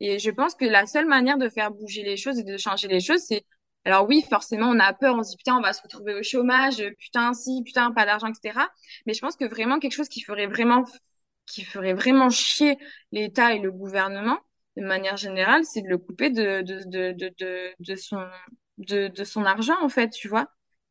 et 0.02 0.20
je 0.20 0.30
pense 0.32 0.56
que 0.56 0.66
la 0.66 0.86
seule 0.86 1.08
manière 1.08 1.38
de 1.38 1.50
faire 1.50 1.72
bouger 1.72 2.04
les 2.04 2.18
choses 2.18 2.40
et 2.40 2.44
de 2.44 2.58
changer 2.58 2.88
les 2.88 3.00
choses 3.00 3.22
c'est 3.28 3.46
alors 3.86 4.08
oui 4.08 4.24
forcément 4.30 4.68
on 4.70 4.80
a 4.80 4.94
peur 4.94 5.16
on 5.16 5.24
se 5.24 5.32
dit 5.32 5.38
putain 5.38 5.58
on 5.58 5.62
va 5.62 5.74
se 5.74 5.82
retrouver 5.82 6.14
au 6.16 6.24
chômage 6.24 6.84
putain 7.00 7.34
si 7.34 7.64
putain 7.66 7.92
pas 7.92 8.06
d'argent 8.06 8.28
etc 8.28 8.60
mais 9.06 9.14
je 9.14 9.22
pense 9.22 9.36
que 9.38 9.46
vraiment 9.46 9.80
quelque 9.80 9.94
chose 9.96 10.10
qui 10.10 10.22
ferait 10.22 10.48
vraiment 10.48 10.84
qui 11.46 11.64
ferait 11.64 11.94
vraiment 11.94 12.30
chier 12.30 12.78
l'État 13.12 13.54
et 13.54 13.60
le 13.60 13.72
gouvernement, 13.72 14.40
de 14.78 14.84
manière 14.84 15.18
générale, 15.18 15.64
c'est 15.66 15.82
de 15.82 15.88
le 15.88 15.98
couper 15.98 16.30
de, 16.30 16.62
de, 16.64 16.82
de, 16.88 17.14
de, 17.40 17.74
de 17.80 17.96
son, 17.96 18.26
de, 18.78 19.08
de 19.08 19.24
son 19.24 19.46
argent, 19.46 19.76
en 19.82 19.90
fait, 19.90 20.10
tu 20.10 20.28
vois. 20.28 20.48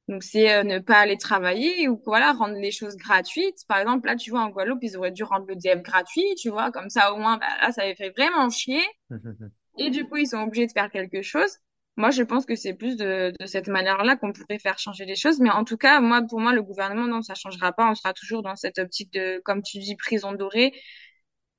Donc, 0.09 0.23
c'est 0.23 0.53
euh, 0.53 0.63
ne 0.65 0.79
pas 0.81 0.99
aller 0.99 1.17
travailler 1.17 1.89
ou 1.89 2.01
voilà, 2.05 2.33
rendre 2.33 2.55
les 2.57 2.71
choses 2.71 2.97
gratuites. 2.97 3.59
Par 3.69 3.79
exemple, 3.79 4.07
là, 4.07 4.17
tu 4.17 4.31
vois, 4.31 4.43
en 4.43 4.51
Guadeloupe, 4.51 4.81
ils 4.83 4.97
auraient 4.97 5.13
dû 5.13 5.25
rendre 5.25 5.47
le 5.47 5.57
DF 5.57 5.83
gratuit, 5.83 6.35
tu 6.39 6.51
vois, 6.51 6.71
comme 6.71 6.91
ça, 6.91 7.13
au 7.15 7.17
moins, 7.17 7.39
bah, 7.39 7.47
là, 7.63 7.73
ça 7.73 7.83
avait 7.83 7.95
fait 7.95 8.11
vraiment 8.11 8.51
chier. 8.51 8.83
Et 9.79 9.91
du 9.91 10.05
coup, 10.07 10.17
ils 10.19 10.29
sont 10.29 10.39
obligés 10.43 10.67
de 10.67 10.73
faire 10.73 10.91
quelque 10.91 11.23
chose. 11.23 11.51
Moi, 11.97 12.11
je 12.11 12.23
pense 12.23 12.45
que 12.45 12.57
c'est 12.57 12.75
plus 12.75 12.97
de, 12.97 13.33
de 13.39 13.47
cette 13.47 13.69
manière-là 13.69 14.17
qu'on 14.17 14.33
pourrait 14.33 14.59
faire 14.59 14.79
changer 14.79 15.05
les 15.05 15.15
choses. 15.17 15.41
Mais 15.41 15.51
en 15.51 15.65
tout 15.65 15.77
cas, 15.77 16.01
moi, 16.01 16.23
pour 16.29 16.41
moi, 16.41 16.53
le 16.53 16.63
gouvernement, 16.63 17.07
non, 17.07 17.23
ça 17.23 17.35
changera 17.35 17.73
pas. 17.73 17.91
On 17.91 17.95
sera 17.95 18.13
toujours 18.13 18.43
dans 18.43 18.57
cette 18.57 18.79
optique 18.79 19.13
de, 19.13 19.41
comme 19.45 19.63
tu 19.63 19.79
dis, 19.79 19.97
prison 19.97 20.33
dorée. 20.33 20.73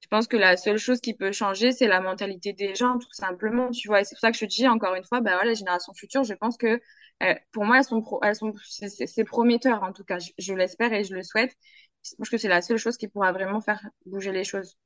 Je 0.05 0.09
pense 0.09 0.27
que 0.27 0.37
la 0.37 0.55
seule 0.57 0.77
chose 0.77 1.01
qui 1.01 1.13
peut 1.15 1.31
changer, 1.31 1.71
c'est 1.71 1.87
la 1.87 1.99
mentalité 1.99 2.53
des 2.53 2.75
gens, 2.75 2.97
tout 2.99 3.11
simplement, 3.11 3.71
tu 3.71 3.87
vois. 3.87 4.01
Et 4.01 4.03
c'est 4.05 4.15
pour 4.15 4.21
ça 4.21 4.31
que 4.31 4.37
je 4.37 4.45
te 4.45 4.49
dis, 4.49 4.67
encore 4.67 4.95
une 4.95 5.03
fois, 5.03 5.19
bah 5.21 5.31
voilà, 5.33 5.49
les 5.49 5.55
générations 5.55 5.93
futures, 5.93 6.23
je 6.23 6.33
pense 6.35 6.57
que, 6.57 6.79
euh, 7.23 7.33
pour 7.51 7.65
moi, 7.65 7.79
elles 7.79 7.83
sont 7.85 8.01
pro, 8.01 8.19
elles 8.23 8.35
sont, 8.35 8.53
c'est 8.69 9.23
prometteur, 9.25 9.83
en 9.83 9.93
tout 9.93 10.03
cas. 10.03 10.19
Je, 10.19 10.31
je 10.37 10.53
l'espère 10.53 10.93
et 10.93 11.03
je 11.03 11.13
le 11.15 11.23
souhaite. 11.23 11.55
Je 12.03 12.15
pense 12.17 12.29
que 12.29 12.37
c'est 12.37 12.47
la 12.49 12.61
seule 12.61 12.77
chose 12.77 12.97
qui 12.97 13.07
pourra 13.07 13.31
vraiment 13.33 13.61
faire 13.61 13.81
bouger 14.05 14.31
les 14.31 14.43
choses. 14.43 14.77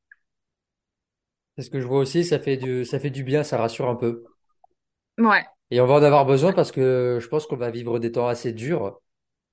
C'est 1.56 1.62
ce 1.64 1.70
que 1.70 1.80
je 1.80 1.86
vois 1.86 2.00
aussi, 2.00 2.26
ça 2.26 2.40
fait 2.40 2.58
du, 2.58 2.86
ça 2.86 3.00
fait 3.00 3.12
du 3.12 3.24
bien, 3.24 3.44
ça 3.44 3.58
rassure 3.58 3.88
un 3.88 3.96
peu. 3.96 4.24
Ouais, 5.18 5.46
Et 5.72 5.82
on 5.82 5.86
va 5.86 5.96
en 5.96 6.04
avoir 6.04 6.26
besoin 6.26 6.54
parce 6.54 6.72
que 6.72 7.20
je 7.22 7.28
pense 7.28 7.46
qu'on 7.46 7.56
va 7.58 7.70
vivre 7.72 8.00
des 8.00 8.12
temps 8.12 8.28
assez 8.28 8.54
durs 8.54 9.00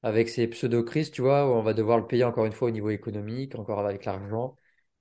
avec 0.02 0.28
ces 0.30 0.48
pseudo-crises, 0.48 1.10
tu 1.12 1.22
vois, 1.22 1.46
où 1.48 1.52
on 1.54 1.62
va 1.62 1.74
devoir 1.74 1.98
le 1.98 2.06
payer 2.06 2.24
encore 2.24 2.46
une 2.46 2.52
fois 2.52 2.68
au 2.68 2.70
niveau 2.72 2.90
économique, 2.90 3.56
encore 3.56 3.80
avec 3.80 4.04
l'argent, 4.06 4.56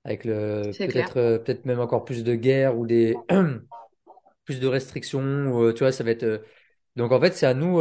avec 0.06 0.24
le, 0.24 0.80
peut-être, 0.84 1.18
euh, 1.18 1.38
peut-être 1.38 1.66
même 1.66 1.80
encore 1.80 2.06
plus 2.06 2.24
de 2.24 2.34
guerres 2.36 2.78
ou 2.78 2.86
des, 2.86 3.26
plus 4.44 4.60
de 4.60 4.66
restrictions, 4.66 5.20
ou, 5.48 5.64
euh, 5.64 5.72
tu 5.72 5.80
vois, 5.80 5.92
ça 5.92 6.04
va 6.04 6.10
être, 6.12 6.22
euh, 6.24 6.38
donc 6.96 7.12
en 7.12 7.20
fait, 7.20 7.32
c'est 7.34 7.46
à 7.46 7.54
nous, 7.54 7.80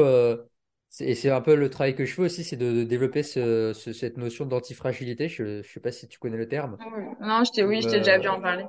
et 0.99 1.15
c'est 1.15 1.29
un 1.29 1.41
peu 1.41 1.55
le 1.55 1.69
travail 1.69 1.95
que 1.95 2.05
je 2.05 2.13
fais 2.13 2.21
aussi, 2.23 2.43
c'est 2.43 2.55
de, 2.57 2.71
de 2.71 2.83
développer 2.83 3.23
ce, 3.23 3.73
ce- 3.73 3.93
cette 3.93 4.17
notion 4.17 4.45
d'antifragilité. 4.45 5.27
Je, 5.29 5.61
je 5.61 5.69
sais 5.71 5.79
pas 5.79 5.91
si 5.91 6.07
tu 6.07 6.19
connais 6.19 6.37
le 6.37 6.47
terme. 6.47 6.77
Oui. 6.79 7.03
Non, 7.19 7.43
je 7.43 7.51
t'ai, 7.51 7.63
oui, 7.65 7.81
Ou, 7.81 7.81
je 7.81 7.87
t'ai 7.89 7.97
déjà 7.97 8.17
vu 8.17 8.27
en 8.29 8.39
parler. 8.41 8.65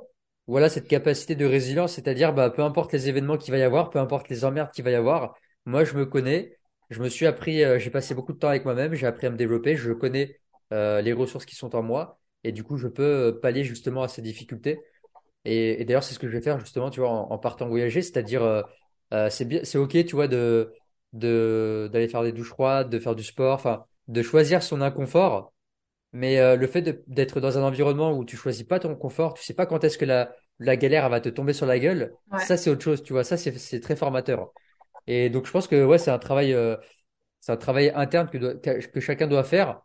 voilà 0.47 0.69
cette 0.69 0.89
capacité 0.89 1.35
de 1.35 1.45
résilience, 1.45 1.95
c'est-à-dire 1.95 2.33
bah, 2.33 2.51
peu 2.51 2.63
importe 2.63 2.93
les 2.93 3.09
événements 3.09 3.37
qu'il 3.39 3.53
va 3.53 3.59
y 3.59 3.63
avoir, 3.63 3.91
peu 3.91 3.99
importe 3.99 4.29
les 4.29 4.45
emmerdes 4.45 4.71
qu'il 4.73 4.85
va 4.85 4.91
y 4.91 4.95
avoir, 4.95 5.35
moi 5.65 5.85
je 5.85 5.95
me 5.97 6.07
connais, 6.07 6.59
je 6.91 7.03
me 7.03 7.09
suis 7.09 7.27
appris, 7.27 7.65
euh, 7.65 7.79
j'ai 7.79 7.91
passé 7.91 8.15
beaucoup 8.15 8.33
de 8.33 8.39
temps 8.39 8.49
avec 8.49 8.65
moi-même, 8.65 8.95
j'ai 8.95 9.07
appris 9.07 9.27
à 9.27 9.31
me 9.31 9.37
développer, 9.37 9.77
je 9.77 9.93
connais 9.93 10.39
euh, 10.73 11.01
les 11.03 11.13
ressources 11.13 11.47
qui 11.47 11.57
sont 11.57 11.75
en 11.75 11.83
moi 11.83 12.19
et 12.49 12.53
du 12.53 12.65
coup 12.65 12.77
je 12.79 12.89
peux 12.89 13.03
euh, 13.05 13.33
pallier 13.41 13.65
justement 13.65 14.03
à 14.03 14.09
ces 14.09 14.23
difficultés. 14.23 14.85
Et, 15.45 15.81
et 15.83 15.85
d'ailleurs 15.85 16.05
c'est 16.05 16.15
ce 16.15 16.19
que 16.19 16.29
je 16.29 16.33
vais 16.33 16.43
faire 16.43 16.61
justement, 16.61 16.91
tu 16.91 17.01
vois, 17.01 17.11
en, 17.11 17.31
en 17.33 17.39
partant 17.39 17.69
voyager, 17.69 18.03
c'est-à-dire 18.03 18.43
euh, 18.43 18.63
euh, 19.15 19.31
c'est 19.31 19.45
bien, 19.47 19.61
c'est 19.65 19.79
ok, 19.79 19.93
tu 20.07 20.15
vois, 20.17 20.29
de 20.29 20.73
de 21.13 21.89
d'aller 21.93 22.09
faire 22.09 22.23
des 22.23 22.33
douches 22.33 22.49
froides, 22.51 22.91
de 22.91 22.99
faire 22.99 23.15
du 23.17 23.25
sport, 23.25 23.55
enfin 23.55 23.87
de 24.09 24.23
choisir 24.23 24.63
son 24.63 24.81
inconfort 24.83 25.53
mais 26.13 26.39
euh, 26.39 26.57
le 26.57 26.67
fait 26.67 26.83
d'être 27.09 27.41
dans 27.41 27.59
un 27.59 27.63
environnement 27.63 28.13
où 28.17 28.25
tu 28.25 28.37
choisis 28.37 28.65
pas 28.65 28.79
ton 28.81 28.95
confort, 28.97 29.35
tu 29.35 29.43
sais 29.45 29.55
pas 29.55 29.67
quand 29.67 29.85
est-ce 29.85 29.99
que 29.99 30.05
la, 30.05 30.35
la 30.59 30.77
galère 30.77 31.05
elle 31.05 31.11
va 31.11 31.21
te 31.21 31.29
tomber 31.29 31.53
sur 31.53 31.67
la 31.67 31.79
gueule, 31.79 32.17
Ouais. 32.33 32.47
ça 32.47 32.57
c'est 32.57 32.71
autre 32.71 32.83
chose, 32.83 33.03
tu 33.03 33.13
vois, 33.13 33.25
ça 33.25 33.37
c'est 33.37 33.57
c'est 33.59 33.81
très 33.81 33.97
formateur. 33.97 34.53
Et 35.07 35.31
donc 35.31 35.47
je 35.47 35.53
pense 35.53 35.69
que 35.69 35.85
ouais, 35.85 35.99
c'est 35.99 36.11
un 36.11 36.19
travail, 36.21 36.55
euh, 36.55 36.77
c'est 37.41 37.53
un 37.53 37.57
travail 37.57 37.93
interne 37.95 38.29
que, 38.31 38.39
doit- 38.39 38.55
que, 38.57 38.87
que 38.89 39.01
chacun 39.01 39.27
doit 39.29 39.45
faire. 39.45 39.81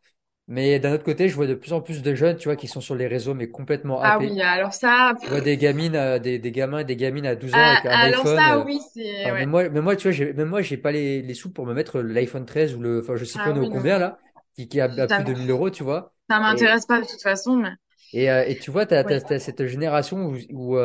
Mais 0.51 0.79
d'un 0.79 0.93
autre 0.93 1.03
côté, 1.03 1.29
je 1.29 1.35
vois 1.35 1.47
de 1.47 1.55
plus 1.55 1.73
en 1.73 1.81
plus 1.81 2.01
de 2.03 2.15
jeunes, 2.15 2.37
tu 2.37 2.45
vois, 2.49 2.55
qui 2.57 2.67
sont 2.67 2.81
sur 2.81 2.95
les 2.95 3.07
réseaux 3.07 3.33
mais 3.33 3.49
complètement 3.49 4.01
Ah 4.01 4.19
happés. 4.19 4.19
oui, 4.19 4.41
alors 4.41 4.73
ça, 4.73 5.13
Je 5.21 5.29
vois 5.29 5.41
des 5.41 5.57
gamines, 5.57 5.95
euh, 5.95 6.19
des, 6.19 6.39
des 6.39 6.51
gamins 6.51 6.83
des 6.83 6.95
gamines 6.97 7.25
à 7.27 7.35
12 7.35 7.57
ans 7.57 7.65
ah, 7.65 7.67
avec 7.67 7.85
un 7.85 8.01
alors 8.01 8.01
iPhone. 8.01 8.47
ça, 8.47 8.59
euh, 8.61 8.65
oui, 8.65 8.79
c'est, 8.93 9.25
enfin, 9.25 9.33
ouais. 9.33 9.47
même 9.69 9.81
moi, 9.81 9.95
tu 9.97 10.03
vois, 10.03 10.11
j'ai, 10.13 10.33
même 10.33 10.49
moi, 10.49 10.61
j'ai 10.63 10.77
pas 10.77 10.91
les, 10.93 11.21
les 11.23 11.33
sous 11.35 11.51
pour 11.53 11.65
me 11.67 11.73
mettre 11.75 12.01
l'iPhone 12.01 12.45
13 12.45 12.75
ou 12.75 12.81
le, 12.81 13.01
enfin, 13.01 13.15
je 13.17 13.25
sais 13.25 13.39
Ah 13.39 13.51
au 13.59 13.67
oui, 13.67 13.67
combien 13.67 13.99
là, 13.99 14.19
qui, 14.55 14.67
qui 14.69 14.79
est 14.79 14.81
à, 14.81 15.07
plus 15.09 15.23
de 15.25 15.33
1000 15.33 15.51
euros, 15.51 15.69
tu 15.71 15.83
vois. 15.83 16.15
ça 16.29 16.39
Et, 16.47 16.59
m'intéresse 16.59 16.85
pas 16.87 16.99
de 17.01 17.05
toute 17.07 17.21
façon, 17.21 17.55
mais 17.57 17.73
et, 18.13 18.29
euh, 18.29 18.43
et 18.47 18.57
tu 18.57 18.71
vois, 18.71 18.85
tu 18.85 18.93
oui. 19.03 19.13
as, 19.13 19.39
cette 19.39 19.65
génération 19.67 20.25
où, 20.27 20.37
où, 20.51 20.77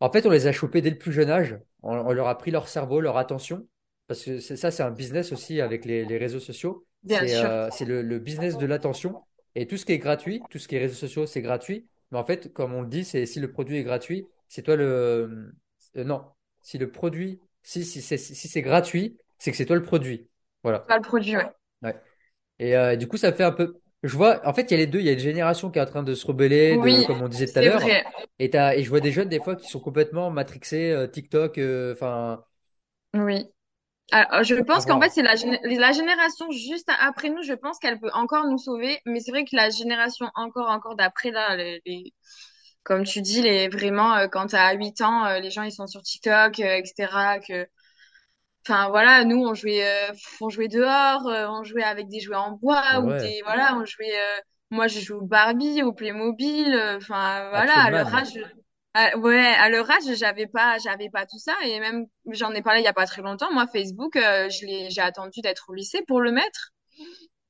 en 0.00 0.10
fait, 0.12 0.26
on 0.26 0.30
les 0.30 0.46
a 0.46 0.52
chopés 0.52 0.82
dès 0.82 0.90
le 0.90 0.98
plus 0.98 1.12
jeune 1.12 1.30
âge. 1.30 1.58
On, 1.82 1.94
on 1.96 2.12
leur 2.12 2.28
a 2.28 2.38
pris 2.38 2.50
leur 2.50 2.68
cerveau, 2.68 3.00
leur 3.00 3.16
attention. 3.16 3.66
Parce 4.08 4.24
que 4.24 4.40
c'est- 4.40 4.56
ça, 4.56 4.70
c'est 4.70 4.82
un 4.82 4.90
business 4.90 5.32
aussi 5.32 5.60
avec 5.60 5.84
les, 5.84 6.04
les 6.04 6.18
réseaux 6.18 6.40
sociaux. 6.40 6.86
C'est 7.06 7.34
euh, 7.34 7.68
le, 7.86 8.02
le 8.02 8.18
business 8.18 8.56
de 8.58 8.66
l'attention. 8.66 9.22
Et 9.54 9.66
tout 9.66 9.76
ce 9.76 9.86
qui 9.86 9.92
est 9.92 9.98
gratuit, 9.98 10.46
tout 10.50 10.58
ce 10.58 10.68
qui 10.68 10.76
est 10.76 10.78
réseaux 10.80 10.94
sociaux, 10.94 11.26
c'est 11.26 11.42
gratuit. 11.42 11.86
Mais 12.10 12.18
en 12.18 12.24
fait, 12.24 12.52
comme 12.52 12.74
on 12.74 12.82
le 12.82 12.88
dit, 12.88 13.04
c'est 13.04 13.26
si 13.26 13.40
le 13.40 13.50
produit 13.50 13.78
est 13.78 13.84
gratuit, 13.84 14.26
c'est 14.48 14.62
toi 14.62 14.76
le... 14.76 15.52
euh, 15.96 16.04
non, 16.04 16.24
si 16.60 16.78
le 16.78 16.90
produit, 16.90 17.40
Si, 17.62 17.84
si, 17.84 18.02
c'est 18.02 18.18
si 18.18 18.48
c'est 18.48 18.62
gratuit, 18.62 19.16
c'est 19.38 19.50
que 19.50 19.56
c'est 19.56 19.66
toi 19.66 19.76
le 19.76 19.82
produit. 19.82 20.28
Voilà. 20.62 20.88
Pas 20.88 20.96
le 20.96 21.02
produit, 21.02 21.36
ouais. 21.36 21.50
Ouais. 21.82 21.94
Et 22.58 22.76
euh, 22.76 22.96
du 22.96 23.08
coup, 23.08 23.16
ça 23.16 23.32
fait 23.32 23.44
un 23.44 23.52
peu. 23.52 23.80
Je 24.02 24.16
vois, 24.16 24.46
en 24.48 24.54
fait, 24.54 24.62
il 24.64 24.72
y 24.72 24.74
a 24.74 24.78
les 24.78 24.86
deux. 24.86 25.00
Il 25.00 25.06
y 25.06 25.08
a 25.08 25.12
une 25.12 25.18
génération 25.18 25.70
qui 25.70 25.78
est 25.78 25.82
en 25.82 25.86
train 25.86 26.02
de 26.02 26.14
se 26.14 26.26
rebeller, 26.26 26.78
de, 26.78 26.82
Oui, 26.82 27.04
comme 27.04 27.22
on 27.22 27.28
disait 27.28 27.48
tout 27.48 27.58
à 27.58 27.62
l'heure. 27.62 27.82
Et 28.38 28.50
et 28.54 28.82
je 28.84 28.88
vois 28.90 29.00
des 29.00 29.12
jeunes 29.12 29.28
des 29.28 29.40
fois 29.40 29.56
qui 29.56 29.68
sont 29.68 29.80
complètement 29.80 30.30
matrixés, 30.30 30.90
euh, 30.92 31.06
TikTok, 31.08 31.58
euh, 31.58 31.92
enfin, 31.94 32.44
Oui. 33.14 33.50
Alors, 34.12 34.44
je 34.44 34.54
à 34.56 34.62
pense 34.62 34.86
qu'en 34.86 35.00
fait, 35.00 35.10
c'est 35.10 35.22
la, 35.22 35.34
la 35.34 35.92
génération 35.92 36.50
juste 36.50 36.88
après 37.00 37.28
nous, 37.28 37.42
je 37.42 37.52
pense 37.54 37.78
qu'elle 37.78 37.98
peut 37.98 38.10
encore 38.14 38.46
nous 38.46 38.58
sauver. 38.58 39.00
Mais 39.04 39.20
c'est 39.20 39.32
vrai 39.32 39.44
que 39.44 39.56
la 39.56 39.68
génération 39.70 40.30
encore, 40.34 40.70
encore 40.70 40.94
d'après, 40.96 41.30
là, 41.32 41.56
les, 41.56 41.82
les- 41.86 42.14
comme 42.84 43.04
tu 43.04 43.20
dis, 43.22 43.42
les, 43.42 43.68
vraiment, 43.68 44.14
euh, 44.16 44.28
quand 44.28 44.48
t'as 44.48 44.74
8 44.74 45.00
ans, 45.02 45.26
euh, 45.26 45.40
les 45.40 45.50
gens, 45.50 45.62
ils 45.62 45.72
sont 45.72 45.86
sur 45.88 46.02
TikTok, 46.02 46.60
euh, 46.60 46.76
etc. 46.78 47.40
Que, 47.40 47.66
enfin, 48.66 48.88
voilà, 48.90 49.24
nous, 49.24 49.38
on 49.44 49.54
jouait, 49.54 49.84
euh, 50.10 50.12
on 50.40 50.48
jouait 50.50 50.68
dehors, 50.68 51.26
euh, 51.28 51.48
on 51.48 51.64
jouait 51.64 51.84
avec 51.84 52.08
des 52.08 52.20
jouets 52.20 52.36
en 52.36 52.52
bois 52.52 53.00
ou 53.04 53.12
ouais, 53.12 53.14
des, 53.14 53.40
voilà, 53.44 53.76
on 53.78 53.84
jouait, 53.84 54.18
euh, 54.18 54.40
moi, 54.70 54.88
je 54.88 55.00
joue 55.00 55.16
au 55.18 55.26
Barbie, 55.26 55.82
au 55.82 55.92
Playmobil, 55.92 56.74
euh, 56.74 56.96
enfin, 56.98 57.48
voilà, 57.50 57.78
à 57.84 57.90
leur 57.90 58.14
âge, 58.14 58.38
ah, 58.96 59.18
ouais, 59.18 59.38
à 59.38 59.68
leur 59.70 59.90
âge, 59.90 60.04
j'avais 60.16 60.46
pas, 60.46 60.78
j'avais 60.78 61.10
pas 61.10 61.26
tout 61.26 61.38
ça 61.38 61.54
et 61.64 61.80
même 61.80 62.06
j'en 62.32 62.52
ai 62.52 62.62
parlé 62.62 62.80
il 62.80 62.84
y 62.84 62.88
a 62.88 62.92
pas 62.94 63.06
très 63.06 63.22
longtemps. 63.22 63.52
Moi, 63.52 63.66
Facebook, 63.68 64.16
euh, 64.16 64.48
je 64.50 64.66
l'ai, 64.66 64.90
j'ai 64.90 65.02
attendu 65.02 65.40
d'être 65.42 65.66
au 65.70 65.74
lycée 65.74 66.02
pour 66.08 66.20
le 66.20 66.32
mettre 66.32 66.72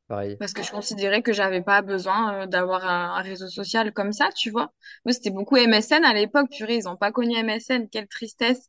Pareil. 0.09 0.38
parce 0.38 0.53
que 0.53 0.62
je 0.62 0.70
considérais 0.70 1.22
que 1.22 1.32
j'avais 1.32 1.62
pas 1.62 1.80
besoin 1.82 2.42
euh, 2.42 2.47
d'avoir 2.47 2.84
un, 2.86 3.14
un 3.14 3.22
réseau 3.22 3.49
social 3.49 3.92
comme 3.92 4.12
ça, 4.12 4.28
tu 4.36 4.51
vois. 4.51 4.72
Moi, 5.05 5.12
c'était 5.14 5.30
beaucoup 5.30 5.57
MSN 5.57 6.05
à 6.05 6.12
l'époque. 6.14 6.51
Purée, 6.51 6.76
ils 6.76 6.88
ont 6.88 6.97
pas 6.97 7.11
connu 7.12 7.36
MSN, 7.36 7.88
quelle 7.88 8.07
tristesse. 8.09 8.68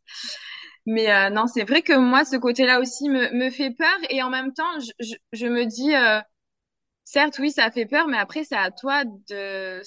Mais 0.86 1.11
euh, 1.11 1.30
non, 1.30 1.47
c'est 1.47 1.63
vrai 1.65 1.82
que 1.82 1.93
moi, 1.97 2.25
ce 2.25 2.38
côté-là 2.38 2.80
aussi 2.80 3.09
me, 3.09 3.32
me 3.34 3.49
fait 3.51 3.71
peur 3.71 3.97
et 4.09 4.23
en 4.23 4.30
même 4.30 4.53
temps, 4.53 4.80
je, 4.80 4.91
je, 4.99 5.15
je 5.34 5.47
me 5.47 5.65
dis. 5.65 5.95
euh, 5.95 6.21
Certes, 7.05 7.39
oui, 7.39 7.51
ça 7.51 7.71
fait 7.71 7.86
peur, 7.86 8.07
mais 8.07 8.17
après, 8.17 8.43
c'est 8.43 8.55
à 8.57 8.71
toi 8.71 9.03
de, 9.05 9.82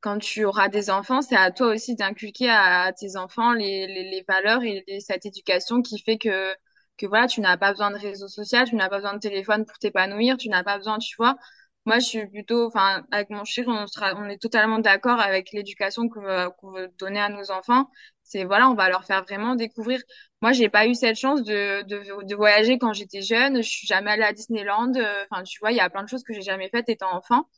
quand 0.00 0.18
tu 0.18 0.44
auras 0.44 0.68
des 0.68 0.90
enfants, 0.90 1.22
c'est 1.22 1.36
à 1.36 1.50
toi 1.50 1.68
aussi 1.68 1.96
d'inculquer 1.96 2.48
à, 2.50 2.92
tes 2.92 3.16
enfants 3.16 3.52
les, 3.52 3.86
les, 3.86 4.24
valeurs 4.28 4.62
et 4.64 5.00
cette 5.00 5.26
éducation 5.26 5.82
qui 5.82 5.98
fait 6.00 6.18
que, 6.18 6.54
que 6.98 7.06
voilà, 7.06 7.26
tu 7.26 7.40
n'as 7.40 7.56
pas 7.56 7.72
besoin 7.72 7.90
de 7.90 7.96
réseau 7.98 8.28
social, 8.28 8.68
tu 8.68 8.76
n'as 8.76 8.88
pas 8.88 8.96
besoin 8.98 9.14
de 9.14 9.18
téléphone 9.20 9.64
pour 9.66 9.78
t'épanouir, 9.78 10.36
tu 10.36 10.48
n'as 10.48 10.62
pas 10.64 10.78
besoin, 10.78 10.98
tu 10.98 11.16
vois. 11.16 11.36
Moi, 11.84 12.00
je 12.00 12.06
suis 12.06 12.26
plutôt, 12.26 12.66
enfin, 12.66 13.06
avec 13.12 13.30
mon 13.30 13.44
chéri, 13.44 13.68
on 13.68 13.86
sera, 13.86 14.14
on 14.16 14.28
est 14.28 14.38
totalement 14.42 14.80
d'accord 14.80 15.20
avec 15.20 15.52
l'éducation 15.52 16.08
qu'on 16.08 16.20
veut, 16.22 16.50
qu'on 16.58 16.72
veut 16.72 16.88
donner 16.98 17.20
à 17.20 17.28
nos 17.28 17.52
enfants. 17.52 17.88
C'est, 18.24 18.42
voilà, 18.44 18.68
on 18.68 18.74
va 18.74 18.88
leur 18.88 19.04
faire 19.04 19.22
vraiment 19.22 19.54
découvrir. 19.54 20.00
Moi, 20.42 20.50
j'ai 20.52 20.68
pas 20.68 20.86
eu 20.88 20.94
cette 20.94 21.16
chance 21.16 21.44
de, 21.44 21.82
de, 21.82 22.24
de 22.26 22.34
voyager 22.34 22.78
quand 22.78 22.92
j'étais 22.92 23.22
jeune. 23.22 23.58
Je 23.62 23.68
suis 23.68 23.86
jamais 23.86 24.10
allée 24.10 24.24
à 24.24 24.32
Disneyland. 24.32 24.92
Euh, 24.96 25.24
Enfin, 25.30 25.44
tu 25.44 25.60
vois, 25.60 25.70
il 25.70 25.76
y 25.76 25.80
a 25.80 25.88
plein 25.88 26.02
de 26.02 26.08
choses 26.08 26.24
que 26.24 26.34
j'ai 26.34 26.42
jamais 26.42 26.68
faites 26.70 26.88
étant 26.88 27.14
enfant. 27.14 27.48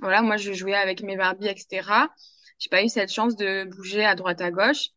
Voilà, 0.00 0.22
moi, 0.22 0.36
je 0.36 0.52
jouais 0.52 0.74
avec 0.74 1.02
mes 1.02 1.16
Barbies, 1.16 1.48
etc. 1.48 2.08
J'ai 2.58 2.68
pas 2.70 2.82
eu 2.82 2.88
cette 2.88 3.12
chance 3.12 3.36
de 3.36 3.64
bouger 3.64 4.04
à 4.04 4.14
droite 4.14 4.40
à 4.40 4.50
gauche. 4.50 4.88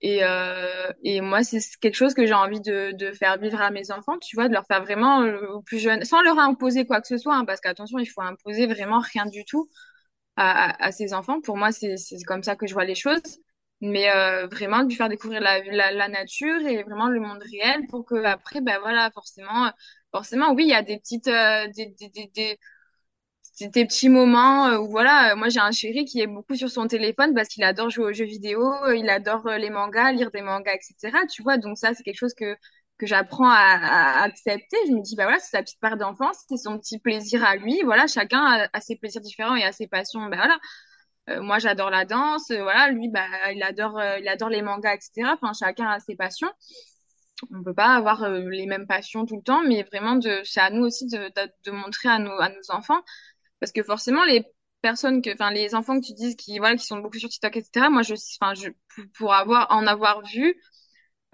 Et, 0.00 0.20
euh, 0.24 0.92
et 1.04 1.20
moi, 1.20 1.42
c'est 1.44 1.60
quelque 1.80 1.96
chose 1.96 2.14
que 2.14 2.26
j'ai 2.26 2.34
envie 2.34 2.60
de, 2.60 2.92
de 2.92 3.12
faire 3.12 3.38
vivre 3.38 3.60
à 3.60 3.70
mes 3.70 3.90
enfants, 3.90 4.18
tu 4.20 4.36
vois, 4.36 4.48
de 4.48 4.54
leur 4.54 4.66
faire 4.66 4.82
vraiment 4.84 5.22
euh, 5.22 5.48
au 5.54 5.62
plus 5.62 5.78
jeune, 5.80 6.04
sans 6.04 6.22
leur 6.22 6.38
imposer 6.38 6.86
quoi 6.86 7.00
que 7.00 7.08
ce 7.08 7.18
soit, 7.18 7.36
hein, 7.36 7.44
parce 7.44 7.60
qu'attention, 7.60 7.98
il 7.98 8.06
faut 8.06 8.22
imposer 8.22 8.66
vraiment 8.66 9.00
rien 9.00 9.26
du 9.26 9.44
tout 9.44 9.68
à, 10.36 10.70
à, 10.70 10.86
à 10.88 10.92
ses 10.92 11.14
enfants. 11.14 11.40
Pour 11.40 11.56
moi, 11.56 11.72
c'est 11.72 11.96
c'est 11.96 12.22
comme 12.24 12.42
ça 12.42 12.56
que 12.56 12.66
je 12.66 12.74
vois 12.74 12.84
les 12.84 12.94
choses. 12.94 13.22
Mais 13.80 14.10
euh, 14.10 14.46
vraiment, 14.48 14.82
de 14.82 14.88
lui 14.88 14.96
faire 14.96 15.08
découvrir 15.08 15.40
la, 15.40 15.62
la, 15.64 15.92
la 15.92 16.08
nature 16.08 16.60
et 16.66 16.82
vraiment 16.82 17.08
le 17.08 17.20
monde 17.20 17.42
réel 17.52 17.86
pour 17.88 18.04
que 18.04 18.16
après, 18.24 18.60
ben 18.60 18.78
voilà, 18.80 19.10
forcément, 19.12 19.70
forcément, 20.12 20.52
oui, 20.52 20.64
il 20.64 20.70
y 20.70 20.74
a 20.74 20.82
des 20.82 20.98
petites, 20.98 21.28
euh, 21.28 21.68
des, 21.76 21.86
des, 21.86 22.08
des, 22.08 22.26
des, 22.34 22.58
c'est 23.58 23.72
des 23.74 23.84
petits 23.86 24.08
moments 24.08 24.66
euh, 24.68 24.78
où 24.78 24.88
voilà, 24.88 25.32
euh, 25.32 25.36
moi 25.36 25.48
j'ai 25.48 25.58
un 25.58 25.72
chéri 25.72 26.04
qui 26.04 26.20
est 26.20 26.28
beaucoup 26.28 26.54
sur 26.54 26.70
son 26.70 26.86
téléphone 26.86 27.34
parce 27.34 27.48
qu'il 27.48 27.64
adore 27.64 27.90
jouer 27.90 28.04
aux 28.04 28.12
jeux 28.12 28.24
vidéo, 28.24 28.62
euh, 28.84 28.96
il 28.96 29.10
adore 29.10 29.48
les 29.48 29.70
mangas, 29.70 30.12
lire 30.12 30.30
des 30.30 30.42
mangas, 30.42 30.74
etc. 30.74 31.18
Tu 31.28 31.42
vois, 31.42 31.58
donc 31.58 31.76
ça 31.76 31.92
c'est 31.94 32.04
quelque 32.04 32.18
chose 32.18 32.34
que 32.34 32.56
que 32.98 33.06
j'apprends 33.06 33.50
à, 33.50 34.22
accepter. 34.22 34.76
Je 34.86 34.92
me 34.92 35.02
dis 35.02 35.16
bah 35.16 35.24
voilà, 35.24 35.40
c'est 35.40 35.50
sa 35.50 35.62
petite 35.62 35.80
part 35.80 35.96
d'enfance, 35.96 36.38
c'est 36.48 36.56
son 36.56 36.78
petit 36.78 36.98
plaisir 37.00 37.44
à 37.44 37.56
lui. 37.56 37.80
Voilà, 37.84 38.06
chacun 38.06 38.68
a, 38.72 38.80
ses 38.80 38.96
plaisirs 38.96 39.22
différents 39.22 39.56
et 39.56 39.64
a 39.64 39.72
ses 39.72 39.88
passions. 39.88 40.20
Bah 40.28 40.36
voilà, 40.36 41.40
moi 41.42 41.58
j'adore 41.58 41.90
la 41.90 42.04
danse, 42.04 42.50
voilà, 42.50 42.90
lui 42.90 43.08
bah 43.08 43.26
il 43.52 43.62
adore 43.62 44.00
il 44.20 44.28
adore 44.28 44.50
les 44.50 44.62
mangas, 44.62 44.94
etc. 44.94 45.32
Enfin 45.34 45.52
chacun 45.52 45.88
a 45.88 45.98
ses 46.00 46.16
passions. 46.16 46.50
On 47.52 47.62
peut 47.62 47.74
pas 47.74 47.94
avoir 47.94 48.28
les 48.30 48.66
mêmes 48.66 48.86
passions 48.86 49.24
tout 49.26 49.36
le 49.36 49.42
temps, 49.42 49.62
mais 49.62 49.82
vraiment 49.84 50.18
c'est 50.44 50.60
à 50.60 50.70
nous 50.70 50.84
aussi 50.84 51.06
de, 51.06 51.18
de, 51.18 51.52
de 51.66 51.70
montrer 51.70 52.08
à 52.08 52.18
nos 52.18 52.40
à 52.40 52.48
nos 52.50 52.70
enfants 52.70 53.00
parce 53.60 53.72
que 53.72 53.82
forcément, 53.82 54.24
les 54.24 54.46
personnes 54.82 55.22
que, 55.22 55.32
enfin, 55.32 55.50
les 55.52 55.74
enfants 55.74 56.00
que 56.00 56.06
tu 56.06 56.14
dises 56.14 56.36
qui, 56.36 56.58
voilà, 56.58 56.76
qui 56.76 56.86
sont 56.86 56.98
beaucoup 56.98 57.18
sur 57.18 57.28
TikTok, 57.28 57.56
etc., 57.56 57.90
moi, 57.90 58.02
je, 58.02 58.14
enfin, 58.40 58.54
je, 58.54 58.70
pour 59.18 59.34
avoir, 59.34 59.68
en 59.70 59.86
avoir 59.86 60.22
vu, 60.24 60.54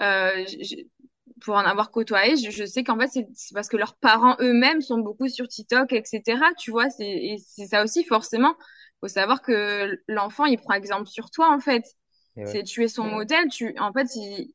euh, 0.01 0.45
je- 0.47 0.77
pour 1.43 1.55
en 1.57 1.61
avoir 1.65 1.91
côtoyé, 1.91 2.37
je, 2.37 2.51
je 2.51 2.65
sais 2.65 2.85
qu'en 2.85 2.99
fait, 2.99 3.09
c'est 3.09 3.27
parce 3.55 3.69
que 3.69 3.77
leurs 3.77 3.97
parents 3.97 4.37
eux-mêmes 4.41 4.81
sont 4.83 4.99
beaucoup 4.99 5.29
sur 5.29 5.49
TikTok, 5.49 5.93
etc., 5.93 6.53
tu 6.59 6.71
vois, 6.71 6.91
c'est, 6.91 7.07
et 7.07 7.37
c'est 7.47 7.67
ça 7.67 7.83
aussi, 7.85 8.05
forcément. 8.05 8.57
Faut 9.01 9.09
savoir 9.09 9.43
que 9.43 10.01
l'enfant, 10.09 10.45
il 10.47 10.59
prend 10.59 10.75
exemple 10.75 11.09
sur 11.09 11.31
toi, 11.31 11.53
en 11.55 11.61
fait. 11.61 11.85
Ouais. 12.37 12.45
C'est, 12.47 12.63
tu 12.65 12.83
es 12.85 12.89
son 12.89 13.05
modèle, 13.05 13.49
tu, 13.49 13.75
en 13.79 13.93
fait, 13.93 14.07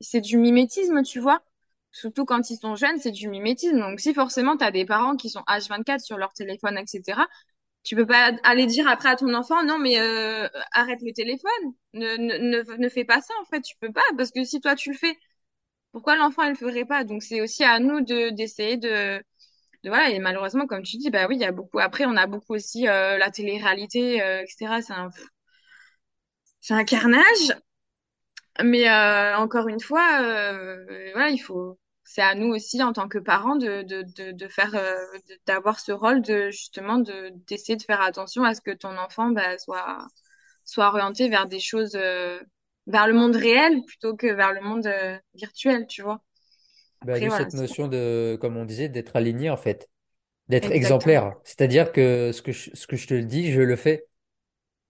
c'est 0.01 0.22
du 0.22 0.38
mimétisme, 0.38 1.03
tu 1.03 1.20
vois. 1.20 1.41
Surtout 1.91 2.26
quand 2.26 2.49
ils 2.51 2.57
sont 2.57 2.76
jeunes, 2.76 2.99
c'est 2.99 3.11
du 3.11 3.28
mimétisme. 3.30 3.80
Donc, 3.80 3.99
si 3.99 4.13
forcément, 4.13 4.57
tu 4.57 4.63
as 4.63 4.72
des 4.72 4.86
parents 4.86 5.15
qui 5.15 5.30
sont 5.30 5.43
H24 5.47 6.01
sur 6.01 6.17
leur 6.17 6.34
téléphone, 6.34 6.78
etc., 6.78 7.28
tu 7.84 7.95
peux 7.95 8.05
pas 8.05 8.34
aller 8.43 8.65
dire 8.67 8.88
après 8.88 9.09
à 9.09 9.15
ton 9.15 9.34
enfant, 9.34 9.63
non, 9.63 9.80
mais 9.80 9.99
euh, 9.99 10.47
arrête 10.73 10.99
le 11.01 11.13
téléphone, 11.13 11.49
ne, 11.93 12.17
ne, 12.17 12.38
ne, 12.38 12.77
ne 12.77 12.89
fais 12.89 13.05
pas 13.05 13.21
ça, 13.21 13.34
en 13.41 13.45
fait, 13.45 13.61
tu 13.61 13.75
peux 13.80 13.91
pas, 13.91 14.03
parce 14.17 14.32
que 14.32 14.43
si 14.43 14.61
toi 14.61 14.75
tu 14.75 14.91
le 14.91 14.97
fais, 14.97 15.17
pourquoi 15.91 16.15
l'enfant 16.17 16.43
il 16.43 16.49
le 16.51 16.55
ferait 16.55 16.86
pas? 16.86 17.03
Donc 17.05 17.23
c'est 17.23 17.41
aussi 17.41 17.63
à 17.63 17.80
nous 17.80 18.01
de 18.01 18.32
d'essayer 18.32 18.77
de, 18.77 19.17
de 19.84 19.89
voilà, 19.89 20.09
et 20.11 20.19
malheureusement, 20.19 20.67
comme 20.67 20.84
tu 20.84 20.97
dis, 20.97 21.09
bah 21.11 21.27
oui, 21.30 21.36
il 21.38 21.41
y 21.41 21.45
a 21.45 21.51
beaucoup, 21.53 21.80
après 21.80 22.05
on 22.07 22.17
a 22.17 22.27
beaucoup 22.27 22.55
aussi 22.55 22.88
euh, 22.89 23.17
la 23.19 23.32
télé-réalité, 23.32 24.21
euh, 24.23 24.41
etc., 24.43 24.82
c'est 24.82 24.93
un, 24.93 25.09
c'est 26.61 26.73
un 26.73 26.86
carnage, 26.86 27.51
mais 28.63 28.89
euh, 28.89 29.38
encore 29.38 29.67
une 29.67 29.80
fois, 29.80 30.21
euh, 30.21 31.11
voilà, 31.13 31.30
il 31.30 31.39
faut, 31.39 31.80
c'est 32.12 32.22
à 32.24 32.34
nous 32.36 32.47
aussi 32.47 32.82
en 32.84 32.91
tant 32.93 33.07
que 33.07 33.20
parents 33.20 33.55
de, 33.55 33.84
de, 33.84 34.01
de, 34.16 34.32
de 34.32 34.47
faire, 34.47 34.74
euh, 34.76 34.95
d'avoir 35.45 35.80
ce 35.80 35.91
rôle 35.91 36.22
de 36.24 36.49
justement 36.49 36.97
de 36.97 37.32
d'essayer 37.47 37.76
de 37.78 37.84
faire 37.84 38.01
attention 38.01 38.43
à 38.43 38.55
ce 38.55 38.62
que 38.62 38.72
ton 38.72 38.97
enfant 38.97 39.30
bah, 39.30 39.57
soit 39.60 40.07
soit 40.66 40.88
orienté 40.88 41.30
vers 41.30 41.47
des 41.47 41.60
choses, 41.60 41.95
euh, 41.95 42.39
vers 42.88 43.07
le 43.07 43.14
monde 43.14 43.36
réel 43.36 43.84
plutôt 43.86 44.16
que 44.16 44.28
vers 44.28 44.53
le 44.53 44.62
monde 44.62 44.88
euh, 44.88 45.18
virtuel, 45.36 45.88
tu 45.88 46.01
vois. 46.03 46.22
Bah, 47.03 47.20
Après 47.20 47.22
juste 47.22 47.38
voilà, 47.38 47.38
cette 47.38 47.53
notion 47.53 47.88
de, 47.88 48.38
comme 48.41 48.57
on 48.57 48.65
disait, 48.65 48.90
d'être 48.90 49.15
aligné 49.15 49.49
en 49.49 49.57
fait, 49.57 49.90
d'être 50.49 50.72
exemplaire. 50.72 51.36
C'est-à-dire 51.45 51.91
que 51.94 52.31
ce 52.34 52.41
que 52.44 52.52
je, 52.53 52.72
ce 52.76 52.88
que 52.88 52.98
je 52.98 53.07
te 53.07 53.15
dis, 53.15 53.52
je 53.52 53.61
le 53.61 53.77
fais. 53.77 54.07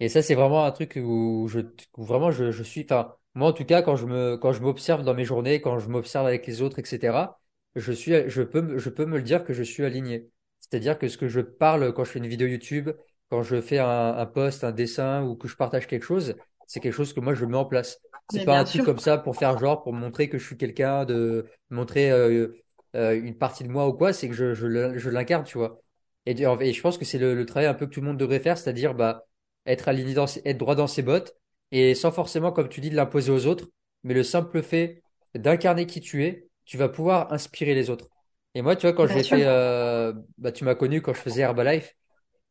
Et 0.02 0.10
ça, 0.10 0.24
c'est 0.24 0.36
vraiment 0.36 0.66
un 0.66 0.72
truc 0.74 1.00
où 1.04 1.48
je, 1.50 1.62
où 1.98 2.06
vraiment 2.06 2.32
je, 2.32 2.52
je 2.52 2.64
suis, 2.64 2.84
enfin, 2.86 3.16
moi 3.36 3.50
en 3.50 3.54
tout 3.54 3.66
cas, 3.66 3.82
quand 3.82 3.96
je 3.96 4.06
me, 4.06 4.38
quand 4.38 4.54
je 4.54 4.62
m'observe 4.62 5.04
dans 5.04 5.14
mes 5.14 5.26
journées, 5.26 5.62
quand 5.62 5.80
je 5.80 5.90
m'observe 5.90 6.28
avec 6.28 6.48
les 6.48 6.62
autres, 6.62 6.80
etc., 6.80 7.40
je 7.76 7.92
suis, 7.92 8.14
je 8.30 8.42
peux, 8.42 8.62
me- 8.62 8.78
je 8.78 8.90
peux 8.90 9.06
me 9.06 9.18
le 9.18 9.24
dire 9.24 9.44
que 9.44 9.54
je 9.54 9.64
suis 9.64 9.84
aligné. 9.86 10.30
C'est-à-dire 10.60 10.98
que 11.00 11.08
ce 11.08 11.18
que 11.18 11.28
je 11.28 11.42
parle 11.42 11.94
quand 11.94 12.04
je 12.04 12.12
fais 12.12 12.20
une 12.20 12.28
vidéo 12.28 12.48
YouTube, 12.48 12.90
quand 13.30 13.44
je 13.44 13.62
fais 13.62 13.80
un, 13.80 13.88
un 14.18 14.26
post, 14.26 14.64
un 14.64 14.72
dessin 14.72 15.24
ou 15.24 15.36
que 15.36 15.48
je 15.48 15.56
partage 15.56 15.88
quelque 15.88 16.04
chose, 16.06 16.36
c'est 16.68 16.80
quelque 16.80 16.94
chose 16.94 17.14
que 17.14 17.20
moi 17.20 17.34
je 17.36 17.46
mets 17.46 17.58
en 17.58 17.66
place. 17.66 18.00
C'est 18.28 18.40
Mais 18.40 18.46
pas 18.46 18.58
un 18.60 18.64
truc 18.66 18.84
sûr, 18.84 18.86
comme 18.86 19.00
ça 19.00 19.18
pour 19.18 19.36
faire 19.38 19.58
genre, 19.58 19.84
pour 19.84 19.94
montrer 19.94 20.30
que 20.30 20.38
je 20.38 20.46
suis 20.46 20.58
quelqu'un, 20.58 21.06
de 21.06 21.48
montrer 21.70 22.12
euh, 22.12 22.48
euh, 22.96 23.20
une 23.22 23.38
partie 23.38 23.64
de 23.64 23.70
moi 23.70 23.88
ou 23.88 23.94
quoi, 23.94 24.14
c'est 24.14 24.28
que 24.30 24.34
je, 24.36 24.54
je, 24.54 24.68
le- 24.68 24.98
je 24.98 25.10
l'incarne, 25.10 25.44
tu 25.46 25.58
vois. 25.58 25.82
Et, 26.26 26.32
et 26.42 26.74
je 26.74 26.82
pense 26.82 26.98
que 26.98 27.06
c'est 27.06 27.18
le, 27.20 27.34
le 27.36 27.46
travail 27.46 27.68
un 27.68 27.74
peu 27.74 27.86
que 27.88 27.92
tout 27.94 28.02
le 28.02 28.08
monde 28.08 28.18
devrait 28.18 28.40
faire, 28.40 28.58
c'est-à-dire, 28.58 28.94
bah, 28.94 29.26
être 29.66 29.88
aligné 29.88 30.14
dans, 30.14 30.28
ses- 30.28 30.42
être 30.46 30.58
droit 30.58 30.76
dans 30.76 30.88
ses 30.88 31.02
bottes 31.04 31.36
et 31.72 31.96
sans 31.96 32.12
forcément, 32.12 32.52
comme 32.52 32.70
tu 32.70 32.82
dis, 32.82 32.90
de 32.90 32.96
l'imposer 32.96 33.32
aux 33.32 33.46
autres, 33.46 33.70
mais 34.04 34.14
le 34.14 34.24
simple 34.24 34.62
fait 34.64 35.04
d'incarner 35.36 35.86
qui 35.86 36.02
tu 36.02 36.24
es, 36.26 36.48
tu 36.66 36.78
vas 36.78 36.90
pouvoir 36.90 37.32
inspirer 37.34 37.74
les 37.76 37.90
autres. 37.90 38.10
Et 38.56 38.62
moi, 38.62 38.76
tu 38.76 38.88
vois, 38.88 38.94
quand 38.94 39.06
bien 39.06 39.24
fait, 39.24 39.46
euh, 39.46 40.14
bah, 40.38 40.52
tu 40.52 40.64
m'as 40.64 40.76
connu 40.76 41.02
quand 41.02 41.14
je 41.14 41.20
faisais 41.22 41.42
Herbalife, 41.42 41.96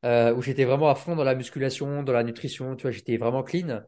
euh, 0.04 0.34
où 0.34 0.42
j'étais 0.42 0.64
vraiment 0.64 0.88
à 0.88 0.94
fond 0.94 1.16
dans 1.16 1.24
la 1.24 1.34
musculation, 1.34 2.02
dans 2.02 2.12
la 2.12 2.22
nutrition, 2.22 2.76
tu 2.76 2.82
vois, 2.82 2.90
j'étais 2.92 3.16
vraiment 3.16 3.42
clean. 3.42 3.82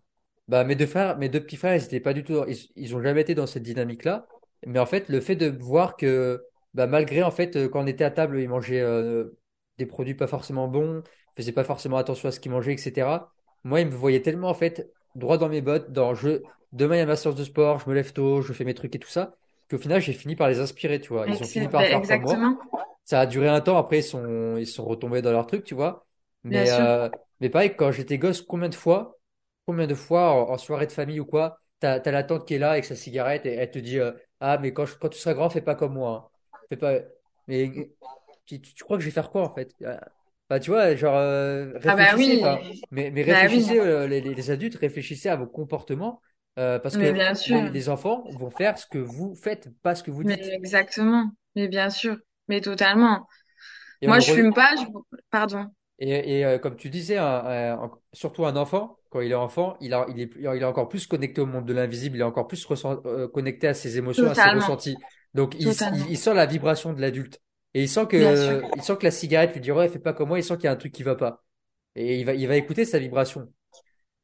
Bah, 0.49 0.65
mes 0.65 0.75
deux 0.75 0.87
frères, 0.87 1.17
mes 1.19 1.29
deux 1.29 1.41
petits 1.41 1.57
frères, 1.57 1.77
ils 1.77 1.85
étaient 1.85 2.01
pas 2.01 2.13
du 2.13 2.25
tout, 2.25 2.45
ils, 2.49 2.57
ils 2.77 2.97
ont 2.97 3.03
jamais 3.03 3.21
été 3.21 3.35
dans 3.35 3.47
cette 3.47 3.63
dynamique-là. 3.63 4.27
Mais 4.67 4.79
en 4.79 4.87
fait, 4.87 5.09
le 5.09 5.21
fait 5.21 5.37
de 5.37 5.47
voir 5.47 5.97
que, 5.97 6.43
bah, 6.75 6.87
malgré, 6.87 7.23
en 7.23 7.31
fait, 7.31 7.69
quand 7.69 7.83
on 7.85 7.87
était 7.87 8.05
à 8.05 8.11
table, 8.11 8.41
ils 8.41 8.49
mangeaient, 8.49 8.81
euh, 8.81 9.39
des 9.79 9.87
produits 9.87 10.15
pas 10.15 10.27
forcément 10.27 10.69
bons, 10.69 11.03
faisaient 11.37 11.53
pas 11.53 11.65
forcément 11.65 11.97
attention 11.97 12.29
à 12.29 12.33
ce 12.33 12.41
qu'ils 12.41 12.53
mangeaient, 12.53 12.75
etc. 12.75 13.33
Moi, 13.65 13.81
ils 13.81 13.87
me 13.87 13.93
voyaient 13.95 14.23
tellement, 14.23 14.49
en 14.49 14.55
fait, 14.55 14.91
droit 15.15 15.39
dans 15.39 15.49
mes 15.49 15.61
bottes, 15.63 15.93
dans 15.93 16.15
je, 16.15 16.43
demain, 16.73 16.97
il 16.97 16.99
y 16.99 17.03
a 17.03 17.07
ma 17.07 17.17
séance 17.17 17.37
de 17.37 17.45
sport, 17.45 17.79
je 17.81 17.89
me 17.89 17.95
lève 17.95 18.13
tôt, 18.13 18.43
je 18.43 18.53
fais 18.53 18.65
mes 18.65 18.75
trucs 18.75 18.95
et 18.95 18.99
tout 18.99 19.09
ça. 19.09 19.37
qu'au 19.71 19.79
final, 19.79 20.01
j'ai 20.01 20.13
fini 20.13 20.37
par 20.37 20.49
les 20.49 20.61
inspirer, 20.61 21.01
tu 21.01 21.09
vois. 21.13 21.29
Ils 21.29 21.43
ont 21.45 21.49
fini 21.49 21.69
par 21.69 21.89
faire 21.89 22.07
comme 22.07 22.21
moi. 22.23 22.41
exactement, 22.41 22.59
Ça 23.05 23.21
a 23.21 23.27
duré 23.27 23.49
un 23.49 23.61
temps, 23.61 23.77
après, 23.79 23.99
ils 24.01 24.03
sont, 24.05 24.57
ils 24.57 24.67
sont 24.67 24.85
retombés 24.85 25.23
dans 25.23 25.33
leur 25.33 25.47
truc, 25.47 25.65
tu 25.65 25.75
vois. 25.75 26.07
Mais, 26.45 26.71
euh, 26.71 27.09
mais 27.41 27.51
pareil, 27.51 27.75
quand 27.77 27.93
j'étais 27.93 28.19
gosse, 28.19 28.43
combien 28.43 28.69
de 28.69 28.75
fois, 28.75 29.19
combien 29.67 29.87
de 29.87 29.95
fois 29.95 30.31
en, 30.51 30.53
en 30.55 30.59
soirée 30.59 30.87
de 30.87 30.93
famille 30.93 31.21
ou 31.21 31.27
quoi, 31.27 31.61
t'as, 31.81 32.01
t'as 32.01 32.11
la 32.13 32.23
tante 32.25 32.47
qui 32.47 32.55
est 32.55 32.59
là 32.59 32.73
avec 32.73 32.85
sa 32.85 32.97
cigarette 32.97 33.47
et 33.47 33.55
elle 33.55 33.71
te 33.71 33.79
dit, 33.79 33.99
euh, 33.99 34.13
ah, 34.41 34.59
mais 34.59 34.73
quand, 34.73 34.87
je- 34.87 34.97
quand 34.97 35.09
tu 35.09 35.19
seras 35.19 35.35
grand, 35.35 35.51
fais 35.51 35.61
pas 35.63 35.75
comme 35.75 35.95
moi. 35.95 36.31
hein. 36.31 36.31
Fais 36.71 36.77
pas, 36.77 36.95
mais 37.49 37.71
tu, 38.47 38.61
tu- 38.61 38.75
tu 38.75 38.85
crois 38.85 38.97
que 38.97 39.03
je 39.03 39.09
vais 39.09 39.13
faire 39.15 39.31
quoi, 39.31 39.43
en 39.43 39.55
fait? 39.55 39.75
Euh, 40.51 40.55
Bah, 40.57 40.61
tu 40.61 40.71
vois, 40.71 40.95
genre, 40.97 41.17
euh, 41.17 41.73
Ah 41.87 41.97
bah 41.97 42.15
réfléchissez, 42.15 42.17
oui, 42.17 42.43
enfin, 42.43 42.67
mais, 42.91 43.11
mais 43.11 43.23
bah 43.27 43.47
oui, 43.49 43.65
réfléchissez, 43.65 43.79
euh, 43.79 44.07
les, 44.09 44.51
adultes, 44.51 44.77
réfléchissez 44.77 45.29
à 45.29 45.37
vos 45.37 45.47
comportements, 45.47 46.21
euh, 46.59 46.79
parce 46.79 46.97
mais 46.97 46.99
que 46.99 47.25
les, 47.47 47.89
enfants 47.89 48.25
vont 48.33 48.51
faire 48.51 48.79
ce 48.79 48.87
que 48.87 48.99
vous 48.99 49.35
faites, 49.35 49.71
pas 49.83 49.95
ce 49.95 50.03
que 50.03 50.11
vous 50.11 50.25
mais 50.25 50.39
dites. 50.39 50.53
exactement, 50.53 51.31
mais 51.57 51.69
bien 51.69 51.91
sûr, 51.91 52.17
mais 52.49 52.61
totalement. 52.61 53.27
Et 54.03 54.09
Moi, 54.09 54.21
je 54.21 54.31
re- 54.31 54.33
fume 54.33 54.55
pas, 54.55 54.77
je... 54.77 54.87
pardon. 55.31 55.71
Et, 55.99 56.39
et, 56.41 56.45
euh, 56.47 56.59
comme 56.59 56.77
tu 56.77 56.89
disais, 56.91 57.19
un- 57.19 57.25
un- 57.83 57.91
surtout 58.13 58.47
un 58.47 58.57
enfant, 58.57 58.99
quand 59.11 59.21
il 59.21 59.33
est 59.33 59.35
enfant, 59.35 59.77
il 59.81 59.93
a, 59.93 60.07
il 60.09 60.21
est, 60.21 60.31
il 60.39 60.45
est 60.47 60.65
encore 60.65 60.89
plus 60.89 61.07
connecté 61.07 61.41
au 61.43 61.47
monde 61.47 61.67
de 61.67 61.75
l'invisible, 61.75 62.17
il 62.17 62.21
est 62.21 62.25
encore 62.25 62.47
plus 62.49 62.65
ressent- 62.65 63.03
euh, 63.07 63.29
connecté 63.29 63.67
à 63.69 63.75
ses 63.75 63.99
émotions, 63.99 64.29
à 64.31 64.35
ses 64.35 64.49
ressentis. 64.49 64.99
Donc 65.35 65.55
il, 65.59 65.69
il, 65.93 66.11
il 66.11 66.17
sent 66.19 66.33
la 66.35 66.47
vibration 66.47 66.93
de 66.95 67.01
l'adulte. 67.01 67.41
Et 67.75 67.83
il 67.83 67.89
sent 67.89 68.07
que, 68.07 68.63
il 68.77 68.83
sent 68.83 68.97
que 68.97 69.05
la 69.05 69.11
cigarette 69.11 69.53
lui 69.55 69.61
dit, 69.61 69.73
ouais, 69.73 69.89
fais 69.89 69.99
pas 69.99 70.13
comme 70.13 70.29
moi, 70.29 70.39
il 70.39 70.45
sent 70.45 70.57
qu'il 70.57 70.65
y 70.65 70.69
a 70.69 70.73
un 70.73 70.77
truc 70.77 70.93
qui 70.93 71.03
va 71.03 71.15
pas. 71.15 71.45
Et 71.95 72.19
il 72.19 72.25
va, 72.27 72.35
il 72.35 72.47
va 72.49 72.57
écouter 72.57 72.85
sa 72.85 72.99
vibration. 72.99 73.53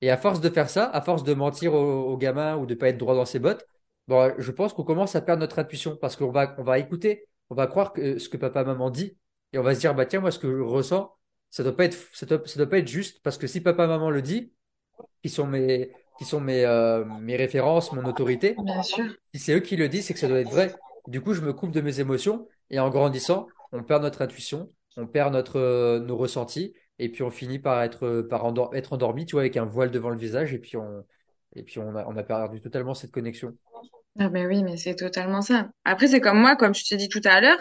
Et 0.01 0.11
à 0.11 0.17
force 0.17 0.41
de 0.41 0.51
faire 0.51 0.69
ça, 0.69 0.85
à 0.91 1.01
force 1.01 1.25
de 1.25 1.35
mentir 1.35 1.75
aux, 1.75 2.05
aux 2.05 2.17
gamins 2.17 2.57
ou 2.57 2.67
de 2.67 2.75
pas 2.75 2.89
être 2.89 2.99
droit 2.99 3.15
dans 3.15 3.25
ses 3.25 3.39
bottes, 3.39 3.67
bon, 4.09 4.33
je 4.39 4.51
pense 4.51 4.73
qu'on 4.73 4.85
commence 4.85 5.17
à 5.17 5.21
perdre 5.21 5.41
notre 5.41 5.59
intuition 5.59 5.97
parce 5.97 6.17
qu'on 6.17 6.31
va, 6.31 6.55
on 6.59 6.65
va 6.65 6.79
écouter, 6.79 7.27
on 7.51 7.55
va 7.55 7.67
croire 7.67 7.93
que 7.93 8.19
ce 8.19 8.29
que 8.29 8.37
papa 8.37 8.65
maman 8.65 8.91
dit 8.91 9.17
et 9.53 9.59
on 9.59 9.63
va 9.63 9.75
se 9.75 9.81
dire 9.81 9.95
bah 9.95 10.07
tiens 10.07 10.21
moi 10.21 10.31
ce 10.31 10.39
que 10.39 10.51
je 10.51 10.63
ressens 10.63 11.13
ça 11.51 11.63
doit 11.63 11.77
pas 11.77 11.85
être 11.85 11.97
ça 12.13 12.27
doit, 12.27 12.43
ça 12.45 12.59
doit 12.59 12.69
pas 12.69 12.79
être 12.79 12.89
juste 12.89 13.23
parce 13.23 13.39
que 13.39 13.47
si 13.47 13.61
papa 13.61 13.87
maman 13.87 14.11
le 14.11 14.23
dit 14.23 14.53
qui 15.23 15.29
sont 15.29 15.47
mes 15.47 15.93
qui 16.19 16.25
sont 16.25 16.41
mes 16.41 16.65
euh, 16.65 17.05
mes 17.21 17.37
références 17.37 17.93
mon 17.93 18.05
autorité 18.05 18.57
bien 18.59 18.83
sûr. 18.83 19.05
si 19.33 19.41
c'est 19.41 19.55
eux 19.55 19.61
qui 19.61 19.77
le 19.77 19.89
disent 19.89 20.07
c'est 20.07 20.15
que 20.15 20.21
ça 20.21 20.29
doit 20.29 20.41
être 20.41 20.51
vrai 20.51 20.75
du 21.07 21.21
coup 21.21 21.35
je 21.35 21.41
me 21.41 21.53
coupe 21.53 21.71
de 21.71 21.81
mes 21.81 22.01
émotions 22.01 22.49
et 22.71 22.79
en 22.81 22.91
grandissant 22.91 23.49
on 23.73 23.83
perd 23.83 24.03
notre 24.03 24.23
intuition 24.23 24.71
on 24.97 25.07
perd 25.07 25.33
notre 25.33 25.59
euh, 25.59 26.01
nos 26.01 26.17
ressentis 26.17 26.75
et 26.99 27.09
puis 27.11 27.23
on 27.23 27.31
finit 27.31 27.59
par 27.59 27.83
être 27.83 28.23
par 28.23 28.45
endor- 28.45 28.75
être 28.75 28.93
endormi 28.93 29.27
tu 29.27 29.33
vois 29.33 29.43
avec 29.43 29.57
un 29.57 29.65
voile 29.67 29.91
devant 29.91 30.11
le 30.11 30.19
visage 30.19 30.55
et 30.55 30.59
puis 30.59 30.77
on 30.77 31.05
et 31.55 31.63
puis 31.63 31.79
on 31.81 31.95
a 31.95 32.23
perdu 32.23 32.61
totalement 32.61 32.95
cette 32.95 33.13
connexion 33.13 33.57
Ah 34.19 34.29
ben 34.29 34.47
oui, 34.47 34.63
mais 34.63 34.77
c'est 34.77 34.95
totalement 34.97 35.43
ça. 35.43 35.69
Après, 35.85 36.09
c'est 36.09 36.21
comme 36.21 36.39
moi, 36.41 36.57
comme 36.57 36.75
je 36.75 36.85
t'ai 36.87 36.97
dit 36.97 37.09
tout 37.09 37.21
à 37.25 37.41
l'heure, 37.41 37.59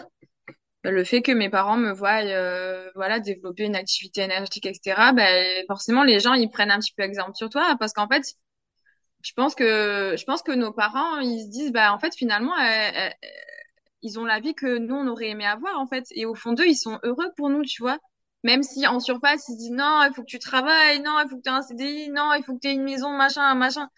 le 0.84 1.04
fait 1.04 1.22
que 1.22 1.32
mes 1.32 1.50
parents 1.50 1.76
me 1.78 1.92
voient, 1.92 2.22
euh, 2.24 2.90
voilà, 2.96 3.20
développer 3.20 3.64
une 3.64 3.76
activité 3.76 4.22
énergétique, 4.22 4.66
etc. 4.66 5.12
Ben 5.12 5.64
forcément, 5.68 6.04
les 6.04 6.20
gens 6.20 6.34
ils 6.34 6.50
prennent 6.50 6.70
un 6.72 6.80
petit 6.80 6.94
peu 6.96 7.04
exemple 7.04 7.36
sur 7.36 7.50
toi, 7.50 7.76
parce 7.80 7.92
qu'en 7.94 8.08
fait, 8.08 8.24
je 9.22 9.32
pense 9.34 9.54
que 9.54 10.14
je 10.18 10.24
pense 10.24 10.42
que 10.42 10.52
nos 10.52 10.72
parents 10.72 11.18
ils 11.20 11.42
se 11.44 11.50
disent, 11.50 11.72
bah 11.72 11.92
en 11.92 11.98
fait 11.98 12.14
finalement, 12.16 12.54
euh, 12.58 12.90
euh, 12.96 13.10
ils 14.06 14.18
ont 14.20 14.24
la 14.24 14.40
vie 14.40 14.54
que 14.54 14.78
nous 14.78 14.94
on 14.94 15.06
aurait 15.08 15.28
aimé 15.30 15.46
avoir 15.46 15.78
en 15.80 15.86
fait, 15.86 16.06
et 16.12 16.26
au 16.26 16.34
fond 16.34 16.52
d'eux 16.52 16.66
ils 16.68 16.76
sont 16.76 16.98
heureux 17.04 17.30
pour 17.36 17.50
nous, 17.50 17.64
tu 17.64 17.82
vois. 17.82 17.98
Même 18.44 18.62
si 18.62 18.86
en 18.86 19.00
surface 19.00 19.48
ils 19.48 19.52
se 19.54 19.58
disent 19.58 19.70
non, 19.72 20.02
il 20.08 20.14
faut 20.14 20.22
que 20.22 20.28
tu 20.28 20.38
travailles, 20.38 21.00
non, 21.02 21.18
il 21.24 21.28
faut 21.28 21.36
que 21.36 21.42
tu 21.42 21.50
aies 21.50 21.52
un 21.52 21.62
CDI, 21.62 22.10
non, 22.10 22.32
il 22.34 22.44
faut 22.44 22.54
que 22.54 22.60
tu 22.60 22.68
aies 22.68 22.74
une 22.74 22.84
maison, 22.84 23.10
machin, 23.10 23.54
machin. 23.54 23.88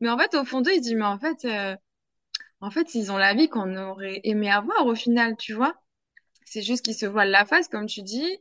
Mais 0.00 0.10
en 0.10 0.18
fait, 0.18 0.34
au 0.34 0.44
fond 0.44 0.60
d'eux, 0.62 0.72
ils 0.72 0.78
se 0.78 0.82
disent, 0.82 0.94
mais 0.96 1.04
en 1.04 1.18
fait, 1.18 1.44
euh, 1.46 1.76
en 2.60 2.70
fait, 2.70 2.94
ils 2.94 3.10
ont 3.12 3.16
la 3.18 3.34
vie 3.34 3.48
qu'on 3.48 3.76
aurait 3.76 4.20
aimé 4.24 4.50
avoir 4.50 4.86
au 4.86 4.94
final, 4.94 5.36
tu 5.36 5.54
vois. 5.54 5.74
C'est 6.46 6.62
juste 6.62 6.84
qu'ils 6.84 6.94
se 6.94 7.06
voilent 7.06 7.30
la 7.30 7.46
face, 7.46 7.68
comme 7.68 7.86
tu 7.86 8.02
dis. 8.02 8.38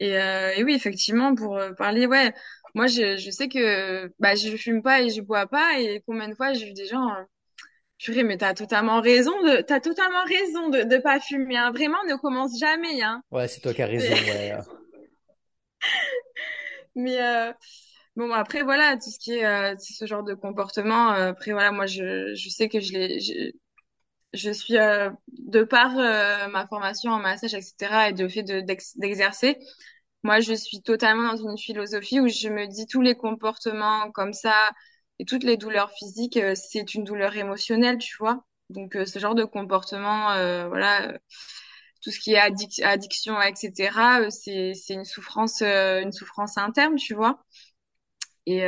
Et, 0.00 0.18
euh, 0.18 0.52
et 0.56 0.64
oui, 0.64 0.74
effectivement, 0.74 1.34
pour 1.34 1.56
euh, 1.58 1.72
parler, 1.74 2.06
ouais, 2.06 2.34
moi, 2.74 2.86
je, 2.86 3.16
je 3.18 3.30
sais 3.30 3.48
que 3.48 4.12
bah, 4.20 4.34
je 4.36 4.56
fume 4.56 4.82
pas 4.82 5.02
et 5.02 5.10
je 5.10 5.20
bois 5.22 5.46
pas. 5.46 5.80
Et 5.80 6.02
combien 6.06 6.28
de 6.28 6.34
fois 6.34 6.52
j'ai 6.54 6.66
vu 6.66 6.72
des 6.74 6.86
gens, 6.86 7.08
purée, 7.98 8.22
mais 8.22 8.36
t'as 8.36 8.54
totalement 8.54 9.00
raison 9.00 9.32
de, 9.42 9.60
t'as 9.62 9.80
totalement 9.80 10.24
raison 10.24 10.68
de, 10.68 10.82
de 10.82 10.96
pas 10.98 11.20
fumer, 11.20 11.56
hein. 11.56 11.70
Vraiment, 11.72 11.98
ne 12.08 12.16
commence 12.16 12.58
jamais, 12.58 13.02
hein. 13.02 13.22
ouais 13.30 13.48
c'est 13.48 13.60
toi 13.60 13.74
qui 13.74 13.82
as 13.82 13.86
raison 13.86 14.12
ouais 14.12 14.52
Mais 16.94 17.20
euh, 17.20 17.52
bon, 18.16 18.32
après, 18.32 18.62
voilà, 18.62 18.96
tout 18.96 19.10
ce 19.10 19.18
qui 19.18 19.34
est 19.34 19.44
euh, 19.44 19.74
ce 19.78 20.06
genre 20.06 20.22
de 20.22 20.34
comportement, 20.34 21.12
euh, 21.12 21.30
après, 21.30 21.52
voilà, 21.52 21.72
moi, 21.72 21.86
je, 21.86 22.34
je 22.34 22.48
sais 22.48 22.68
que 22.68 22.80
je 22.80 22.92
l'ai, 22.92 23.20
je, 23.20 23.52
je 24.32 24.50
suis, 24.50 24.76
euh, 24.78 25.10
de 25.28 25.62
par 25.62 25.98
euh, 25.98 26.48
ma 26.48 26.66
formation 26.66 27.12
en 27.12 27.18
massage, 27.18 27.54
etc., 27.54 28.10
et 28.10 28.12
de 28.12 28.28
fait 28.28 28.42
de, 28.42 28.60
d'ex- 28.60 28.96
d'exercer, 28.96 29.58
moi, 30.22 30.40
je 30.40 30.54
suis 30.54 30.82
totalement 30.82 31.32
dans 31.34 31.50
une 31.50 31.58
philosophie 31.58 32.20
où 32.20 32.28
je 32.28 32.48
me 32.48 32.66
dis 32.66 32.86
tous 32.86 33.02
les 33.02 33.14
comportements 33.14 34.10
comme 34.10 34.32
ça 34.32 34.70
et 35.18 35.24
toutes 35.24 35.44
les 35.44 35.56
douleurs 35.56 35.90
physiques, 35.92 36.36
euh, 36.36 36.54
c'est 36.54 36.94
une 36.94 37.04
douleur 37.04 37.36
émotionnelle, 37.36 37.98
tu 37.98 38.16
vois. 38.18 38.44
Donc, 38.70 38.96
euh, 38.96 39.04
ce 39.06 39.18
genre 39.18 39.34
de 39.34 39.44
comportement, 39.44 40.30
euh, 40.32 40.68
voilà, 40.68 41.18
tout 42.02 42.10
ce 42.10 42.20
qui 42.20 42.34
est 42.34 42.38
addic- 42.40 42.82
addiction, 42.84 43.40
etc., 43.42 44.30
c'est, 44.30 44.74
c'est 44.74 44.94
une 44.94 45.04
souffrance, 45.04 45.62
une 45.62 46.12
souffrance 46.12 46.58
interne, 46.58 46.96
tu 46.96 47.14
vois. 47.14 47.44
Et, 48.46 48.64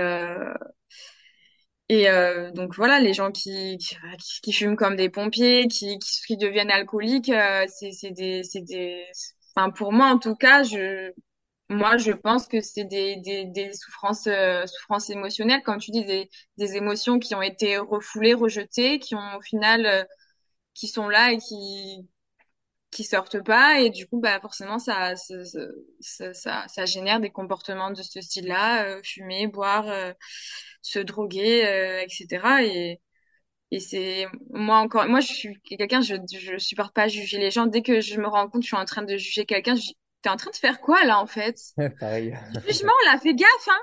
et 1.88 2.08
euh, 2.08 2.50
donc 2.52 2.74
voilà, 2.76 3.00
les 3.00 3.12
gens 3.14 3.32
qui, 3.32 3.76
qui, 3.78 3.96
qui 4.42 4.52
fument 4.52 4.76
comme 4.76 4.96
des 4.96 5.10
pompiers, 5.10 5.66
qui, 5.68 5.98
qui, 5.98 6.36
deviennent 6.36 6.70
alcooliques, 6.70 7.30
euh, 7.30 7.66
c'est, 7.68 7.90
c'est 7.92 8.12
des, 8.12 8.44
c'est 8.44 8.60
des, 8.62 9.04
enfin 9.56 9.70
pour 9.70 9.92
moi 9.92 10.06
en 10.06 10.18
tout 10.18 10.36
cas, 10.36 10.62
je, 10.62 11.12
moi 11.70 11.98
je 11.98 12.12
pense 12.12 12.48
que 12.48 12.60
c'est 12.62 12.84
des, 12.84 13.16
des, 13.18 13.46
des 13.46 13.72
souffrances, 13.74 14.28
euh, 14.28 14.66
souffrances 14.66 15.10
émotionnelles, 15.10 15.62
comme 15.64 15.78
tu 15.78 15.92
dis, 15.92 16.04
des, 16.04 16.30
des 16.58 16.76
émotions 16.76 17.18
qui 17.20 17.34
ont 17.36 17.42
été 17.42 17.78
refoulées, 17.78 18.34
rejetées, 18.34 19.00
qui 19.00 19.16
ont 19.16 19.36
au 19.38 19.42
final, 19.42 19.86
euh, 19.86 20.04
qui 20.74 20.88
sont 20.88 21.08
là 21.08 21.32
et 21.32 21.38
qui, 21.38 22.08
qui 22.90 23.04
sortent 23.04 23.42
pas, 23.44 23.80
et 23.80 23.90
du 23.90 24.06
coup 24.08 24.20
bah 24.20 24.40
forcément 24.40 24.78
ça, 24.80 25.16
ça, 25.16 26.32
ça, 26.34 26.66
ça, 26.68 26.86
génère 26.86 27.20
des 27.20 27.30
comportements 27.30 27.90
de 27.90 28.02
ce 28.02 28.20
style-là, 28.20 28.84
euh, 28.86 29.00
fumer, 29.04 29.46
boire. 29.46 29.88
euh, 29.88 30.12
se 30.82 30.98
droguer, 31.00 31.66
euh, 31.66 32.02
etc. 32.02 32.64
Et, 32.64 33.00
et 33.72 33.80
c'est 33.80 34.26
moi 34.50 34.78
encore, 34.78 35.06
moi 35.08 35.20
je 35.20 35.32
suis 35.32 35.60
quelqu'un, 35.62 36.00
je 36.02 36.16
je 36.32 36.58
supporte 36.58 36.94
pas 36.94 37.08
juger 37.08 37.38
les 37.38 37.50
gens. 37.50 37.66
Dès 37.66 37.82
que 37.82 38.00
je 38.00 38.20
me 38.20 38.28
rends 38.28 38.44
compte 38.48 38.62
que 38.62 38.66
je 38.66 38.68
suis 38.68 38.76
en 38.76 38.84
train 38.86 39.02
de 39.02 39.16
juger 39.16 39.46
quelqu'un, 39.46 39.76
t'es 40.22 40.28
en 40.28 40.36
train 40.36 40.50
de 40.50 40.56
faire 40.56 40.80
quoi 40.80 41.04
là 41.04 41.18
en 41.20 41.26
fait? 41.26 41.56
pareil 42.00 42.34
Jugement 42.66 42.92
là, 43.06 43.18
fais 43.18 43.34
gaffe 43.34 43.68
hein. 43.68 43.80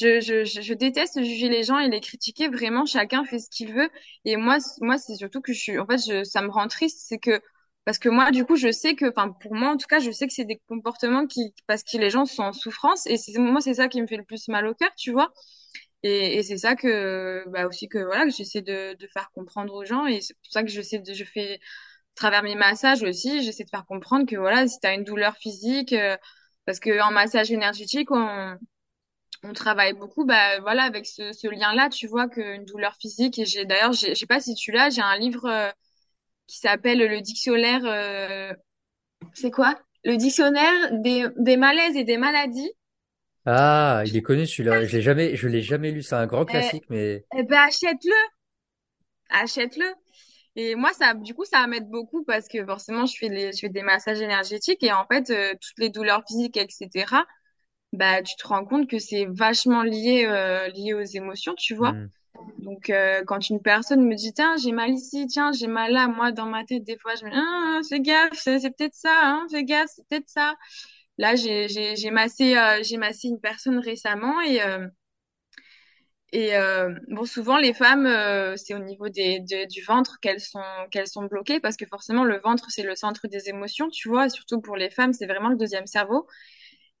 Je, 0.00 0.20
je, 0.20 0.44
je, 0.44 0.60
je 0.62 0.74
déteste 0.74 1.22
juger 1.22 1.48
les 1.48 1.62
gens 1.64 1.78
et 1.78 1.88
les 1.88 2.00
critiquer. 2.00 2.48
Vraiment, 2.48 2.86
chacun 2.86 3.24
fait 3.24 3.38
ce 3.38 3.50
qu'il 3.50 3.72
veut. 3.74 3.90
Et 4.24 4.36
moi, 4.36 4.58
moi, 4.80 4.98
c'est 4.98 5.16
surtout 5.16 5.40
que 5.40 5.52
je 5.52 5.58
suis, 5.60 5.78
en 5.78 5.86
fait, 5.86 5.98
je, 5.98 6.24
ça 6.24 6.42
me 6.42 6.50
rend 6.50 6.68
triste, 6.68 7.00
c'est 7.08 7.18
que 7.18 7.40
parce 7.84 7.98
que 7.98 8.08
moi, 8.08 8.30
du 8.30 8.44
coup, 8.44 8.56
je 8.56 8.70
sais 8.72 8.94
que, 8.94 9.06
enfin, 9.10 9.30
pour 9.42 9.54
moi, 9.54 9.70
en 9.70 9.76
tout 9.76 9.86
cas, 9.88 9.98
je 10.00 10.10
sais 10.12 10.26
que 10.28 10.32
c'est 10.32 10.44
des 10.44 10.60
comportements 10.68 11.26
qui, 11.26 11.54
parce 11.66 11.82
que 11.82 11.98
les 11.98 12.10
gens 12.10 12.26
sont 12.26 12.44
en 12.44 12.52
souffrance. 12.52 13.06
Et 13.06 13.16
c'est 13.16 13.38
moi, 13.38 13.60
c'est 13.60 13.74
ça 13.74 13.88
qui 13.88 14.00
me 14.02 14.06
fait 14.06 14.16
le 14.16 14.24
plus 14.24 14.48
mal 14.48 14.66
au 14.68 14.74
cœur, 14.74 14.90
tu 14.96 15.12
vois. 15.12 15.32
Et, 16.04 16.38
et 16.38 16.42
c'est 16.42 16.58
ça 16.58 16.74
que, 16.76 17.44
bah 17.48 17.66
aussi 17.66 17.88
que 17.88 17.98
voilà, 17.98 18.24
que 18.24 18.30
j'essaie 18.32 18.62
de, 18.62 18.94
de 18.94 19.06
faire 19.08 19.30
comprendre 19.34 19.74
aux 19.74 19.84
gens. 19.84 20.06
Et 20.06 20.20
c'est 20.20 20.34
pour 20.34 20.52
ça 20.52 20.62
que 20.62 20.68
j'essaie 20.70 20.98
de, 20.98 21.12
je 21.14 21.24
fais, 21.24 21.60
travers 22.16 22.42
mes 22.42 22.54
massages 22.54 23.02
aussi, 23.02 23.42
j'essaie 23.42 23.64
de 23.64 23.70
faire 23.70 23.86
comprendre 23.86 24.26
que 24.26 24.36
voilà, 24.36 24.66
si 24.68 24.78
t'as 24.80 24.94
une 24.94 25.04
douleur 25.04 25.36
physique, 25.36 25.92
euh, 25.92 26.16
parce 26.66 26.80
que 26.80 27.00
en 27.02 27.10
massage 27.12 27.50
énergétique, 27.52 28.10
on, 28.10 28.56
on 29.44 29.52
travaille 29.54 29.94
beaucoup, 29.94 30.24
bah 30.26 30.60
voilà, 30.60 30.84
avec 30.84 31.06
ce, 31.06 31.32
ce 31.32 31.48
lien-là, 31.48 31.88
tu 31.90 32.06
vois 32.08 32.28
qu'une 32.28 32.64
douleur 32.64 32.96
physique. 33.00 33.38
Et 33.38 33.46
j'ai 33.46 33.64
d'ailleurs, 33.66 33.92
je 33.92 34.14
sais 34.14 34.26
pas 34.26 34.40
si 34.40 34.54
tu 34.54 34.72
l'as, 34.72 34.90
j'ai 34.90 35.02
un 35.02 35.18
livre 35.18 35.46
euh, 35.46 35.70
qui 36.48 36.58
s'appelle 36.58 36.98
le 37.00 37.20
dictionnaire. 37.22 37.82
euh, 37.86 38.52
c'est 39.34 39.50
quoi? 39.52 39.78
Le 40.04 40.16
dictionnaire 40.16 40.90
des, 40.92 41.26
des 41.38 41.56
malaises 41.58 41.96
et 41.96 42.04
des 42.04 42.18
maladies. 42.18 42.70
ah 43.46 44.02
il 44.06 44.16
est 44.16 44.22
connu 44.22 44.46
celui-là 44.48 44.84
je 44.86 44.96
l'ai 44.96 45.02
jamais 45.02 45.36
je 45.36 45.46
l'ai 45.48 45.62
jamais 45.62 45.90
lu 45.92 46.02
c'est 46.02 46.14
un 46.16 46.26
grand 46.26 46.44
Eh, 46.48 46.70
classique 46.70 46.84
mais 46.90 47.24
eh 47.38 47.42
ben 47.44 47.58
achète-le, 47.68 48.14
achète-le. 49.30 49.86
Et 50.56 50.74
moi, 50.74 50.92
ça, 50.92 51.14
du 51.14 51.34
coup, 51.34 51.44
ça 51.44 51.66
m'aide 51.66 51.88
beaucoup 51.88 52.24
parce 52.24 52.46
que 52.48 52.64
forcément, 52.64 53.06
je 53.06 53.16
fais 53.16 53.28
les, 53.28 53.52
je 53.52 53.58
fais 53.60 53.68
des 53.70 53.82
massages 53.82 54.20
énergétiques 54.20 54.82
et 54.82 54.92
en 54.92 55.06
fait, 55.06 55.30
euh, 55.30 55.52
toutes 55.54 55.78
les 55.78 55.88
douleurs 55.90 56.22
physiques, 56.26 56.56
etc. 56.58 57.26
Bah, 57.92 58.22
tu 58.22 58.36
te 58.36 58.46
rends 58.46 58.64
compte 58.64 58.88
que 58.88 58.98
c'est 58.98 59.26
vachement 59.26 59.82
lié, 59.82 60.26
euh, 60.26 60.68
lié 60.68 60.94
aux 60.94 61.02
émotions, 61.02 61.54
tu 61.56 61.74
vois. 61.74 61.92
hmm. 61.92 62.08
Donc, 62.58 62.90
euh, 62.90 63.22
quand 63.26 63.48
une 63.50 63.60
personne 63.62 64.04
me 64.06 64.14
dit, 64.14 64.32
tiens, 64.32 64.56
j'ai 64.56 64.72
mal 64.72 64.90
ici, 64.90 65.26
tiens, 65.26 65.52
j'ai 65.52 65.66
mal 65.68 65.92
là, 65.92 66.08
moi, 66.08 66.32
dans 66.32 66.46
ma 66.46 66.64
tête, 66.64 66.84
des 66.84 66.98
fois, 66.98 67.14
je 67.16 67.24
me 67.24 67.30
dis, 67.30 67.36
ah, 67.38 67.80
fais 67.88 68.00
gaffe, 68.00 68.32
c'est 68.34 68.60
c'est 68.60 68.70
peut-être 68.70 68.94
ça, 68.94 69.10
hein, 69.22 69.46
fais 69.50 69.64
gaffe, 69.64 69.90
c'est 69.94 70.06
peut-être 70.08 70.28
ça. 70.28 70.54
Là, 71.18 71.36
j'ai, 71.36 71.68
j'ai, 71.68 71.96
j'ai 71.96 72.10
massé, 72.10 72.56
euh, 72.56 72.82
j'ai 72.82 72.96
massé 72.96 73.28
une 73.28 73.40
personne 73.40 73.78
récemment 73.78 74.40
et, 74.40 74.62
euh, 74.62 74.86
Et 76.32 76.56
euh, 76.56 76.94
bon, 77.08 77.26
souvent 77.26 77.58
les 77.58 77.74
femmes, 77.74 78.06
euh, 78.06 78.56
c'est 78.56 78.74
au 78.74 78.78
niveau 78.78 79.08
des, 79.10 79.40
de- 79.40 79.68
du 79.68 79.82
ventre 79.82 80.18
qu'elles 80.20 80.40
sont 80.40 80.62
qu'elles 80.90 81.06
sont 81.06 81.24
bloquées 81.24 81.60
parce 81.60 81.76
que 81.76 81.84
forcément 81.86 82.24
le 82.24 82.38
ventre 82.40 82.66
c'est 82.70 82.82
le 82.82 82.96
centre 82.96 83.28
des 83.28 83.50
émotions, 83.50 83.90
tu 83.90 84.08
vois. 84.08 84.30
Surtout 84.30 84.60
pour 84.62 84.76
les 84.76 84.88
femmes, 84.90 85.12
c'est 85.12 85.26
vraiment 85.26 85.50
le 85.50 85.56
deuxième 85.56 85.86
cerveau. 85.86 86.26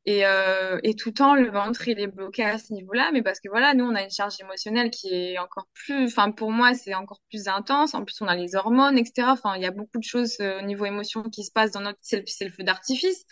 Et, 0.06 0.26
euh, 0.26 0.80
et 0.82 0.94
tout 0.96 1.10
le 1.10 1.14
temps, 1.14 1.34
le 1.36 1.50
ventre, 1.50 1.86
il 1.88 2.00
est 2.00 2.08
bloqué 2.08 2.44
à 2.44 2.58
ce 2.58 2.72
niveau-là, 2.72 3.10
mais 3.12 3.22
parce 3.22 3.40
que 3.40 3.48
voilà, 3.48 3.74
nous, 3.74 3.84
on 3.84 3.94
a 3.94 4.02
une 4.02 4.10
charge 4.10 4.34
émotionnelle 4.40 4.90
qui 4.90 5.08
est 5.14 5.38
encore 5.38 5.68
plus, 5.74 6.06
enfin, 6.06 6.32
pour 6.32 6.50
moi, 6.50 6.74
c'est 6.74 6.94
encore 6.94 7.20
plus 7.30 7.46
intense. 7.48 7.94
En 7.94 8.04
plus, 8.04 8.20
on 8.20 8.26
a 8.28 8.34
les 8.36 8.56
hormones, 8.56 8.98
etc. 8.98 9.32
Enfin, 9.32 9.54
il 9.56 9.62
y 9.62 9.66
a 9.66 9.70
beaucoup 9.70 9.98
de 9.98 10.04
choses 10.04 10.36
euh, 10.40 10.58
au 10.60 10.62
niveau 10.62 10.86
émotion 10.86 11.22
qui 11.24 11.44
se 11.44 11.52
passent 11.52 11.72
dans 11.72 11.80
notre, 11.82 11.98
c'est 12.02 12.18
le, 12.44 12.50
feu 12.52 12.64
d'artifice. 12.64 13.24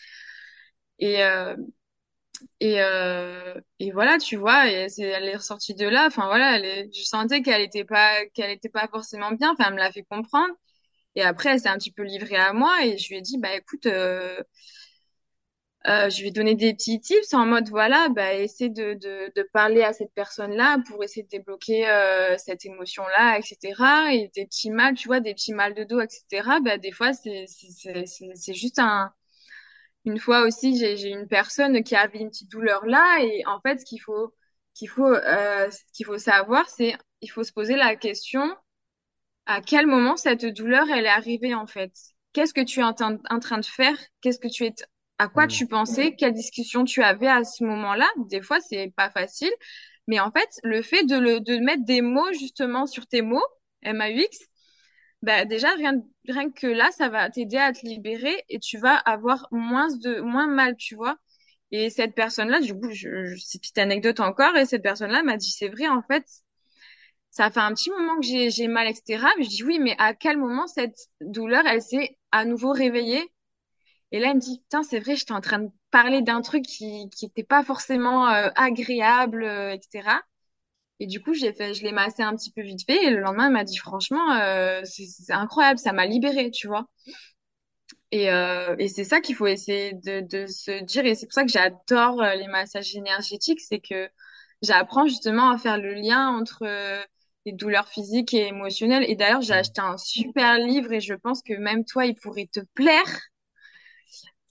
Et, 0.99 1.23
euh, 1.25 1.57
et, 2.61 2.81
euh, 2.83 3.55
et 3.79 3.91
voilà, 3.93 4.19
tu 4.19 4.37
vois, 4.37 4.69
et 4.71 4.87
elle 4.99 5.25
est 5.29 5.37
ressortie 5.37 5.75
de 5.75 5.87
là. 5.89 6.07
Enfin, 6.07 6.27
voilà, 6.27 6.59
je 6.61 7.03
sentais 7.03 7.43
qu'elle 7.43 7.63
était 7.63 7.85
pas, 7.85 8.25
qu'elle 8.35 8.51
était 8.51 8.69
pas 8.69 8.89
forcément 8.89 9.33
bien. 9.33 9.53
Enfin, 9.53 9.65
elle 9.69 9.75
me 9.75 9.79
l'a 9.79 9.93
fait 9.93 10.05
comprendre. 10.05 10.55
Et 11.17 11.23
après, 11.23 11.51
elle 11.51 11.61
s'est 11.61 11.69
un 11.69 11.79
petit 11.79 11.93
peu 11.93 12.03
livrée 12.03 12.37
à 12.37 12.53
moi 12.53 12.85
et 12.85 12.99
je 12.99 13.09
lui 13.09 13.17
ai 13.19 13.23
dit, 13.23 13.39
bah, 13.39 13.55
écoute, 13.57 13.87
euh, 13.87 14.41
euh, 15.87 16.11
je 16.11 16.23
vais 16.23 16.31
donner 16.31 16.55
des 16.55 16.75
petits 16.75 17.01
tips 17.01 17.33
en 17.33 17.47
mode 17.47 17.69
voilà, 17.71 18.09
bah, 18.11 18.35
essaie 18.35 18.69
de, 18.69 18.95
de, 18.95 19.43
parler 19.55 19.83
à 19.83 19.93
cette 19.95 20.13
personne-là 20.15 20.79
pour 20.87 21.03
essayer 21.03 21.23
de 21.23 21.29
débloquer 21.29 21.87
cette 22.39 22.65
émotion-là, 22.67 23.39
etc. 23.39 24.15
Et 24.15 24.31
des 24.35 24.47
petits 24.47 24.71
mal, 24.71 24.95
tu 24.95 25.09
vois, 25.09 25.21
des 25.21 25.35
petits 25.35 25.55
mal 25.55 25.75
de 25.75 25.85
dos, 25.85 26.01
etc. 26.01 26.61
Bah, 26.63 26.79
des 26.79 26.93
fois, 26.93 27.13
c'est 27.15 27.47
c'est 27.47 28.55
juste 28.55 28.79
un. 28.79 29.13
Une 30.05 30.19
fois 30.19 30.43
aussi, 30.43 30.77
j'ai 30.79 31.09
une 31.11 31.29
personne 31.29 31.83
qui 31.85 31.95
avait 31.97 32.19
une 32.21 32.31
petite 32.31 32.51
douleur 32.51 32.85
là 32.87 33.19
et 33.23 33.45
en 33.47 33.61
fait, 33.61 33.81
ce 33.81 33.85
qu'il 33.85 34.01
faut 34.01 34.35
qu'il 34.75 34.89
faut 34.89 35.07
euh, 35.13 35.69
qu'il 35.95 36.07
faut 36.07 36.19
savoir, 36.19 36.69
c'est 36.69 36.97
il 37.21 37.29
faut 37.31 37.45
se 37.45 37.53
poser 37.53 37.77
la 37.77 37.97
question 37.97 38.57
à 39.47 39.61
quel 39.61 39.87
moment 39.87 40.17
cette 40.17 40.45
douleur 40.47 40.89
elle 40.91 41.07
est 41.07 41.09
arrivée 41.09 41.55
en 41.55 41.67
fait? 41.67 41.93
Qu'est-ce 42.33 42.55
que 42.55 42.61
tu 42.63 42.81
es 42.81 42.83
en, 42.83 42.95
train 42.95 43.19
en 43.31 43.39
train 43.41 43.59
de 43.59 43.65
faire? 43.67 43.97
Qu'est-ce 44.21 44.39
que 44.39 44.49
tu 44.49 44.65
es 44.67 44.75
à 45.19 45.29
quoi 45.29 45.47
Hmm. 45.47 45.49
tu 45.49 45.67
pensais, 45.67 46.15
quelle 46.17 46.33
discussion 46.35 46.85
tu 46.85 47.03
avais 47.03 47.29
à 47.29 47.45
ce 47.45 47.65
moment-là? 47.65 48.09
Des 48.29 48.41
fois, 48.43 48.61
c'est 48.61 48.93
pas 48.97 49.11
facile, 49.11 49.51
mais 50.07 50.21
en 50.21 50.31
fait, 50.33 50.49
le 50.65 50.83
fait 50.83 51.05
de 51.05 51.17
le 51.19 51.41
de 51.41 51.59
mettre 51.59 51.85
des 51.85 52.01
mots 52.03 52.33
justement 52.33 52.87
sur 52.87 53.07
tes 53.07 53.23
mots, 53.23 53.45
M-A-U-X, 53.83 54.39
bah 55.23 55.45
déjà 55.45 55.71
rien 55.75 56.03
rien 56.29 56.51
que 56.51 56.67
là, 56.67 56.91
ça 56.93 57.09
va 57.09 57.31
t'aider 57.31 57.57
à 57.59 57.73
te 57.73 57.87
libérer 57.87 58.45
et 58.49 58.59
tu 58.59 58.79
vas 58.79 58.95
avoir 58.97 59.49
moins 59.53 59.89
de 59.97 60.21
moins 60.21 60.47
mal, 60.49 60.77
tu 60.77 60.95
vois. 60.97 61.19
Et 61.73 61.91
cette 61.91 62.15
personne-là, 62.15 62.61
du 62.61 62.75
coup, 62.75 62.91
je, 62.93 63.27
je, 63.27 63.37
c'est 63.39 63.57
une 63.59 63.61
petite 63.63 63.79
anecdote 63.79 64.21
encore, 64.21 64.57
et 64.57 64.67
cette 64.67 64.83
personne-là 64.83 65.23
m'a 65.23 65.37
dit, 65.37 65.51
c'est 65.51 65.69
vrai, 65.69 65.89
en 65.89 66.03
fait, 66.03 66.25
ça 67.31 67.51
fait 67.51 67.61
un 67.61 67.73
petit 67.75 67.91
moment 67.91 68.17
que 68.21 68.27
j'ai 68.27 68.51
j'ai 68.51 68.69
mal, 68.69 68.87
etc. 68.89 69.29
Mais 69.39 69.45
je 69.45 69.49
dis 69.51 69.65
oui, 69.65 69.79
mais 69.79 69.95
à 69.99 70.15
quel 70.15 70.37
moment 70.39 70.67
cette 70.67 70.97
douleur, 71.21 71.67
elle 71.67 71.83
s'est 71.83 72.17
à 72.33 72.45
nouveau 72.45 72.73
réveillée? 72.73 73.31
Et 74.13 74.21
là, 74.21 74.31
elle 74.31 74.37
me 74.37 74.41
dit, 74.41 74.61
putain, 74.61 74.83
c'est 74.85 75.01
vrai, 75.01 75.17
j'étais 75.17 75.33
en 75.33 75.41
train 75.43 75.61
de 75.61 75.71
parler 75.91 76.23
d'un 76.23 76.43
truc 76.43 76.65
qui 76.65 77.11
qui 77.11 77.27
était 77.27 77.45
pas 77.45 77.65
forcément 77.65 78.29
euh, 78.31 78.51
agréable, 78.57 79.45
euh, 79.45 79.73
etc. 79.75 80.23
Et 81.01 81.07
du 81.07 81.21
coup, 81.23 81.35
j'ai 81.35 81.53
fait, 81.53 81.75
je 81.75 81.83
l'ai 81.85 81.93
massé 81.93 82.23
un 82.23 82.37
petit 82.37 82.53
peu 82.53 82.63
vite 82.63 82.85
fait. 82.87 83.05
Et 83.07 83.11
le 83.11 83.21
lendemain, 83.21 83.47
elle 83.47 83.53
m'a 83.55 83.65
dit, 83.65 83.79
franchement, 83.79 84.33
euh, 84.41 84.83
c'est 84.85 85.33
incroyable, 85.33 85.79
ça 85.81 85.93
m'a 85.93 86.07
libérée, 86.07 86.51
tu 86.53 86.69
vois. 86.69 86.87
Et, 88.13 88.31
euh, 88.31 88.75
et 88.79 88.89
c'est 88.89 89.05
ça 89.05 89.21
qu'il 89.21 89.35
faut 89.37 89.47
essayer 89.47 89.93
de, 89.95 90.21
de 90.21 90.47
se 90.47 90.83
dire. 90.85 91.05
Et 91.07 91.15
c'est 91.15 91.27
pour 91.27 91.35
ça 91.35 91.45
que 91.45 91.51
j'adore 91.51 92.21
euh, 92.23 92.35
les 92.35 92.49
massages 92.49 92.95
énergétiques, 92.97 93.61
c'est 93.61 93.81
que 93.81 94.09
j'apprends 94.63 95.07
justement 95.07 95.51
à 95.51 95.59
faire 95.59 95.79
le 95.79 95.95
lien 95.95 96.29
entre 96.29 96.65
les 97.47 97.53
douleurs 97.53 97.89
physiques 97.89 98.35
et 98.35 98.49
émotionnelles. 98.49 99.05
Et 99.09 99.17
d'ailleurs, 99.17 99.43
j'ai 99.43 99.55
acheté 99.55 99.81
un 99.81 99.97
super 99.97 100.59
livre 100.59 100.93
et 100.93 101.01
je 101.01 101.15
pense 101.15 101.43
que 101.43 101.55
même 101.55 101.85
toi, 101.85 102.07
il 102.07 102.15
pourrait 102.17 102.49
te 102.53 102.61
plaire 102.75 103.07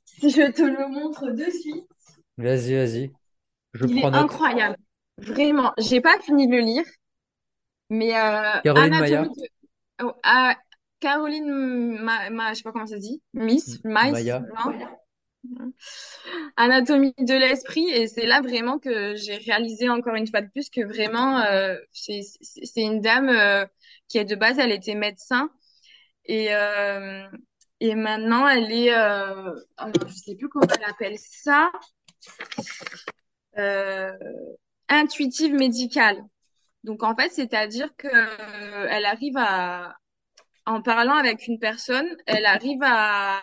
si 0.03 0.29
je 0.29 0.51
te 0.51 0.61
le 0.61 0.87
montre 0.89 1.31
de 1.31 1.49
suite. 1.49 1.87
Vas-y, 2.37 2.73
vas-y. 2.75 3.15
Je 3.73 3.85
Il 3.85 3.97
est 3.97 4.07
prends 4.07 4.11
note. 4.11 4.31
incroyable. 4.31 4.77
Vraiment. 5.21 5.73
J'ai 5.77 6.01
pas 6.01 6.19
fini 6.19 6.47
de 6.47 6.55
le 6.55 6.61
lire, 6.61 6.85
mais 7.89 8.15
euh, 8.15 8.59
Caroline 8.63 8.89
Maya. 8.89 9.19
Anatomie 9.19 9.35
de... 9.35 10.05
oh, 10.05 10.13
ah, 10.23 10.57
Caroline, 10.99 11.97
ma, 12.01 12.29
ma, 12.29 12.49
je 12.49 12.57
sais 12.57 12.63
pas 12.63 12.71
comment 12.71 12.87
ça 12.87 12.95
se 12.95 13.01
dit, 13.01 13.21
Miss, 13.33 13.83
Mice, 13.83 14.11
Maya. 14.11 14.41
non? 14.41 14.73
Anatomie 16.57 17.13
de 17.17 17.33
l'esprit, 17.33 17.89
et 17.89 18.07
c'est 18.07 18.25
là 18.25 18.41
vraiment 18.41 18.77
que 18.77 19.15
j'ai 19.15 19.37
réalisé 19.37 19.89
encore 19.89 20.15
une 20.15 20.27
fois 20.27 20.41
de 20.41 20.49
plus 20.49 20.69
que 20.69 20.85
vraiment, 20.85 21.39
euh, 21.39 21.77
c'est 21.93 22.21
une 22.75 22.99
dame 22.99 23.29
euh, 23.29 23.65
qui 24.09 24.17
est 24.17 24.25
de 24.25 24.35
base, 24.35 24.59
elle 24.59 24.73
était 24.73 24.95
médecin, 24.95 25.49
et, 26.25 26.53
euh, 26.53 27.23
et 27.79 27.95
maintenant 27.95 28.49
elle 28.49 28.71
est, 28.71 28.93
euh, 28.93 29.53
alors, 29.77 30.07
je 30.07 30.13
sais 30.13 30.35
plus 30.35 30.49
comment 30.49 30.67
elle 30.77 30.89
appelle 30.89 31.17
ça, 31.17 31.71
euh, 33.57 34.11
intuitive 34.89 35.53
médicale. 35.53 36.23
Donc 36.83 37.03
en 37.03 37.15
fait, 37.15 37.29
c'est-à-dire 37.29 37.89
que 37.97 38.07
euh, 38.07 38.87
elle 38.89 39.05
arrive 39.05 39.37
à, 39.37 39.95
en 40.65 40.81
parlant 40.81 41.15
avec 41.15 41.47
une 41.47 41.59
personne, 41.59 42.07
elle 42.25 42.45
arrive 42.45 42.81
à 42.83 43.41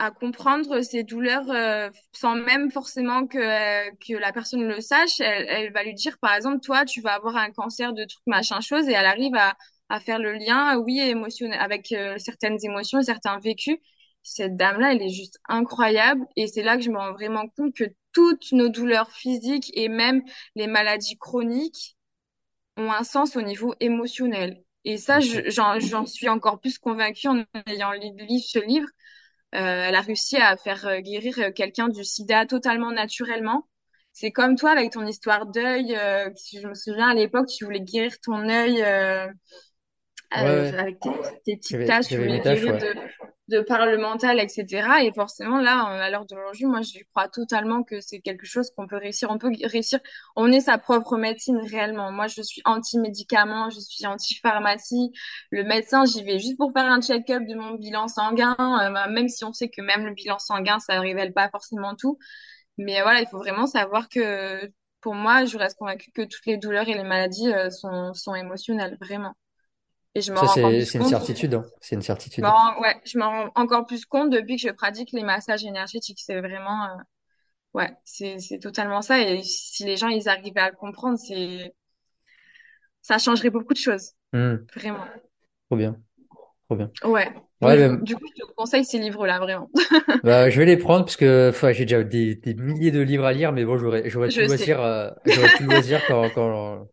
à 0.00 0.12
comprendre 0.12 0.80
ses 0.80 1.02
douleurs 1.02 1.50
euh, 1.50 1.90
sans 2.12 2.36
même 2.36 2.70
forcément 2.70 3.26
que, 3.26 3.38
euh, 3.38 3.90
que 4.06 4.14
la 4.14 4.32
personne 4.32 4.62
le 4.62 4.80
sache. 4.80 5.20
Elle, 5.20 5.72
va 5.72 5.82
lui 5.82 5.92
dire, 5.94 6.16
par 6.20 6.34
exemple, 6.34 6.60
toi, 6.60 6.84
tu 6.84 7.00
vas 7.00 7.14
avoir 7.14 7.36
un 7.36 7.50
cancer 7.50 7.92
de 7.92 8.04
truc, 8.04 8.22
machin 8.26 8.60
chose, 8.60 8.88
et 8.88 8.92
elle 8.92 9.06
arrive 9.06 9.34
à, 9.34 9.56
à 9.88 9.98
faire 9.98 10.20
le 10.20 10.34
lien, 10.34 10.76
oui, 10.78 11.00
émotionnel, 11.00 11.58
avec 11.60 11.92
certaines 12.18 12.58
émotions, 12.62 13.02
certains 13.02 13.40
vécus. 13.40 13.76
Cette 14.22 14.56
dame-là, 14.56 14.92
elle 14.92 15.02
est 15.02 15.08
juste 15.08 15.38
incroyable, 15.48 16.24
et 16.36 16.46
c'est 16.46 16.62
là 16.62 16.76
que 16.76 16.82
je 16.82 16.90
me 16.90 16.98
rends 16.98 17.12
vraiment 17.12 17.48
compte 17.56 17.74
que 17.74 17.84
toutes 18.12 18.52
nos 18.52 18.68
douleurs 18.68 19.10
physiques 19.12 19.70
et 19.74 19.88
même 19.88 20.22
les 20.54 20.66
maladies 20.66 21.18
chroniques 21.18 21.96
ont 22.76 22.92
un 22.92 23.04
sens 23.04 23.36
au 23.36 23.42
niveau 23.42 23.74
émotionnel. 23.80 24.62
Et 24.84 24.96
ça, 24.96 25.20
je- 25.20 25.50
j'en, 25.50 26.06
suis 26.06 26.28
encore 26.28 26.60
plus 26.60 26.78
convaincue 26.78 27.28
en 27.28 27.44
ayant 27.66 27.92
lu 27.92 28.10
lu 28.16 28.38
ce 28.40 28.58
livre 28.58 28.88
euh, 29.54 29.58
elle 29.88 29.94
a 29.94 30.02
réussi 30.02 30.36
à 30.36 30.56
faire 30.56 30.86
euh, 30.86 31.00
guérir 31.00 31.38
euh, 31.38 31.50
quelqu'un 31.50 31.88
du 31.88 32.04
sida 32.04 32.44
totalement 32.46 32.90
naturellement. 32.92 33.66
C'est 34.12 34.30
comme 34.30 34.56
toi 34.56 34.72
avec 34.72 34.92
ton 34.92 35.06
histoire 35.06 35.46
d'œil. 35.46 35.96
euh, 35.96 36.28
si 36.36 36.60
je 36.60 36.68
me 36.68 36.74
souviens 36.74 37.08
à 37.08 37.14
l'époque, 37.14 37.46
tu 37.48 37.64
voulais 37.64 37.80
guérir 37.80 38.18
ton 38.20 38.48
œil 38.48 38.82
euh, 38.82 39.26
Ouais, 40.36 40.42
ouais. 40.42 40.78
avec 40.78 41.00
tes, 41.00 41.10
tes 41.44 41.56
petites 41.56 41.86
taches, 41.86 42.08
tu 42.08 42.18
voulais 42.18 42.40
guérir 42.40 42.74
ouais. 42.74 42.78
de, 42.78 42.94
de 43.48 43.60
par 43.60 43.86
le 43.86 43.96
mental, 43.98 44.38
etc. 44.40 45.02
Et 45.04 45.12
forcément, 45.12 45.60
là, 45.60 45.90
euh, 45.90 46.00
à 46.02 46.10
l'heure 46.10 46.26
d'aujourd'hui, 46.26 46.66
moi, 46.66 46.82
je 46.82 46.98
crois 47.14 47.28
totalement 47.28 47.82
que 47.82 48.00
c'est 48.00 48.20
quelque 48.20 48.46
chose 48.46 48.70
qu'on 48.76 48.86
peut 48.86 48.96
réussir. 48.96 49.30
On 49.30 49.38
peut 49.38 49.50
réussir. 49.64 50.00
On 50.36 50.52
est 50.52 50.60
sa 50.60 50.78
propre 50.78 51.16
médecine 51.16 51.58
réellement. 51.58 52.12
Moi, 52.12 52.26
je 52.26 52.42
suis 52.42 52.60
anti-médicaments, 52.64 53.70
je 53.70 53.80
suis 53.80 54.06
anti-pharmacie. 54.06 55.12
Le 55.50 55.64
médecin, 55.64 56.04
j'y 56.04 56.22
vais 56.24 56.38
juste 56.38 56.58
pour 56.58 56.72
faire 56.72 56.90
un 56.90 57.00
check-up 57.00 57.42
de 57.46 57.54
mon 57.54 57.74
bilan 57.74 58.08
sanguin, 58.08 58.56
euh, 58.58 58.90
bah, 58.90 59.08
même 59.08 59.28
si 59.28 59.44
on 59.44 59.52
sait 59.52 59.68
que 59.70 59.80
même 59.82 60.04
le 60.06 60.12
bilan 60.14 60.38
sanguin, 60.38 60.78
ça 60.78 61.00
révèle 61.00 61.32
pas 61.32 61.48
forcément 61.50 61.94
tout. 61.96 62.18
Mais 62.78 63.00
euh, 63.00 63.02
voilà, 63.02 63.20
il 63.22 63.28
faut 63.28 63.38
vraiment 63.38 63.66
savoir 63.66 64.08
que 64.08 64.70
pour 65.00 65.14
moi, 65.14 65.44
je 65.46 65.56
reste 65.58 65.78
convaincue 65.78 66.10
que 66.12 66.22
toutes 66.22 66.46
les 66.46 66.58
douleurs 66.58 66.88
et 66.88 66.94
les 66.94 67.04
maladies 67.04 67.52
sont, 67.70 68.12
sont 68.14 68.34
émotionnelles, 68.34 68.98
vraiment. 69.00 69.34
Et 70.14 70.20
je 70.20 70.32
m'en 70.32 70.46
Ça, 70.46 70.62
rends 70.62 70.70
c'est, 70.70 70.94
une 70.98 71.04
certitude, 71.04 71.54
hein. 71.54 71.64
C'est 71.80 71.94
une 71.94 72.02
Je 72.02 72.06
certitude. 72.06 72.44
m'en 72.44 72.50
rends, 72.50 72.80
ouais, 72.80 72.96
je 73.04 73.18
m'en 73.18 73.30
rends 73.30 73.50
encore 73.54 73.86
plus 73.86 74.04
compte 74.04 74.30
depuis 74.30 74.56
que 74.56 74.62
je 74.62 74.72
pratique 74.72 75.12
les 75.12 75.22
massages 75.22 75.64
énergétiques. 75.64 76.18
C'est 76.20 76.40
vraiment, 76.40 76.84
euh, 76.84 76.96
ouais, 77.74 77.92
c'est, 78.04 78.38
c'est 78.38 78.58
totalement 78.58 79.02
ça. 79.02 79.20
Et 79.20 79.42
si 79.42 79.84
les 79.84 79.96
gens, 79.96 80.08
ils 80.08 80.28
arrivaient 80.28 80.60
à 80.60 80.70
le 80.70 80.76
comprendre, 80.76 81.18
c'est, 81.18 81.74
ça 83.02 83.18
changerait 83.18 83.50
beaucoup 83.50 83.74
de 83.74 83.78
choses. 83.78 84.12
Hmm. 84.32 84.56
Vraiment. 84.74 85.04
Trop 85.68 85.76
bien. 85.76 85.96
Trop 86.68 86.76
bien. 86.76 86.90
Ouais. 87.04 87.28
Ouais, 87.60 87.96
du 88.02 88.14
coup, 88.14 88.26
je 88.36 88.42
te 88.42 88.52
conseille 88.52 88.84
ces 88.84 88.98
livres-là, 88.98 89.38
vraiment. 89.40 89.68
bah, 90.22 90.48
je 90.48 90.58
vais 90.60 90.66
les 90.66 90.76
prendre 90.76 91.04
parce 91.04 91.16
que 91.16 91.48
enfin, 91.50 91.72
j'ai 91.72 91.86
déjà 91.86 92.04
des, 92.04 92.36
des 92.36 92.54
milliers 92.54 92.92
de 92.92 93.00
livres 93.00 93.24
à 93.24 93.32
lire, 93.32 93.52
mais 93.52 93.64
bon, 93.64 93.78
j'aurais, 93.78 94.08
j'aurais 94.08 94.30
Je 94.30 94.42
loisir, 94.42 94.80
euh, 94.80 95.10
j'aurais 95.26 95.48
tout 95.56 95.62
le 95.64 95.70
loisir 95.70 96.00
quand, 96.06 96.30
quand, 96.30 96.86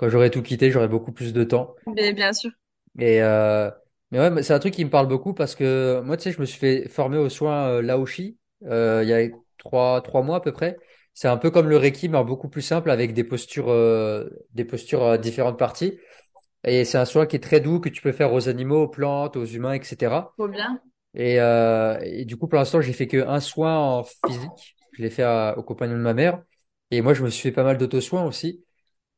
quand 0.00 0.08
j'aurais 0.10 0.30
tout 0.30 0.42
quitté, 0.42 0.70
j'aurais 0.72 0.88
beaucoup 0.88 1.12
plus 1.12 1.34
de 1.34 1.44
temps. 1.44 1.76
Mais 1.86 2.12
bien 2.14 2.32
sûr. 2.32 2.50
Et, 2.98 3.22
euh, 3.22 3.70
mais 4.10 4.18
ouais, 4.18 4.30
mais 4.30 4.42
c'est 4.42 4.52
un 4.52 4.58
truc 4.58 4.74
qui 4.74 4.84
me 4.84 4.90
parle 4.90 5.06
beaucoup 5.08 5.34
parce 5.34 5.54
que 5.54 6.00
moi, 6.04 6.16
tu 6.16 6.24
sais, 6.24 6.32
je 6.32 6.40
me 6.40 6.46
suis 6.46 6.58
fait 6.58 6.88
former 6.88 7.18
aux 7.18 7.28
soins 7.28 7.68
euh, 7.68 7.82
Laoshi, 7.82 8.38
euh, 8.66 9.00
il 9.04 9.08
y 9.08 9.12
a 9.12 9.28
trois, 9.58 10.00
trois 10.02 10.22
mois 10.22 10.36
à 10.38 10.40
peu 10.40 10.52
près. 10.52 10.80
C'est 11.14 11.28
un 11.28 11.36
peu 11.36 11.50
comme 11.50 11.68
le 11.68 11.76
Reiki, 11.76 12.08
mais 12.08 12.22
beaucoup 12.24 12.48
plus 12.48 12.62
simple 12.62 12.90
avec 12.90 13.14
des 13.14 13.24
postures, 13.24 13.68
des 14.54 14.64
postures 14.64 15.04
à 15.06 15.18
différentes 15.18 15.58
parties. 15.58 15.98
Et 16.64 16.84
c'est 16.84 16.98
un 16.98 17.04
soin 17.06 17.26
qui 17.26 17.36
est 17.36 17.40
très 17.40 17.60
doux 17.60 17.80
que 17.80 17.88
tu 17.88 18.02
peux 18.02 18.12
faire 18.12 18.32
aux 18.32 18.48
animaux, 18.48 18.84
aux 18.84 18.88
plantes, 18.88 19.36
aux 19.36 19.44
humains, 19.46 19.74
etc. 19.74 20.36
Trop 20.36 20.48
bien. 20.48 20.80
Et, 21.14 21.36
et 21.36 22.24
du 22.24 22.36
coup, 22.36 22.48
pour 22.48 22.58
l'instant, 22.58 22.80
j'ai 22.80 22.92
fait 22.92 23.08
que 23.08 23.26
un 23.26 23.40
soin 23.40 23.78
en 23.78 24.04
physique. 24.04 24.76
Je 24.92 25.02
l'ai 25.02 25.10
fait 25.10 25.22
à- 25.24 25.54
au 25.58 25.62
compagnon 25.62 25.94
de 25.96 26.02
ma 26.02 26.14
mère. 26.14 26.42
Et 26.90 27.02
moi, 27.02 27.14
je 27.14 27.24
me 27.24 27.30
suis 27.30 27.42
fait 27.42 27.52
pas 27.52 27.64
mal 27.64 27.78
d'auto-soins 27.78 28.24
aussi. 28.24 28.64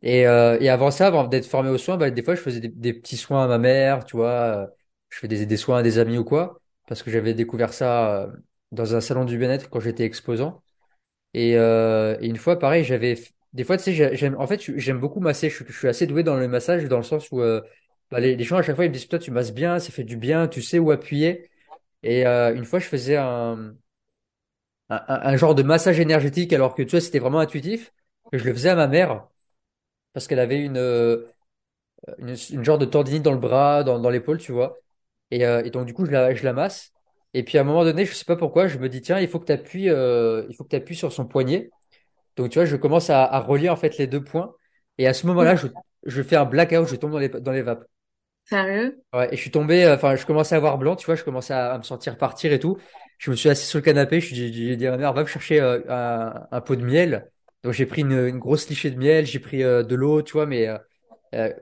Et, 0.03 0.27
euh, 0.27 0.59
et 0.61 0.69
avant 0.69 0.91
ça, 0.91 1.07
avant 1.09 1.25
d'être 1.27 1.47
formé 1.47 1.71
aux 1.71 1.79
soins, 1.79 1.97
bah, 1.97 2.11
des 2.11 2.23
fois, 2.23 2.35
je 2.35 2.41
faisais 2.41 2.61
des, 2.61 2.93
petits 2.95 3.17
soins 3.17 3.45
à 3.45 3.47
ma 3.49 3.59
mère, 3.59 4.05
tu 4.05 4.17
vois. 4.17 4.31
euh, 4.31 4.67
Je 5.11 5.19
fais 5.19 5.29
des, 5.29 5.47
des 5.47 5.57
soins 5.57 5.79
à 5.79 5.83
des 5.83 5.99
amis 5.99 6.19
ou 6.19 6.25
quoi, 6.25 6.61
parce 6.89 7.03
que 7.03 7.11
j'avais 7.11 7.35
découvert 7.35 7.73
ça 7.73 8.23
euh, 8.25 8.33
dans 8.73 8.95
un 8.97 9.01
salon 9.01 9.25
du 9.25 9.39
bien-être 9.39 9.71
quand 9.71 9.81
j'étais 9.81 10.05
exposant. 10.05 10.63
Et, 11.35 11.57
euh, 11.57 12.17
et 12.21 12.27
une 12.29 12.37
fois, 12.37 12.59
pareil, 12.59 12.85
j'avais. 12.85 13.17
Des 13.53 13.65
fois, 13.65 13.77
tu 13.77 13.85
sais, 13.85 13.93
j'ai- 13.95 14.17
j'aime. 14.17 14.37
En 14.39 14.47
fait, 14.47 14.61
j'aime 14.79 15.01
beaucoup 15.01 15.21
masser. 15.21 15.51
Je, 15.51 15.65
je 15.67 15.73
suis 15.79 15.89
assez 15.89 16.07
doué 16.07 16.23
dans 16.23 16.37
le 16.37 16.49
massage, 16.49 16.85
dans 16.87 16.99
le 16.99 17.03
sens 17.03 17.31
où 17.33 17.41
euh, 17.41 17.61
bah, 18.11 18.21
les, 18.21 18.37
les 18.37 18.45
gens 18.45 18.57
à 18.59 18.63
chaque 18.63 18.77
fois 18.77 18.85
ils 18.85 18.89
me 18.89 18.95
disent, 18.95 19.09
toi, 19.09 19.19
tu 19.19 19.31
masses 19.31 19.53
bien, 19.55 19.79
ça 19.79 19.91
fait 19.93 20.05
du 20.05 20.17
bien, 20.17 20.49
tu 20.49 20.63
sais 20.63 20.79
où 20.79 20.91
appuyer. 20.91 21.51
Et 22.05 22.27
euh, 22.27 22.55
une 22.55 22.65
fois, 22.67 22.79
je 22.81 22.87
faisais 22.87 23.17
un, 23.17 23.75
un, 24.91 25.05
un- 25.09 25.37
genre 25.37 25.55
de 25.55 25.63
massage 25.63 25.99
énergétique, 26.01 26.53
alors 26.53 26.75
que 26.75 26.83
tu 26.83 26.91
vois, 26.93 27.01
c'était 27.01 27.19
vraiment 27.19 27.39
intuitif. 27.41 27.93
Que 28.31 28.39
je 28.39 28.45
le 28.45 28.53
faisais 28.55 28.69
à 28.71 28.77
ma 28.77 28.87
mère 28.89 29.27
parce 30.13 30.27
qu'elle 30.27 30.39
avait 30.41 30.61
une, 30.61 30.77
euh, 30.79 31.27
une, 32.19 32.31
une 32.51 32.65
genre 32.65 32.79
de 32.79 32.85
tendinite 32.87 33.23
dans 33.23 33.33
le 33.33 33.39
bras, 33.39 33.85
dans, 33.85 33.99
dans 34.01 34.11
l'épaule, 34.11 34.39
tu 34.39 34.53
vois. 34.53 34.79
Et, 35.31 35.47
euh, 35.47 35.63
et 35.65 35.71
donc, 35.71 35.87
du 35.87 35.95
coup, 35.95 36.07
je 36.07 36.11
la, 36.13 36.35
je 36.35 36.45
la 36.45 36.53
masse. 36.53 36.93
Et 37.35 37.45
puis, 37.45 37.59
à 37.59 37.63
un 37.63 37.65
moment 37.65 37.85
donné, 37.85 38.05
je 38.07 38.15
sais 38.15 38.25
pas 38.25 38.37
pourquoi, 38.37 38.69
je 38.69 38.79
me 38.79 38.89
dis, 38.89 39.01
tiens, 39.03 39.19
il 39.21 39.29
faut 39.29 39.41
que 39.41 39.47
tu 39.47 39.53
appuies, 39.53 39.85
il 39.87 40.55
faut 40.57 40.65
que 40.65 40.71
tu 40.71 40.77
appuies 40.77 40.97
sur 40.97 41.13
son 41.13 41.27
poignet. 41.27 41.73
Donc, 42.37 42.51
tu 42.51 42.59
vois, 42.59 42.67
je 42.67 42.77
commence 42.77 43.11
à, 43.11 43.25
à 43.25 43.41
relier 43.41 43.69
en 43.71 43.77
fait 43.77 43.99
les 43.99 44.07
deux 44.09 44.25
points. 44.25 44.55
Et 44.99 45.07
à 45.09 45.15
ce 45.15 45.27
moment-là, 45.29 45.57
je, 45.57 45.69
je 46.07 46.23
fais 46.23 46.37
un 46.37 46.45
blackout, 46.47 46.87
je 46.89 46.97
tombe 46.97 47.13
dans 47.13 47.19
les, 47.19 47.29
dans 47.31 47.53
les 47.53 47.63
vapes. 47.63 47.85
Sérieux? 48.45 49.03
Ouais, 49.13 49.29
et 49.33 49.37
je 49.37 49.41
suis 49.43 49.51
tombé, 49.51 49.85
euh, 49.85 49.95
enfin, 49.95 50.17
je 50.17 50.25
commençais 50.25 50.55
à 50.55 50.59
avoir 50.59 50.79
blanc, 50.79 50.97
tu 50.97 51.05
vois, 51.07 51.17
je 51.17 51.25
commençais 51.25 51.53
à, 51.53 51.73
à 51.75 51.79
me 51.79 51.83
sentir 51.83 52.17
partir 52.17 52.51
et 52.53 52.59
tout. 52.59 52.79
Je 53.19 53.31
me 53.31 53.37
suis 53.37 53.49
assis 53.51 53.67
sur 53.67 53.79
le 53.79 53.83
canapé, 53.85 54.21
je 54.21 54.27
suis- 54.35 54.51
dit 54.77 54.85
mère, 54.89 55.13
va 55.13 55.23
me 55.23 55.27
chercher 55.27 55.61
euh, 55.61 55.81
un, 55.89 56.47
un 56.51 56.61
pot 56.63 56.77
de 56.77 56.83
miel. 56.85 57.31
Donc, 57.65 57.73
j'ai 57.73 57.87
pris 57.87 58.03
une, 58.03 58.13
une 58.13 58.39
grosse 58.39 58.69
lichée 58.69 58.91
de 58.91 58.99
miel, 58.99 59.27
j'ai 59.27 59.39
pris 59.41 59.63
euh, 59.63 59.83
de 59.85 59.95
l'eau, 59.95 60.23
tu 60.23 60.33
vois, 60.33 60.47
mais 60.47 60.69
euh, 60.69 60.79
euh, 61.35 61.53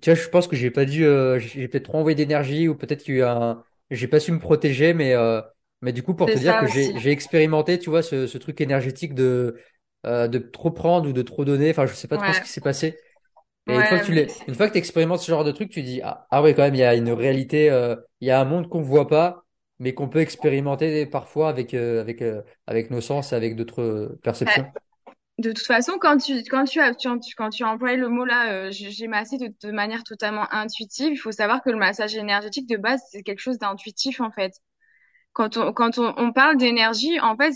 tu 0.00 0.10
vois, 0.10 0.14
je 0.20 0.28
pense 0.28 0.46
que 0.48 0.56
j'ai 0.56 0.70
pas 0.70 0.84
dû, 0.84 1.04
euh, 1.06 1.38
j'ai 1.38 1.68
peut-être 1.68 1.84
trop 1.86 1.98
envoyé 1.98 2.14
d'énergie 2.14 2.68
ou 2.68 2.76
peut-être 2.76 3.02
qu'il 3.02 3.16
y 3.16 3.18
a 3.18 3.20
eu 3.22 3.24
un, 3.24 3.62
j'ai 3.90 4.08
pas 4.08 4.20
su 4.20 4.32
me 4.32 4.38
protéger, 4.38 4.94
mais 4.94 5.14
euh, 5.14 5.40
mais 5.82 5.92
du 5.92 6.02
coup 6.02 6.14
pour 6.14 6.30
te 6.30 6.38
dire 6.38 6.56
que 6.56 6.66
j'ai 6.66 7.10
expérimenté, 7.10 7.78
tu 7.78 7.90
vois, 7.90 8.02
ce, 8.02 8.26
ce 8.26 8.38
truc 8.38 8.60
énergétique 8.60 9.14
de 9.14 9.58
euh, 10.06 10.28
de 10.28 10.38
trop 10.38 10.70
prendre 10.70 11.08
ou 11.08 11.12
de 11.12 11.22
trop 11.22 11.44
donner. 11.44 11.70
Enfin, 11.70 11.86
je 11.86 11.94
sais 11.94 12.08
pas 12.08 12.18
trop 12.18 12.32
ce 12.32 12.40
qui 12.40 12.48
s'est 12.50 12.60
passé. 12.60 12.98
Et 13.68 13.76
une 13.78 13.86
fois 13.86 13.98
que 14.00 14.04
tu 14.04 14.12
l'es, 14.12 14.26
une 14.48 14.54
fois 14.54 14.68
que 14.68 14.72
tu 14.72 14.78
expérimentes 14.78 15.20
ce 15.20 15.30
genre 15.30 15.44
de 15.44 15.52
truc, 15.52 15.70
tu 15.70 15.82
dis 15.82 16.00
ah, 16.02 16.26
ah 16.30 16.42
ouais 16.42 16.54
quand 16.54 16.62
même 16.62 16.74
il 16.74 16.78
y 16.80 16.84
a 16.84 16.94
une 16.94 17.10
réalité, 17.12 17.70
euh, 17.70 17.96
il 18.20 18.28
y 18.28 18.30
a 18.30 18.40
un 18.40 18.44
monde 18.44 18.68
qu'on 18.68 18.80
voit 18.82 19.08
pas, 19.08 19.44
mais 19.78 19.94
qu'on 19.94 20.08
peut 20.08 20.20
expérimenter 20.20 21.06
parfois 21.06 21.48
avec 21.50 21.74
euh, 21.74 22.00
avec 22.00 22.22
euh, 22.22 22.42
avec 22.66 22.90
nos 22.90 23.00
sens, 23.02 23.32
et 23.32 23.36
avec 23.36 23.56
d'autres 23.56 24.18
perceptions. 24.22 24.72
De 25.38 25.52
toute 25.52 25.66
façon, 25.66 25.98
quand 26.00 26.16
tu, 26.18 26.42
quand 26.50 26.64
tu 26.64 26.80
as, 26.80 26.94
tu, 26.96 27.08
quand 27.36 27.50
tu 27.50 27.62
as 27.64 27.68
employé 27.68 27.96
le 27.96 28.08
mot 28.08 28.24
là, 28.24 28.52
euh, 28.52 28.70
j'ai 28.72 29.06
massé 29.06 29.38
de, 29.38 29.54
de 29.62 29.70
manière 29.72 30.02
totalement 30.02 30.52
intuitive, 30.52 31.12
il 31.12 31.16
faut 31.16 31.30
savoir 31.30 31.62
que 31.62 31.70
le 31.70 31.76
massage 31.76 32.16
énergétique 32.16 32.66
de 32.68 32.76
base, 32.76 33.00
c'est 33.12 33.22
quelque 33.22 33.38
chose 33.38 33.58
d'intuitif 33.58 34.20
en 34.20 34.32
fait. 34.32 34.52
Quand 35.34 35.56
on, 35.58 35.72
quand 35.72 35.98
on, 35.98 36.14
on 36.18 36.32
parle 36.32 36.56
d'énergie, 36.58 37.20
en 37.20 37.36
fait, 37.36 37.54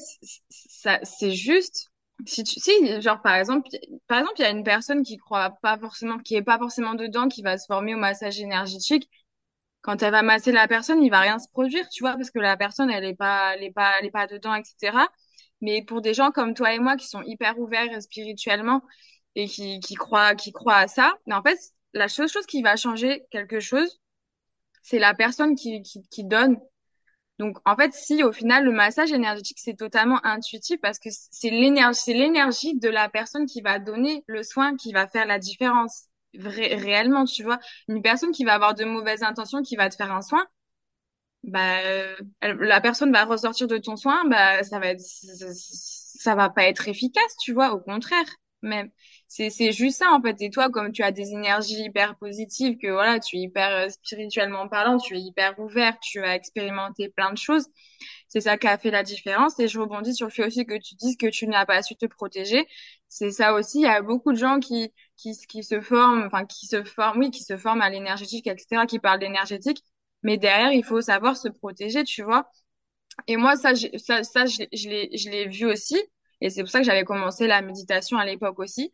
ça, 0.50 1.00
c'est 1.04 1.32
juste, 1.32 1.90
si 2.26 2.44
tu, 2.44 2.60
si, 2.60 3.02
genre 3.02 3.22
par 3.22 3.36
exemple, 3.36 3.68
par 4.09 4.20
exemple, 4.20 4.36
il 4.40 4.42
y 4.42 4.46
a 4.46 4.50
une 4.50 4.64
personne 4.64 5.02
qui 5.04 5.16
croit 5.18 5.50
pas 5.62 5.78
forcément, 5.78 6.18
qui 6.18 6.36
est 6.36 6.42
pas 6.42 6.59
forcément 6.59 6.94
dedans, 6.94 7.28
qui 7.28 7.42
va 7.42 7.59
se 7.59 7.66
former 7.66 7.94
au 7.94 7.98
massage 7.98 8.40
énergétique. 8.40 9.10
Quand 9.82 10.02
elle 10.02 10.12
va 10.12 10.22
masser 10.22 10.52
la 10.52 10.68
personne, 10.68 11.02
il 11.02 11.10
va 11.10 11.20
rien 11.20 11.38
se 11.38 11.48
produire, 11.48 11.88
tu 11.88 12.02
vois, 12.04 12.14
parce 12.16 12.30
que 12.30 12.38
la 12.38 12.56
personne, 12.56 12.90
elle 12.90 13.04
est 13.04 13.14
pas, 13.16 13.54
elle 13.56 13.64
est 13.64 13.72
pas, 13.72 13.92
elle 13.98 14.06
est 14.06 14.10
pas 14.12 14.26
dedans, 14.28 14.54
etc. 14.54 15.09
Mais 15.62 15.82
pour 15.82 16.02
des 16.02 16.14
gens 16.14 16.32
comme 16.32 16.55
toi 16.55 16.74
et 16.74 16.78
moi 16.80 16.97
qui 16.98 17.09
sont 17.09 17.22
hyper 17.22 17.59
ouverts 17.59 18.02
spirituellement 18.02 18.82
et 19.36 19.47
qui, 19.48 19.80
qui 19.80 19.94
croient, 19.94 20.34
qui 20.34 20.52
croient 20.52 20.76
à 20.76 20.89
ça, 20.89 21.14
mais 21.26 21.34
en 21.34 21.43
fait, 21.43 21.59
la 21.94 22.09
seule 22.09 22.28
chose 22.28 22.47
qui 22.47 22.62
va 22.62 22.76
changer 22.76 23.24
quelque 23.30 23.60
chose, 23.60 24.01
c'est 24.82 24.98
la 24.98 25.14
personne 25.14 25.55
qui, 25.56 25.82
qui, 25.82 26.02
qui 26.10 26.24
donne. 26.24 26.59
Donc, 27.39 27.59
en 27.64 27.76
fait, 27.76 27.93
si 27.94 28.22
au 28.22 28.32
final, 28.32 28.64
le 28.64 28.72
massage 28.72 29.12
énergétique, 29.12 29.59
c'est 29.60 29.76
totalement 29.76 30.24
intuitif 30.24 30.80
parce 30.80 30.98
que 30.98 31.09
c'est 31.10 31.51
l'énergie, 31.51 32.01
c'est 32.05 32.14
l'énergie 32.14 32.78
de 32.78 32.89
la 32.89 33.09
personne 33.09 33.47
qui 33.47 33.62
va 33.62 33.78
donner 33.78 34.24
le 34.26 34.43
soin 34.43 34.76
qui 34.76 34.93
va 34.93 35.09
faire 35.09 35.26
la 35.26 35.39
différence. 35.39 36.05
Réellement, 36.34 37.24
tu 37.24 37.43
vois. 37.43 37.59
Une 37.89 38.02
personne 38.02 38.32
qui 38.32 38.44
va 38.44 38.55
avoir 38.55 38.74
de 38.74 38.84
mauvaises 38.84 39.22
intentions, 39.22 39.62
qui 39.62 39.76
va 39.76 39.89
te 39.89 39.97
faire 39.97 40.12
un 40.12 40.22
soin, 40.22 40.47
bah, 41.44 41.81
euh, 41.85 42.16
la 42.40 42.81
personne 42.81 43.12
va 43.12 43.24
ressortir 43.24 43.66
de 43.66 43.78
ton 43.78 43.97
soin, 43.97 44.24
bah, 44.28 44.62
ça 44.62 44.78
va 44.78 44.89
être, 44.89 45.01
ça 45.01 46.35
va 46.35 46.51
pas 46.51 46.64
être 46.64 46.89
efficace, 46.89 47.36
tu 47.40 47.52
vois, 47.52 47.73
au 47.73 47.81
contraire. 47.81 48.27
Même, 48.64 48.90
c'est, 49.27 49.51
c'est 49.51 49.73
juste 49.73 49.98
ça, 49.98 50.12
en 50.12 50.23
fait. 50.23 50.36
Et 50.40 50.48
toi, 50.51 50.70
comme 50.70 50.93
tu 50.93 51.02
as 51.02 51.10
des 51.10 51.32
énergies 51.32 51.82
hyper 51.82 52.16
positives, 52.16 52.78
que 52.78 52.93
voilà, 52.93 53.19
tu 53.19 53.36
es 53.36 53.40
hyper 53.40 53.70
euh, 53.70 53.89
spirituellement 53.89 54.69
parlant, 54.69 54.98
tu 54.98 55.16
es 55.16 55.20
hyper 55.20 55.59
ouvert, 55.59 55.98
tu 56.01 56.23
as 56.23 56.36
expérimenté 56.36 57.09
plein 57.09 57.32
de 57.32 57.39
choses. 57.39 57.66
C'est 58.28 58.40
ça 58.40 58.59
qui 58.59 58.69
a 58.69 58.78
fait 58.78 58.90
la 58.93 59.02
différence. 59.02 59.59
Et 59.59 59.69
je 59.69 59.81
rebondis 59.81 60.14
sur 60.14 60.27
le 60.27 60.32
fait 60.32 60.47
aussi 60.47 60.64
que 60.66 60.74
tu 60.78 60.94
dises 60.94 61.16
que 61.16 61.27
tu 61.27 61.47
n'as 61.48 61.66
pas 61.66 61.82
su 61.82 61.97
te 61.97 62.06
protéger. 62.06 62.66
C'est 63.09 63.32
ça 63.32 63.55
aussi. 63.55 63.78
Il 63.81 63.82
y 63.82 63.86
a 63.86 64.01
beaucoup 64.02 64.32
de 64.32 64.39
gens 64.39 64.60
qui, 64.60 64.93
qui, 65.16 65.32
qui 65.48 65.64
se 65.64 65.81
forment, 65.81 66.24
enfin, 66.27 66.47
qui 66.47 66.66
se 66.66 66.85
forment, 66.85 67.19
oui, 67.20 67.31
qui 67.32 67.43
se 67.43 67.56
forment 67.56 67.82
à 67.82 67.90
l'énergétique, 67.90 68.47
etc., 68.47 68.86
qui 68.86 68.98
parlent 69.01 69.20
d'énergétique. 69.20 69.82
Mais 70.23 70.39
derrière, 70.39 70.73
il 70.73 70.85
faut 70.85 71.01
savoir 71.01 71.36
se 71.36 71.49
protéger, 71.49 72.05
tu 72.05 72.23
vois. 72.23 72.51
Et 73.28 73.36
moi, 73.36 73.57
ça, 73.57 73.74
ça, 73.77 74.23
ça, 74.24 74.47
je, 74.47 74.59
l'ai, 74.89 75.11
je 75.16 75.31
l'ai 75.31 75.49
vu 75.49 75.66
aussi. 75.66 75.97
Et 76.40 76.51
c'est 76.51 76.62
pour 76.62 76.70
ça 76.70 76.81
que 76.81 76.86
j'avais 76.86 77.05
commencé 77.05 77.47
la 77.47 77.62
méditation 77.62 78.19
à 78.19 78.24
l'époque 78.27 78.59
aussi. 78.59 78.93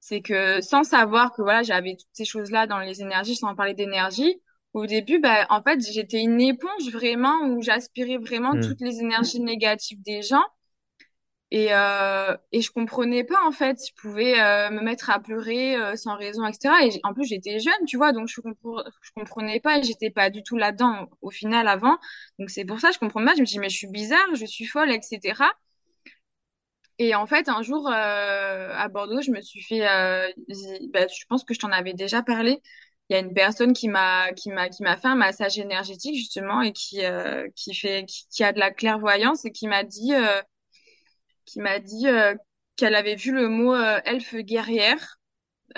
C'est 0.00 0.22
que 0.22 0.60
sans 0.62 0.84
savoir 0.84 1.32
que 1.34 1.42
voilà, 1.42 1.62
j'avais 1.62 1.96
toutes 1.96 2.08
ces 2.12 2.24
choses-là 2.24 2.66
dans 2.66 2.78
les 2.80 3.02
énergies, 3.02 3.36
sans 3.36 3.54
parler 3.56 3.74
d'énergie, 3.74 4.40
au 4.74 4.86
début, 4.86 5.18
bah, 5.20 5.46
en 5.50 5.62
fait, 5.62 5.80
j'étais 5.92 6.20
une 6.22 6.40
éponge 6.40 6.90
vraiment 6.92 7.36
où 7.48 7.62
j'aspirais 7.62 8.18
vraiment 8.18 8.52
Hmm. 8.52 8.58
toutes 8.58 8.80
les 8.80 9.00
énergies 9.00 9.40
négatives 9.40 10.02
des 10.02 10.22
gens. 10.22 10.44
Et, 11.52 11.68
euh, 11.72 12.36
et 12.52 12.60
je 12.60 12.70
comprenais 12.72 13.22
pas, 13.24 13.38
en 13.46 13.52
fait. 13.52 13.78
Je 13.86 13.92
pouvais 14.00 14.40
euh, 14.40 14.70
me 14.70 14.80
mettre 14.82 15.10
à 15.10 15.20
pleurer 15.20 15.76
euh, 15.76 15.94
sans 15.96 16.16
raison, 16.16 16.44
etc. 16.46 16.84
Et 16.84 17.00
en 17.04 17.14
plus, 17.14 17.24
j'étais 17.26 17.60
jeune, 17.60 17.84
tu 17.86 17.96
vois, 17.96 18.12
donc 18.12 18.28
je, 18.28 18.40
compre- 18.40 18.84
comprenais 19.14 19.60
pas 19.60 19.78
et 19.78 19.82
j'étais 19.84 20.10
pas 20.10 20.28
du 20.30 20.42
tout 20.42 20.56
là-dedans 20.56 21.08
au 21.22 21.30
final 21.30 21.68
avant. 21.68 21.98
Donc 22.38 22.50
c'est 22.50 22.64
pour 22.64 22.80
ça 22.80 22.90
je 22.90 22.98
comprends 22.98 23.24
pas. 23.24 23.34
Je 23.36 23.40
me 23.42 23.46
dis, 23.46 23.58
mais 23.60 23.68
je 23.70 23.76
suis 23.76 23.88
bizarre, 23.88 24.26
je 24.34 24.44
suis 24.46 24.66
folle, 24.66 24.90
etc. 24.90 25.50
Et 26.98 27.14
en 27.14 27.26
fait, 27.26 27.48
un 27.48 27.62
jour, 27.62 27.88
euh, 27.88 28.70
à 28.74 28.88
Bordeaux, 28.88 29.20
je 29.20 29.30
me 29.30 29.40
suis 29.42 29.62
fait, 29.62 29.86
euh, 29.86 30.28
bah, 30.92 31.06
je 31.08 31.24
pense 31.28 31.44
que 31.44 31.52
je 31.54 31.58
t'en 31.58 31.70
avais 31.72 31.92
déjà 31.94 32.22
parlé. 32.22 32.62
Il 33.08 33.14
y 33.14 33.16
a 33.16 33.20
une 33.20 33.34
personne 33.34 33.72
qui 33.74 33.88
m'a, 33.88 34.32
qui 34.32 34.50
m'a, 34.50 34.68
qui 34.70 34.82
m'a 34.82 34.96
fait 34.96 35.08
un 35.08 35.14
massage 35.14 35.58
énergétique 35.58 36.16
justement 36.16 36.62
et 36.62 36.72
qui, 36.72 37.04
euh, 37.04 37.46
qui 37.54 37.74
fait, 37.74 38.04
qui, 38.06 38.26
qui 38.30 38.42
a 38.44 38.52
de 38.52 38.58
la 38.58 38.70
clairvoyance 38.72 39.44
et 39.44 39.52
qui 39.52 39.68
m'a 39.68 39.84
dit, 39.84 40.12
qui 41.46 41.60
m'a 41.60 41.78
dit 41.80 42.08
euh, 42.08 42.34
qu'elle 42.76 42.94
avait 42.96 43.16
vu 43.16 43.32
le 43.32 43.48
mot 43.48 43.74
euh, 43.74 44.00
elfe 44.04 44.36
guerrière. 44.36 45.18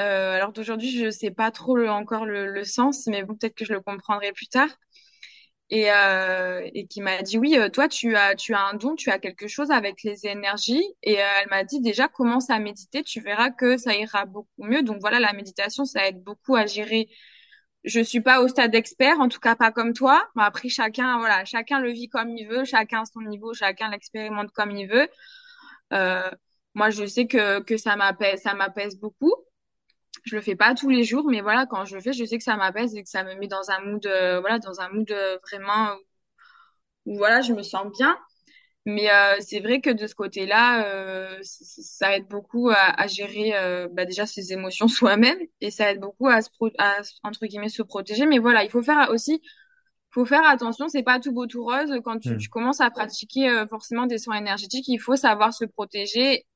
Euh, 0.01 0.35
alors 0.37 0.53
d'aujourd'hui, 0.53 0.91
je 0.99 1.11
sais 1.11 1.31
pas 1.33 1.51
trop 1.53 1.77
le- 1.77 1.91
encore 1.91 2.27
le, 2.27 2.47
le 2.53 2.65
sens, 2.65 3.07
mais 3.09 3.25
bon, 3.25 3.35
peut-être 3.37 3.55
que 3.57 3.65
je 3.67 3.73
le 3.75 3.81
comprendrai 3.83 4.33
plus 4.33 4.49
tard 4.49 4.69
et, 5.71 5.89
et 6.75 6.87
qui 6.87 7.01
m'a 7.03 7.23
dit 7.23 7.39
oui, 7.39 7.57
toi 7.73 7.89
tu 7.89 8.17
as 8.17 8.35
tu 8.35 8.55
as 8.55 8.61
un 8.67 8.75
don, 8.75 8.95
tu 8.95 9.11
as 9.11 9.19
quelque 9.19 9.49
chose 9.49 9.71
avec 9.71 10.03
les 10.03 10.27
énergies 10.27 10.83
et 11.03 11.15
elle 11.15 11.49
m'a 11.51 11.65
dit 11.65 11.81
déjà 11.81 12.09
commence 12.09 12.49
à 12.51 12.59
méditer, 12.59 13.03
tu 13.03 13.21
verras 13.21 13.51
que 13.51 13.77
ça 13.77 13.95
ira 13.95 14.25
beaucoup 14.27 14.49
mieux. 14.65 14.83
Donc 14.83 14.99
voilà, 15.01 15.21
la 15.21 15.33
méditation 15.33 15.85
ça 15.85 16.07
aide 16.09 16.23
beaucoup 16.23 16.57
à 16.57 16.67
gérer. 16.67 17.09
Je 17.85 18.01
suis 18.01 18.21
pas 18.23 18.43
au 18.43 18.49
stade 18.49 18.75
expert, 18.75 19.21
en 19.21 19.29
tout 19.29 19.41
cas 19.41 19.57
pas 19.57 19.73
comme 19.73 19.95
toi. 19.95 20.29
Après 20.37 20.69
chacun 20.71 21.19
voilà, 21.19 21.45
chacun 21.45 21.81
le 21.81 21.93
vit 21.93 22.09
comme 22.09 22.31
il 22.31 22.47
veut, 22.49 22.65
chacun 22.65 23.05
son 23.07 23.23
niveau, 23.23 23.55
chacun 23.55 23.91
l'expérimente 23.91 24.51
comme 24.53 24.73
il 24.73 24.89
veut. 24.89 25.09
Euh, 25.93 26.31
moi 26.75 26.91
je 26.91 27.07
sais 27.07 27.27
que 27.27 27.61
que 27.63 27.77
ça 27.77 27.97
m'apaise, 27.97 28.41
ça 28.43 28.55
m'apaise 28.55 28.99
beaucoup. 28.99 29.35
Je 30.25 30.37
le 30.37 30.43
fais 30.43 30.57
pas 30.57 30.75
tous 30.75 30.91
les 30.91 31.05
jours, 31.05 31.27
mais 31.31 31.41
voilà, 31.41 31.67
quand 31.67 31.85
je 31.87 31.95
le 31.97 32.01
fais, 32.03 32.13
je 32.13 32.25
sais 32.25 32.39
que 32.39 32.45
ça 32.45 32.57
m'apaise 32.57 32.95
et 32.97 33.03
que 33.03 33.09
ça 33.11 33.25
me 33.25 33.35
met 33.37 33.49
dans 33.49 33.71
un 33.71 33.81
mood, 33.81 34.07
euh, 34.07 34.41
voilà, 34.41 34.59
dans 34.59 34.81
un 34.81 34.89
mood 34.91 35.11
euh, 35.11 35.39
vraiment 35.51 35.97
où 37.07 37.17
voilà, 37.17 37.41
je 37.41 37.53
me 37.53 37.63
sens 37.63 37.87
bien. 37.99 38.19
Mais 38.87 39.11
euh, 39.13 39.37
c'est 39.41 39.61
vrai 39.61 39.81
que 39.81 39.91
de 39.91 40.07
ce 40.09 40.15
côté-là, 40.15 40.87
euh, 40.87 41.39
ça 41.43 42.17
aide 42.17 42.29
beaucoup 42.29 42.71
à, 42.71 42.77
à 43.01 43.07
gérer 43.09 43.53
bah, 43.93 44.07
déjà 44.07 44.27
ses 44.27 44.53
émotions 44.53 44.89
soi-même 44.89 45.39
et 45.61 45.71
ça 45.71 45.93
aide 45.93 46.01
beaucoup 46.01 46.29
à, 46.29 46.43
se 46.43 46.51
pro 46.51 46.71
à 46.79 46.99
entre 47.25 47.47
guillemets 47.47 47.69
se 47.71 47.83
protéger. 47.83 48.27
Mais 48.27 48.39
voilà, 48.39 48.65
il 48.65 48.71
faut 48.71 48.83
faire 48.83 49.11
aussi, 49.11 49.43
faut 50.19 50.27
faire 50.27 50.45
attention. 50.47 50.89
C'est 50.89 51.03
pas 51.03 51.21
tout 51.21 51.33
beau 51.33 51.47
tout 51.47 51.65
rose 51.65 51.93
quand 52.05 52.19
tu, 52.19 52.37
tu 52.37 52.49
Hmm. 52.49 52.51
commences 52.51 52.81
à 52.81 52.91
pratiquer 52.91 53.49
euh, 53.51 53.67
forcément 53.67 54.07
des 54.07 54.19
soins 54.19 54.37
énergétiques. 54.39 54.89
Il 54.89 54.99
faut 55.01 55.17
savoir 55.17 55.55
se 55.55 55.65
protéger 55.65 56.47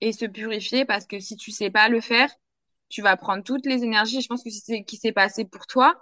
et 0.00 0.12
se 0.12 0.26
purifier 0.26 0.84
parce 0.84 1.06
que 1.06 1.18
si 1.20 1.36
tu 1.36 1.50
sais 1.50 1.70
pas 1.70 1.88
le 1.88 2.00
faire, 2.00 2.30
tu 2.88 3.02
vas 3.02 3.16
prendre 3.16 3.42
toutes 3.44 3.66
les 3.66 3.84
énergies. 3.84 4.20
Je 4.22 4.28
pense 4.28 4.44
que 4.44 4.50
c'est 4.50 4.78
ce 4.78 4.82
qui 4.84 4.96
s'est 4.96 5.12
passé 5.12 5.44
pour 5.44 5.66
toi 5.66 5.96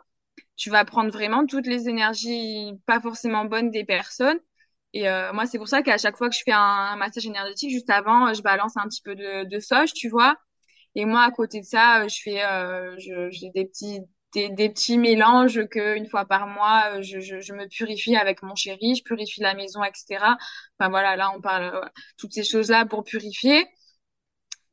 tu 0.57 0.71
vas 0.71 0.85
prendre 0.85 1.13
vraiment 1.13 1.47
toutes 1.47 1.67
les 1.67 1.89
énergies 1.89 2.73
pas 2.87 3.01
forcément 3.01 3.45
bonnes 3.47 3.71
des 3.71 3.85
personnes. 3.85 4.39
Et 4.93 5.09
euh, 5.09 5.33
moi, 5.33 5.47
c'est 5.47 5.59
pour 5.59 5.69
ça 5.69 5.83
qu'à 5.83 5.99
chaque 5.99 6.17
fois 6.17 6.29
que 6.31 6.37
je 6.37 6.43
fais 6.45 6.53
un, 6.53 6.59
un 6.61 6.97
massage 6.97 7.27
énergétique, 7.27 7.71
juste 7.71 7.91
avant, 7.91 8.29
euh, 8.29 8.35
je 8.35 8.43
balance 8.43 8.77
un 8.77 8.89
petit 8.89 9.03
peu 9.03 9.15
de, 9.17 9.45
de 9.49 9.61
sauge, 9.61 9.93
tu 9.95 10.09
vois. 10.09 10.37
Et 10.97 11.05
moi, 11.07 11.23
à 11.25 11.31
côté 11.33 11.61
de 11.61 11.67
ça, 11.67 12.07
je 12.09 12.17
fais, 12.23 12.45
euh, 12.45 12.97
j'ai 12.99 13.51
des 13.51 13.67
petits, 13.67 14.01
des, 14.35 14.49
des, 14.51 14.69
petits 14.69 14.99
mélanges 14.99 15.67
que 15.69 15.97
une 15.97 16.07
fois 16.07 16.27
par 16.27 16.47
mois, 16.47 17.01
je, 17.01 17.21
je, 17.21 17.41
je, 17.41 17.53
me 17.55 17.67
purifie 17.69 18.17
avec 18.17 18.43
mon 18.43 18.55
chéri, 18.55 18.95
je 18.97 19.03
purifie 19.03 19.41
la 19.41 19.55
maison, 19.55 19.83
etc. 19.83 20.37
Enfin 20.79 20.91
voilà, 20.91 21.17
là 21.17 21.33
on 21.35 21.41
parle 21.41 21.89
toutes 22.19 22.33
ces 22.33 22.45
choses-là 22.45 22.85
pour 22.87 23.05
purifier. 23.05 23.67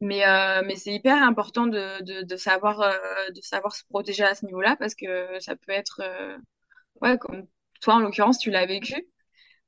Mais, 0.01 0.27
euh, 0.27 0.63
mais 0.65 0.75
c'est 0.75 0.91
hyper 0.91 1.21
important 1.21 1.67
de, 1.67 2.03
de, 2.03 2.23
de 2.23 2.35
savoir, 2.35 2.81
euh, 2.81 2.91
de 3.35 3.41
savoir 3.41 3.75
se 3.75 3.83
protéger 3.85 4.23
à 4.23 4.33
ce 4.33 4.45
niveau-là 4.47 4.75
parce 4.75 4.95
que 4.95 5.39
ça 5.39 5.55
peut 5.55 5.71
être, 5.71 6.01
euh, 6.03 6.37
ouais, 7.01 7.19
comme 7.19 7.45
toi 7.81 7.95
en 7.95 7.99
l'occurrence, 7.99 8.39
tu 8.39 8.49
l'as 8.49 8.65
vécu. 8.65 8.95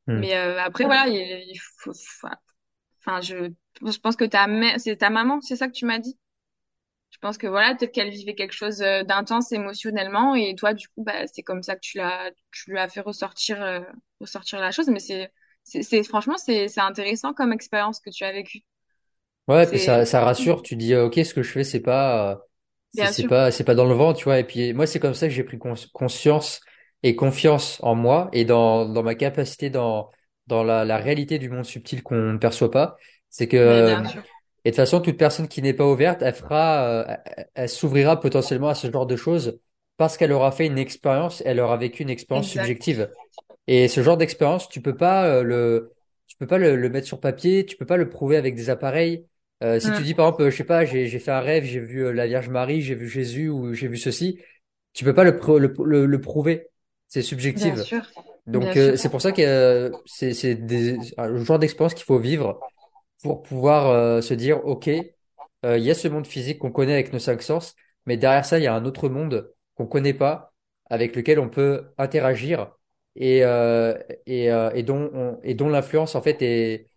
Hmm. 0.07 0.19
Mais 0.19 0.35
euh, 0.35 0.59
après, 0.59 0.85
voilà, 0.85 1.07
il, 1.07 1.15
il 1.15 1.59
faut, 1.77 1.93
enfin, 2.99 3.21
je, 3.21 3.51
je 3.85 3.97
pense 3.99 4.15
que 4.15 4.25
ta 4.25 4.47
mère, 4.47 4.79
c'est 4.79 4.97
ta 4.97 5.11
maman, 5.11 5.39
c'est 5.39 5.55
ça 5.55 5.67
que 5.67 5.73
tu 5.73 5.85
m'as 5.85 5.99
dit? 5.99 6.17
Je 7.13 7.19
pense 7.19 7.37
que 7.37 7.45
voilà, 7.47 7.75
peut-être 7.75 7.91
qu'elle 7.93 8.09
vivait 8.09 8.33
quelque 8.33 8.53
chose 8.53 8.81
euh, 8.81 9.03
d'intense 9.03 9.51
émotionnellement 9.51 10.33
et 10.35 10.55
toi, 10.55 10.73
du 10.73 10.87
coup, 10.89 11.03
bah, 11.03 11.27
c'est 11.31 11.43
comme 11.43 11.61
ça 11.61 11.75
que 11.75 11.79
tu 11.81 11.97
l'as, 11.99 12.31
tu 12.51 12.71
lui 12.71 12.79
as 12.79 12.89
fait 12.89 13.01
ressortir, 13.01 13.61
euh, 13.61 13.81
ressortir 14.19 14.59
la 14.59 14.71
chose. 14.71 14.87
Mais 14.89 14.99
c'est, 14.99 15.31
c'est, 15.63 16.03
franchement, 16.03 16.37
c'est, 16.37 16.67
c'est 16.67 16.81
intéressant 16.81 17.33
comme 17.33 17.53
expérience 17.53 17.99
que 17.99 18.09
tu 18.09 18.23
as 18.23 18.31
vécue. 18.31 18.61
Ouais, 19.47 19.67
puis 19.67 19.79
ça, 19.79 20.05
ça 20.05 20.21
rassure. 20.23 20.63
Tu 20.63 20.75
dis, 20.75 20.95
ok, 20.95 21.15
ce 21.23 21.33
que 21.33 21.43
je 21.43 21.51
fais, 21.51 21.63
c'est 21.63 21.81
pas, 21.81 22.41
c'est 22.91 23.27
pas, 23.27 23.51
c'est 23.51 23.63
pas 23.63 23.75
dans 23.75 23.85
le 23.85 23.93
vent, 23.93 24.13
tu 24.13 24.23
vois. 24.25 24.39
Et 24.39 24.43
puis 24.43 24.73
moi, 24.73 24.87
c'est 24.87 24.99
comme 24.99 25.13
ça 25.13 25.27
que 25.27 25.33
j'ai 25.33 25.43
pris 25.43 25.59
conscience 25.93 26.61
et 27.03 27.15
confiance 27.15 27.79
en 27.83 27.95
moi 27.95 28.29
et 28.33 28.45
dans, 28.45 28.87
dans 28.87 29.03
ma 29.03 29.15
capacité 29.15 29.69
dans, 29.69 30.09
dans 30.47 30.63
la, 30.63 30.85
la 30.85 30.97
réalité 30.97 31.39
du 31.39 31.49
monde 31.49 31.65
subtil 31.65 32.01
qu'on 32.03 32.15
ne 32.33 32.37
perçoit 32.37 32.71
pas. 32.71 32.97
C'est 33.29 33.47
que, 33.47 33.97
et 34.65 34.69
de 34.69 34.75
toute 34.75 34.77
façon, 34.77 35.01
toute 35.01 35.17
personne 35.17 35.47
qui 35.47 35.61
n'est 35.61 35.73
pas 35.73 35.85
ouverte, 35.85 36.21
elle 36.21 36.33
fera, 36.33 36.85
euh, 36.85 37.15
elle, 37.53 37.69
s'ouvrira 37.69 38.19
potentiellement 38.19 38.69
à 38.69 38.75
ce 38.75 38.89
genre 38.89 39.05
de 39.05 39.15
choses 39.15 39.59
parce 39.97 40.17
qu'elle 40.17 40.31
aura 40.31 40.51
fait 40.51 40.65
une 40.65 40.77
expérience, 40.77 41.43
elle 41.45 41.59
aura 41.59 41.77
vécu 41.77 42.03
une 42.03 42.09
expérience 42.09 42.47
subjective. 42.47 43.09
Et 43.67 43.87
ce 43.87 44.01
genre 44.01 44.17
d'expérience, 44.17 44.69
tu 44.69 44.81
peux 44.81 44.95
pas 44.95 45.25
euh, 45.25 45.43
le, 45.43 45.91
tu 46.27 46.37
peux 46.37 46.47
pas 46.47 46.57
le, 46.57 46.75
le, 46.75 46.89
mettre 46.89 47.07
sur 47.07 47.19
papier, 47.19 47.65
tu 47.65 47.77
peux 47.77 47.85
pas 47.85 47.97
le 47.97 48.09
prouver 48.09 48.37
avec 48.37 48.55
des 48.55 48.69
appareils. 48.69 49.25
Euh, 49.63 49.79
si 49.79 49.91
tu 49.91 50.01
mm. 50.01 50.03
dis 50.03 50.13
par 50.13 50.27
exemple, 50.27 50.49
je 50.49 50.55
sais 50.55 50.63
pas, 50.63 50.83
j'ai 50.83 51.07
fait 51.19 51.31
un 51.31 51.39
rêve, 51.39 51.63
j'ai 51.63 51.79
vu 51.79 52.05
euh, 52.05 52.11
la 52.11 52.27
Vierge 52.27 52.49
Marie, 52.49 52.81
j'ai 52.81 52.95
vu 52.95 53.07
Jésus 53.07 53.49
ou 53.49 53.73
j'ai 53.73 53.87
vu 53.87 53.97
ceci, 53.97 54.39
tu 54.93 55.05
peux 55.05 55.13
pas 55.13 55.23
le, 55.23 55.39
le, 55.59 56.05
le, 56.05 56.21
prouver. 56.21 56.67
C'est 57.07 57.21
subjectif. 57.21 57.73
Bien 57.73 57.83
sûr. 57.83 58.11
Donc 58.45 58.75
euh, 58.75 58.97
c'est 58.97 59.09
pour 59.09 59.21
ça 59.21 59.31
que 59.31 59.91
c'est 60.05 60.33
c'est 60.33 60.59
un 61.17 61.43
genre 61.43 61.59
d'expérience 61.59 61.93
qu'il 61.93 62.03
faut 62.03 62.19
vivre 62.19 62.59
pour 63.23 63.41
pouvoir 63.41 64.21
se 64.21 64.33
dire 64.33 64.65
ok, 64.65 64.87
il 64.87 65.09
y 65.63 65.89
a 65.89 65.93
ce 65.95 66.07
monde 66.07 66.27
physique 66.27 66.59
qu'on 66.59 66.71
connaît 66.71 66.93
avec 66.93 67.13
nos 67.13 67.19
cinq 67.19 67.41
sens, 67.41 67.75
mais 68.05 68.17
derrière 68.17 68.45
ça 68.45 68.59
il 68.59 68.63
y 68.63 68.67
a 68.67 68.75
un 68.75 68.85
autre 68.85 69.09
monde 69.09 69.51
qu'on 69.75 69.87
connaît 69.87 70.13
pas, 70.13 70.53
avec 70.89 71.15
lequel 71.15 71.39
on 71.39 71.49
peut 71.49 71.85
interagir 71.97 72.73
et 73.15 73.39
et, 74.25 74.45
et 74.47 74.83
dont 74.83 75.09
on, 75.13 75.39
et 75.43 75.53
dont 75.55 75.69
l'influence 75.69 76.15
en 76.15 76.21
fait 76.21 76.41
est 76.41 76.87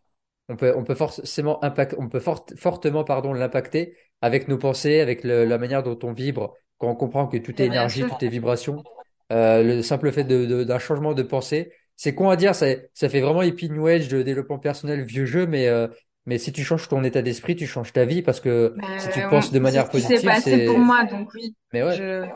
on 0.48 0.56
peut, 0.56 0.72
on 0.76 0.84
peut 0.84 0.94
forcément 0.94 1.62
impact, 1.64 1.96
on 1.98 2.08
peut 2.08 2.22
fortement 2.56 3.04
pardon 3.04 3.32
l'impacter 3.32 3.96
avec 4.22 4.48
nos 4.48 4.58
pensées, 4.58 5.00
avec 5.00 5.24
la 5.24 5.58
manière 5.58 5.82
dont 5.82 5.98
on 6.02 6.12
vibre. 6.12 6.54
Quand 6.78 6.88
on 6.88 6.94
comprend 6.94 7.26
que 7.26 7.36
tout 7.38 7.60
est 7.60 7.66
énergie, 7.66 8.04
tout 8.04 8.24
est 8.24 8.28
vibration, 8.28 8.82
euh, 9.32 9.62
le 9.62 9.82
simple 9.82 10.12
fait 10.12 10.24
de, 10.24 10.62
d'un 10.64 10.78
changement 10.78 11.14
de 11.14 11.22
pensée, 11.22 11.72
c'est 11.96 12.14
con 12.14 12.28
à 12.28 12.36
dire, 12.36 12.54
ça, 12.54 12.66
ça 12.92 13.08
fait 13.08 13.20
vraiment 13.20 13.42
hippie 13.42 13.70
new 13.70 13.86
age 13.86 14.08
de 14.08 14.22
développement 14.22 14.58
personnel 14.58 15.02
vieux 15.02 15.24
jeu, 15.24 15.46
mais 15.46 15.68
euh, 15.68 15.88
mais 16.26 16.38
si 16.38 16.52
tu 16.52 16.64
changes 16.64 16.88
ton 16.88 17.02
état 17.04 17.22
d'esprit, 17.22 17.56
tu 17.56 17.66
changes 17.66 17.92
ta 17.92 18.04
vie 18.04 18.22
parce 18.22 18.40
que 18.40 18.74
bah, 18.76 18.98
si 18.98 19.08
tu 19.10 19.20
penses 19.28 19.52
de 19.52 19.58
manière 19.58 19.88
positive, 19.88 20.18
c'est 20.18 20.26
passé 20.26 20.66
pour 20.66 20.78
moi, 20.78 21.04
donc 21.04 21.30
oui. 21.34 21.54
Mais 21.72 21.82
ouais. 21.82 21.96
Je... 21.96 22.26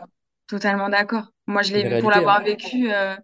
Totalement 0.46 0.88
d'accord. 0.88 1.26
Moi, 1.46 1.62
je 1.62 1.74
l'ai 1.74 2.00
pour 2.00 2.10
l'avoir 2.10 2.42
vécu. 2.42 2.92
Euh 2.92 3.16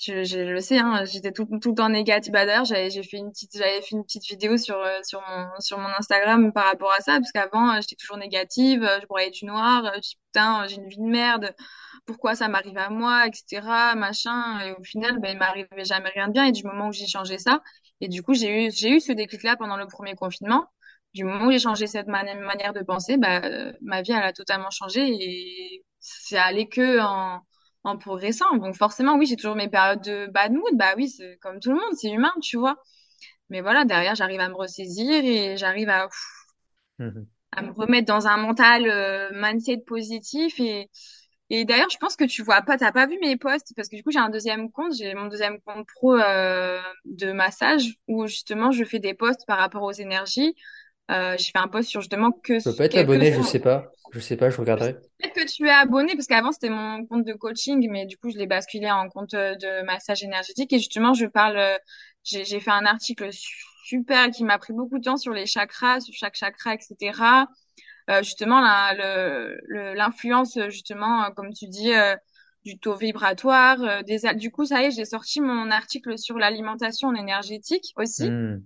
je, 0.00 0.24
je, 0.24 0.38
le 0.38 0.60
sais, 0.60 0.78
hein, 0.78 1.04
j'étais 1.04 1.30
tout, 1.30 1.46
tout 1.60 1.70
le 1.70 1.74
temps 1.74 1.88
négative. 1.90 2.32
Bah, 2.32 2.46
d'ailleurs, 2.46 2.64
j'avais, 2.64 2.88
j'ai 2.90 3.02
fait 3.02 3.18
une 3.18 3.30
petite, 3.30 3.50
j'avais 3.54 3.82
fait 3.82 3.92
une 3.92 4.02
petite 4.02 4.26
vidéo 4.26 4.56
sur, 4.56 4.76
euh, 4.76 4.98
sur 5.02 5.20
mon, 5.20 5.48
sur 5.60 5.78
mon 5.78 5.88
Instagram 5.98 6.52
par 6.52 6.64
rapport 6.64 6.90
à 6.92 7.00
ça, 7.02 7.18
parce 7.18 7.30
qu'avant, 7.32 7.70
euh, 7.70 7.80
j'étais 7.82 7.96
toujours 7.96 8.16
négative, 8.16 8.88
je 9.00 9.06
broyais 9.06 9.30
du 9.30 9.44
noir, 9.44 9.92
je 9.94 10.00
dis 10.00 10.16
putain, 10.32 10.66
j'ai 10.68 10.76
une 10.76 10.88
vie 10.88 10.96
de 10.96 11.02
merde, 11.02 11.54
pourquoi 12.06 12.34
ça 12.34 12.48
m'arrive 12.48 12.78
à 12.78 12.88
moi, 12.88 13.26
etc., 13.26 13.94
machin. 13.94 14.60
Et 14.60 14.72
au 14.72 14.82
final, 14.82 15.18
ben, 15.20 15.32
il 15.32 15.38
m'arrivait 15.38 15.84
jamais 15.84 16.08
rien 16.08 16.28
de 16.28 16.32
bien. 16.32 16.44
Et 16.44 16.52
du 16.52 16.64
moment 16.64 16.88
où 16.88 16.92
j'ai 16.92 17.06
changé 17.06 17.36
ça, 17.38 17.60
et 18.00 18.08
du 18.08 18.22
coup, 18.22 18.34
j'ai 18.34 18.66
eu, 18.66 18.70
j'ai 18.72 18.90
eu 18.96 19.00
ce 19.00 19.12
déclic-là 19.12 19.56
pendant 19.56 19.76
le 19.76 19.86
premier 19.86 20.14
confinement. 20.14 20.66
Du 21.14 21.24
moment 21.24 21.46
où 21.46 21.50
j'ai 21.52 21.58
changé 21.58 21.86
cette 21.86 22.06
manière 22.06 22.72
de 22.72 22.82
penser, 22.82 23.16
bah, 23.16 23.40
ma 23.82 24.02
vie, 24.02 24.12
elle 24.12 24.22
a 24.22 24.32
totalement 24.32 24.70
changé 24.70 25.00
et 25.08 25.84
c'est 25.98 26.38
allé 26.38 26.68
que 26.68 27.00
en, 27.00 27.40
en 27.84 27.98
progressant. 27.98 28.56
Donc 28.56 28.76
forcément, 28.76 29.16
oui, 29.16 29.26
j'ai 29.26 29.36
toujours 29.36 29.56
mes 29.56 29.68
périodes 29.68 30.02
de 30.02 30.26
bad 30.32 30.52
mood. 30.52 30.76
Bah 30.76 30.94
oui, 30.96 31.08
c'est 31.08 31.36
comme 31.42 31.60
tout 31.60 31.70
le 31.70 31.76
monde, 31.76 31.94
c'est 31.96 32.10
humain, 32.10 32.32
tu 32.42 32.56
vois. 32.58 32.76
Mais 33.50 33.60
voilà, 33.62 33.84
derrière, 33.84 34.14
j'arrive 34.16 34.40
à 34.40 34.48
me 34.48 34.54
ressaisir 34.56 35.24
et 35.24 35.56
j'arrive 35.56 35.90
à, 35.90 36.08
mmh 36.98 37.26
à 37.52 37.62
me 37.62 37.72
remettre 37.72 38.06
dans 38.06 38.26
un 38.26 38.36
mental 38.36 38.88
euh, 38.88 39.30
mindset 39.32 39.78
positif 39.86 40.58
et 40.60 40.88
et 41.52 41.64
d'ailleurs, 41.64 41.90
je 41.90 41.98
pense 41.98 42.14
que 42.14 42.24
tu 42.24 42.42
vois 42.42 42.62
pas, 42.62 42.78
t'as 42.78 42.92
pas 42.92 43.06
vu 43.06 43.18
mes 43.20 43.36
posts 43.36 43.72
parce 43.74 43.88
que 43.88 43.96
du 43.96 44.04
coup, 44.04 44.12
j'ai 44.12 44.20
un 44.20 44.30
deuxième 44.30 44.70
compte, 44.70 44.94
j'ai 44.96 45.14
mon 45.14 45.26
deuxième 45.26 45.60
compte 45.60 45.84
pro 45.96 46.14
euh, 46.14 46.80
de 47.04 47.32
massage 47.32 47.96
où 48.06 48.26
justement 48.28 48.70
je 48.70 48.84
fais 48.84 49.00
des 49.00 49.14
posts 49.14 49.44
par 49.46 49.58
rapport 49.58 49.82
aux 49.82 49.92
énergies. 49.92 50.54
Euh, 51.10 51.34
j'ai 51.36 51.50
fait 51.50 51.58
un 51.58 51.66
post 51.66 51.88
sur 51.88 52.00
justement 52.02 52.30
que. 52.30 52.60
Je 52.60 52.70
peux 52.70 52.76
pas 52.76 52.84
être 52.84 52.96
abonné, 52.96 53.32
je 53.32 53.42
sais 53.42 53.58
pas. 53.58 53.90
Je 54.12 54.20
sais 54.20 54.36
pas, 54.36 54.48
je 54.50 54.58
regarderai. 54.58 54.94
Peut-être 54.94 55.34
que 55.34 55.52
tu 55.52 55.66
es 55.66 55.70
abonné 55.70 56.14
parce 56.14 56.26
qu'avant 56.26 56.52
c'était 56.52 56.70
mon 56.70 57.04
compte 57.06 57.24
de 57.24 57.32
coaching, 57.32 57.88
mais 57.90 58.06
du 58.06 58.16
coup 58.16 58.30
je 58.30 58.38
l'ai 58.38 58.46
basculé 58.46 58.90
en 58.90 59.08
compte 59.08 59.32
de 59.32 59.84
massage 59.84 60.22
énergétique 60.22 60.72
et 60.72 60.78
justement 60.78 61.14
je 61.14 61.26
parle, 61.26 61.58
euh, 61.58 61.76
j'ai 62.22 62.60
fait 62.60 62.70
un 62.70 62.86
article 62.86 63.28
super 63.84 64.30
qui 64.30 64.44
m'a 64.44 64.58
pris 64.58 64.72
beaucoup 64.72 64.98
de 64.98 65.04
temps 65.04 65.16
sur 65.16 65.32
les 65.32 65.46
chakras, 65.46 66.00
sur 66.00 66.14
chaque 66.14 66.36
chakra, 66.36 66.74
etc. 66.74 67.12
Euh, 68.10 68.22
justement 68.22 68.60
l'influence 69.68 70.58
justement 70.68 71.24
euh, 71.24 71.30
comme 71.30 71.52
tu 71.52 71.68
dis 71.68 71.92
euh, 71.94 72.16
du 72.64 72.78
taux 72.78 72.96
vibratoire, 72.96 74.04
des 74.04 74.18
du 74.34 74.50
coup 74.50 74.64
ça 74.66 74.82
y 74.82 74.86
est 74.86 74.90
j'ai 74.90 75.04
sorti 75.04 75.40
mon 75.40 75.70
article 75.70 76.18
sur 76.18 76.36
l'alimentation 76.36 77.14
énergétique 77.14 77.92
aussi. 77.96 78.28
Mmh. 78.28 78.62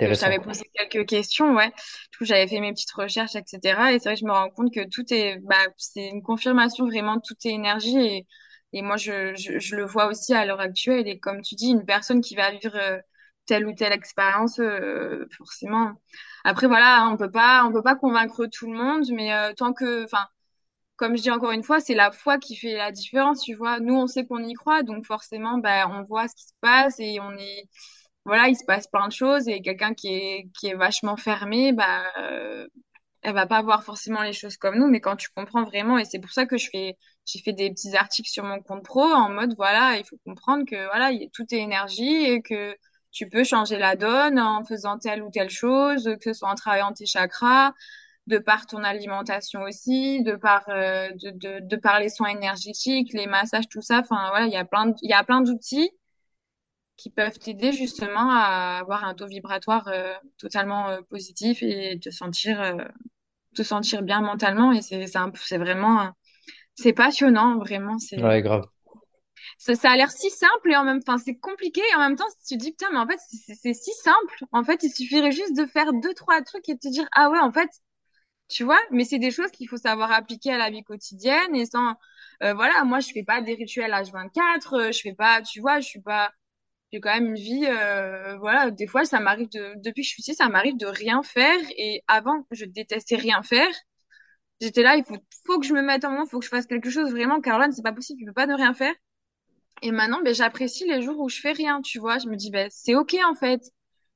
J'avais 0.00 0.38
posé 0.38 0.64
quelques 0.74 1.08
questions, 1.08 1.54
ouais. 1.54 1.68
Du 1.68 2.18
coup, 2.18 2.24
j'avais 2.24 2.46
fait 2.46 2.60
mes 2.60 2.72
petites 2.72 2.92
recherches, 2.92 3.36
etc. 3.36 3.94
Et 3.94 3.98
c'est 3.98 4.10
vrai 4.10 4.14
que 4.16 4.20
je 4.20 4.26
me 4.26 4.32
rends 4.32 4.50
compte 4.50 4.72
que 4.74 4.86
tout 4.86 5.04
est, 5.14 5.38
bah, 5.38 5.56
c'est 5.78 6.08
une 6.08 6.22
confirmation 6.22 6.86
vraiment, 6.86 7.18
tout 7.20 7.34
est 7.46 7.52
énergie. 7.52 7.96
Et, 7.96 8.26
et 8.74 8.82
moi, 8.82 8.98
je, 8.98 9.34
je, 9.36 9.58
je 9.58 9.76
le 9.76 9.86
vois 9.86 10.08
aussi 10.08 10.34
à 10.34 10.44
l'heure 10.44 10.60
actuelle. 10.60 11.08
Et 11.08 11.18
comme 11.18 11.40
tu 11.40 11.54
dis, 11.54 11.70
une 11.70 11.86
personne 11.86 12.20
qui 12.20 12.34
va 12.34 12.50
vivre 12.50 12.76
euh, 12.76 12.98
telle 13.48 13.66
ou 13.66 13.74
telle 13.74 13.92
expérience, 13.92 14.60
euh, 14.60 15.26
forcément. 15.36 15.94
Après, 16.44 16.68
voilà, 16.68 17.08
on 17.10 17.16
peut 17.16 17.30
pas, 17.30 17.64
on 17.66 17.72
peut 17.72 17.82
pas 17.82 17.96
convaincre 17.96 18.46
tout 18.46 18.70
le 18.70 18.78
monde, 18.78 19.06
mais 19.12 19.32
euh, 19.34 19.52
tant 19.54 19.72
que, 19.72 20.04
enfin, 20.04 20.26
comme 20.96 21.16
je 21.16 21.22
dis 21.22 21.30
encore 21.30 21.52
une 21.52 21.62
fois, 21.64 21.80
c'est 21.80 21.94
la 21.94 22.12
foi 22.12 22.38
qui 22.38 22.56
fait 22.56 22.74
la 22.76 22.92
différence, 22.92 23.42
tu 23.42 23.54
vois. 23.54 23.80
Nous, 23.80 23.94
on 23.94 24.06
sait 24.08 24.26
qu'on 24.26 24.42
y 24.44 24.54
croit, 24.54 24.82
donc 24.82 25.06
forcément, 25.06 25.58
bah, 25.58 25.88
on 25.90 26.04
voit 26.04 26.28
ce 26.28 26.34
qui 26.36 26.44
se 26.46 26.54
passe 26.60 26.96
et 27.00 27.20
on 27.20 27.32
est 27.38 27.68
voilà, 28.24 28.48
il 28.48 28.56
se 28.56 28.64
passe 28.64 28.86
plein 28.88 29.08
de 29.08 29.12
choses 29.12 29.48
et 29.48 29.60
quelqu'un 29.62 29.94
qui 29.94 30.08
est, 30.08 30.50
qui 30.58 30.68
est 30.68 30.74
vachement 30.74 31.16
fermé, 31.16 31.72
bah, 31.72 32.04
euh, 32.18 32.66
elle 33.22 33.34
va 33.34 33.46
pas 33.46 33.62
voir 33.62 33.84
forcément 33.84 34.22
les 34.22 34.32
choses 34.32 34.56
comme 34.56 34.76
nous, 34.78 34.86
mais 34.88 35.00
quand 35.00 35.16
tu 35.16 35.28
comprends 35.34 35.64
vraiment, 35.64 35.98
et 35.98 36.04
c'est 36.04 36.20
pour 36.20 36.30
ça 36.30 36.46
que 36.46 36.58
je 36.58 36.68
fais, 36.70 36.96
j'ai 37.26 37.40
fait 37.40 37.52
des 37.52 37.70
petits 37.70 37.96
articles 37.96 38.28
sur 38.30 38.44
mon 38.44 38.60
compte 38.62 38.84
pro 38.84 39.02
en 39.02 39.30
mode, 39.30 39.54
voilà, 39.56 39.96
il 39.98 40.04
faut 40.04 40.18
comprendre 40.24 40.64
que, 40.66 40.76
voilà, 40.86 41.10
tout 41.32 41.44
est 41.52 41.58
énergie 41.58 42.24
et 42.26 42.42
que 42.42 42.76
tu 43.10 43.28
peux 43.28 43.44
changer 43.44 43.78
la 43.78 43.96
donne 43.96 44.38
en 44.38 44.64
faisant 44.64 44.98
telle 44.98 45.22
ou 45.22 45.30
telle 45.30 45.50
chose, 45.50 46.04
que 46.20 46.32
ce 46.32 46.40
soit 46.40 46.50
en 46.50 46.54
travaillant 46.54 46.92
tes 46.92 47.06
chakras, 47.06 47.72
de 48.26 48.38
par 48.38 48.66
ton 48.66 48.84
alimentation 48.84 49.62
aussi, 49.62 50.22
de 50.22 50.36
par, 50.36 50.64
euh, 50.68 51.08
de, 51.22 51.30
de, 51.30 51.60
de 51.66 51.76
par 51.76 52.00
les 52.00 52.10
soins 52.10 52.28
énergétiques, 52.30 53.12
les 53.14 53.26
massages, 53.26 53.68
tout 53.68 53.82
ça. 53.82 54.00
Enfin, 54.00 54.28
voilà, 54.30 54.46
il 54.46 54.52
y 54.52 54.56
a 54.56 54.64
plein, 54.64 54.92
il 55.02 55.10
y 55.10 55.14
a 55.14 55.24
plein 55.24 55.40
d'outils 55.40 55.90
qui 56.96 57.10
peuvent 57.10 57.38
t'aider 57.38 57.72
justement 57.72 58.30
à 58.30 58.78
avoir 58.80 59.04
un 59.04 59.14
taux 59.14 59.26
vibratoire 59.26 59.88
euh, 59.88 60.12
totalement 60.36 60.88
euh, 60.90 61.00
positif 61.02 61.62
et 61.62 61.98
te 62.00 62.10
sentir 62.10 62.60
euh, 62.60 62.74
te 63.54 63.62
sentir 63.62 64.02
bien 64.02 64.20
mentalement 64.22 64.72
et 64.72 64.82
c'est 64.82 65.06
c'est 65.06 65.58
vraiment 65.58 66.12
c'est 66.74 66.94
passionnant 66.94 67.58
vraiment 67.58 67.98
ouais 68.16 68.42
grave 68.42 68.68
ça, 69.58 69.74
ça 69.74 69.90
a 69.90 69.96
l'air 69.96 70.10
si 70.10 70.30
simple 70.30 70.70
et 70.70 70.76
en 70.76 70.84
même 70.84 71.02
temps 71.02 71.18
c'est 71.18 71.36
compliqué 71.36 71.80
et 71.92 71.94
en 71.94 72.00
même 72.00 72.16
temps 72.16 72.26
tu 72.46 72.56
te 72.56 72.62
dis 72.62 72.70
putain 72.72 72.88
mais 72.92 72.98
en 72.98 73.06
fait 73.06 73.18
c'est 73.28 73.74
si 73.74 73.92
simple 73.94 74.44
en 74.52 74.64
fait 74.64 74.82
il 74.82 74.90
suffirait 74.90 75.32
juste 75.32 75.56
de 75.56 75.66
faire 75.66 75.92
deux 75.92 76.14
trois 76.14 76.42
trucs 76.42 76.68
et 76.68 76.76
te 76.78 76.88
dire 76.88 77.08
ah 77.12 77.30
ouais 77.30 77.38
en 77.40 77.52
fait 77.52 77.70
tu 78.48 78.64
vois 78.64 78.80
mais 78.90 79.04
c'est 79.04 79.18
des 79.18 79.30
choses 79.30 79.50
qu'il 79.50 79.68
faut 79.68 79.76
savoir 79.76 80.12
appliquer 80.12 80.52
à 80.52 80.58
la 80.58 80.70
vie 80.70 80.82
quotidienne 80.84 81.54
et 81.54 81.66
sans 81.66 81.94
voilà 82.40 82.84
moi 82.84 83.00
je 83.00 83.10
fais 83.12 83.24
pas 83.24 83.40
des 83.42 83.54
rituels 83.54 83.92
H24 83.92 84.92
je 84.92 85.00
fais 85.00 85.14
pas 85.14 85.42
tu 85.42 85.60
vois 85.60 85.80
je 85.80 85.88
suis 85.88 86.00
pas 86.00 86.32
j'ai 86.92 87.00
quand 87.00 87.12
même 87.12 87.26
une 87.28 87.34
vie, 87.34 87.66
euh, 87.66 88.38
voilà, 88.38 88.70
des 88.70 88.86
fois, 88.86 89.04
ça 89.04 89.20
m'arrive 89.20 89.48
de, 89.50 89.74
depuis 89.76 90.02
que 90.02 90.08
je 90.08 90.12
suis 90.14 90.22
ici, 90.22 90.34
ça 90.34 90.48
m'arrive 90.48 90.76
de 90.78 90.86
rien 90.86 91.22
faire. 91.22 91.58
Et 91.76 92.02
avant, 92.08 92.46
je 92.50 92.64
détestais 92.64 93.16
rien 93.16 93.42
faire. 93.42 93.68
J'étais 94.60 94.82
là, 94.82 94.96
il 94.96 95.04
faut, 95.04 95.16
faut 95.46 95.58
que 95.60 95.66
je 95.66 95.74
me 95.74 95.82
mette 95.82 96.04
en 96.04 96.10
moment, 96.10 96.26
faut 96.26 96.38
que 96.40 96.44
je 96.44 96.50
fasse 96.50 96.66
quelque 96.66 96.90
chose. 96.90 97.10
Vraiment, 97.10 97.40
Caroline, 97.40 97.72
c'est 97.72 97.82
pas 97.82 97.92
possible, 97.92 98.18
tu 98.20 98.26
peux 98.26 98.32
pas 98.32 98.46
ne 98.46 98.54
rien 98.56 98.74
faire. 98.74 98.94
Et 99.82 99.90
maintenant, 99.90 100.20
ben, 100.22 100.34
j'apprécie 100.34 100.86
les 100.86 101.02
jours 101.02 101.18
où 101.20 101.28
je 101.28 101.40
fais 101.40 101.52
rien, 101.52 101.80
tu 101.82 101.98
vois. 101.98 102.18
Je 102.18 102.28
me 102.28 102.36
dis, 102.36 102.50
ben, 102.50 102.68
c'est 102.70 102.94
ok, 102.94 103.16
en 103.26 103.34
fait. 103.34 103.60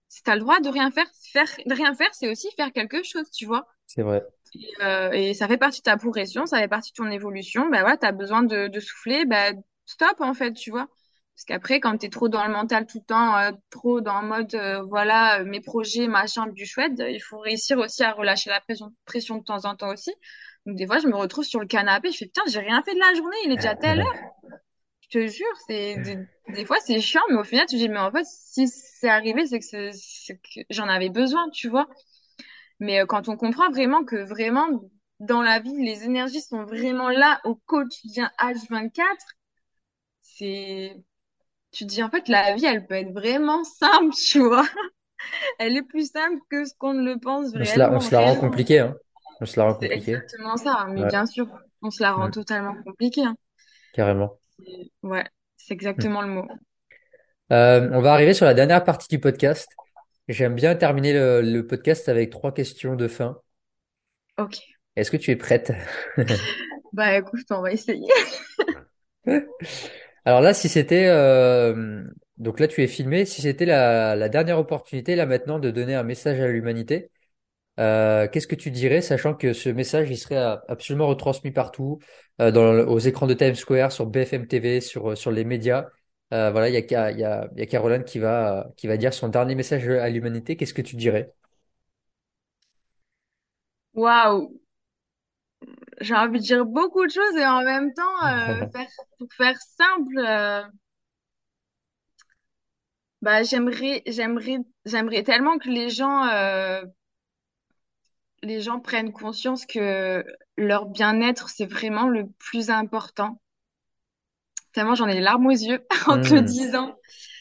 Si 0.08 0.22
t'as 0.22 0.34
le 0.34 0.40
droit 0.40 0.60
de 0.60 0.68
rien 0.68 0.90
faire, 0.90 1.06
faire, 1.32 1.48
de 1.64 1.74
rien 1.74 1.94
faire, 1.94 2.12
c'est 2.12 2.28
aussi 2.28 2.48
faire 2.56 2.72
quelque 2.72 3.02
chose, 3.02 3.30
tu 3.30 3.46
vois. 3.46 3.66
C'est 3.86 4.02
vrai. 4.02 4.22
Et, 4.54 4.68
euh, 4.82 5.10
et 5.12 5.34
ça 5.34 5.48
fait 5.48 5.56
partie 5.56 5.80
de 5.80 5.84
ta 5.84 5.96
progression, 5.96 6.44
ça 6.44 6.58
fait 6.58 6.68
partie 6.68 6.92
de 6.92 6.96
ton 6.96 7.10
évolution. 7.10 7.68
Ben, 7.70 7.80
voilà, 7.80 7.96
t'as 7.96 8.12
besoin 8.12 8.42
de, 8.42 8.68
de 8.68 8.80
souffler, 8.80 9.24
ben, 9.24 9.62
stop, 9.86 10.20
en 10.20 10.34
fait, 10.34 10.52
tu 10.52 10.70
vois. 10.70 10.88
Parce 11.34 11.44
qu'après, 11.46 11.80
quand 11.80 11.96
t'es 11.96 12.10
trop 12.10 12.28
dans 12.28 12.46
le 12.46 12.52
mental 12.52 12.86
tout 12.86 12.98
le 12.98 13.04
temps, 13.04 13.36
euh, 13.36 13.52
trop 13.70 14.00
dans 14.00 14.20
le 14.20 14.28
mode, 14.28 14.54
euh, 14.54 14.82
voilà, 14.82 15.40
euh, 15.40 15.44
mes 15.44 15.60
projets, 15.60 16.06
machin, 16.06 16.46
du 16.46 16.66
chouette, 16.66 16.92
il 16.98 17.20
faut 17.20 17.38
réussir 17.38 17.78
aussi 17.78 18.02
à 18.04 18.12
relâcher 18.12 18.50
la 18.50 18.60
pression, 18.60 18.92
pression 19.06 19.38
de 19.38 19.44
temps 19.44 19.64
en 19.64 19.74
temps 19.74 19.92
aussi. 19.92 20.12
Donc 20.66 20.76
des 20.76 20.86
fois, 20.86 20.98
je 20.98 21.08
me 21.08 21.16
retrouve 21.16 21.44
sur 21.44 21.58
le 21.58 21.66
canapé, 21.66 22.12
je 22.12 22.18
fais 22.18 22.26
putain, 22.26 22.42
j'ai 22.46 22.60
rien 22.60 22.82
fait 22.82 22.94
de 22.94 23.00
la 23.00 23.14
journée, 23.14 23.36
il 23.46 23.52
est 23.52 23.56
déjà 23.56 23.74
telle 23.74 24.00
heure. 24.00 24.14
Je 25.12 25.18
te 25.20 25.26
jure, 25.26 25.46
c'est 25.66 25.98
des, 25.98 26.18
des 26.48 26.64
fois 26.64 26.78
c'est 26.84 27.00
chiant, 27.00 27.20
mais 27.30 27.36
au 27.36 27.44
final, 27.44 27.66
tu 27.66 27.76
te 27.76 27.80
dis 27.80 27.88
mais 27.88 27.98
en 27.98 28.10
fait, 28.10 28.24
si 28.26 28.68
c'est 28.68 29.08
arrivé, 29.08 29.46
c'est 29.46 29.58
que, 29.58 29.64
c'est 29.64 29.90
c'est 29.92 30.36
que 30.36 30.60
j'en 30.70 30.88
avais 30.88 31.10
besoin, 31.10 31.50
tu 31.50 31.68
vois. 31.68 31.88
Mais 32.80 33.00
euh, 33.02 33.06
quand 33.06 33.28
on 33.28 33.36
comprend 33.36 33.70
vraiment 33.70 34.04
que 34.04 34.16
vraiment 34.16 34.68
dans 35.20 35.42
la 35.42 35.60
vie, 35.60 35.74
les 35.84 36.04
énergies 36.04 36.40
sont 36.42 36.64
vraiment 36.64 37.10
là 37.10 37.40
au 37.44 37.56
quotidien 37.56 38.30
H24, 38.38 39.26
c'est 40.22 40.96
tu 41.72 41.86
te 41.86 41.90
dis 41.90 42.02
en 42.02 42.10
fait 42.10 42.28
la 42.28 42.54
vie 42.54 42.66
elle 42.66 42.86
peut 42.86 42.94
être 42.96 43.12
vraiment 43.12 43.64
simple 43.64 44.14
tu 44.14 44.40
vois 44.40 44.66
elle 45.60 45.76
est 45.76 45.82
plus 45.82 46.10
simple 46.12 46.40
que 46.50 46.64
ce 46.66 46.74
qu'on 46.78 46.94
ne 46.94 47.04
le 47.04 47.18
pense 47.20 47.52
On 47.54 47.64
se 47.64 47.78
la, 47.78 47.90
on 47.94 48.00
se 48.00 48.14
la 48.14 48.20
rend 48.20 48.36
compliquée, 48.36 48.80
hein. 48.80 48.94
On 49.40 49.46
se 49.46 49.58
la 49.58 49.64
rend 49.66 49.74
c'est 49.80 49.90
compliquée. 49.90 50.18
exactement 50.18 50.56
ça 50.56 50.86
mais 50.90 51.04
Ouais. 51.04 51.06
bien 51.06 51.26
sûr 51.26 51.46
on 51.82 51.90
se 51.90 52.02
la 52.02 52.12
rend 52.14 52.30
totalement 52.30 52.74
compliquée 52.84 53.24
hein. 53.24 53.36
Carrément. 53.92 54.40
C'est- 54.58 54.90
ouais 55.02 55.24
c'est 55.56 55.74
exactement 55.74 56.22
le 56.22 56.28
mot 56.28 56.48
Euh, 57.52 57.88
on 57.92 58.00
va 58.00 58.12
arriver 58.14 58.34
sur 58.34 58.46
la 58.46 58.54
dernière 58.54 58.84
partie 58.84 59.08
du 59.08 59.18
podcast. 59.20 59.68
J'aime 60.28 60.54
bien 60.54 60.74
terminer 60.74 61.12
le, 61.12 61.42
le 61.42 61.66
podcast 61.66 62.08
avec 62.08 62.30
trois 62.30 62.52
questions 62.54 62.96
de 62.96 63.08
fin. 63.08 63.40
ok 64.36 64.56
Est-ce 64.96 65.10
que 65.10 65.16
tu 65.16 65.30
es 65.30 65.36
prête? 65.36 65.72
bah 66.92 67.16
écoute 67.16 67.46
on 67.50 67.62
va 67.62 67.72
essayer 67.72 68.06
Alors 70.24 70.40
là, 70.40 70.54
si 70.54 70.68
c'était 70.68 71.06
euh, 71.08 72.04
donc 72.38 72.60
là 72.60 72.68
tu 72.68 72.82
es 72.82 72.86
filmé, 72.86 73.24
si 73.24 73.42
c'était 73.42 73.64
la, 73.66 74.14
la 74.16 74.28
dernière 74.28 74.58
opportunité 74.58 75.16
là 75.16 75.26
maintenant 75.26 75.58
de 75.58 75.70
donner 75.70 75.94
un 75.94 76.02
message 76.04 76.40
à 76.40 76.48
l'humanité, 76.48 77.10
euh, 77.80 78.28
qu'est-ce 78.28 78.46
que 78.46 78.54
tu 78.54 78.70
dirais, 78.70 79.00
sachant 79.02 79.34
que 79.34 79.52
ce 79.52 79.68
message 79.68 80.10
il 80.10 80.16
serait 80.18 80.36
euh, 80.36 80.56
absolument 80.68 81.06
retransmis 81.08 81.50
partout, 81.52 81.98
euh, 82.40 82.50
dans, 82.50 82.74
aux 82.88 82.98
écrans 82.98 83.26
de 83.26 83.34
Times 83.34 83.54
Square, 83.54 83.92
sur 83.92 84.06
BFM 84.06 84.46
TV, 84.46 84.80
sur 84.80 85.16
sur 85.16 85.30
les 85.30 85.44
médias? 85.44 85.88
Euh, 86.32 86.50
voilà, 86.50 86.68
il 86.68 86.74
y 86.74 86.76
a, 86.78 86.82
Ca- 86.88 87.10
il 87.12 87.18
y 87.18 87.24
a, 87.24 87.48
il 87.54 87.58
y 87.60 87.62
a 87.62 87.66
Caroline 87.66 88.04
qui 88.04 88.18
va 88.18 88.70
qui 88.76 88.86
va 88.86 88.96
dire 88.96 89.14
son 89.14 89.28
dernier 89.28 89.54
message 89.54 89.88
à 89.88 90.08
l'humanité. 90.10 90.56
Qu'est-ce 90.56 90.74
que 90.74 90.82
tu 90.82 90.96
dirais? 90.96 91.32
waouh 94.00 94.40
j'ai 96.00 96.14
envie 96.14 96.38
de 96.40 96.44
dire 96.44 96.64
beaucoup 96.66 97.04
de 97.06 97.10
choses 97.12 97.36
et 97.36 97.46
en 97.46 97.62
même 97.62 97.92
temps 97.94 98.26
euh, 98.26 98.64
faire 98.72 98.88
pour 99.18 99.28
faire 99.36 99.56
simple 99.60 100.18
euh, 100.18 100.62
bah 103.22 103.42
j'aimerais 103.42 104.02
j'aimerais 104.06 104.58
j'aimerais 104.84 105.22
tellement 105.22 105.58
que 105.58 105.68
les 105.68 105.90
gens 105.90 106.26
euh, 106.26 106.82
les 108.42 108.60
gens 108.60 108.80
prennent 108.80 109.12
conscience 109.12 109.66
que 109.66 110.24
leur 110.56 110.86
bien-être, 110.86 111.48
c'est 111.48 111.66
vraiment 111.66 112.08
le 112.08 112.28
plus 112.38 112.70
important. 112.70 113.40
Tellement 114.74 114.94
j'en 114.94 115.06
ai 115.08 115.14
les 115.14 115.22
larmes 115.22 115.46
aux 115.46 115.50
yeux 115.50 115.86
en 116.06 116.18
te 116.18 116.34
le 116.34 116.42
Hmm. 116.42 116.42
disant. 116.42 116.94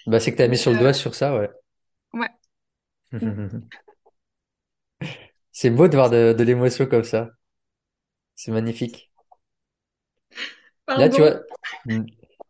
Bah 0.07 0.19
c'est 0.19 0.31
que 0.31 0.37
tu 0.37 0.43
as 0.43 0.47
mis 0.49 0.57
sur 0.57 0.71
le 0.71 0.77
doigt 0.79 0.93
euh, 0.93 0.95
sur 0.95 1.15
ça, 1.15 1.35
ouais. 1.37 1.49
ouais. 2.13 2.31
C'est 5.53 5.69
beau 5.69 5.87
de 5.87 5.95
voir 5.95 6.09
de, 6.09 6.33
de 6.37 6.43
l'émotion 6.43 6.85
comme 6.87 7.05
ça. 7.05 7.29
C'est 8.35 8.51
magnifique. 8.51 9.09
Là, 10.95 11.09
tu 11.09 11.21
vois, 11.21 11.41
mm, 11.85 12.03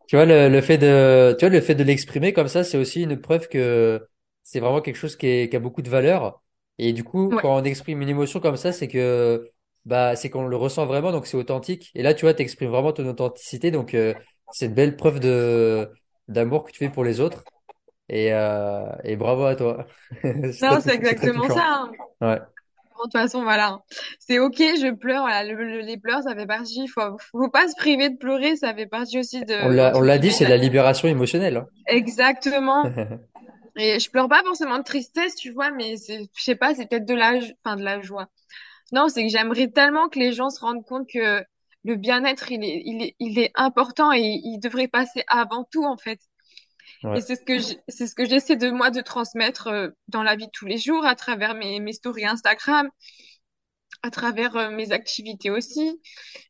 tu 0.07 0.15
vois 0.15 0.25
le, 0.25 0.49
le 0.49 0.61
fait 0.61 0.77
de, 0.77 1.35
tu 1.39 1.45
vois 1.45 1.49
le 1.55 1.61
fait 1.61 1.75
de 1.75 1.83
l'exprimer 1.83 2.33
comme 2.33 2.47
ça, 2.47 2.63
c'est 2.63 2.77
aussi 2.77 3.03
une 3.03 3.19
preuve 3.21 3.47
que 3.49 4.07
c'est 4.43 4.59
vraiment 4.59 4.81
quelque 4.81 4.95
chose 4.97 5.15
qui 5.15 5.27
est, 5.27 5.49
qui 5.49 5.55
a 5.55 5.59
beaucoup 5.59 5.81
de 5.81 5.89
valeur. 5.89 6.40
Et 6.81 6.93
du 6.93 7.03
coup, 7.05 7.31
Ouais. 7.31 7.41
quand 7.41 7.55
on 7.57 7.63
exprime 7.63 8.01
une 8.01 8.09
émotion 8.09 8.41
comme 8.41 8.57
ça, 8.57 8.73
c'est 8.73 8.89
que, 8.89 9.49
bah, 9.85 10.15
c'est 10.17 10.29
qu'on 10.31 10.47
le 10.47 10.57
ressent 10.57 10.85
vraiment, 10.87 11.11
donc 11.13 11.27
c'est 11.27 11.37
authentique. 11.37 11.91
Et 11.95 12.03
là, 12.03 12.13
tu 12.15 12.25
vois, 12.25 12.33
t'exprimes 12.33 12.71
vraiment 12.71 12.93
ton 12.93 13.07
authenticité, 13.07 13.71
donc 13.71 13.93
euh, 13.95 14.13
c'est 14.51 14.67
une 14.67 14.73
belle 14.75 14.95
preuve 14.97 15.19
de 15.21 15.89
d'amour 16.27 16.63
que 16.65 16.71
tu 16.71 16.79
fais 16.79 16.89
pour 16.89 17.03
les 17.05 17.19
autres. 17.21 17.43
Et, 18.09 18.33
euh, 18.33 18.85
et 19.05 19.15
bravo 19.15 19.45
à 19.45 19.55
toi. 19.55 19.85
Non, 20.23 20.79
c'est 20.81 20.95
exactement 20.95 21.47
ça. 21.49 21.65
hein. 21.65 21.91
Ouais. 22.21 22.39
De 22.39 23.03
toute 23.05 23.13
façon, 23.13 23.43
voilà. 23.43 23.79
C'est 24.19 24.39
ok, 24.39 24.57
je 24.57 24.93
pleure. 24.93 25.21
Voilà, 25.23 25.43
le- 25.43 25.55
le- 25.55 25.79
les 25.81 25.97
pleurs, 25.97 26.21
ça 26.23 26.35
fait 26.35 26.45
partie. 26.45 26.87
Faut, 26.87 27.17
faut 27.31 27.49
pas 27.49 27.67
se 27.67 27.75
priver 27.75 28.09
de 28.11 28.17
pleurer. 28.17 28.55
Ça 28.57 28.75
fait 28.75 28.85
partie 28.85 29.19
aussi 29.19 29.43
de, 29.43 29.55
on 29.95 30.01
l'a 30.01 30.17
dit, 30.19 30.31
c'est 30.31 30.43
la... 30.43 30.51
la 30.51 30.57
libération 30.57 31.07
émotionnelle. 31.07 31.65
Exactement. 31.87 32.83
Et 33.77 33.99
je 33.99 34.09
pleure 34.09 34.27
pas 34.27 34.43
forcément 34.43 34.77
de 34.77 34.83
tristesse, 34.83 35.35
tu 35.35 35.51
vois, 35.51 35.71
mais 35.71 35.97
c'est, 35.97 36.29
je 36.35 36.43
sais 36.43 36.55
pas, 36.55 36.75
c'est 36.75 36.87
peut-être 36.87 37.05
de 37.05 37.13
la, 37.13 37.39
enfin, 37.63 37.77
de 37.77 37.83
la 37.83 38.01
joie. 38.01 38.29
Non, 38.91 39.07
c'est 39.07 39.23
que 39.23 39.29
j'aimerais 39.29 39.69
tellement 39.69 40.09
que 40.09 40.19
les 40.19 40.33
gens 40.33 40.49
se 40.49 40.59
rendent 40.59 40.85
compte 40.85 41.07
que 41.07 41.43
le 41.83 41.95
bien-être, 41.95 42.51
il 42.51 42.63
est, 42.63 42.83
il 42.85 43.01
est, 43.01 43.15
il 43.19 43.39
est 43.39 43.51
important 43.55 44.11
et 44.11 44.19
il 44.21 44.59
devrait 44.59 44.87
passer 44.87 45.23
avant 45.27 45.63
tout, 45.71 45.85
en 45.85 45.97
fait. 45.97 46.19
Et 47.15 47.21
c'est 47.21 47.35
ce 47.35 47.43
que 47.43 47.57
c'est 47.87 48.05
ce 48.05 48.13
que 48.13 48.25
j'essaie 48.25 48.55
de 48.55 48.69
moi 48.69 48.91
de 48.91 49.01
transmettre 49.01 49.67
euh, 49.67 49.89
dans 50.07 50.21
la 50.21 50.35
vie 50.35 50.45
de 50.45 50.51
tous 50.51 50.67
les 50.67 50.77
jours, 50.77 51.03
à 51.05 51.15
travers 51.15 51.55
mes, 51.55 51.79
mes 51.79 51.93
stories 51.93 52.27
Instagram, 52.27 52.89
à 54.03 54.11
travers 54.11 54.55
euh, 54.55 54.69
mes 54.69 54.91
activités 54.91 55.49
aussi. 55.49 55.99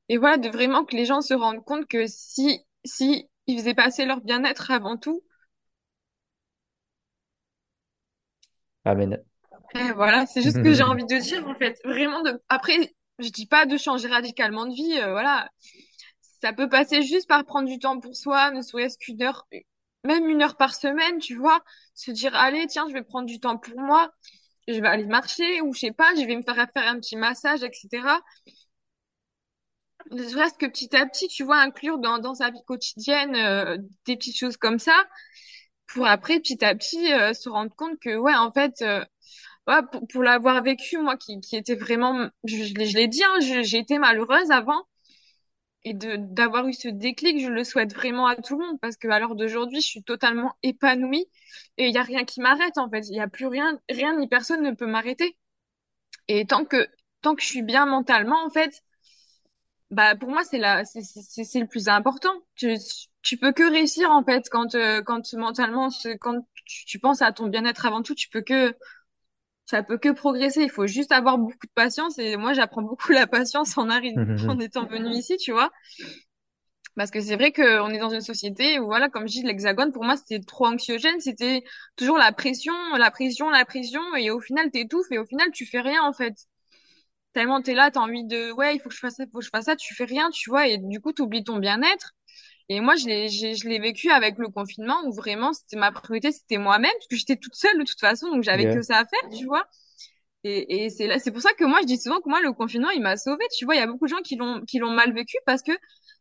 Et 0.10 0.18
voilà, 0.18 0.38
de 0.38 0.50
vraiment 0.50 0.84
que 0.84 0.96
les 0.96 1.06
gens 1.06 1.22
se 1.22 1.34
rendent 1.34 1.64
compte 1.64 1.88
que 1.88 2.06
si, 2.08 2.66
si 2.84 3.30
ils 3.48 3.60
faisaient 3.60 3.74
passer 3.74 4.06
leur 4.06 4.22
bien-être 4.22 4.72
avant 4.72 4.98
tout, 4.98 5.24
Amen. 8.86 9.22
et 9.76 9.92
voilà, 9.94 10.26
c'est 10.26 10.42
juste 10.42 10.58
ce 10.58 10.62
que 10.62 10.74
j'ai 10.74 10.84
envie 10.84 11.06
de 11.06 11.18
dire, 11.18 11.48
en 11.48 11.56
fait. 11.56 11.80
Vraiment 11.84 12.22
de, 12.22 12.42
après, 12.50 12.94
je 13.20 13.30
dis 13.30 13.46
pas 13.46 13.66
de 13.66 13.78
changer 13.78 14.08
radicalement 14.08 14.66
de 14.66 14.74
vie, 14.74 15.00
euh, 15.00 15.12
voilà. 15.12 15.50
Ça 16.42 16.54
peut 16.54 16.70
passer 16.70 17.04
juste 17.04 17.28
par 17.28 17.46
prendre 17.46 17.68
du 17.68 17.78
temps 17.78 18.00
pour 18.00 18.16
soi, 18.16 18.52
ne 18.52 18.62
serait-ce 18.62 18.98
qu'une 18.98 19.22
heure, 19.22 19.48
même 20.04 20.28
une 20.28 20.42
heure 20.42 20.58
par 20.58 20.74
semaine, 20.74 21.20
tu 21.20 21.36
vois. 21.36 21.64
Se 21.94 22.12
dire, 22.12 22.36
allez, 22.36 22.66
tiens, 22.68 22.88
je 22.90 22.94
vais 22.94 23.04
prendre 23.04 23.28
du 23.28 23.40
temps 23.40 23.58
pour 23.58 23.80
moi. 23.80 24.12
Je 24.68 24.80
vais 24.80 24.88
aller 24.88 25.06
marcher 25.06 25.62
ou 25.62 25.74
je 25.74 25.80
sais 25.80 25.92
pas, 25.92 26.14
je 26.16 26.26
vais 26.26 26.36
me 26.36 26.44
faire 26.44 26.56
faire 26.56 26.88
un 26.88 27.00
petit 27.00 27.16
massage, 27.16 27.64
etc. 27.64 28.22
Ne 30.10 30.24
serait-ce 30.28 30.56
que 30.56 30.66
petit 30.66 30.96
à 30.96 31.06
petit, 31.06 31.28
tu 31.28 31.44
vois, 31.44 31.58
inclure 31.58 32.00
dans, 32.00 32.18
dans 32.18 32.34
sa 32.34 32.50
vie 32.50 32.64
quotidienne 32.66 33.36
euh, 33.36 33.78
des 34.06 34.18
petites 34.18 34.38
choses 34.38 34.58
comme 34.58 34.80
ça 34.80 34.96
pour 35.94 36.08
après, 36.08 36.40
petit 36.40 36.64
à 36.66 36.76
petit, 36.76 37.14
euh, 37.14 37.34
se 37.34 37.50
rendre 37.50 37.74
compte 37.76 38.00
que, 38.00 38.16
ouais, 38.18 38.36
en 38.36 38.52
fait, 38.52 38.82
euh, 38.82 39.04
pour, 39.92 40.08
pour 40.08 40.24
l'avoir 40.24 40.64
vécu, 40.64 40.98
moi 40.98 41.18
qui, 41.18 41.40
qui 41.42 41.56
était 41.58 41.76
vraiment, 41.76 42.30
je, 42.46 42.58
je 42.66 42.98
l'ai 42.98 43.08
dit, 43.08 43.24
hein, 43.24 43.40
j'ai 43.42 43.78
été 43.78 44.00
malheureuse 44.00 44.52
avant 44.52 44.84
et 45.84 45.94
de 45.94 46.16
d'avoir 46.18 46.68
eu 46.68 46.74
ce 46.74 46.88
déclic, 46.88 47.40
je 47.42 47.48
le 47.50 47.64
souhaite 47.64 47.94
vraiment 47.94 48.28
à 48.28 48.36
tout 48.36 48.58
le 48.58 48.66
monde 48.66 48.80
parce 48.82 48.98
que 48.98 49.08
à 49.08 49.20
l'heure 49.20 49.36
d'aujourd'hui, 49.36 49.82
je 49.82 49.88
suis 49.88 50.04
totalement 50.04 50.54
épanouie 50.64 51.26
et 51.78 51.88
il 51.88 51.94
y 51.94 51.98
a 51.98 52.04
rien 52.04 52.24
qui 52.26 52.42
m'arrête 52.42 52.78
en 52.78 52.90
fait, 52.90 53.08
il 53.10 53.16
y 53.16 53.20
a 53.20 53.28
plus 53.28 53.48
rien, 53.48 53.80
rien 53.90 54.18
ni 54.18 54.28
personne 54.28 54.62
ne 54.64 54.72
peut 54.72 54.86
m'arrêter. 54.88 55.38
Et 56.30 56.46
tant 56.48 56.66
que 56.66 56.88
tant 57.22 57.36
que 57.36 57.44
je 57.44 57.48
suis 57.48 57.64
bien 57.64 57.86
mentalement 57.88 58.44
en 58.46 58.50
fait, 58.52 58.84
bah 59.90 60.16
pour 60.16 60.30
moi 60.30 60.44
c'est 60.44 60.58
la 60.58 60.84
c'est 60.86 61.60
le 61.60 61.68
plus 61.68 61.88
important. 61.90 62.34
Tu 63.22 63.38
peux 63.38 63.52
que 63.52 63.70
réussir 63.70 64.12
en 64.12 64.24
fait 64.24 64.50
quand 64.50 64.76
euh, 64.76 65.02
quand 65.04 65.34
mentalement 65.34 65.90
quand 66.20 66.46
tu, 66.66 66.86
tu 66.86 67.00
penses 67.00 67.22
à 67.22 67.32
ton 67.32 67.48
bien-être 67.48 67.86
avant 67.86 68.02
tout, 68.02 68.16
tu 68.16 68.30
peux 68.30 68.42
que 68.42 68.76
ça 69.66 69.84
peut 69.84 69.98
que 69.98 70.10
progresser. 70.10 70.64
Il 70.64 70.70
faut 70.70 70.88
juste 70.88 71.12
avoir 71.12 71.38
beaucoup 71.38 71.68
de 71.68 71.72
patience 71.76 72.20
et 72.20 72.38
moi 72.38 72.54
j'apprends 72.54 72.82
beaucoup 72.82 73.12
la 73.12 73.28
patience 73.28 73.78
en 73.78 73.90
arrivant 73.90 74.22
en 74.48 74.60
étant 74.60 74.86
venue 74.86 75.12
ici, 75.12 75.38
tu 75.38 75.52
vois. 75.52 75.72
Parce 76.96 77.10
que 77.10 77.22
c'est 77.22 77.36
vrai 77.36 77.52
qu'on 77.54 77.90
est 77.90 78.00
dans 78.00 78.10
une 78.10 78.22
société 78.22 78.80
où, 78.80 78.86
voilà, 78.86 79.10
comme 79.10 79.28
je 79.28 79.34
dis, 79.34 79.44
l'hexagone, 79.44 79.94
pour 79.94 80.04
moi, 80.04 80.18
c'était 80.18 80.42
trop 80.42 80.66
anxiogène. 80.66 81.20
C'était 81.22 81.64
toujours 81.96 82.18
la 82.18 82.34
pression, 82.34 82.74
la 82.98 83.12
pression, 83.12 83.50
la 83.50 83.64
pression. 83.66 84.02
Et 84.18 84.30
au 84.30 84.42
final, 84.42 84.70
t'étouffes 84.72 85.12
et 85.12 85.18
au 85.18 85.26
final, 85.26 85.52
tu 85.52 85.66
fais 85.66 85.80
rien, 85.80 86.04
en 86.04 86.12
fait. 86.14 86.34
Tellement 87.34 87.62
t'es 87.62 87.74
là, 87.74 87.92
t'as 87.92 88.02
envie 88.02 88.26
de, 88.26 88.52
ouais, 88.52 88.76
il 88.76 88.80
faut 88.82 88.90
que 88.90 88.96
je 88.96 89.00
fasse 89.00 89.16
ça, 89.16 89.24
il 89.24 89.32
faut 89.32 89.40
que 89.40 89.46
je 89.46 89.50
fasse 89.50 89.66
ça, 89.66 89.76
tu 89.78 89.96
fais 89.96 90.04
rien, 90.06 90.30
tu 90.32 90.50
vois. 90.50 90.68
Et 90.68 90.78
du 90.78 91.00
coup, 91.00 91.14
t'oublies 91.14 91.46
ton 91.46 91.60
bien-être. 91.60 92.12
Et 92.72 92.80
moi, 92.82 92.96
je 92.96 93.06
l'ai, 93.08 93.30
j'ai- 93.30 93.56
je 93.56 93.68
l'ai 93.68 93.80
vécu 93.80 94.10
avec 94.12 94.38
le 94.40 94.48
confinement 94.50 94.98
où 95.06 95.14
vraiment, 95.14 95.54
c'était 95.54 95.78
ma 95.78 95.92
priorité, 95.92 96.32
c'était 96.32 96.58
moi-même, 96.58 96.92
parce 96.94 97.08
que 97.08 97.18
j'étais 97.18 97.36
toute 97.38 97.56
seule 97.56 97.78
de 97.80 97.84
toute 97.86 98.00
façon, 98.00 98.30
donc 98.30 98.44
j'avais 98.44 98.64
Yeah. 98.64 98.76
que 98.76 98.82
ça 98.82 99.00
à 99.00 99.06
faire, 99.06 99.30
tu 99.38 99.46
vois. 99.46 99.66
Et, 100.44 100.86
et 100.86 100.90
c'est 100.90 101.08
là, 101.08 101.20
c'est 101.20 101.32
pour 101.32 101.42
ça 101.42 101.54
que 101.54 101.66
moi, 101.66 101.80
je 101.82 101.88
dis 101.88 101.98
souvent 102.00 102.20
que 102.22 102.30
moi, 102.30 102.42
le 102.42 102.54
confinement, 102.54 102.90
il 102.92 103.02
m'a 103.02 103.18
sauvée. 103.18 103.46
Tu 103.58 103.66
vois, 103.66 103.76
il 103.76 103.80
y 103.80 103.82
a 103.82 103.88
beaucoup 103.88 104.06
de 104.06 104.12
gens 104.12 104.22
qui 104.24 104.36
l'ont, 104.38 104.62
qui 104.66 104.80
l'ont 104.80 104.92
mal 104.92 105.14
vécu 105.14 105.38
parce 105.46 105.62
que 105.64 105.72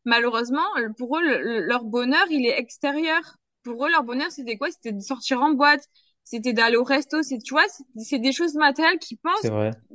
malheureusement, 0.04 0.64
pour 0.98 1.18
eux, 1.18 1.22
le- 1.22 1.42
le- 1.42 1.60
leur 1.66 1.84
bonheur, 1.84 2.26
il 2.30 2.46
est 2.46 2.58
extérieur. 2.58 3.20
Pour 3.64 3.86
eux, 3.86 3.90
leur 3.90 4.04
bonheur, 4.04 4.30
c'était 4.30 4.56
quoi? 4.58 4.70
C'était 4.70 4.92
de 4.92 5.00
sortir 5.00 5.42
en 5.42 5.52
boîte, 5.52 5.84
c'était 6.24 6.52
d'aller 6.52 6.76
au 6.76 6.84
resto, 6.84 7.22
c'est, 7.22 7.38
tu 7.38 7.54
vois, 7.54 7.64
c'est 7.96 8.18
des 8.18 8.32
choses 8.32 8.54
matérielles 8.54 8.98
qui 8.98 9.16
pensent, 9.16 9.52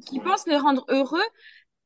qui 0.07 0.19
pensent 0.19 0.47
les 0.47 0.57
rendre 0.57 0.85
heureux. 0.89 1.23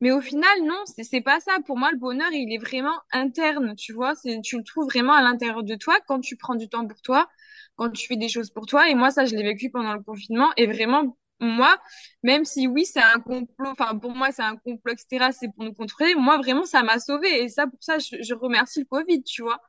Mais 0.02 0.12
au 0.12 0.22
final, 0.22 0.64
non, 0.64 0.82
c'est 0.86 1.22
pas 1.22 1.40
ça. 1.42 1.58
Pour 1.66 1.78
moi, 1.78 1.92
le 1.92 1.98
bonheur, 1.98 2.32
il 2.32 2.54
est 2.54 2.58
vraiment 2.58 2.98
interne, 3.12 3.76
tu 3.76 3.94
vois. 3.94 4.14
Tu 4.44 4.58
le 4.58 4.64
trouves 4.64 4.86
vraiment 4.86 5.14
à 5.14 5.22
l'intérieur 5.22 5.64
de 5.64 5.76
toi 5.76 5.96
quand 6.08 6.22
tu 6.22 6.38
prends 6.38 6.56
du 6.56 6.70
temps 6.70 6.88
pour 6.88 7.02
toi, 7.02 7.30
quand 7.76 7.90
tu 7.92 8.08
fais 8.08 8.16
des 8.18 8.30
choses 8.30 8.50
pour 8.50 8.66
toi. 8.66 8.90
Et 8.90 8.96
moi, 8.96 9.12
ça, 9.12 9.26
je 9.26 9.36
l'ai 9.36 9.44
vécu 9.44 9.70
pendant 9.70 9.94
le 9.94 10.02
confinement. 10.02 10.50
Et 10.58 10.68
vraiment, 10.68 11.18
moi, 11.42 11.78
même 12.24 12.46
si 12.46 12.68
oui, 12.68 12.86
c'est 12.86 13.02
un 13.02 13.20
complot, 13.20 13.70
enfin, 13.72 13.98
pour 13.98 14.12
moi, 14.16 14.32
c'est 14.32 14.42
un 14.44 14.56
complot, 14.58 14.94
etc., 14.94 15.32
c'est 15.34 15.50
pour 15.54 15.66
nous 15.66 15.74
contrôler. 15.74 16.16
Moi, 16.16 16.38
vraiment, 16.38 16.66
ça 16.66 16.82
m'a 16.84 17.00
sauvée. 17.00 17.44
Et 17.44 17.50
ça, 17.50 17.68
pour 17.68 17.84
ça, 17.84 18.00
je, 18.00 18.18
je 18.22 18.34
remercie 18.34 18.80
le 18.80 18.86
Covid, 18.86 19.24
tu 19.24 19.42
vois. 19.42 19.60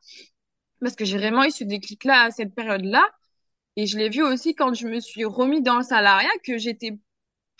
Parce 0.80 0.96
que 0.96 1.04
j'ai 1.04 1.18
vraiment 1.18 1.44
eu 1.44 1.50
ce 1.50 1.64
déclic-là 1.64 2.24
à 2.24 2.30
cette 2.30 2.54
période-là. 2.54 3.04
Et 3.76 3.86
je 3.86 3.98
l'ai 3.98 4.08
vu 4.10 4.22
aussi 4.22 4.54
quand 4.54 4.74
je 4.74 4.88
me 4.88 5.00
suis 5.00 5.24
remis 5.24 5.62
dans 5.62 5.78
le 5.78 5.84
salariat, 5.84 6.30
que 6.44 6.58
j'étais 6.58 6.98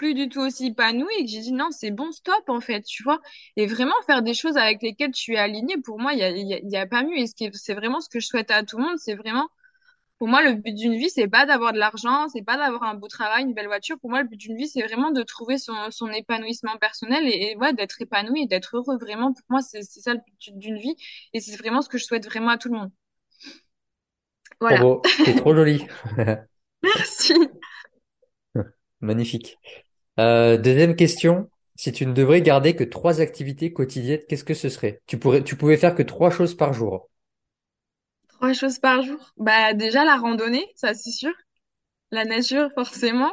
plus 0.01 0.15
du 0.15 0.29
tout 0.31 0.41
aussi 0.41 0.69
épanouie 0.69 1.13
et 1.19 1.25
que 1.25 1.31
j'ai 1.31 1.41
dit 1.41 1.53
non, 1.53 1.69
c'est 1.71 1.91
bon, 1.91 2.11
stop 2.13 2.49
en 2.49 2.61
fait, 2.61 2.83
tu 2.83 3.03
vois. 3.03 3.21
Et 3.57 3.67
vraiment 3.67 3.95
faire 4.07 4.23
des 4.23 4.33
choses 4.35 4.57
avec 4.57 4.83
lesquelles 4.83 5.13
tu 5.13 5.35
es 5.35 5.39
aligné, 5.39 5.77
pour 5.85 6.01
moi, 6.01 6.15
il 6.15 6.21
y 6.21 6.23
a, 6.23 6.31
y 6.31 6.55
a, 6.55 6.59
il 6.59 6.71
y 6.71 6.77
a 6.79 6.87
pas 6.87 7.03
mieux. 7.05 7.19
Et 7.19 7.27
ce 7.27 7.35
qui 7.35 7.45
est- 7.45 7.55
c'est 7.57 7.75
vraiment 7.75 8.01
ce 8.01 8.09
que 8.09 8.19
je 8.21 8.27
souhaite 8.27 8.51
à 8.51 8.63
tout 8.65 8.79
le 8.79 8.85
monde, 8.85 8.99
c'est 8.99 9.15
vraiment, 9.15 9.49
pour 10.19 10.29
moi, 10.29 10.43
le 10.43 10.55
but 10.55 10.75
d'une 10.75 10.97
vie, 10.97 11.11
c'est 11.11 11.29
pas 11.29 11.47
d'avoir 11.47 11.73
de 11.73 11.79
l'argent, 11.79 12.29
c'est 12.29 12.43
pas 12.45 12.57
d'avoir 12.59 12.85
un 12.85 12.95
beau 12.95 13.09
travail, 13.09 13.45
une 13.45 13.55
belle 13.55 13.67
voiture. 13.69 13.99
Pour 14.01 14.11
moi, 14.11 14.23
le 14.23 14.29
but 14.29 14.37
d'une 14.39 14.57
vie, 14.57 14.69
c'est 14.69 14.83
vraiment 14.83 15.11
de 15.13 15.23
trouver 15.23 15.59
son, 15.59 15.75
son 15.91 16.09
épanouissement 16.13 16.77
personnel 16.79 17.25
et, 17.29 17.53
et 17.53 17.57
ouais, 17.57 17.73
d'être 17.75 18.03
épanoui 18.03 18.47
d'être 18.49 18.77
heureux. 18.77 18.99
Vraiment, 18.99 19.33
pour 19.35 19.45
moi, 19.51 19.61
c'est 19.63 19.83
ça 19.85 20.15
le 20.15 20.21
but 20.27 20.59
d'une 20.59 20.79
vie. 20.79 20.97
Et 21.35 21.41
c'est 21.41 21.57
vraiment 21.57 21.83
ce 21.83 21.89
que 21.91 21.99
je 21.99 22.05
souhaite 22.07 22.27
vraiment 22.27 22.51
à 22.51 22.59
tout 22.59 22.69
le 22.71 22.79
monde. 22.79 22.93
Voilà. 24.61 24.91
C'est 25.25 25.35
trop 25.35 25.55
joli. 25.55 25.87
Merci. 26.83 27.35
Magnifique. 29.01 29.59
Euh, 30.19 30.57
deuxième 30.57 30.97
question. 30.97 31.51
Si 31.77 31.93
tu 31.93 32.07
ne 32.07 32.12
devrais 32.12 32.43
garder 32.43 32.77
que 32.77 32.85
trois 32.85 33.20
activités 33.20 33.73
quotidiennes, 33.73 34.20
qu'est-ce 34.28 34.45
que 34.45 34.55
ce 34.55 34.69
serait? 34.69 35.01
Tu 35.07 35.19
pourrais, 35.19 35.43
tu 35.43 35.57
pouvais 35.57 35.77
faire 35.78 35.95
que 35.95 36.03
trois 36.03 36.31
choses 36.31 36.55
par 36.57 36.73
jour. 36.73 37.09
Trois 38.28 38.55
choses 38.55 38.81
par 38.81 39.03
jour? 39.03 39.32
Bah, 39.37 39.73
déjà, 39.73 40.05
la 40.05 40.16
randonnée, 40.16 40.66
ça, 40.74 40.95
c'est 40.95 41.12
sûr. 41.12 41.32
La 42.12 42.24
nature, 42.24 42.70
forcément. 42.74 43.32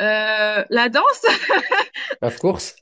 Euh, 0.00 0.64
la 0.70 0.88
danse, 0.88 1.22
Of 2.22 2.38
course. 2.38 2.76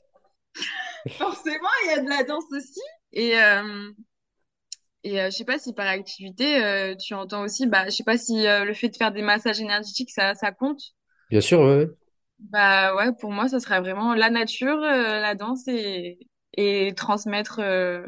forcément, 1.17 1.69
il 1.83 1.87
y 1.89 1.99
a 1.99 2.01
de 2.03 2.09
la 2.09 2.23
danse 2.23 2.45
aussi. 2.51 2.79
Et, 3.13 3.37
euh, 3.39 3.91
et 5.03 5.19
euh, 5.21 5.25
je 5.31 5.37
sais 5.37 5.45
pas 5.45 5.57
si 5.59 5.73
par 5.73 5.87
activité, 5.87 6.63
euh, 6.63 6.95
tu 6.95 7.13
entends 7.13 7.43
aussi, 7.43 7.67
bah, 7.67 7.85
je 7.85 7.91
sais 7.91 8.03
pas 8.03 8.17
si 8.17 8.45
euh, 8.47 8.65
le 8.65 8.73
fait 8.73 8.89
de 8.89 8.97
faire 8.97 9.11
des 9.11 9.21
massages 9.21 9.61
énergétiques, 9.61 10.11
ça, 10.11 10.35
ça 10.35 10.51
compte? 10.51 10.81
Bien 11.29 11.41
sûr, 11.41 11.61
oui. 11.61 11.85
oui. 11.85 12.06
Bah 12.39 12.95
ouais, 12.95 13.11
pour 13.19 13.31
moi, 13.31 13.47
ça 13.49 13.59
serait 13.59 13.79
vraiment 13.79 14.13
la 14.13 14.29
nature, 14.29 14.77
euh, 14.83 15.19
la 15.19 15.35
danse 15.35 15.67
et, 15.67 16.19
et 16.55 16.93
transmettre 16.95 17.59
euh, 17.59 18.07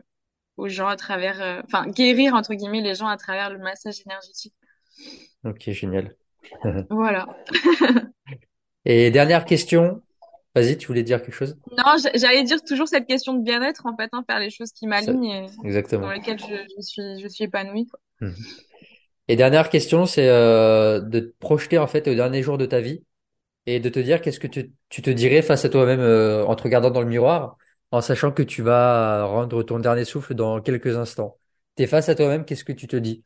aux 0.57 0.69
gens 0.69 0.87
à 0.87 0.95
travers, 0.95 1.41
euh, 1.41 1.61
enfin, 1.65 1.87
guérir, 1.87 2.35
entre 2.35 2.53
guillemets, 2.53 2.81
les 2.81 2.95
gens 2.95 3.07
à 3.07 3.17
travers 3.17 3.49
le 3.49 3.57
massage 3.59 4.01
énergétique. 4.05 4.53
Ok, 5.43 5.69
génial. 5.71 6.15
Voilà. 6.89 7.27
Et 8.85 9.11
dernière 9.11 9.45
question. 9.45 10.01
Vas-y, 10.55 10.77
tu 10.77 10.87
voulais 10.87 11.03
dire 11.03 11.21
quelque 11.21 11.33
chose? 11.35 11.57
Non, 11.77 11.95
j- 11.97 12.09
j'allais 12.15 12.43
dire 12.43 12.63
toujours 12.63 12.87
cette 12.87 13.05
question 13.05 13.33
de 13.33 13.43
bien-être, 13.43 13.85
en 13.85 13.95
fait, 13.95 14.09
hein, 14.13 14.23
faire 14.27 14.39
les 14.39 14.49
choses 14.49 14.71
qui 14.71 14.85
Ça- 14.85 14.87
m'alignent 14.89 15.25
et 15.25 15.45
dans 15.57 15.63
exactement. 15.63 16.11
lesquelles 16.11 16.39
je, 16.39 16.55
je 16.75 16.81
suis, 16.81 17.19
je 17.21 17.27
suis 17.27 17.43
épanouie, 17.43 17.87
quoi. 17.87 17.99
Mhm. 18.21 18.35
Et 19.27 19.35
dernière 19.35 19.69
question, 19.69 20.05
c'est 20.05 20.27
euh, 20.27 20.99
de 21.01 21.19
te 21.19 21.33
projeter 21.39 21.77
en 21.77 21.85
fait 21.87 22.07
au 22.07 22.15
dernier 22.15 22.41
jour 22.41 22.57
de 22.57 22.65
ta 22.65 22.81
vie 22.81 23.03
et 23.75 23.79
de 23.79 23.89
te 23.89 23.99
dire 23.99 24.21
qu'est-ce 24.21 24.39
que 24.39 24.47
tu, 24.47 24.71
tu 24.89 25.01
te 25.01 25.09
dirais 25.09 25.41
face 25.41 25.65
à 25.65 25.69
toi-même 25.69 25.99
euh, 25.99 26.45
en 26.45 26.55
te 26.55 26.63
regardant 26.63 26.91
dans 26.91 27.01
le 27.01 27.07
miroir, 27.07 27.57
en 27.91 28.01
sachant 28.01 28.31
que 28.31 28.43
tu 28.43 28.61
vas 28.63 29.25
rendre 29.25 29.63
ton 29.63 29.79
dernier 29.79 30.05
souffle 30.05 30.33
dans 30.35 30.61
quelques 30.61 30.97
instants. 30.97 31.37
T'es 31.75 31.87
face 31.87 32.09
à 32.09 32.15
toi-même, 32.15 32.45
qu'est-ce 32.45 32.63
que 32.63 32.73
tu 32.73 32.87
te 32.87 32.95
dis? 32.95 33.23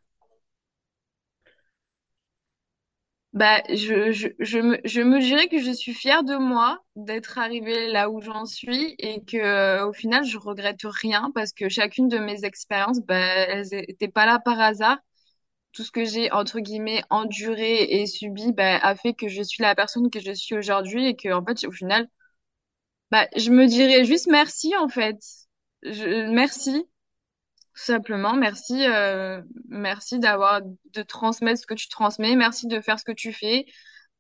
Bah, 3.34 3.64
je, 3.68 4.60
me, 4.60 5.20
dirais 5.20 5.48
que 5.48 5.60
je 5.60 5.72
suis 5.72 5.94
fière 5.94 6.24
de 6.24 6.36
moi 6.36 6.84
d'être 6.96 7.40
arrivée 7.40 7.92
là 7.92 8.12
où 8.12 8.22
j'en 8.22 8.46
suis 8.46 8.94
et 9.00 9.24
que, 9.24 9.38
euh, 9.38 9.88
au 9.88 9.94
final, 9.94 10.24
je 10.24 10.38
regrette 10.38 10.82
rien 10.84 11.32
parce 11.34 11.52
que 11.52 11.68
chacune 11.68 12.08
de 12.10 12.20
mes 12.20 12.46
expériences, 12.46 13.00
bah, 13.00 13.16
elles 13.18 13.74
étaient 13.74 14.08
pas 14.08 14.28
là 14.28 14.38
par 14.38 14.60
hasard. 14.60 15.00
Tout 15.74 15.84
ce 15.84 15.92
que 15.92 16.06
j'ai, 16.06 16.32
entre 16.32 16.60
guillemets, 16.62 17.04
enduré 17.10 17.84
et 17.84 18.06
subi, 18.08 18.54
bah, 18.54 18.78
a 18.78 18.96
fait 18.96 19.14
que 19.14 19.28
je 19.28 19.42
suis 19.44 19.64
la 19.64 19.76
personne 19.76 20.10
que 20.12 20.20
je 20.22 20.32
suis 20.34 20.56
aujourd'hui 20.56 21.08
et 21.08 21.16
que, 21.16 21.30
en 21.34 21.44
fait, 21.46 21.66
au 21.68 21.72
final, 21.72 22.08
bah, 23.12 23.28
je 23.36 23.52
me 23.52 23.68
dirais 23.68 24.06
juste 24.06 24.28
merci, 24.28 24.76
en 24.78 24.88
fait. 24.90 25.18
Je, 25.84 26.30
merci. 26.32 26.86
Tout 27.76 27.84
simplement, 27.84 28.34
merci, 28.36 28.86
euh, 28.88 29.42
merci 29.70 30.20
d'avoir 30.20 30.62
de 30.64 31.04
transmettre 31.04 31.62
ce 31.62 31.68
que 31.68 31.74
tu 31.76 31.90
transmets, 31.90 32.36
merci 32.36 32.68
de 32.68 32.82
faire 32.82 33.00
ce 33.00 33.06
que 33.06 33.12
tu 33.14 33.34
fais, 33.34 33.66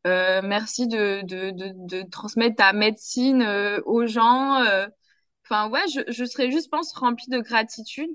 euh, 0.08 0.42
merci 0.44 0.88
de, 0.88 1.22
de, 1.24 1.52
de, 1.52 1.74
de 1.76 2.10
transmettre 2.10 2.58
ta 2.58 2.74
médecine 2.74 3.44
euh, 3.44 3.82
aux 3.86 4.08
gens. 4.08 4.64
euh. 4.64 4.88
Enfin 5.46 5.70
ouais, 5.72 5.84
je, 5.94 6.02
je 6.12 6.26
serais 6.26 6.52
juste, 6.52 6.72
pense, 6.72 6.94
remplie 6.94 7.30
de 7.30 7.40
gratitude. 7.40 8.10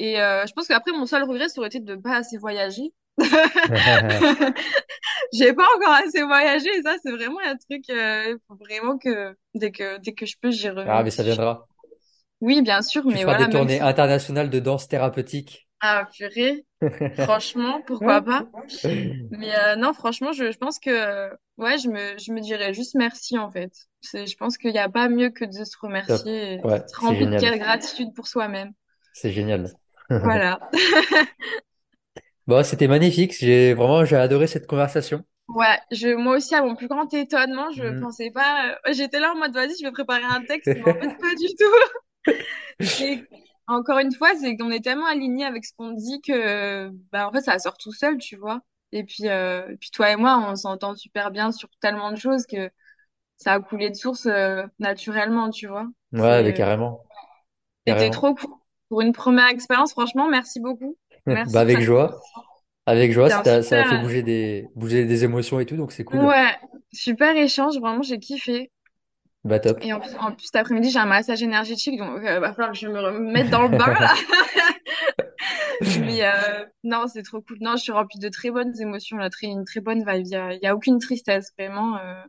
Et 0.00 0.20
euh, 0.20 0.46
je 0.48 0.54
pense 0.54 0.68
qu'après 0.68 0.92
mon 0.92 1.06
seul 1.06 1.24
regret, 1.24 1.48
ça 1.50 1.60
aurait 1.60 1.68
été 1.68 1.80
de 1.80 1.96
pas 1.96 2.16
assez 2.16 2.38
voyager. 2.38 2.92
J'ai 5.32 5.52
pas 5.54 5.66
encore 5.76 5.92
assez 5.94 6.22
voyagé 6.22 6.68
et 6.76 6.82
ça, 6.82 6.96
c'est 7.02 7.10
vraiment 7.12 7.40
un 7.44 7.56
truc. 7.56 7.88
Euh, 7.90 8.38
faut 8.48 8.56
vraiment 8.56 8.98
que 8.98 9.36
dès 9.54 9.72
que 9.72 9.98
dès 9.98 10.12
que 10.14 10.26
je 10.26 10.36
peux, 10.40 10.50
j'y 10.50 10.68
Ah, 10.84 11.02
mais 11.02 11.10
ça 11.10 11.22
reviens. 11.22 11.22
viendra. 11.22 11.70
Oui, 12.42 12.60
bien 12.62 12.82
sûr, 12.82 13.04
Tu 13.08 13.18
mais 13.18 13.18
feras 13.18 13.34
voilà, 13.34 13.48
des 13.50 13.50
tournées 13.50 13.78
si 13.78 13.82
internationales 13.82 14.48
de 14.48 14.58
danse 14.58 14.88
thérapeutique. 14.88 15.68
ah 15.80 16.06
purée. 16.12 16.66
Franchement, 17.12 17.82
pourquoi 17.86 18.22
pas? 18.22 18.46
Mais 19.30 19.54
euh, 19.56 19.76
non, 19.76 19.92
franchement, 19.94 20.32
je, 20.32 20.52
je 20.52 20.58
pense 20.58 20.78
que 20.80 20.90
euh, 20.90 21.34
ouais, 21.58 21.78
je 21.78 21.88
me, 21.88 22.18
je 22.18 22.32
me 22.32 22.40
dirais 22.40 22.74
juste 22.74 22.94
merci 22.96 23.38
en 23.38 23.50
fait. 23.50 23.72
Je 24.02 24.36
pense 24.36 24.58
qu'il 24.58 24.72
n'y 24.72 24.78
a 24.78 24.88
pas 24.90 25.08
mieux 25.08 25.30
que 25.30 25.44
de 25.46 25.64
se 25.64 25.76
Top. 26.06 26.22
remercier 26.22 26.54
et 26.54 26.58
Ouais, 26.62 26.82
d'être 26.88 27.00
c'est 27.00 27.02
rempli 27.02 27.28
de 27.28 27.58
gratitude 27.58 28.14
pour 28.14 28.28
soi-même. 28.28 28.72
C'est 29.12 29.30
génial. 29.32 29.76
Voilà. 30.18 30.58
Bon, 32.46 32.62
c'était 32.64 32.88
magnifique. 32.88 33.34
J'ai 33.38 33.74
vraiment, 33.74 34.04
j'ai 34.04 34.16
adoré 34.16 34.46
cette 34.46 34.66
conversation. 34.66 35.24
Ouais, 35.48 35.78
je, 35.90 36.14
moi 36.14 36.36
aussi, 36.36 36.54
à 36.54 36.62
mon 36.62 36.76
plus 36.76 36.86
grand 36.88 37.12
étonnement, 37.12 37.72
je 37.72 37.82
Mhm. 37.82 37.98
pensais 37.98 38.30
pas. 38.30 38.70
euh, 38.86 38.92
J'étais 38.92 39.18
là 39.18 39.32
en 39.32 39.36
mode 39.38 39.52
vas-y, 39.52 39.76
je 39.80 39.84
vais 39.84 39.90
préparer 39.92 40.22
un 40.24 40.44
texte, 40.44 40.72
mais 40.76 40.84
en 40.84 40.96
fait, 40.96 41.08
pas 41.20 41.34
du 41.34 41.46
tout. 41.58 42.00
Et 42.98 43.28
encore 43.66 43.98
une 43.98 44.12
fois, 44.14 44.34
c'est 44.36 44.56
qu'on 44.56 44.70
est 44.70 44.82
tellement 44.84 45.06
alignés 45.06 45.44
avec 45.44 45.64
ce 45.64 45.72
qu'on 45.76 45.92
dit 45.92 46.20
que, 46.22 46.88
bah, 47.12 47.28
en 47.28 47.32
fait, 47.32 47.40
ça 47.42 47.58
sort 47.58 47.78
tout 47.78 47.92
seul, 47.92 48.18
tu 48.18 48.36
vois. 48.36 48.60
Et 48.92 49.04
puis, 49.04 49.28
euh, 49.28 49.68
et 49.70 49.76
puis 49.76 49.90
toi 49.90 50.10
et 50.10 50.16
moi, 50.16 50.38
on 50.50 50.56
s'entend 50.56 50.94
super 50.96 51.30
bien 51.30 51.52
sur 51.52 51.68
tellement 51.80 52.10
de 52.12 52.16
choses 52.16 52.46
que 52.46 52.70
ça 53.38 53.54
a 53.54 53.60
coulé 53.60 53.90
de 53.90 53.96
source 53.96 54.26
euh, 54.26 54.64
naturellement, 54.80 55.50
tu 55.50 55.66
vois. 55.68 55.86
Ouais, 56.12 56.42
mais 56.44 56.52
carrément, 56.54 57.04
c'était 57.86 58.10
trop 58.10 58.34
cool. 58.34 58.59
Pour 58.90 59.00
une 59.00 59.12
première 59.12 59.46
expérience, 59.46 59.92
franchement, 59.92 60.28
merci 60.28 60.60
beaucoup. 60.60 60.96
Bah, 61.26 61.60
avec 61.60 61.80
joie. 61.80 62.20
Avec 62.86 63.12
joie, 63.12 63.28
ça, 63.28 63.54
a 63.56 63.62
fait 63.62 63.98
bouger 64.02 64.22
des, 64.22 64.68
bouger 64.74 65.04
des 65.04 65.22
émotions 65.22 65.60
et 65.60 65.66
tout, 65.66 65.76
donc 65.76 65.92
c'est 65.92 66.02
cool. 66.02 66.20
ouais, 66.20 66.56
super 66.92 67.36
échange. 67.36 67.78
Vraiment, 67.78 68.02
j'ai 68.02 68.18
kiffé. 68.18 68.70
Bah, 69.44 69.60
top. 69.60 69.78
Et 69.82 69.92
en 69.92 70.00
plus, 70.00 70.10
en 70.18 70.32
plus 70.32 70.46
cet 70.46 70.56
après-midi, 70.56 70.90
j'ai 70.90 70.98
un 70.98 71.06
massage 71.06 71.42
énergétique, 71.42 71.98
donc 71.98 72.24
euh, 72.24 72.40
va 72.40 72.52
falloir 72.52 72.72
que 72.72 72.78
je 72.78 72.88
me 72.88 73.00
remette 73.00 73.48
dans 73.48 73.62
le 73.62 73.68
bain 73.68 73.94
là. 73.94 74.12
Mais 76.00 76.24
euh, 76.24 76.64
non, 76.82 77.06
c'est 77.06 77.22
trop 77.22 77.40
cool. 77.40 77.58
Non, 77.60 77.76
je 77.76 77.82
suis 77.82 77.92
remplie 77.92 78.18
de 78.18 78.28
très 78.28 78.50
bonnes 78.50 78.78
émotions, 78.80 79.16
là, 79.18 79.30
très, 79.30 79.46
une 79.46 79.64
très 79.64 79.80
bonne 79.80 80.00
vibe. 80.00 80.26
Il 80.26 80.32
y 80.32 80.36
a, 80.36 80.52
il 80.54 80.60
y 80.62 80.66
a 80.66 80.74
aucune 80.74 80.98
tristesse, 80.98 81.52
vraiment. 81.58 81.96
Euh, 81.96 82.22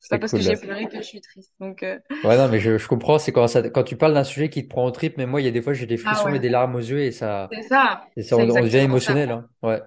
c'est 0.00 0.10
pas 0.10 0.18
parce 0.18 0.32
que 0.32 0.42
j'ai 0.42 0.56
pleuré 0.56 0.88
que 0.88 0.96
je 0.98 1.02
suis 1.02 1.20
triste. 1.20 1.52
Donc, 1.60 1.82
euh, 1.82 1.98
Ouais, 2.24 2.36
non, 2.36 2.48
mais 2.48 2.58
je, 2.58 2.78
je 2.78 2.88
comprends, 2.88 3.18
c'est 3.18 3.30
quand 3.32 3.46
ça, 3.46 3.68
quand 3.70 3.84
tu 3.84 3.96
parles 3.96 4.14
d'un 4.14 4.24
sujet 4.24 4.50
qui 4.50 4.64
te 4.64 4.68
prend 4.68 4.84
au 4.84 4.90
trip, 4.90 5.14
mais 5.18 5.26
moi, 5.26 5.40
il 5.40 5.44
y 5.44 5.48
a 5.48 5.52
des 5.52 5.62
fois, 5.62 5.72
j'ai 5.72 5.86
des 5.86 5.96
ah 6.04 6.04
frissons 6.06 6.32
et 6.34 6.38
ouais, 6.38 6.40
des 6.40 6.48
larmes 6.48 6.74
aux 6.74 6.80
yeux 6.80 7.00
et 7.00 7.12
ça, 7.12 7.52
c'est 7.52 7.62
ça. 7.62 8.08
et 8.16 8.22
ça, 8.24 8.36
on, 8.38 8.48
on 8.50 8.60
devient 8.60 8.78
émotionnel, 8.78 9.30
hein. 9.30 9.48
Ouais. 9.62 9.82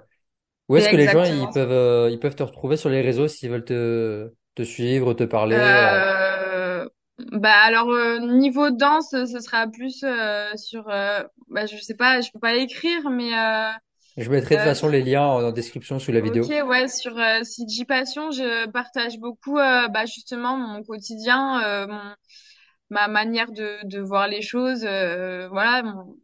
Où 0.70 0.78
est-ce 0.78 0.90
que 0.90 0.98
les 0.98 1.08
gens, 1.10 1.26
ils 1.26 1.50
peuvent, 1.52 1.72
euh, 1.72 2.10
ils 2.12 2.20
peuvent 2.20 2.36
te 2.36 2.44
retrouver 2.44 2.78
sur 2.78 2.90
les 2.90 3.02
réseaux 3.02 3.28
s'ils 3.28 3.50
veulent 3.52 3.66
te, 3.66 4.34
te 4.56 4.64
suivre, 4.64 5.14
te 5.16 5.24
parler, 5.26 5.58
euh, 5.60 6.02
Euh, 6.80 6.88
Bah 7.32 7.54
alors 7.64 7.90
euh, 7.92 8.20
niveau 8.20 8.70
danse, 8.72 9.10
ce 9.12 9.40
sera 9.40 9.68
plus 9.68 10.04
euh, 10.04 10.56
sur, 10.56 10.90
euh, 10.90 11.24
bah 11.50 11.66
je 11.66 11.78
sais 11.78 11.96
pas, 11.96 12.22
je 12.22 12.32
peux 12.32 12.40
pas 12.40 12.56
écrire, 12.56 13.10
mais 13.10 13.34
euh, 13.38 13.72
Je 14.16 14.30
mettrai 14.30 14.56
de 14.56 14.62
toute 14.62 14.64
euh, 14.64 14.70
façon 14.70 14.88
les 14.88 15.02
liens 15.04 15.24
en, 15.26 15.44
en 15.44 15.52
description 15.52 16.00
sous 16.00 16.14
la 16.14 16.22
ok 16.22 16.22
vidéo. 16.22 16.56
ouais 16.68 16.88
sur 16.88 17.18
euh, 17.18 17.44
CG 17.44 17.86
Passion, 17.86 18.32
je 18.32 18.68
partage 18.70 19.18
beaucoup 19.20 19.58
euh, 19.58 19.88
bah 19.88 20.06
justement 20.06 20.58
mon 20.58 20.84
quotidien, 20.84 21.62
euh, 21.64 21.88
mon, 21.88 22.16
ma 22.90 23.08
manière 23.08 23.52
de 23.52 23.80
de 23.86 24.00
voir 24.02 24.28
les 24.28 24.42
choses, 24.42 24.84
euh, 24.86 25.48
voilà, 25.50 25.84
mon- 25.84 26.18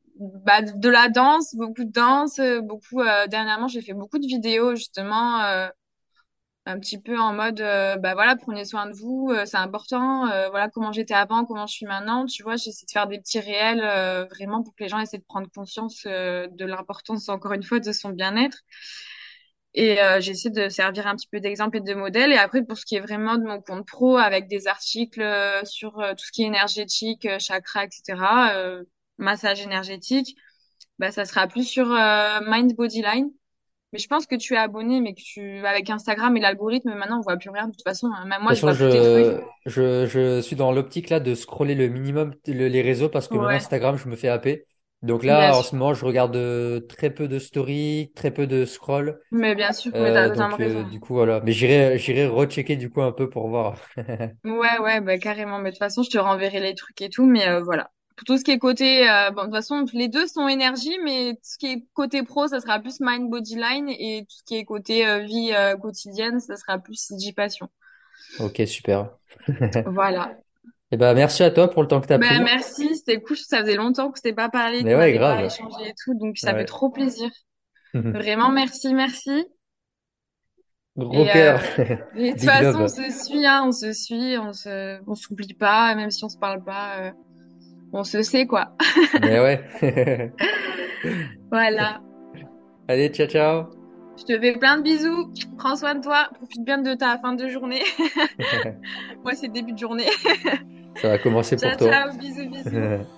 bah 0.45 0.61
de 0.63 0.89
la 0.89 1.09
danse, 1.09 1.55
beaucoup 1.55 1.83
de 1.85 1.91
danse, 1.91 2.39
beaucoup 2.63 3.01
euh, 3.01 3.27
dernièrement 3.27 3.67
j'ai 3.67 3.81
fait 3.81 3.93
beaucoup 3.93 4.19
de 4.19 4.27
vidéos 4.27 4.75
justement. 4.75 5.41
Un 6.67 6.79
petit 6.79 6.99
peu 6.99 7.17
en 7.17 7.33
mode 7.33 7.61
euh, 7.61 7.95
bah 7.95 8.13
voilà 8.13 8.35
prenez 8.35 8.65
soin 8.65 8.87
de 8.87 8.93
vous 8.93 9.29
euh, 9.31 9.45
c'est 9.45 9.57
important 9.57 10.27
euh, 10.27 10.49
voilà 10.49 10.69
comment 10.69 10.91
j'étais 10.91 11.13
avant 11.13 11.45
comment 11.45 11.65
je 11.65 11.73
suis 11.73 11.85
maintenant 11.85 12.25
tu 12.25 12.43
vois 12.43 12.57
j'essaie 12.57 12.85
de 12.85 12.91
faire 12.91 13.07
des 13.07 13.19
petits 13.19 13.39
réels 13.39 13.81
vraiment 14.29 14.63
pour 14.63 14.75
que 14.75 14.83
les 14.83 14.89
gens 14.89 14.99
essaient 14.99 15.17
de 15.17 15.23
prendre 15.23 15.49
conscience 15.49 16.03
de 16.03 16.65
l'importance 16.65 17.29
encore 17.29 17.53
une 17.53 17.63
fois 17.63 17.79
de 17.79 17.91
son 17.91 18.09
bien-être. 18.09 18.59
Et 19.73 19.97
j'essaie 20.19 20.49
de 20.49 20.69
servir 20.69 21.07
un 21.07 21.15
petit 21.15 21.27
peu 21.27 21.39
d'exemple 21.39 21.77
et 21.77 21.81
de 21.81 21.93
modèle. 21.93 22.31
Et 22.31 22.37
après 22.37 22.63
pour 22.63 22.77
ce 22.77 22.85
qui 22.85 22.95
est 22.95 22.99
vraiment 22.99 23.37
de 23.37 23.43
mon 23.43 23.61
compte 23.61 23.85
pro 23.85 24.17
avec 24.17 24.47
des 24.47 24.67
articles 24.67 25.23
sur 25.63 25.93
tout 25.93 26.25
ce 26.25 26.31
qui 26.31 26.43
est 26.43 26.47
énergétique 26.47 27.27
chakra 27.39 27.85
etc 27.85 28.83
massage 29.17 29.61
énergétique 29.61 30.35
bah 30.99 31.11
ça 31.11 31.25
sera 31.25 31.47
plus 31.47 31.63
sur 31.63 31.87
Mind 31.87 32.75
Body 32.75 33.01
Line 33.01 33.29
mais 33.93 33.99
je 33.99 34.07
pense 34.07 34.25
que 34.27 34.35
tu 34.35 34.53
es 34.53 34.57
abonné, 34.57 35.01
mais 35.01 35.13
que 35.13 35.21
tu, 35.21 35.65
avec 35.65 35.89
Instagram 35.89 36.35
et 36.37 36.39
l'algorithme, 36.41 36.93
maintenant, 36.95 37.19
on 37.19 37.21
voit 37.21 37.37
plus 37.37 37.49
rien. 37.49 37.67
De 37.67 37.71
toute 37.73 37.83
façon, 37.83 38.07
hein, 38.15 38.25
même 38.25 38.41
moi, 38.43 38.53
je 38.55 38.63
vois 38.63 38.75
plus 38.75 38.87
tes 38.89 39.01
trucs. 39.01 39.27
je, 39.31 39.65
je, 39.65 40.05
je 40.05 40.41
suis 40.41 40.55
dans 40.55 40.71
l'optique 40.71 41.09
là 41.09 41.19
de 41.19 41.35
scroller 41.35 41.75
le 41.75 41.87
minimum 41.89 42.33
le- 42.47 42.67
les 42.67 42.81
réseaux 42.81 43.09
parce 43.09 43.27
que 43.27 43.37
Ouais, 43.37 43.51
Instagram, 43.51 43.97
je 43.97 44.07
me 44.07 44.15
fais 44.15 44.29
happer. 44.29 44.65
Donc 45.01 45.23
bien 45.27 45.51
là, 45.51 45.57
en 45.57 45.61
sûr. 45.61 45.63
ce 45.63 45.75
moment, 45.75 45.93
je 45.93 46.05
regarde 46.05 46.35
euh, 46.35 46.79
très 46.79 47.09
peu 47.13 47.27
de 47.27 47.39
stories, 47.39 48.11
très 48.15 48.31
peu 48.31 48.47
de 48.47 48.65
scroll. 48.65 49.19
Mais 49.31 49.55
bien 49.55 49.71
sûr, 49.71 49.93
mais 49.99 50.11
t'as 50.11 50.25
Euh, 50.25 50.31
totalement 50.31 50.57
donc 50.57 50.59
raison. 50.59 50.81
euh, 50.81 50.83
du 50.83 50.99
coup, 50.99 51.13
voilà. 51.15 51.41
Mais 51.41 51.53
j'irai, 51.53 51.97
j'irai 51.99 52.27
rechecker 52.27 52.75
du 52.77 52.89
coup 52.91 53.01
un 53.01 53.11
peu 53.13 53.29
pour 53.29 53.49
voir. 53.49 53.81
Ouais, 54.45 54.79
ouais, 54.79 54.99
bah, 55.01 55.17
carrément. 55.19 55.59
Mais 55.59 55.69
de 55.69 55.75
toute 55.75 55.79
façon, 55.79 56.01
je 56.03 56.09
te 56.09 56.17
renverrai 56.17 56.59
les 56.59 56.73
trucs 56.75 56.99
et 57.01 57.09
tout. 57.09 57.25
Mais 57.25 57.47
euh, 57.47 57.61
voilà. 57.61 57.91
Tout 58.25 58.37
ce 58.37 58.43
qui 58.43 58.51
est 58.51 58.57
côté, 58.59 59.07
euh, 59.09 59.29
bon, 59.31 59.41
de 59.41 59.45
toute 59.47 59.55
façon, 59.55 59.85
les 59.93 60.07
deux 60.07 60.25
sont 60.27 60.47
énergie, 60.47 60.97
mais 61.03 61.33
tout 61.35 61.39
ce 61.43 61.57
qui 61.57 61.67
est 61.67 61.85
côté 61.93 62.23
pro, 62.23 62.47
ça 62.47 62.59
sera 62.59 62.79
plus 62.79 62.99
mind 62.99 63.29
body 63.29 63.55
line 63.55 63.89
et 63.89 64.25
tout 64.27 64.37
ce 64.37 64.43
qui 64.43 64.55
est 64.55 64.65
côté 64.65 65.07
euh, 65.07 65.19
vie 65.19 65.51
euh, 65.53 65.77
quotidienne, 65.77 66.39
ça 66.39 66.55
sera 66.55 66.79
plus 66.79 66.95
CG 66.95 67.31
passion. 67.33 67.69
Ok, 68.39 68.61
super. 68.65 69.17
Voilà. 69.85 70.35
Et 70.91 70.97
ben, 70.97 71.13
merci 71.13 71.43
à 71.43 71.51
toi 71.51 71.69
pour 71.69 71.81
le 71.81 71.87
temps 71.87 72.01
que 72.01 72.07
tu 72.07 72.13
as 72.13 72.17
Ben 72.17 72.27
pris. 72.35 72.39
merci, 72.43 72.95
c'était 72.95 73.21
cool. 73.21 73.37
Ça 73.37 73.61
faisait 73.61 73.75
longtemps 73.75 74.11
que 74.11 74.17
s'était 74.19 74.33
pas 74.33 74.49
parlé, 74.49 74.83
Mais 74.83 74.95
ouais, 74.95 75.11
n'avait 75.11 75.19
pas 75.19 75.35
grave. 75.35 75.45
échangé 75.45 75.89
et 75.89 75.93
tout, 76.03 76.13
donc 76.15 76.37
ça 76.37 76.53
fait 76.53 76.65
trop 76.65 76.89
plaisir. 76.89 77.29
Vraiment, 77.93 78.51
merci, 78.51 78.93
merci. 78.93 79.45
Gros 80.97 81.25
Et, 81.25 81.27
cœur. 81.31 81.61
euh, 81.79 81.95
et 82.15 82.33
de 82.33 82.37
toute 82.37 82.43
façon, 82.43 82.81
on 82.81 82.87
se 82.87 83.11
suit, 83.25 83.45
hein, 83.45 83.63
on 83.67 83.71
se 83.71 83.93
suit, 83.93 84.37
on 84.37 84.53
se, 84.53 84.99
on 85.07 85.13
s'oublie 85.15 85.53
pas, 85.53 85.93
même 85.95 86.09
si 86.09 86.23
on 86.23 86.29
se 86.29 86.37
parle 86.37 86.63
pas, 86.63 87.11
on 87.93 88.03
se 88.03 88.21
sait 88.21 88.45
quoi. 88.45 88.75
Mais 89.21 89.39
ouais. 89.39 89.61
Voilà. 91.51 92.01
Allez, 92.87 93.09
ciao, 93.09 93.27
ciao. 93.27 93.65
Je 94.17 94.23
te 94.23 94.39
fais 94.39 94.53
plein 94.53 94.77
de 94.77 94.83
bisous. 94.83 95.31
Prends 95.57 95.75
soin 95.75 95.95
de 95.95 96.01
toi. 96.01 96.29
Profite 96.33 96.65
bien 96.65 96.79
de 96.79 96.93
ta 96.95 97.17
fin 97.19 97.33
de 97.33 97.47
journée. 97.47 97.83
Moi, 99.23 99.33
c'est 99.33 99.47
début 99.47 99.73
de 99.73 99.77
journée. 99.77 100.07
Ça 100.95 101.09
va 101.09 101.17
commencer 101.19 101.55
pour 101.55 101.77
toi. 101.77 101.91
ciao. 101.91 102.17
Bisous, 102.17 102.49
bisous. 102.49 102.69